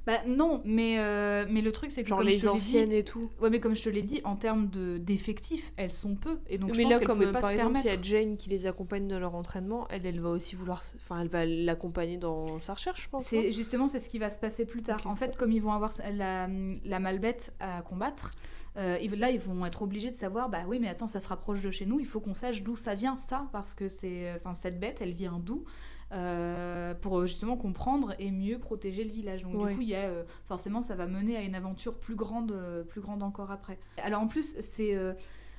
Bah 0.07 0.21
non, 0.27 0.63
mais, 0.65 1.01
euh, 1.01 1.47
mais 1.51 1.63
le 1.63 1.73
truc 1.73 1.91
c'est 1.91 2.03
que 2.05 2.09
genre 2.09 2.19
comme 2.19 2.29
je 2.29 2.35
les 2.35 2.41
te 2.41 2.47
l'ai 2.47 2.53
dit- 2.53 2.59
anciennes 2.59 2.93
et 2.93 3.03
tout 3.05 3.29
Ouais, 3.41 3.51
mais 3.51 3.59
comme 3.59 3.75
je 3.75 3.83
te 3.83 3.89
l'ai 3.89 4.03
dit, 4.03 4.21
en 4.25 4.37
termes 4.37 4.69
de 4.69 4.99
d'effectifs, 4.99 5.73
elles 5.77 5.93
sont 5.93 6.15
peu. 6.15 6.39
Et 6.49 6.59
donc, 6.59 6.73
je 6.73 6.77
mais 6.79 6.85
pense 6.85 6.93
là 6.93 7.01
comme 7.01 7.19
pas 7.33 7.41
par 7.41 7.51
exemple 7.51 7.79
il 7.83 7.87
y 7.87 7.89
a. 7.91 8.01
Jane 8.01 8.37
qui 8.37 8.49
les 8.49 8.67
accompagne 8.69 9.09
dans 9.09 9.19
leur 9.19 9.35
entraînement 9.35 9.87
elle 9.91 10.07
elle 10.07 10.21
va 10.21 10.29
aussi 10.31 10.55
vouloir 10.55 10.83
enfin 10.97 11.21
elle 11.23 11.29
va 11.29 11.45
l'accompagner 11.45 12.19
dans 12.19 12.61
sa 12.61 12.75
recherche 12.75 13.03
je 13.03 13.09
pense 13.09 13.25
C'est 13.25 13.51
justement 13.53 13.89
c'est 13.89 13.99
ce 14.01 14.09
qui 14.09 14.19
va 14.19 14.31
se 14.31 14.39
passer 14.39 14.65
plus 14.65 14.83
tard. 14.83 15.01
En 15.07 15.17
fait, 15.17 15.37
comme 15.37 15.51
ils 15.53 15.61
vont 15.63 15.73
avoir 15.73 15.93
la, 16.15 16.49
la 16.85 17.01
malbête 17.01 17.53
à 17.59 17.83
combattre, 17.83 18.31
euh, 18.77 18.99
là 19.17 19.31
ils 19.31 19.41
vont 19.41 19.67
être 19.67 19.83
obligés 19.83 20.11
de 20.11 20.15
savoir 20.15 20.49
bah 20.51 20.61
oui 20.69 20.79
mais 20.81 20.89
attends 20.89 21.07
ça 21.09 21.19
se 21.21 21.29
rapproche 21.29 21.63
de 21.63 21.71
chez 21.71 21.87
nous, 21.87 21.99
il 21.99 22.07
faut 22.07 22.21
qu'on 22.21 22.35
sache 22.35 22.63
d'où 22.63 22.77
ça 22.77 22.95
vient 22.95 23.17
ça 23.17 23.49
parce 23.53 23.75
que 23.75 23.89
c'est 23.89 24.33
enfin 24.37 24.55
cette 24.55 24.79
bête 24.79 24.99
elle 25.01 25.15
vient 25.15 25.41
d'où? 25.43 25.65
Euh, 26.13 26.95
pour 26.95 27.19
euh, 27.19 27.27
justement 27.27 27.57
comprendre 27.57 28.15
et 28.19 28.31
mieux 28.31 28.59
protéger 28.59 29.05
le 29.05 29.11
village. 29.11 29.43
Donc 29.43 29.55
Ouais. 29.57 29.71
du 29.71 29.77
coup 29.77 29.83
il 29.83 29.89
y 29.89 29.95
a 29.95 30.07
euh, 30.07 30.23
forcément 30.47 30.81
ça 30.83 30.95
va 30.95 31.07
mener 31.07 31.37
à 31.37 31.43
une 31.43 31.55
aventure 31.55 31.95
plus 31.95 32.15
grande 32.15 32.55
plus 32.89 33.01
grande 33.01 33.23
encore 33.23 33.51
après. 33.51 33.79
Alors 34.03 34.21
en 34.23 34.29
plus 34.29 34.57
c'est 34.61 34.97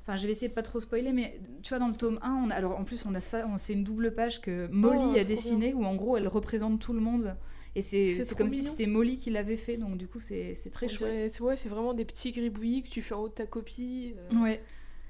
Enfin, 0.04 0.16
je 0.16 0.26
vais 0.26 0.32
essayer 0.32 0.48
de 0.48 0.54
pas 0.54 0.64
trop 0.64 0.80
spoiler, 0.80 1.12
mais 1.12 1.38
tu 1.64 1.68
vois, 1.68 1.80
dans 1.80 1.90
le 1.90 1.94
tome 1.94 2.18
1, 2.22 2.32
on 2.46 2.50
a- 2.50 2.54
alors 2.54 2.80
en 2.80 2.86
plus, 2.86 3.06
on 3.06 3.14
a 3.14 3.20
ça, 3.20 3.46
c'est 3.58 3.74
une 3.74 3.84
double 3.84 4.14
page 4.14 4.40
que 4.40 4.70
Molly 4.72 5.02
Oh, 5.16 5.20
a 5.20 5.26
dessinée, 5.26 5.74
où 5.74 5.84
en 5.84 5.98
gros, 5.98 6.16
elle 6.16 6.30
représente 6.30 6.80
tout 6.80 6.94
le 6.94 7.02
monde. 7.02 7.36
Et 7.76 7.82
c'est 7.82 8.34
comme 8.38 8.50
si 8.50 8.64
c'était 8.64 8.86
Molly 8.86 9.18
qui 9.18 9.32
l'avait 9.32 9.58
fait, 9.58 9.76
donc 9.76 9.98
du 9.98 10.08
coup, 10.08 10.20
c'est 10.20 10.54
très 10.72 10.86
On 10.86 10.90
chouette. 10.90 11.30
c'est 11.30 11.42
ouais 11.42 11.58
c'est 11.58 11.68
vraiment 11.68 11.94
des 11.94 12.06
petits 12.06 12.32
gribouillis 12.32 12.84
que 12.84 12.90
tu 12.90 13.02
fais 13.02 13.16
en 13.16 13.24
haut 13.24 13.28
de 13.28 13.34
ta 13.34 13.46
copie 13.48 14.14
euh, 14.32 14.42
Ouais. 14.42 14.62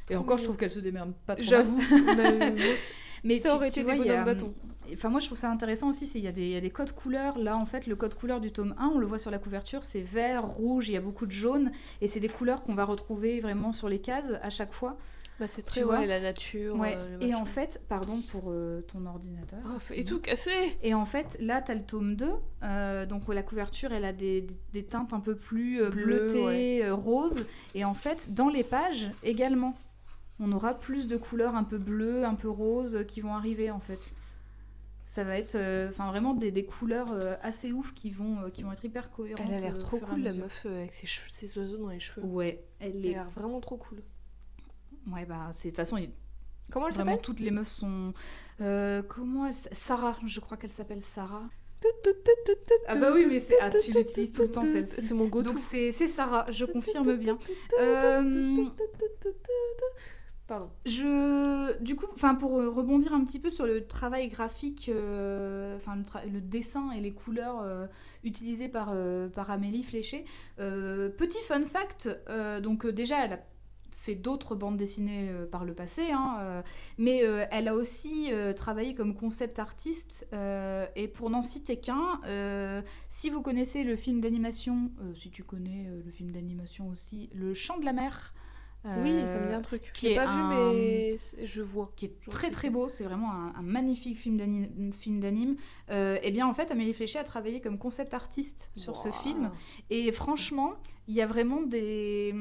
Et 0.10 0.16
encore, 0.16 0.40
je 0.40 0.46
trouve 0.46 0.58
qu'elle 0.58 0.72
se 0.72 0.80
démerde 0.80 1.14
pas 1.28 1.36
trop. 1.36 1.46
j'avoue 1.46 1.78
mais 3.24 3.38
Ça 3.38 3.50
tu- 3.50 3.56
aurait 3.56 3.68
été 3.70 3.84
des 3.84 3.96
bonhommes 3.98 4.26
bâtons. 4.26 4.54
Enfin, 4.94 5.10
moi, 5.10 5.20
je 5.20 5.26
trouve 5.26 5.38
ça 5.38 5.50
intéressant 5.52 5.90
aussi, 5.90 6.10
il 6.16 6.22
y, 6.22 6.28
a 6.28 6.32
des- 6.32 6.44
il 6.46 6.52
y 6.52 6.56
a 6.56 6.62
des 6.62 6.70
codes 6.70 6.92
couleurs. 6.94 7.38
Là, 7.38 7.58
en 7.58 7.66
fait, 7.66 7.88
le 7.88 7.96
code 7.96 8.14
couleur 8.16 8.40
du 8.40 8.52
tome 8.52 8.74
1, 8.78 8.88
on 8.96 8.98
le 8.98 9.06
voit 9.06 9.20
sur 9.20 9.32
la 9.32 9.40
couverture, 9.40 9.84
c'est 9.84 10.02
vert, 10.02 10.46
rouge, 10.46 10.90
il 10.90 10.94
y 10.94 10.98
a 10.98 11.02
beaucoup 11.02 11.26
de 11.26 11.32
jaune. 11.32 11.72
Et 12.02 12.08
c'est 12.08 12.20
des 12.20 12.30
couleurs 12.30 12.64
qu'on 12.64 12.76
va 12.76 12.86
retrouver 12.86 13.40
vraiment 13.40 13.74
sur 13.74 13.90
les 13.90 14.00
cases 14.00 14.34
à 14.42 14.50
chaque 14.50 14.74
fois. 14.74 14.98
bah 15.40 15.48
c'est 15.48 15.62
très 15.62 15.84
ouais 15.84 16.08
la 16.08 16.20
nature 16.20 16.76
Ouais. 16.80 16.96
euh, 16.98 17.20
Et 17.22 17.36
en 17.36 17.46
fait, 17.46 17.80
pardon 17.88 18.22
pour 18.32 18.46
euh, 18.50 18.82
ton 18.82 19.06
ordinateur. 19.06 19.60
Oh, 19.66 19.78
et 19.94 20.04
tout 20.04 20.20
cassé 20.20 20.50
Et 20.82 20.96
en 20.96 21.06
fait, 21.06 21.38
là, 21.40 21.62
tu 21.62 21.72
as 21.72 21.76
le 21.76 21.84
tome 21.84 22.16
2. 22.16 22.32
euh, 22.64 23.06
donc, 23.06 23.28
la 23.28 23.44
couverture, 23.44 23.92
elle 23.94 24.06
a 24.06 24.14
des, 24.14 24.42
des- 24.42 24.58
des 24.74 24.84
teintes 24.84 25.14
un 25.14 25.20
peu 25.20 25.36
plus 25.36 25.78
Bleu, 25.92 26.06
bleutées, 26.06 26.44
ouais. 26.82 26.90
roses. 26.90 27.46
Et 27.76 27.86
en 27.86 27.94
fait, 27.94 28.34
dans 28.34 28.50
les 28.50 28.64
pages 28.64 29.12
également. 29.24 29.76
on 30.40 30.52
aura 30.52 30.76
plus 30.76 31.08
de 31.08 31.18
couleurs 31.18 31.56
un 31.56 31.64
peu 31.64 31.78
bleues, 31.80 32.24
un 32.24 32.36
peu 32.36 32.48
roses 32.50 33.04
qui 33.08 33.22
vont 33.22 33.34
arriver 33.34 33.72
en 33.72 33.80
fait. 33.80 34.00
Ça 35.10 35.24
va 35.24 35.38
être 35.40 35.56
euh, 35.56 35.88
enfin 35.90 36.08
vraiment 36.12 36.34
des, 36.34 36.52
des 36.52 36.66
couleurs 36.66 37.12
euh, 37.14 37.36
assez 37.42 37.72
ouf 37.72 37.94
qui 37.94 38.10
vont, 38.12 38.42
euh, 38.44 38.50
qui 38.50 38.62
vont 38.64 38.74
être 38.74 38.84
hyper 38.84 39.10
cohérentes. 39.10 39.46
Elle 39.48 39.56
a 39.56 39.60
l'air 39.62 39.76
euh, 39.76 39.78
trop 39.80 40.00
cool, 40.00 40.22
la 40.22 40.34
meuf, 40.34 40.66
euh, 40.66 40.80
avec 40.82 40.94
ses, 40.94 41.08
cheveux- 41.08 41.30
ses 41.30 41.58
oiseaux 41.58 41.78
dans 41.78 41.90
les 41.90 42.00
cheveux. 42.00 42.28
Ouais, 42.28 42.62
elle 42.80 42.90
Elle 42.98 42.98
a 42.98 43.10
l'air 43.10 43.30
vraiment 43.30 43.60
trop 43.62 43.78
cool. 43.78 44.04
Ouais, 45.10 45.26
bah, 45.26 45.50
c'est 45.54 45.70
de 45.70 45.72
toute 45.72 45.78
façon, 45.78 45.98
il- 45.98 46.12
Comment 46.72 46.88
elle 46.88 46.94
s'appelle 46.94 47.22
toutes 47.22 47.40
les 47.40 47.52
meufs 47.52 47.68
sont. 47.70 48.14
euh, 48.60 49.02
comment 49.02 49.48
elle 49.48 49.56
Sarah, 49.72 50.18
je 50.26 50.40
crois 50.42 50.58
qu'elle 50.58 50.72
s'appelle 50.74 51.02
Sarah. 51.02 51.44
Ah 52.88 52.96
bah 52.98 53.12
oui, 53.14 53.26
mais 53.26 53.40
c'est- 53.40 53.56
ah, 53.62 53.70
tu 53.70 53.92
l'utilises 53.94 54.32
tout 54.32 54.42
le 54.42 54.52
temps, 54.52 54.66
celle-ci. 54.74 55.02
C'est 55.08 55.14
mon 55.14 55.28
go-to. 55.28 55.48
Donc 55.50 55.60
c'est 55.60 55.94
c'est 55.94 56.08
Sarah, 56.10 56.46
je 56.52 56.66
confirme 56.66 57.16
bien. 57.16 57.40
Euh, 57.80 58.66
Pardon. 60.48 60.70
Je, 60.86 61.78
du 61.82 61.98
coup, 61.98 62.06
enfin 62.10 62.34
pour 62.34 62.58
euh, 62.58 62.70
rebondir 62.70 63.14
un 63.14 63.26
petit 63.26 63.40
peu 63.40 63.52
sur 63.52 63.66
le 63.66 63.86
travail 63.86 64.30
graphique, 64.30 64.90
euh, 64.90 65.76
enfin 65.76 65.98
le, 66.32 66.40
dessin 66.40 66.92
et 66.92 67.02
les 67.02 67.12
couleurs 67.12 67.60
euh, 67.62 67.86
utilisées 68.24 68.70
par, 68.70 68.94
Amélie 69.50 69.84
Fléché. 69.84 70.24
petit 70.58 71.42
fun 71.48 71.66
fact, 71.66 72.10
donc 72.64 72.88
déjà 72.88 73.26
elle 73.26 73.34
a 73.34 73.40
fait 73.92 74.16
d'autres 74.16 74.56
bandes 74.56 74.78
dessinées 74.78 75.30
par 75.52 75.66
le 75.66 75.74
passé, 75.74 76.12
hein, 76.12 76.64
mais 76.98 77.20
elle 77.52 77.68
a 77.68 77.76
aussi 77.76 78.32
travaillé 78.56 78.96
comme 78.96 79.16
concept 79.16 79.60
artiste. 79.60 80.28
et 80.96 81.08
pour 81.08 81.30
qu'un, 81.82 82.22
euh, 82.26 82.82
si 83.10 83.30
vous 83.30 83.42
connaissez 83.42 83.84
le 83.84 83.96
film 83.96 84.22
d'animation, 84.22 84.92
si 85.14 85.30
tu 85.30 85.44
connais 85.44 85.90
le 86.04 86.12
film 86.12 86.32
d'animation 86.32 86.90
aussi, 86.90 87.30
Le 87.34 87.54
Chant 87.54 87.78
de 87.78 87.86
la 87.86 87.94
mer. 87.94 88.34
Oui, 88.96 89.28
ça 89.28 89.40
me 89.40 89.46
dit 89.48 89.54
euh, 89.54 89.58
un 89.58 89.62
truc. 89.62 89.92
qui 89.94 90.08
est 90.08 90.16
pas 90.16 90.28
un- 90.28 90.36
vu, 90.36 90.44
mais 90.44 91.18
je 91.44 91.62
vois. 91.62 91.92
qui 91.96 92.06
est 92.06 92.20
très 92.30 92.50
très 92.52 92.70
beau, 92.70 92.88
c'est 92.90 93.04
vraiment 93.04 93.32
un, 93.32 93.54
un 93.56 93.62
magnifique 93.62 94.18
film 94.18 94.38
d'ani- 94.38 94.94
film 94.94 95.20
d'anime. 95.20 95.58
Euh, 95.90 96.18
et 96.24 96.32
bien 96.32 96.48
en 96.48 96.54
fait, 96.54 96.72
Amélie 96.72 96.94
Fléché 96.94 97.20
a 97.20 97.24
travaillé 97.24 97.60
comme 97.62 97.78
concept 97.78 98.14
artiste 98.14 98.72
sur 98.76 98.96
ce 98.96 99.12
film. 99.12 99.52
Et 99.90 100.12
franchement, 100.12 100.74
il 101.08 101.16
y 101.16 101.22
a 101.22 101.28
vraiment 101.28 101.62
des... 101.62 102.34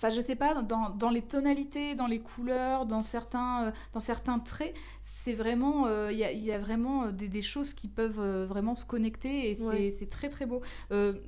Enfin, 0.00 0.10
je 0.10 0.20
sais 0.20 0.36
pas, 0.36 0.62
dans, 0.62 0.90
dans 0.90 1.10
les 1.10 1.22
tonalités, 1.22 1.96
dans 1.96 2.06
les 2.06 2.20
couleurs, 2.20 2.86
dans 2.86 3.00
certains, 3.00 3.64
euh, 3.64 3.70
dans 3.92 3.98
certains 4.00 4.38
traits, 4.38 4.72
c'est 5.02 5.32
vraiment, 5.34 5.86
euh, 5.88 6.12
il 6.12 6.18
y, 6.18 6.22
a, 6.24 6.30
il 6.30 6.44
y 6.44 6.52
a 6.52 6.58
vraiment 6.58 7.04
euh, 7.06 7.10
des, 7.10 7.26
des 7.26 7.42
choses 7.42 7.74
qui 7.74 7.88
peuvent 7.88 8.20
euh, 8.20 8.46
vraiment 8.46 8.76
se 8.76 8.84
connecter 8.84 9.50
et 9.50 9.54
c'est 9.56 9.64
Ouais. 9.64 9.90
c'est 9.90 10.08
très 10.08 10.28
très 10.28 10.46
beau. 10.46 10.62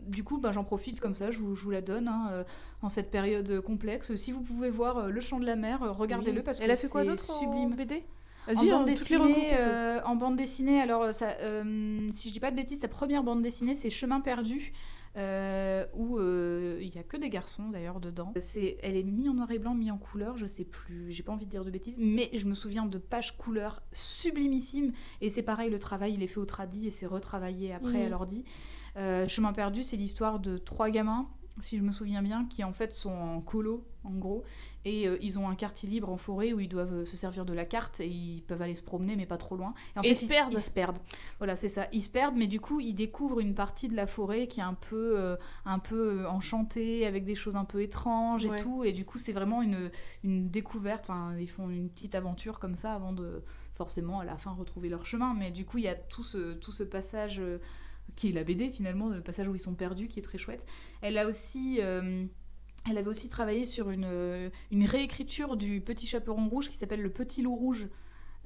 Du 0.06 0.22
coup, 0.22 0.38
bah, 0.38 0.52
j'en 0.52 0.62
profite 0.64 1.00
comme 1.00 1.16
ça, 1.16 1.30
je 1.32 1.40
vous, 1.40 1.56
je 1.56 1.64
vous 1.64 1.70
la 1.72 1.80
donne 1.82 2.06
hein, 2.06 2.44
en 2.82 2.88
cette 2.88 3.10
période 3.10 3.60
complexe. 3.60 4.14
Si 4.14 4.30
vous 4.32 4.40
pouvez 4.40 4.70
voir 4.70 5.08
Le 5.08 5.20
Chant 5.20 5.40
de 5.40 5.46
la 5.46 5.56
Mer, 5.56 5.80
regardez-le 5.96 6.38
Oui. 6.38 6.42
parce 6.44 6.58
que 6.58 6.64
Elle 6.64 6.70
a 6.70 6.76
fait 6.76 6.88
quoi 6.88 7.02
c'est 7.02 7.08
d'autre 7.08 7.28
en 7.30 7.40
sublime. 7.40 7.74
BD 7.74 8.04
En 8.56 8.64
bande, 8.64 8.86
dessinée, 8.86 9.48
euh, 9.58 10.00
en 10.04 10.16
bande 10.16 10.36
dessinée, 10.36 10.80
alors 10.80 11.12
ça, 11.12 11.36
euh, 11.40 12.08
si 12.10 12.28
je 12.28 12.32
dis 12.32 12.40
pas 12.40 12.50
de 12.50 12.56
bêtises, 12.56 12.80
sa 12.80 12.88
première 12.88 13.22
bande 13.22 13.42
dessinée 13.42 13.74
c'est 13.74 13.90
Chemin 13.90 14.20
perdu, 14.20 14.72
euh, 15.16 15.84
où 15.94 16.18
euh, 16.18 16.78
il 16.80 16.94
y 16.94 16.98
a 16.98 17.02
que 17.02 17.16
des 17.16 17.30
garçons 17.30 17.68
d'ailleurs 17.68 18.00
dedans. 18.00 18.32
C'est, 18.38 18.78
elle 18.82 18.96
est 18.96 19.02
mi 19.02 19.28
en 19.28 19.34
noir 19.34 19.50
et 19.50 19.58
blanc, 19.58 19.74
mi 19.74 19.90
en 19.90 19.98
couleur, 19.98 20.36
je 20.36 20.46
sais 20.46 20.64
plus, 20.64 21.10
j'ai 21.10 21.22
pas 21.22 21.32
envie 21.32 21.46
de 21.46 21.50
dire 21.50 21.64
de 21.64 21.70
bêtises, 21.70 21.96
mais 21.98 22.30
je 22.32 22.46
me 22.46 22.54
souviens 22.54 22.86
de 22.86 22.98
pages 22.98 23.36
couleurs 23.36 23.82
sublimissimes. 23.92 24.92
Et 25.20 25.30
c'est 25.30 25.42
pareil, 25.42 25.70
le 25.70 25.78
travail 25.78 26.14
il 26.14 26.22
est 26.22 26.26
fait 26.28 26.38
au 26.38 26.44
tradi 26.44 26.86
et 26.86 26.90
c'est 26.90 27.06
retravaillé 27.06 27.72
après 27.72 27.98
Mhm. 28.00 28.06
à 28.06 28.08
l'ordi. 28.08 28.44
Euh, 28.96 29.26
Chemin 29.28 29.52
perdu, 29.52 29.82
c'est 29.82 29.96
l'histoire 29.96 30.38
de 30.38 30.58
trois 30.58 30.90
gamins. 30.90 31.28
Si 31.60 31.76
je 31.76 31.82
me 31.82 31.92
souviens 31.92 32.22
bien, 32.22 32.46
qui 32.46 32.64
en 32.64 32.72
fait 32.72 32.92
sont 32.92 33.10
en 33.10 33.40
colo, 33.40 33.84
en 34.04 34.14
gros, 34.14 34.44
et 34.84 35.08
euh, 35.08 35.18
ils 35.20 35.38
ont 35.38 35.48
un 35.48 35.54
quartier 35.54 35.88
libre 35.88 36.08
en 36.10 36.16
forêt 36.16 36.52
où 36.52 36.60
ils 36.60 36.68
doivent 36.68 36.94
euh, 36.94 37.04
se 37.04 37.16
servir 37.16 37.44
de 37.44 37.52
la 37.52 37.64
carte 37.64 38.00
et 38.00 38.08
ils 38.08 38.42
peuvent 38.42 38.62
aller 38.62 38.74
se 38.74 38.82
promener, 38.82 39.16
mais 39.16 39.26
pas 39.26 39.36
trop 39.38 39.56
loin. 39.56 39.74
Et 39.96 39.98
en 39.98 40.02
Et 40.02 40.08
fait, 40.08 40.14
ils 40.14 40.16
se 40.16 40.24
perdent. 40.26 40.54
Ils 40.54 40.62
se 40.62 40.70
perdent. 40.70 40.98
Voilà, 41.38 41.56
c'est 41.56 41.68
ça. 41.68 41.86
Ils 41.92 42.02
se 42.02 42.10
perdent, 42.10 42.36
mais 42.36 42.46
du 42.46 42.60
coup, 42.60 42.80
ils 42.80 42.94
découvrent 42.94 43.40
une 43.40 43.54
partie 43.54 43.88
de 43.88 43.96
la 43.96 44.06
forêt 44.06 44.46
qui 44.46 44.60
est 44.60 44.64
un 44.64 44.74
peu, 44.74 45.14
euh, 45.18 45.36
un 45.64 45.78
peu 45.78 46.26
enchantée, 46.26 47.06
avec 47.06 47.24
des 47.24 47.34
choses 47.34 47.56
un 47.56 47.64
peu 47.64 47.82
étranges 47.82 48.46
Ouais. 48.46 48.58
et 48.58 48.62
tout. 48.62 48.84
Et 48.84 48.92
du 48.92 49.04
coup, 49.04 49.18
c'est 49.18 49.32
vraiment 49.32 49.62
une, 49.62 49.90
une 50.24 50.50
découverte. 50.50 51.02
Enfin, 51.10 51.36
ils 51.38 51.48
font 51.50 51.68
une 51.70 51.90
petite 51.90 52.14
aventure 52.14 52.58
comme 52.58 52.74
ça 52.74 52.94
avant 52.94 53.12
de 53.12 53.42
forcément 53.74 54.20
à 54.20 54.24
la 54.24 54.36
fin 54.36 54.52
retrouver 54.52 54.88
leur 54.88 55.06
chemin. 55.06 55.34
Mais 55.34 55.50
du 55.50 55.64
coup, 55.64 55.78
il 55.78 55.84
y 55.84 55.88
a 55.88 55.94
tout 55.94 56.24
ce, 56.24 56.54
tout 56.54 56.72
ce 56.72 56.82
passage. 56.84 57.38
euh, 57.40 57.58
qui 58.16 58.28
est 58.30 58.32
la 58.32 58.44
BD 58.44 58.70
finalement, 58.70 59.08
le 59.08 59.20
passage 59.22 59.46
où 59.48 59.54
ils 59.54 59.60
sont 59.60 59.74
perdus, 59.74 60.08
qui 60.08 60.18
est 60.18 60.22
très 60.22 60.38
chouette. 60.38 60.66
Elle 61.00 61.16
a 61.16 61.26
aussi, 61.26 61.78
euh, 61.80 62.24
elle 62.88 62.98
avait 62.98 63.08
aussi 63.08 63.28
travaillé 63.28 63.66
sur 63.66 63.90
une, 63.90 64.06
euh, 64.06 64.50
une 64.70 64.84
réécriture 64.84 65.56
du 65.56 65.80
Petit 65.80 66.06
Chaperon 66.06 66.48
Rouge 66.48 66.68
qui 66.68 66.76
s'appelle 66.76 67.02
Le 67.02 67.10
Petit 67.10 67.42
Loup 67.42 67.54
Rouge. 67.54 67.88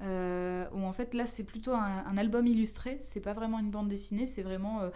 euh, 0.03 0.67
où 0.73 0.83
en 0.83 0.93
fait 0.93 1.15
là 1.15 1.25
c'est 1.25 1.45
plutôt 1.45 1.71
un, 1.71 2.17
album 2.17 2.49
illustré, 2.49 2.97
c'est 2.99 3.21
pas 3.21 3.33
vraiment 3.33 3.61
une 3.61 3.71
bande 3.71 3.87
dessinée, 3.87 4.27
c'est 4.27 4.43
vraiment 4.43 4.81
euh, 4.81 4.91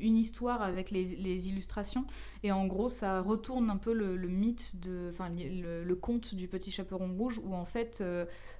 une 0.00 0.18
histoire 0.18 0.60
avec 0.60 0.90
les, 0.90 1.48
illustrations. 1.48 2.04
Et 2.42 2.50
en 2.50 2.66
gros 2.66 2.88
ça 2.88 3.20
retourne 3.20 3.70
un 3.70 3.76
peu 3.76 3.92
le, 3.92 4.16
mythe, 4.26 4.80
de, 4.80 5.08
enfin 5.12 5.28
le, 5.30 5.94
conte 5.94 6.34
du 6.34 6.48
Petit 6.48 6.72
Chaperon 6.72 7.14
Rouge 7.16 7.40
où 7.44 7.54
en 7.54 7.64
fait 7.64 8.02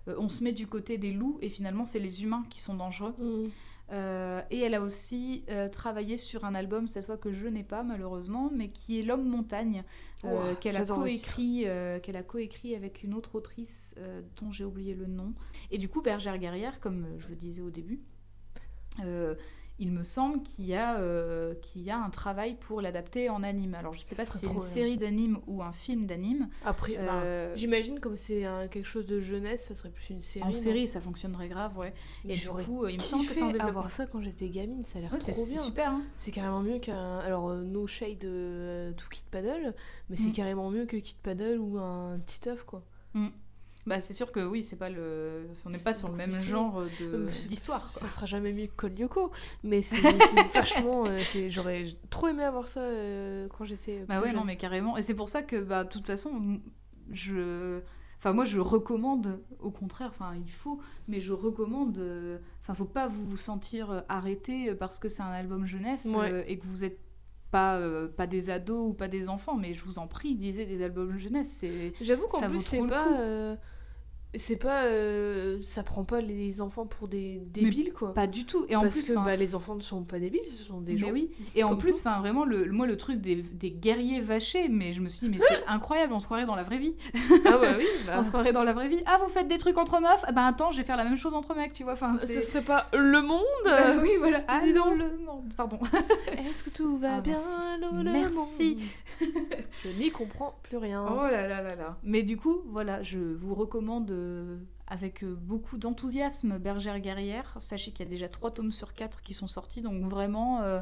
on 0.07 0.29
se 0.29 0.45
met 0.45 0.53
du 0.53 0.69
côté 0.69 0.97
des 0.97 1.11
loups 1.11 1.39
et 1.43 1.49
finalement 1.49 1.85
c'est 1.85 1.99
les 1.99 2.23
humains 2.23 2.45
qui 2.51 2.61
sont 2.61 2.75
dangereux. 2.75 3.15
Mm. 3.19 3.49
Euh, 3.93 4.41
et 4.51 4.61
elle 4.61 4.75
a 4.75 4.83
aussi 4.83 5.45
euh, 5.51 5.69
travaillé 5.69 6.17
sur 6.17 6.45
un 6.45 6.55
album, 6.55 6.87
cette 6.87 7.07
fois 7.07 7.17
que 7.17 7.33
je 7.33 7.49
n'ai 7.49 7.65
pas 7.65 7.83
malheureusement, 7.83 8.51
mais 8.55 8.69
qui 8.69 8.99
est 8.99 9.03
L'homme 9.03 9.29
montagne, 9.29 9.83
euh, 10.25 10.55
qu'elle 10.55 10.77
a 10.77 10.85
coécrit, 10.85 11.67
qu'elle 12.03 12.17
a 12.17 12.23
coécrit 12.23 12.77
avec 12.77 13.03
une 13.03 13.15
autre 13.15 13.35
autrice 13.35 13.97
dont 14.41 14.53
j'ai 14.53 14.65
oublié 14.65 14.95
le 14.95 15.07
nom. 15.07 15.33
Et 15.71 15.79
du 15.79 15.89
coup, 15.89 16.03
Bergère 16.03 16.39
Guerrière, 16.39 16.79
comme 16.81 17.07
je 17.19 17.29
le 17.29 17.35
disais 17.35 17.63
au 17.63 17.71
début, 17.71 18.01
il 19.81 19.91
me 19.93 20.05
semble 20.05 20.43
qu'il 20.43 20.67
y, 20.67 20.75
a, 20.75 20.99
euh, 21.01 21.55
qu'il 21.63 21.83
y 21.83 21.91
a 21.91 21.99
un 21.99 22.11
travail 22.11 22.55
pour 22.61 22.81
l'adapter 22.83 23.31
en 23.31 23.43
anime. 23.43 23.75
Alors, 23.75 23.93
je 23.95 24.01
ne 24.01 24.05
sais 24.05 24.15
pas 24.15 24.25
si 24.27 24.39
c'est 24.39 24.47
une 24.47 24.53
bien. 24.53 24.61
série 24.61 24.97
d'anime 24.99 25.41
ou 25.47 25.63
un 25.63 25.73
film 25.73 26.07
d'anime. 26.07 26.49
Après, 26.65 26.97
bah, 26.97 27.23
Euh, 27.23 27.57
j'imagine 27.57 27.99
comme 27.99 28.17
c'est 28.17 28.45
un- 28.45 28.69
quelque 28.69 28.85
chose 28.87 29.07
de 29.07 29.19
jeunesse, 29.21 29.65
ça 29.65 29.75
serait 29.75 29.91
plus 29.91 30.11
une 30.11 30.21
série. 30.21 30.45
en 30.45 30.53
série, 30.53 30.87
ça 30.87 31.01
fonctionnerait 31.01 31.49
grave, 31.49 31.77
ouais. 31.79 31.93
Mais 32.25 32.35
Et 32.35 32.37
du 32.37 32.49
coup, 32.49 32.87
il 32.87 32.95
me 32.97 33.01
semble 33.01 33.27
que 33.27 33.35
c'est 33.35 33.43
en 33.43 33.53
avoir 33.55 33.91
ça 33.91 34.07
quand 34.07 34.21
j'étais 34.21 34.49
gamine, 34.51 34.85
ça 34.85 34.99
a 34.99 35.03
l'air 35.03 35.13
Ouais, 35.13 35.19
c'est 35.19 35.33
trop 35.33 35.45
c'est 35.45 35.53
bien. 35.53 35.63
super, 35.63 35.91
hein. 35.91 36.05
C'est 36.19 36.31
carrément 36.31 36.61
mieux 36.61 36.79
qu'un. 36.79 37.19
Alors, 37.21 37.49
euh, 37.49 37.65
no 37.65 37.87
shade 37.87 38.25
euh, 38.25 38.93
to 38.93 39.05
Kid 39.11 39.25
Paddle, 39.31 39.75
mais 40.11 40.17
c'est 40.17 40.29
Mm. 40.29 40.33
carrément 40.35 40.71
mieux 40.71 40.85
que 40.85 40.99
Kid 40.99 41.17
Paddle 41.23 41.59
ou 41.59 41.79
un 41.79 42.21
Titeuf, 42.27 42.65
quoi. 42.65 42.85
Bah, 43.87 44.01
c'est 44.01 44.13
sûr 44.13 44.31
que 44.31 44.41
oui, 44.47 44.63
c'est 44.63 44.77
pas 44.77 44.91
le, 44.91 45.47
on 45.65 45.71
n'est 45.71 45.79
pas 45.79 45.93
sur 45.93 46.09
le 46.09 46.15
même 46.15 46.35
genre 46.35 46.81
Euh, 47.01 47.29
c'est- 47.31 47.49
d'histoire. 47.49 47.89
Ça 47.89 48.09
sera 48.09 48.27
jamais 48.27 48.53
mieux 48.53 48.67
que 48.67 48.75
Code 48.77 48.99
Lyoko, 48.99 49.31
mais 49.63 49.81
c'est 49.81 50.01
vachement. 50.55 51.07
euh, 51.07 51.19
J'aurais 51.49 51.87
trop 52.11 52.29
aimé 52.29 52.45
avoir 52.45 52.69
ça 52.69 52.81
euh, 52.81 53.49
quand 53.57 53.65
j'étais. 53.65 54.05
Bah 54.07 54.21
ouais, 54.21 54.33
non, 54.33 54.45
mais 54.45 54.57
carrément. 54.57 54.97
Et 54.97 55.03
c'est 55.03 55.15
pour 55.15 55.29
ça 55.29 55.43
que, 55.43 55.57
bah, 55.61 55.85
de 55.85 55.89
toute 55.89 56.07
façon, 56.07 56.61
je, 57.11 57.81
enfin, 58.19 58.33
moi, 58.33 58.45
je 58.45 58.61
recommande. 58.61 59.43
Au 59.59 59.71
contraire, 59.71 60.09
enfin, 60.11 60.35
il 60.37 60.51
faut, 60.51 60.81
mais 61.09 61.21
je 61.21 61.33
recommande. 61.33 61.99
euh, 61.99 62.39
Enfin, 62.61 62.75
faut 62.75 62.85
pas 62.85 63.09
vous 63.09 63.37
sentir 63.39 63.91
euh, 63.91 64.01
arrêté 64.09 64.75
parce 64.75 64.99
que 64.99 65.09
c'est 65.09 65.23
un 65.23 65.31
album 65.31 65.65
jeunesse 65.67 66.07
Ouais. 66.15 66.31
euh, 66.31 66.45
et 66.47 66.59
que 66.59 66.67
vous 66.67 66.85
êtes 66.85 66.99
pas 67.51 67.79
euh, 67.79 68.09
pas 68.09 68.27
des 68.27 68.51
ados 68.51 68.91
ou 68.91 68.95
pas 68.95 69.09
des 69.09 69.29
enfants, 69.29 69.57
mais 69.57 69.75
je 69.75 69.85
vous 69.85 69.99
en 69.99 70.07
prie, 70.09 70.35
lisez 70.35 70.67
des 70.67 70.83
albums 70.83 71.17
jeunesse. 71.19 71.51
C'est 71.61 71.95
J'avoue 72.01 72.27
qu'en 72.29 72.39
ça 72.41 72.49
plus, 72.49 72.61
c'est 72.61 72.83
pas. 72.83 73.21
euh, 73.21 73.57
c'est 74.35 74.57
pas. 74.57 74.85
euh, 74.85 75.59
ça 75.61 75.83
prend 75.83 76.05
pas 76.05 76.21
les 76.21 76.61
enfants 76.61 76.87
pour 76.87 77.09
des 77.09 77.39
débiles, 77.53 77.93
quoi. 77.93 78.15
pas 78.15 78.27
du 78.27 78.45
tout. 78.47 78.65
Et 78.69 78.77
en 78.77 78.83
Parce 78.83 79.03
plus, 79.03 79.13
que 79.15 79.25
bah, 79.25 79.37
les 79.37 79.55
enfants 79.55 79.75
ne 79.75 79.81
sont 79.81 80.03
pas 80.05 80.19
débiles, 80.19 80.45
ce 80.45 80.63
sont 80.65 80.81
des 80.81 80.93
Mais 80.93 80.99
gens. 80.99 81.11
oui. 81.11 81.31
Et 81.57 81.65
en 81.65 81.77
plus, 81.77 81.97
enfin 81.99 82.21
vraiment, 82.21 82.45
le, 82.45 82.71
moi 82.71 82.87
le 82.87 82.97
truc 82.97 83.21
des, 83.21 83.37
des 83.37 83.71
guerriers 83.71 84.21
vachés, 84.21 84.69
mais 84.69 84.93
je 84.93 85.01
me 85.01 85.09
suis 85.09 85.27
dit, 85.29 85.37
mais 85.37 85.45
c'est 85.47 85.65
incroyable, 85.67 86.13
on 86.13 86.21
se 86.21 86.27
croirait 86.27 86.47
dans 86.47 86.55
la 86.57 86.63
vraie 86.63 86.79
vie. 86.79 86.95
Ah 87.45 87.59
bah 87.59 87.73
oui, 87.79 87.85
bah, 88.07 88.15
On 88.19 88.23
se 88.23 88.29
croirait 88.29 88.53
dans 88.53 88.65
la 88.65 88.73
vraie 88.73 88.89
vie. 88.89 89.03
Ah, 89.07 89.19
vous 89.23 89.29
faites 89.31 89.49
des 89.49 89.59
trucs 89.59 89.79
entre 89.79 90.01
meufs? 90.01 90.25
Ah 90.25 90.33
bah 90.33 90.47
attends, 90.47 90.71
je 90.71 90.79
vais 90.79 90.85
faire 90.85 90.97
la 90.97 91.05
même 91.05 91.17
chose 91.19 91.35
entre 91.35 91.55
mecs, 91.55 91.73
tu 91.73 91.83
vois. 91.85 91.95
Enfin, 91.95 92.17
ce 92.19 92.41
serait 92.41 92.63
pas 92.63 92.87
le 92.93 93.21
monde? 93.23 93.41
Bah 93.65 93.95
oui, 94.03 94.11
voilà. 94.19 94.43
Ah, 94.49 94.59
dis 94.63 94.73
donc. 94.73 94.97
le 94.97 95.17
monde. 95.27 95.53
Pardon. 95.57 95.79
Est-ce 96.39 96.63
que 96.63 96.71
tout 96.71 96.97
va 96.99 97.17
Ah, 97.17 97.21
bien? 97.21 97.39
merci. 97.39 97.81
le 97.83 98.03
Merci. 98.13 98.77
monde 98.77 99.31
Je 99.83 99.89
n'y 99.99 100.11
comprends 100.11 100.55
plus 100.63 100.77
rien. 100.77 101.05
Oh 101.11 101.23
là 101.23 101.47
là 101.49 101.63
là 101.63 101.75
là. 101.75 101.97
Mais 102.05 102.23
du 102.23 102.37
coup, 102.37 102.61
voilà, 102.67 103.03
je 103.03 103.19
vous 103.19 103.55
recommande 103.55 104.11
avec 104.87 105.23
euh, 105.23 105.35
beaucoup 105.35 105.79
d'enthousiasme 105.79 106.59
Bergère 106.59 106.99
Guerrière. 107.01 107.55
Sachez 107.59 107.93
qu'il 107.93 108.05
y 108.05 108.09
a 108.09 108.11
déjà 108.11 108.29
3 108.29 108.51
tomes 108.53 108.73
sur 108.73 108.95
4 108.95 109.23
qui 109.23 109.35
sont 109.35 109.47
sortis, 109.47 109.83
donc 109.83 110.03
vraiment, 110.11 110.63
euh, 110.63 110.79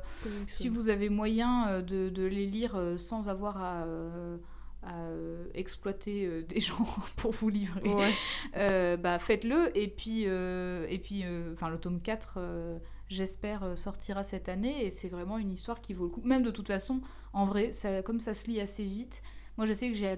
si 0.46 0.68
vous 0.68 0.88
avez 0.88 1.08
moyen 1.10 1.68
euh, 1.68 1.82
de, 1.82 2.08
de 2.08 2.24
les 2.24 2.46
lire 2.46 2.74
euh, 2.76 2.96
sans 2.96 3.28
avoir 3.28 3.62
à, 3.62 3.84
euh, 3.84 4.36
à, 4.82 5.00
euh, 5.00 5.46
exploiter 5.54 6.24
euh, 6.26 6.42
des 6.42 6.60
gens 6.68 6.86
pour 7.16 7.32
vous 7.32 7.48
livrer, 7.50 7.92
Ouais. 7.94 8.12
euh, 8.56 8.96
bah 8.96 9.18
faites-le. 9.18 9.76
Et 9.76 9.88
puis, 9.88 10.24
euh, 10.26 10.86
et 10.88 10.98
puis 10.98 11.22
euh, 11.24 11.52
enfin, 11.54 11.68
le 11.68 11.78
tome 11.78 12.00
4, 12.00 12.34
euh, 12.38 12.78
j'espère, 13.08 13.62
euh, 13.64 13.76
sortira 13.76 14.22
cette 14.24 14.48
année. 14.48 14.86
Et 14.86 14.90
c'est 14.90 15.08
vraiment 15.08 15.36
une 15.36 15.52
histoire 15.52 15.80
qui 15.82 15.92
vaut 15.92 16.04
le 16.04 16.10
coup. 16.10 16.22
Même 16.24 16.42
de 16.44 16.50
toute 16.50 16.68
façon, 16.68 17.00
en 17.34 17.44
vrai, 17.44 17.72
ça, 17.72 18.02
comme 18.02 18.20
ça 18.20 18.32
se 18.34 18.46
lit 18.46 18.60
assez 18.60 18.84
vite, 18.84 19.22
moi 19.58 19.66
je 19.66 19.72
sais 19.74 19.88
que 19.90 19.94
j'ai. 19.94 20.16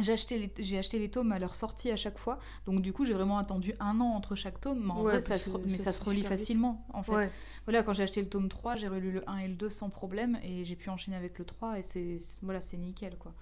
J'ai- 0.00 0.12
acheté, 0.12 0.38
les, 0.38 0.52
j'ai 0.58 0.78
acheté 0.78 0.98
les 0.98 1.10
tomes 1.10 1.32
à 1.32 1.38
leur 1.38 1.54
sortie 1.54 1.90
à 1.90 1.96
chaque 1.96 2.18
fois, 2.18 2.38
donc 2.66 2.82
du 2.82 2.92
coup 2.92 3.04
j'ai 3.04 3.14
vraiment 3.14 3.38
attendu 3.38 3.74
un 3.80 4.00
an 4.00 4.06
entre 4.14 4.34
chaque 4.34 4.60
tome, 4.60 4.80
mais 4.84 4.90
en 4.92 5.02
Ouais, 5.02 5.12
vrai 5.12 5.20
ça 5.20 5.38
se, 5.38 5.50
mais 5.66 5.76
ça 5.78 5.92
ça 5.92 5.92
se 5.92 6.10
vite. 6.10 6.26
facilement 6.26 6.86
en 6.92 7.02
fait. 7.02 7.12
Ouais. 7.14 7.30
Voilà, 7.66 7.82
quand 7.82 7.92
j'ai 7.92 8.02
acheté 8.04 8.22
le 8.22 8.28
tome 8.28 8.48
3, 8.48 8.76
j'ai 8.76 8.88
relu 8.88 9.10
le 9.12 9.28
1 9.28 9.38
et 9.38 9.48
le 9.48 9.54
2 9.54 9.70
sans 9.70 9.90
problème, 9.90 10.38
et 10.42 10.64
j'ai 10.64 10.76
pu 10.76 10.88
enchaîner 10.90 11.16
avec 11.16 11.38
le 11.38 11.44
3, 11.44 11.78
et 11.78 11.82
c'est 11.82 12.16
voilà, 12.42 12.60
c'est 12.60 12.76
nickel 12.76 13.16
quoi. 13.18 13.32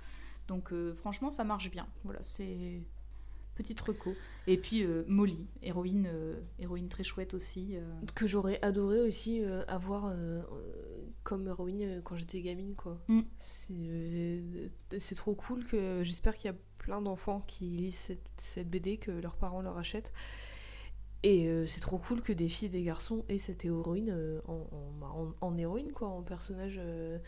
Donc 0.49 0.73
euh, 0.73 0.95
franchement 0.95 1.31
ça 1.31 1.45
marche 1.45 1.71
bien, 1.71 1.87
voilà, 2.05 2.21
c'est 2.23 2.81
petite 3.55 3.81
reco. 3.81 4.15
Et 4.47 4.57
puis 4.59 4.83
euh, 4.83 5.05
Molly, 5.09 5.47
héroïne, 5.63 6.09
euh, 6.13 6.35
héroïne 6.59 6.89
très 6.89 7.03
chouette 7.03 7.35
aussi. 7.35 7.75
Que 8.15 8.27
j'aurais 8.27 8.59
adoré 8.63 9.01
aussi 9.01 9.43
avoir 9.69 10.13
comme 11.27 11.49
héroïne 11.49 11.83
euh, 11.83 12.01
quand 12.03 12.17
j'étais 12.17 12.41
gamine, 12.41 12.75
quoi. 12.77 12.99
Mm. 13.09 13.21
C'est 13.39 13.75
euh, 13.77 14.69
c'est 14.99 15.17
trop 15.17 15.35
cool 15.35 15.67
que 15.67 16.03
j'espère 16.05 16.37
qu'il 16.37 16.51
y 16.51 16.55
a 16.55 16.57
plein 16.79 17.03
d'enfants 17.03 17.43
qui 17.47 17.65
lisent 17.67 17.97
cette, 17.97 18.29
cette 18.37 18.71
BD, 18.71 18.97
que 18.97 19.11
leurs 19.11 19.37
parents 19.37 19.61
leur 19.61 19.77
achètent. 19.77 20.13
Et 21.23 21.49
euh, 21.49 21.67
c'est 21.67 21.81
trop 21.81 21.99
cool 21.99 22.23
que 22.23 22.33
des 22.33 22.49
filles 22.49 22.67
et 22.69 22.71
des 22.71 22.83
garçons 22.85 23.25
aient 23.29 23.39
cette 23.39 23.65
héroïne 23.65 24.11
euh, 24.11 24.41
en, 24.47 24.67
en- 24.71 24.93
bah, 25.01 25.09
en- 25.15 25.35
en 25.41 25.59
héroïne, 25.59 25.93
quoi, 25.93 26.09
en 26.09 26.23
personnage 26.23 26.81
euh, 26.83 27.19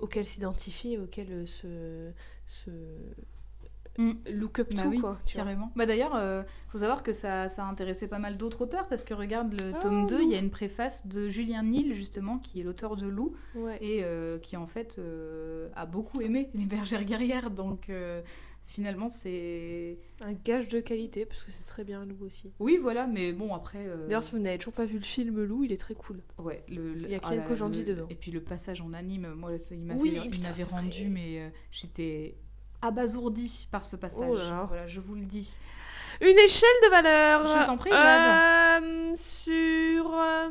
auquel 0.00 0.24
s'identifier, 0.26 0.98
auquel 0.98 1.46
se, 1.46 2.12
se 2.46 2.70
Mm. 3.98 4.12
look 4.32 4.58
up 4.58 4.68
Bah 4.74 4.82
to, 4.82 4.88
oui, 4.88 4.98
quoi. 4.98 5.18
Carrément. 5.26 5.72
Bah 5.76 5.86
d'ailleurs, 5.86 6.14
euh, 6.14 6.42
faut 6.68 6.78
savoir 6.78 7.02
que 7.02 7.12
ça, 7.12 7.48
ça 7.48 7.64
a 7.64 7.68
intéressé 7.70 8.08
pas 8.08 8.18
mal 8.18 8.36
d'autres 8.36 8.62
auteurs 8.62 8.88
parce 8.88 9.04
que 9.04 9.14
regarde 9.14 9.58
le 9.60 9.72
Ah, 9.74 9.78
tome 9.80 10.06
2, 10.06 10.22
il 10.22 10.30
y 10.30 10.34
a 10.34 10.38
une 10.38 10.50
préface 10.50 11.06
de 11.06 11.28
Julien 11.28 11.62
Nil 11.62 11.94
justement 11.94 12.38
qui 12.38 12.60
est 12.60 12.64
l'auteur 12.64 12.96
de 12.96 13.06
Lou 13.06 13.34
Ouais. 13.54 13.78
et 13.80 14.04
euh, 14.04 14.38
qui 14.38 14.56
en 14.56 14.66
fait 14.66 14.96
euh, 14.98 15.68
a 15.76 15.86
beaucoup 15.86 16.20
aimé 16.20 16.50
les 16.54 16.66
bergères 16.66 17.04
guerrières. 17.04 17.50
Donc 17.50 17.90
finalement 18.68 19.08
c'est 19.08 19.96
Un 20.22 20.32
gage 20.32 20.68
de 20.68 20.80
qualité, 20.80 21.24
parce 21.24 21.44
que 21.44 21.52
c'est 21.52 21.64
très 21.64 21.84
bien, 21.84 22.04
Lou 22.04 22.16
aussi. 22.26 22.52
oui 22.58 22.78
voilà, 22.82 23.06
mais 23.06 23.32
bon 23.32 23.54
après 23.54 23.78
euh, 23.86 24.06
D'ailleurs, 24.08 24.22
si 24.24 24.32
vous 24.32 24.40
n'avez 24.40 24.58
toujours 24.58 24.74
pas 24.74 24.86
vu 24.86 24.96
le 24.98 25.04
film 25.04 25.42
Lou, 25.44 25.62
il 25.64 25.72
est 25.72 25.76
très 25.76 25.94
cool. 25.94 26.20
ouais 26.38 26.64
le, 26.68 26.94
le- 26.94 27.02
il 27.04 27.10
y 27.10 27.14
a 27.14 27.20
ah 27.22 27.34
Kian 27.36 27.44
Kojandi 27.44 27.78
le- 27.84 27.84
dedans. 27.94 28.06
Et 28.10 28.14
puis 28.16 28.30
le 28.32 28.40
passage 28.42 28.80
en 28.80 28.92
anime, 28.92 29.32
moi 29.34 29.56
ça, 29.58 29.74
il 29.76 29.84
m'avait 29.84 30.00
Oui, 30.00 30.10
il 30.12 30.64
rendu 30.64 31.02
vrai. 31.04 31.08
mais 31.08 31.40
euh, 31.42 31.48
j'étais 31.70 32.36
abasourdie 32.86 33.68
par 33.70 33.84
ce 33.84 33.96
passage. 33.96 34.28
Oh 34.28 34.36
là 34.36 34.44
là. 34.50 34.64
Voilà, 34.68 34.86
je 34.86 35.00
vous 35.00 35.14
le 35.14 35.24
dis. 35.24 35.56
Une 36.20 36.38
échelle 36.38 36.68
de 36.84 36.88
valeur 36.90 37.46
Je 37.46 37.66
t'en 37.66 37.76
prie, 37.76 37.90
Jade. 37.90 38.82
Euh, 38.82 39.12
sur... 39.16 40.10
euh, 40.14 40.48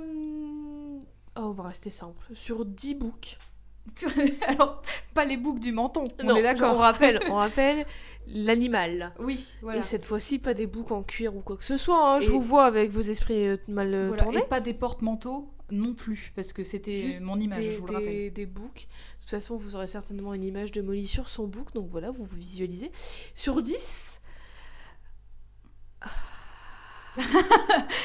Oh, 1.37 1.41
on 1.47 1.51
va 1.51 1.63
rester 1.63 1.89
simple. 1.89 2.25
Sur 2.33 2.65
10 2.65 2.95
books. 2.95 3.37
Alors 4.47 4.81
pas 5.13 5.25
les 5.25 5.37
boucles 5.37 5.59
du 5.59 5.71
menton, 5.71 6.05
on 6.23 6.35
est 6.35 6.41
d'accord. 6.43 6.73
On 6.75 6.77
rappelle, 6.79 7.19
on 7.29 7.35
rappelle 7.35 7.85
l'animal. 8.27 9.13
Oui, 9.19 9.45
voilà. 9.61 9.79
Et 9.79 9.81
cette 9.83 10.05
fois-ci, 10.05 10.39
pas 10.39 10.53
des 10.53 10.65
boucs 10.65 10.91
en 10.91 11.03
cuir 11.03 11.35
ou 11.35 11.41
quoi 11.41 11.55
que 11.57 11.63
ce 11.63 11.77
soit. 11.77 12.13
hein. 12.15 12.19
Je 12.19 12.27
Et- 12.29 12.31
vous 12.31 12.41
vois 12.41 12.65
avec 12.65 12.89
vos 12.91 13.01
esprits 13.01 13.47
euh, 13.47 13.57
mal 13.67 14.07
Voilà, 14.07 14.23
tournés. 14.23 14.39
Et 14.39 14.47
pas 14.47 14.59
des 14.61 14.73
porte-manteaux 14.73 15.47
non 15.71 15.93
plus, 15.93 16.31
parce 16.35 16.53
que 16.53 16.63
c'était 16.63 17.17
mon 17.21 17.39
image, 17.39 17.57
des, 17.65 17.71
je 17.71 17.79
vous 17.79 17.85
le 17.87 17.89
des- 17.89 17.95
rappelle. 17.95 18.33
des 18.33 18.45
books. 18.45 18.87
De 18.87 19.21
toute 19.21 19.29
façon, 19.31 19.55
vous 19.55 19.75
aurez 19.75 19.87
certainement 19.87 20.33
une 20.33 20.43
image 20.43 20.71
de 20.71 20.81
Molly 20.81 21.07
sur 21.07 21.27
son 21.29 21.47
book, 21.47 21.73
donc 21.73 21.89
voilà, 21.89 22.11
vous 22.11 22.25
vous 22.25 22.37
visualisez. 22.37 22.91
Sur 23.33 23.61
10, 23.61 24.21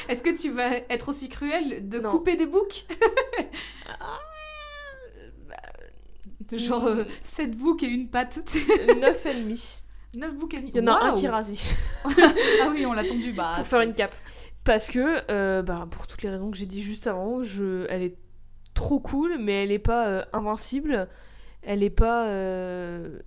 Est-ce 0.09 0.23
que 0.23 0.31
tu 0.41 0.51
vas 0.51 0.77
être 0.89 1.09
aussi 1.09 1.29
cruel 1.29 1.89
de 1.89 1.99
Non. 1.99 2.11
couper 2.13 2.37
des 2.37 2.47
boucs 2.47 2.87
De 6.49 6.59
genre 6.59 6.89
Mm. 6.89 7.05
7 7.23 7.57
boucs 7.57 7.83
et 7.83 7.87
une 7.87 8.09
patte. 8.09 8.39
9 9.01 9.27
ennemis. 9.27 9.81
9 10.15 10.35
boucs 10.37 10.55
et 10.55 10.59
demi. 10.59 10.71
Il 10.75 10.77
y 10.79 10.81
en 10.81 10.87
a 10.93 11.05
un 11.07 11.15
qui 11.19 11.27
est 11.27 11.29
rasé. 11.29 11.55
Ah 12.05 12.71
oui, 12.73 12.85
on 12.87 12.93
l'a 12.93 13.05
tendu. 13.05 13.33
Bah, 13.33 13.55
pour 13.57 13.67
faire 13.67 13.81
une 13.83 13.95
cape. 13.95 14.15
Parce 14.65 14.91
que, 14.91 15.31
euh, 15.31 15.63
bah, 15.63 15.89
pour 15.91 16.07
toutes 16.07 16.23
les 16.23 16.29
raisons 16.31 16.51
que 16.51 16.57
j'ai 16.57 16.67
dit 16.67 16.83
juste 16.83 17.07
avant, 17.07 17.43
je... 17.43 17.87
elle 17.89 18.03
est 18.03 18.17
trop 18.75 19.01
cool, 19.01 19.39
mais 19.39 19.65
elle 19.65 19.73
est 19.73 19.79
pas 19.79 20.09
euh, 20.09 20.25
invincible. 20.33 21.09
Elle 21.63 21.83
est 21.83 21.91
pas 21.91 22.29
euh, 22.29 23.21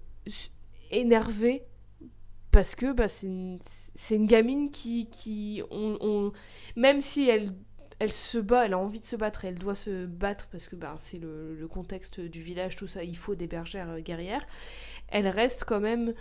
énervée. 0.92 1.64
Parce 2.52 2.76
que 2.76 2.94
bah, 2.94 3.08
c'est 3.08 3.28
une... 3.28 3.60
une 4.12 4.28
gamine 4.28 4.72
qui. 4.72 5.08
qui 5.10 5.64
on, 5.72 5.98
on- 6.02 6.32
Même 6.76 7.02
si 7.02 7.30
elle, 7.30 7.50
elle 8.00 8.12
se 8.12 8.38
bat, 8.38 8.66
elle 8.66 8.74
a 8.74 8.78
envie 8.80 9.00
de 9.00 9.06
se 9.06 9.16
battre 9.16 9.46
elle 9.46 9.58
doit 9.60 9.76
se 9.76 10.06
battre 10.06 10.48
parce 10.52 10.68
que 10.68 10.76
bah, 10.76 10.96
c'est 11.00 11.20
le, 11.20 11.56
le 11.56 11.68
contexte 11.68 12.20
du 12.20 12.42
village, 12.42 12.76
tout 12.76 12.88
ça, 12.88 13.04
il 13.04 13.18
faut 13.18 13.36
des 13.36 13.48
bergères 13.48 14.02
guerrières. 14.02 14.46
Elle 15.10 15.28
reste 15.28 15.66
quand 15.66 15.80
même 15.80 16.14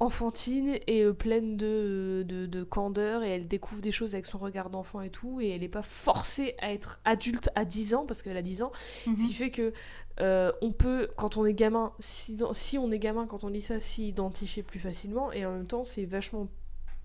enfantine 0.00 0.78
et 0.86 1.02
euh, 1.04 1.12
pleine 1.14 1.56
de, 1.56 2.24
de, 2.26 2.46
de 2.46 2.64
candeur 2.64 3.22
et 3.22 3.30
elle 3.30 3.46
découvre 3.48 3.80
des 3.80 3.92
choses 3.92 4.14
avec 4.14 4.26
son 4.26 4.38
regard 4.38 4.68
d'enfant 4.68 5.00
et 5.00 5.10
tout 5.10 5.40
et 5.40 5.50
elle 5.50 5.60
n'est 5.60 5.68
pas 5.68 5.82
forcée 5.82 6.54
à 6.60 6.72
être 6.72 7.00
adulte 7.04 7.48
à 7.54 7.64
10 7.64 7.94
ans 7.94 8.04
parce 8.04 8.22
qu'elle 8.22 8.36
a 8.36 8.42
10 8.42 8.62
ans 8.62 8.72
Mhm. 9.06 9.16
ce 9.16 9.26
qui 9.28 9.34
fait 9.34 9.50
que 9.50 9.72
euh, 10.20 10.52
on 10.62 10.72
peut 10.72 11.08
quand 11.16 11.36
on 11.36 11.44
est 11.44 11.54
gamin 11.54 11.92
si, 12.00 12.38
si 12.52 12.78
on 12.78 12.90
est 12.90 12.98
gamin 12.98 13.26
quand 13.26 13.44
on 13.44 13.48
lit 13.48 13.62
ça 13.62 13.80
s'y 13.80 14.08
identifier 14.08 14.62
plus 14.62 14.80
facilement 14.80 15.32
et 15.32 15.46
en 15.46 15.52
même 15.52 15.66
temps 15.66 15.84
c'est 15.84 16.04
vachement 16.04 16.48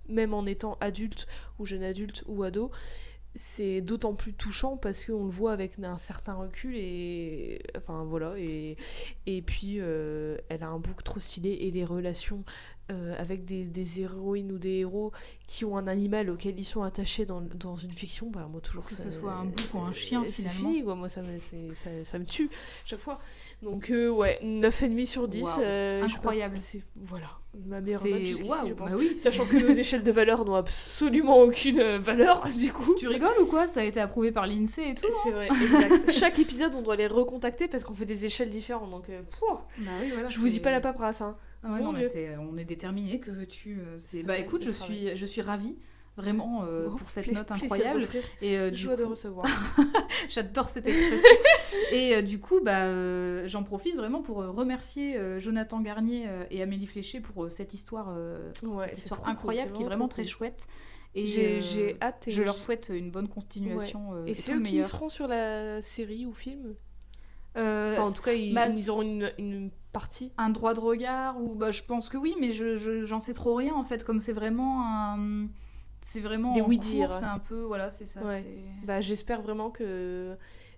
même 0.07 0.33
en 0.33 0.45
étant 0.45 0.77
adulte 0.81 1.27
ou 1.59 1.65
jeune 1.65 1.83
adulte 1.83 2.23
ou 2.27 2.43
ado 2.43 2.71
c'est 3.41 3.79
d'autant 3.79 4.13
plus 4.15 4.33
touchant 4.33 4.75
parce 4.75 5.05
qu'on 5.05 5.23
le 5.23 5.29
voit 5.29 5.53
avec 5.53 5.79
un 5.79 5.97
certain 5.97 6.33
recul 6.33 6.75
et 6.75 7.61
enfin 7.77 8.03
voilà 8.03 8.33
et, 8.37 8.75
et 9.27 9.41
puis 9.41 9.77
euh, 9.79 10.37
elle 10.49 10.61
a 10.61 10.67
un 10.67 10.77
bouc 10.77 11.03
trop 11.03 11.21
stylé 11.21 11.51
et 11.61 11.71
les 11.71 11.85
relations 11.85 12.43
euh, 12.91 13.15
avec 13.17 13.45
des, 13.45 13.63
des 13.63 14.01
héroïnes 14.01 14.51
ou 14.51 14.57
des 14.57 14.79
héros 14.79 15.13
qui 15.47 15.63
ont 15.63 15.77
un 15.77 15.87
animal 15.87 16.29
auquel 16.29 16.59
ils 16.59 16.65
sont 16.65 16.83
attachés 16.83 17.25
dans, 17.25 17.39
dans 17.41 17.75
une 17.77 17.93
fiction 17.93 18.29
bah 18.29 18.47
moi 18.51 18.59
toujours 18.59 18.83
Que 18.85 18.91
ça 18.91 19.03
ce 19.03 19.11
soit 19.11 19.31
un 19.31 19.45
bouc 19.45 19.73
ou 19.73 19.79
un 19.79 19.93
chien, 19.93 20.23
c'est 20.25 20.31
finalement. 20.33 20.59
fini 20.59 20.83
quoi 20.83 20.95
moi 20.95 21.07
ça 21.07 21.21
me, 21.21 21.39
ça, 21.39 21.89
ça 22.03 22.19
me 22.19 22.25
tue 22.25 22.49
chaque 22.83 22.99
fois 22.99 23.19
donc 23.61 23.89
euh, 23.89 24.09
ouais 24.09 24.39
9,5 24.43 25.05
sur 25.05 25.27
10 25.29 25.43
Waouh, 25.43 25.61
euh, 25.61 26.03
incroyable. 26.03 26.59
c'est 26.59 26.81
voilà 26.97 27.38
ma 27.65 27.81
meilleure 27.81 28.05
note 28.05 28.47
waouh, 28.47 28.67
je 28.67 28.73
pense 28.73 28.91
bah 28.91 28.97
oui. 28.97 29.15
Sachant 29.17 29.45
que 29.45 29.57
nos 29.57 29.69
échelles 29.77 30.03
de 30.03 30.11
valeur 30.11 30.45
n'ont 30.45 30.55
absolument 30.55 31.39
aucune 31.41 31.79
euh, 31.79 31.97
valeur, 31.99 32.47
du 32.57 32.71
coup. 32.71 32.95
Tu 32.95 33.07
rigoles 33.07 33.29
ou 33.41 33.45
quoi? 33.47 33.67
Ça 33.67 33.81
a 33.81 33.83
été 33.83 33.99
approuvé 33.99 34.31
par 34.31 34.45
l'INSEE 34.47 34.91
et 34.91 34.95
tout. 34.95 35.07
C'est 35.23 35.31
vrai, 35.31 35.47
exact. 35.47 36.11
Chaque 36.11 36.39
épisode, 36.39 36.73
on 36.75 36.81
doit 36.81 36.95
les 36.95 37.07
recontacter 37.07 37.67
parce 37.67 37.83
qu'on 37.83 37.93
fait 37.93 38.05
des 38.05 38.25
échelles 38.25 38.49
différentes. 38.49 38.91
Donc, 38.91 39.09
euh, 39.09 39.21
pouah. 39.39 39.67
Bah 39.79 39.91
oui, 40.01 40.09
voilà. 40.13 40.29
je 40.29 40.37
vous 40.39 40.47
dis 40.47 40.59
pas 40.59 40.71
la 40.71 40.81
paperasse. 40.81 41.21
Hein. 41.21 41.35
Ah 41.63 41.73
ouais, 41.73 41.81
non, 41.81 41.91
mais 41.91 42.07
on 42.37 42.57
est 42.57 42.63
déterminé 42.65 43.19
que 43.19 43.31
veux-tu. 43.31 43.79
euh, 43.79 44.23
Bah 44.25 44.37
écoute, 44.37 44.63
je 44.63 44.71
suis, 44.71 45.15
je 45.15 45.25
suis 45.25 45.41
ravie 45.41 45.75
vraiment 46.19 46.63
euh, 46.65 46.89
pour 46.89 47.09
cette 47.09 47.31
note 47.31 47.51
incroyable. 47.51 48.07
Et 48.41 48.57
euh, 48.57 48.69
du 48.71 48.77
Joie 48.77 48.95
de 48.95 49.03
recevoir. 49.03 49.45
J'adore 50.29 50.69
cette 50.69 50.87
expression. 50.87 51.29
et 51.91 52.15
euh, 52.15 52.21
du 52.21 52.39
coup, 52.39 52.59
bah, 52.63 52.85
euh, 52.85 53.47
j'en 53.47 53.63
profite 53.63 53.95
vraiment 53.95 54.21
pour 54.21 54.37
remercier 54.37 55.17
Jonathan 55.39 55.79
Garnier 55.81 56.27
et 56.51 56.61
Amélie 56.61 56.87
Fléché 56.87 57.19
pour 57.19 57.49
cette 57.49 57.73
histoire, 57.73 58.13
Ouais, 58.63 58.87
cette 58.89 58.97
histoire 58.99 59.21
cool, 59.21 59.31
incroyable 59.31 59.71
qui 59.73 59.81
est 59.81 59.85
vraiment 59.85 60.07
très 60.07 60.23
cool. 60.23 60.29
chouette. 60.31 60.67
Et 61.15 61.25
J'ai 61.25 61.59
j'ai 61.59 61.95
hâte. 62.01 62.27
et 62.27 62.31
je 62.31 62.43
leur 62.43 62.55
souhaite 62.55 62.91
une 62.93 63.09
bonne 63.09 63.27
continuation. 63.27 64.25
Et 64.27 64.31
et 64.31 64.33
c'est 64.35 64.53
eux 64.53 64.61
qui 64.61 64.83
seront 64.83 65.09
sur 65.09 65.27
la 65.27 65.81
série 65.81 66.25
ou 66.25 66.33
film 66.33 66.75
Enfin, 67.55 68.03
En 68.03 68.11
tout 68.11 68.21
cas, 68.21 68.33
ils, 68.33 68.53
bah, 68.53 68.67
ils 68.69 68.89
auront 68.91 69.01
une, 69.01 69.31
une 69.39 69.71
partie. 69.91 70.31
un 70.37 70.49
droit 70.51 70.75
de 70.75 70.79
regard 70.79 71.41
ou 71.41 71.55
bah 71.55 71.71
je 71.71 71.81
pense 71.83 72.07
que 72.09 72.15
oui 72.17 72.35
mais 72.39 72.51
je 72.51 72.75
je- 72.75 73.03
j'en 73.05 73.19
sais 73.19 73.33
trop 73.33 73.55
rien 73.55 73.73
en 73.73 73.81
fait 73.83 74.03
comme 74.03 74.21
c'est 74.21 74.33
vraiment 74.33 74.85
un 74.85 75.47
c'est 76.09 76.19
vraiment 76.21 76.53
Des 76.53 76.61
oui-dire. 76.61 77.13
c'est 77.13 77.25
un 77.25 77.39
peu 77.39 77.61
voilà 77.63 77.89
c'est 77.89 78.05
ça 78.05 78.21
Ouais. 78.23 78.45
Bah, 78.83 78.99
J'espère 79.01 79.41
vraiment 79.41 79.69
que 79.71 80.35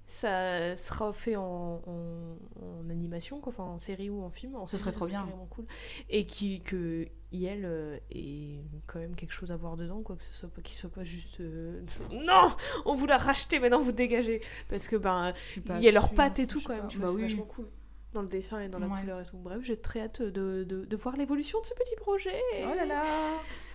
ça 0.07 0.75
sera 0.75 1.13
fait 1.13 1.35
en, 1.37 1.81
en- 1.87 2.37
en 2.61 2.89
animation, 2.89 3.39
quoi, 3.39 3.53
enfin 3.53 3.63
en 3.63 3.77
série 3.77 4.09
ou 4.09 4.21
en 4.23 4.29
film. 4.29 4.55
En 4.55 4.67
Ce 4.67 4.71
série, 4.77 4.81
serait 4.81 4.91
trop 4.91 5.05
bien. 5.07 5.19
carrément 5.21 5.45
cool. 5.45 5.65
Et 6.09 6.25
qui, 6.25 6.61
que 6.61 7.07
IL 7.31 7.61
euh, 7.63 7.97
ait 8.09 8.59
quand 8.87 8.99
même 8.99 9.15
quelque 9.15 9.31
chose 9.31 9.51
à 9.53 9.55
voir 9.55 9.77
dedans, 9.77 10.01
quoi, 10.01 10.17
que 10.17 10.21
ce 10.21 10.33
soit 10.33 10.49
pas, 10.49 10.61
qu'il 10.61 10.75
soit 10.75 10.89
pas 10.89 11.05
juste. 11.05 11.39
euh, 11.39 11.81
Non 12.11 12.53
On 12.85 12.93
vous 12.93 13.05
l'a 13.05 13.15
racheté, 13.17 13.59
maintenant 13.59 13.79
vous 13.79 13.93
dégagez 13.93 14.41
Parce 14.67 14.87
que 14.89 14.97
ben, 14.97 15.31
il 15.69 15.79
y 15.81 15.87
a 15.87 15.91
leurs 15.91 16.09
pattes 16.13 16.39
et 16.39 16.47
tout 16.47 16.61
quand 16.65 16.73
même, 16.75 16.87
Bah 16.97 17.07
c'est 17.07 17.13
oui. 17.15 17.21
vachement 17.21 17.45
cool. 17.45 17.67
Dans 18.13 18.21
le 18.23 18.27
dessin 18.27 18.59
et 18.59 18.67
dans 18.67 18.79
la 18.79 18.87
Ouais. 18.87 18.99
couleur 18.99 19.21
et 19.21 19.25
tout. 19.25 19.37
Bref, 19.37 19.59
j'ai 19.61 19.77
très 19.77 20.01
hâte 20.01 20.21
de, 20.21 20.65
de, 20.65 20.83
de 20.83 20.95
voir 20.97 21.15
l'évolution 21.15 21.61
de 21.61 21.65
ce 21.65 21.73
petit 21.73 21.95
projet. 21.95 22.35
oh 22.65 22.73
là 22.75 22.85
là 22.85 23.31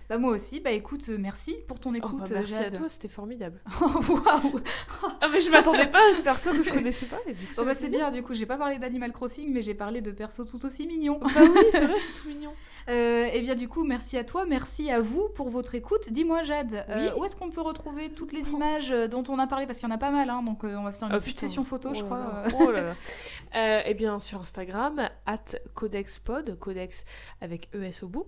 bah 0.09 0.17
moi 0.17 0.31
aussi. 0.31 0.59
Bah 0.61 0.71
écoute 0.71 1.09
euh, 1.09 1.17
merci 1.19 1.55
pour 1.67 1.79
ton 1.79 1.91
Oh, 1.91 1.95
écoute 1.95 2.19
bah, 2.19 2.25
merci 2.31 2.55
à 2.55 2.71
toi, 2.71 2.87
c'était 2.87 3.09
formidable. 3.09 3.59
waouh. 3.81 4.59
Ah 5.21 5.27
mais 5.31 5.41
je 5.41 5.49
m'attendais 5.49 5.87
pas 5.87 5.99
à 6.11 6.13
ce 6.13 6.21
perso 6.23 6.51
que 6.51 6.63
je 6.63 6.71
connaissais 6.71 7.07
pas 7.07 7.19
et 7.27 7.33
du 7.33 7.45
coup 7.45 7.53
ça 7.53 7.61
Bon, 7.61 7.67
bah, 7.67 7.73
c'est 7.75 7.89
bien. 7.89 8.09
du 8.11 8.23
coup 8.23 8.33
j'ai 8.33 8.45
pas 8.45 8.57
parlé 8.57 8.79
d'Animal 8.79 9.11
Crossing 9.11 9.51
mais 9.51 9.61
j'ai 9.61 9.73
parlé 9.73 10.01
de 10.01 10.11
persos 10.11 10.45
tout 10.49 10.65
aussi 10.65 10.87
mignons 10.87 11.19
Bah 11.19 11.29
oui, 11.41 11.65
c'est 11.71 11.85
vrai, 11.85 11.97
c'est 11.99 12.21
tout 12.21 12.29
mignon. 12.29 12.53
Euh, 12.89 13.25
et 13.33 13.41
bien 13.41 13.55
du 13.55 13.67
coup, 13.67 13.83
merci 13.83 14.17
à 14.17 14.23
toi, 14.23 14.45
merci 14.47 14.89
à 14.89 15.01
vous 15.01 15.27
pour 15.35 15.49
votre 15.49 15.75
écoute. 15.75 16.09
Dis-moi 16.09 16.41
Jade, 16.43 16.85
euh, 16.89 17.11
où 17.17 17.25
est-ce 17.25 17.35
qu'on 17.35 17.49
peut 17.49 17.59
retrouver 17.61 18.11
toutes 18.11 18.31
les 18.31 18.49
images 18.51 18.91
euh, 18.93 19.07
dont 19.09 19.23
on 19.27 19.37
a 19.39 19.47
parlé 19.47 19.65
Parce 19.65 19.79
qu'il 19.79 19.89
y 19.89 19.91
en 19.91 19.95
a 19.95 19.97
pas 19.97 20.11
mal, 20.11 20.29
hein, 20.29 20.41
donc 20.41 20.63
euh, 20.63 20.75
on 20.77 20.83
va 20.83 20.93
faire 20.93 21.09
une 21.09 21.13
Ah, 21.13 21.19
petite 21.19 21.35
putain. 21.35 21.47
session 21.47 21.65
photo, 21.65 21.93
je 21.93 22.01
Oh 22.03 22.05
crois. 22.05 22.17
là. 22.19 22.43
Oh 22.59 22.71
là 22.71 22.81
là. 22.81 22.95
Euh, 23.55 23.81
eh 23.85 23.93
bien, 23.93 24.19
sur 24.19 24.41
Instagram, 24.41 25.09
at 25.25 25.55
codexpod, 25.73 26.59
codex 26.59 27.05
avec 27.39 27.69
ES 27.73 28.03
au 28.03 28.07
bout. 28.09 28.27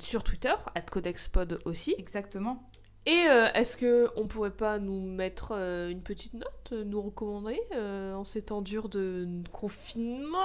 Sur 0.00 0.22
Twitter, 0.22 0.54
at 0.76 0.82
codexpod 0.82 1.58
aussi. 1.64 1.94
Exactement. 1.98 2.62
Et 3.06 3.24
euh, 3.28 3.46
est-ce 3.54 3.76
que 3.78 4.08
on 4.16 4.26
pourrait 4.26 4.50
pas 4.50 4.78
nous 4.78 5.00
mettre 5.00 5.52
euh, 5.52 5.88
une 5.88 6.02
petite 6.02 6.34
note, 6.34 6.70
euh, 6.72 6.84
nous 6.84 7.00
recommander 7.00 7.58
en 7.72 8.24
ces 8.24 8.42
temps 8.42 8.60
durs 8.60 8.88
de 8.90 9.26
confinement? 9.52 10.36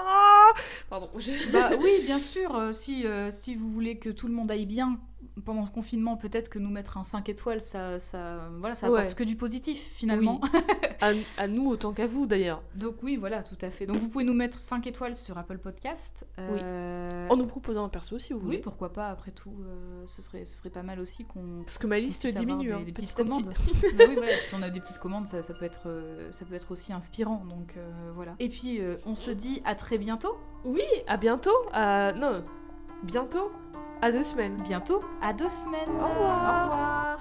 Pardon. 0.89 1.09
j'ai- 1.17 1.37
Bah 1.51 1.71
oui, 1.81 1.91
bien 2.05 2.19
sûr. 2.19 2.73
si, 2.73 3.05
si 3.31 3.55
vous 3.55 3.69
voulez 3.69 3.97
que 3.97 4.09
tout 4.09 4.27
le 4.27 4.33
monde 4.33 4.49
aille 4.51 4.65
bien 4.65 4.97
pendant 5.45 5.65
ce 5.65 5.71
confinement, 5.71 6.15
peut-être 6.15 6.49
que 6.49 6.59
nous 6.59 6.69
mettre 6.69 6.97
un 6.97 7.03
5 7.03 7.27
étoiles, 7.29 7.61
ça, 7.61 7.99
ça, 7.99 8.49
voilà, 8.59 8.75
ça 8.75 8.87
apporte 8.87 9.03
Ouais. 9.05 9.13
que 9.15 9.23
du 9.23 9.35
positif 9.35 9.79
finalement. 9.95 10.39
à, 11.01 11.11
à 11.37 11.47
nous 11.47 11.67
autant 11.69 11.91
qu'à 11.93 12.05
vous 12.07 12.25
d'ailleurs. 12.27 12.61
Donc 12.75 13.01
oui, 13.03 13.15
voilà, 13.17 13.41
tout 13.43 13.57
à 13.61 13.71
fait. 13.71 13.85
Donc 13.85 13.97
vous 13.97 14.09
pouvez 14.09 14.23
nous 14.25 14.33
mettre 14.33 14.57
5 14.59 14.85
étoiles 14.87 15.15
sur 15.15 15.37
Apple 15.37 15.57
Podcast. 15.57 16.25
Oui. 16.37 16.59
Euh, 16.61 17.27
En 17.29 17.35
nous 17.37 17.47
proposant 17.47 17.83
un 17.85 17.89
perso 17.89 18.19
si 18.19 18.33
vous 18.33 18.39
Oui, 18.39 18.45
voulez. 18.45 18.57
pourquoi 18.59 18.93
pas, 18.93 19.09
après 19.09 19.31
tout, 19.31 19.53
euh, 19.65 20.03
ce, 20.05 20.21
serait, 20.21 20.45
ce 20.45 20.57
serait 20.59 20.69
pas 20.69 20.83
mal 20.83 20.99
aussi 20.99 21.25
qu'on... 21.25 21.63
Parce 21.65 21.77
que 21.77 21.87
ma 21.87 21.99
liste 21.99 22.27
diminue. 22.27 22.67
des- 22.67 22.71
hein, 22.73 22.79
des 22.85 22.91
petit 22.91 23.05
petites 23.13 23.17
commandes. 23.17 23.47
bah 23.97 24.03
oui, 24.07 24.15
voilà, 24.15 24.33
si 24.47 24.55
on 24.55 24.61
a 24.61 24.69
des 24.69 24.79
petites 24.79 24.99
commandes, 24.99 25.25
ça, 25.27 25.41
ça 25.43 25.53
peut, 25.53 25.65
être, 25.65 25.87
euh, 25.87 26.31
ça 26.31 26.45
peut 26.45 26.53
être 26.55 26.71
aussi 26.71 26.93
inspirant, 26.93 27.43
donc 27.49 27.73
euh, 27.77 28.11
voilà. 28.15 28.35
Et 28.39 28.49
puis, 28.49 28.79
on 29.05 29.15
se 29.15 29.31
dit 29.31 29.61
à 29.65 29.75
très 29.75 29.97
bientôt, 29.97 30.37
Oui, 30.63 30.83
à 31.07 31.17
bientôt. 31.17 31.51
Non, 31.73 32.43
bientôt. 33.03 33.51
À 34.01 34.11
deux 34.11 34.23
semaines. 34.23 34.57
bientôt, 34.63 35.01
à 35.21 35.31
deux 35.31 35.49
semaines. 35.49 35.89
Au 35.89 36.07
revoir. 36.07 36.67
Au 36.67 36.71
revoir. 36.71 37.19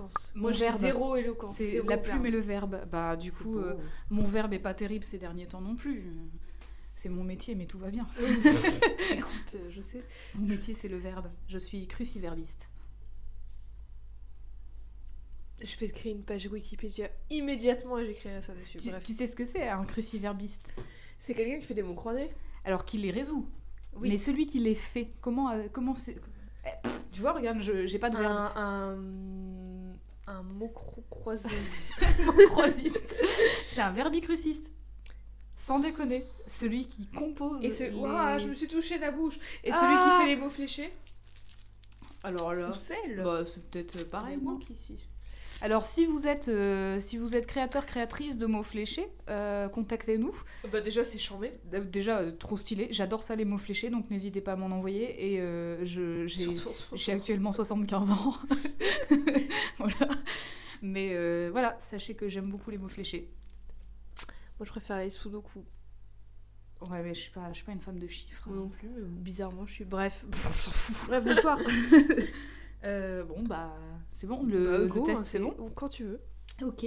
Éloquence. 0.00 0.32
Moi, 0.34 0.52
j'ai 0.52 0.70
zéro 0.72 1.16
éloquence. 1.16 1.56
C'est 1.56 1.82
la 1.84 1.96
plume 1.98 2.14
verbe. 2.22 2.26
et 2.26 2.30
le 2.30 2.40
verbe. 2.40 2.80
Bah 2.90 3.16
du 3.16 3.32
coup, 3.32 3.58
euh, 3.58 3.74
mon 4.10 4.24
verbe 4.24 4.52
est 4.52 4.58
pas 4.58 4.74
terrible 4.74 5.04
ces 5.04 5.18
derniers 5.18 5.46
temps 5.46 5.60
non 5.60 5.76
plus. 5.76 6.04
C'est 6.94 7.08
mon 7.08 7.24
métier, 7.24 7.54
mais 7.54 7.66
tout 7.66 7.78
va 7.78 7.90
bien. 7.90 8.06
Écoute, 9.10 9.54
euh, 9.54 9.70
je 9.70 9.80
sais. 9.80 10.02
Mon 10.34 10.46
métier, 10.46 10.76
c'est 10.78 10.88
le 10.88 10.98
verbe. 10.98 11.30
Je 11.48 11.56
suis 11.58 11.86
cruciverbiste. 11.86 12.68
Je 15.62 15.76
vais 15.76 15.88
te 15.88 15.94
créer 15.94 16.12
une 16.12 16.22
page 16.22 16.46
Wikipédia 16.50 17.08
immédiatement 17.28 17.98
et 17.98 18.06
j'écrirai 18.06 18.40
ça 18.40 18.54
dessus. 18.54 18.78
Tu, 18.78 18.88
Bref. 18.90 19.04
tu 19.04 19.12
sais 19.12 19.26
ce 19.26 19.36
que 19.36 19.44
c'est, 19.44 19.68
un 19.68 19.84
cruciverbiste? 19.84 20.72
C'est 21.18 21.34
quelqu'un 21.34 21.58
qui 21.58 21.66
fait 21.66 21.74
des 21.74 21.82
mots 21.82 21.94
croisés? 21.94 22.30
Alors 22.64 22.84
qu'il 22.86 23.02
les 23.02 23.10
résout. 23.10 23.46
Oui. 23.96 24.08
Mais 24.08 24.16
celui 24.18 24.46
qui 24.46 24.58
les 24.58 24.74
fait, 24.74 25.10
comment 25.20 25.50
euh, 25.50 25.64
comment 25.70 25.94
c'est 25.94 26.16
Eh, 26.64 26.88
Tu 27.12 27.20
vois, 27.20 27.32
regarde, 27.32 27.60
je- 27.60 27.86
j'ai 27.86 27.98
pas 27.98 28.08
de 28.08 28.16
verbe. 28.16 28.32
un, 28.32 28.52
un, 28.56 28.96
un 30.30 30.42
mot. 30.42 30.68
Croisiste. 31.08 31.86
c'est 33.66 33.80
un 33.80 33.90
verbicruciste. 33.90 34.70
Sans 35.56 35.78
déconner. 35.78 36.24
Celui 36.48 36.86
qui 36.86 37.06
compose. 37.08 37.62
Et 37.64 37.70
ce... 37.70 37.84
les- 37.84 37.90
Ouah, 37.94 38.38
je 38.38 38.48
me 38.48 38.54
suis 38.54 38.68
touché 38.68 38.98
la 38.98 39.10
bouche. 39.10 39.38
Et 39.64 39.70
Ah 39.72 39.80
celui 39.80 39.96
qui 39.98 40.10
fait 40.22 40.26
les 40.34 40.36
mots 40.40 40.50
fléchés? 40.50 40.92
Alors 42.22 42.54
là. 42.54 42.70
Ou 42.70 42.74
celle 42.74 43.22
Bah, 43.22 43.44
c'est 43.44 43.68
peut-être 43.70 44.04
pareil, 44.08 44.36
manque 44.38 44.68
ici. 44.70 44.98
Alors, 45.62 45.84
si 45.84 46.06
vous 46.06 46.26
êtes, 46.26 46.48
euh, 46.48 46.98
si 47.00 47.18
vous 47.18 47.36
êtes 47.36 47.46
créateur, 47.46 47.84
créatrice 47.84 48.38
de 48.38 48.46
mots 48.46 48.62
fléchés, 48.62 49.06
euh, 49.28 49.68
contactez-nous. 49.68 50.34
Bah 50.72 50.80
déjà 50.80 51.04
c'est 51.04 51.18
charmé. 51.18 51.52
Euh, 51.74 51.80
Déjà, 51.84 52.20
euh, 52.20 52.32
trop 52.32 52.56
stylé. 52.56 52.88
J'adore 52.92 53.22
ça, 53.22 53.36
les 53.36 53.44
mots 53.44 53.58
fléchés, 53.58 53.90
donc 53.90 54.10
n'hésitez 54.10 54.40
pas 54.40 54.52
à 54.52 54.56
m'en 54.56 54.74
envoyer. 54.74 55.32
Et 55.34 55.40
euh, 55.40 55.84
je, 55.84 56.26
j'ai, 56.26 56.56
Surtout 56.56 57.10
actuellement 57.10 57.52
75 57.52 58.10
ans. 58.10 58.34
voilà. 59.78 60.08
Mais 60.82 61.10
euh, 61.12 61.50
voilà, 61.52 61.76
sachez 61.78 62.14
que 62.14 62.28
j'aime 62.28 62.48
beaucoup 62.48 62.70
les 62.70 62.78
mots 62.78 62.88
fléchés. 62.88 63.28
Moi 64.58 64.64
je 64.64 64.70
préfère 64.70 64.96
les 64.98 65.10
sudoku. 65.10 65.62
Ouais, 66.80 67.02
mais 67.02 67.12
je 67.12 67.20
suis 67.20 67.30
pas, 67.32 67.48
je 67.50 67.56
suis 67.56 67.64
pas 67.66 67.72
une 67.72 67.82
femme 67.82 67.98
de 67.98 68.06
chiffres. 68.08 68.48
Moi 68.48 68.56
non 68.56 68.68
plus. 68.70 68.88
euh, 68.88 69.04
Bizarrement 69.06 69.66
je 69.66 69.74
suis. 69.74 69.84
Bref, 69.84 70.24
on 70.26 70.32
s'en 70.36 70.70
fout. 70.70 71.06
Bref, 71.08 71.24
bonsoir. 71.24 71.58
Euh, 72.84 73.24
bon, 73.24 73.42
bah, 73.42 73.74
c'est 74.10 74.26
bon, 74.26 74.42
le, 74.42 74.64
Bah, 74.64 74.78
le 74.78 74.86
go, 74.86 75.00
test, 75.04 75.20
hein, 75.20 75.24
c'est 75.24 75.38
bon. 75.38 75.54
Quand 75.74 75.88
tu 75.88 76.04
veux. 76.04 76.20
Ok. 76.62 76.86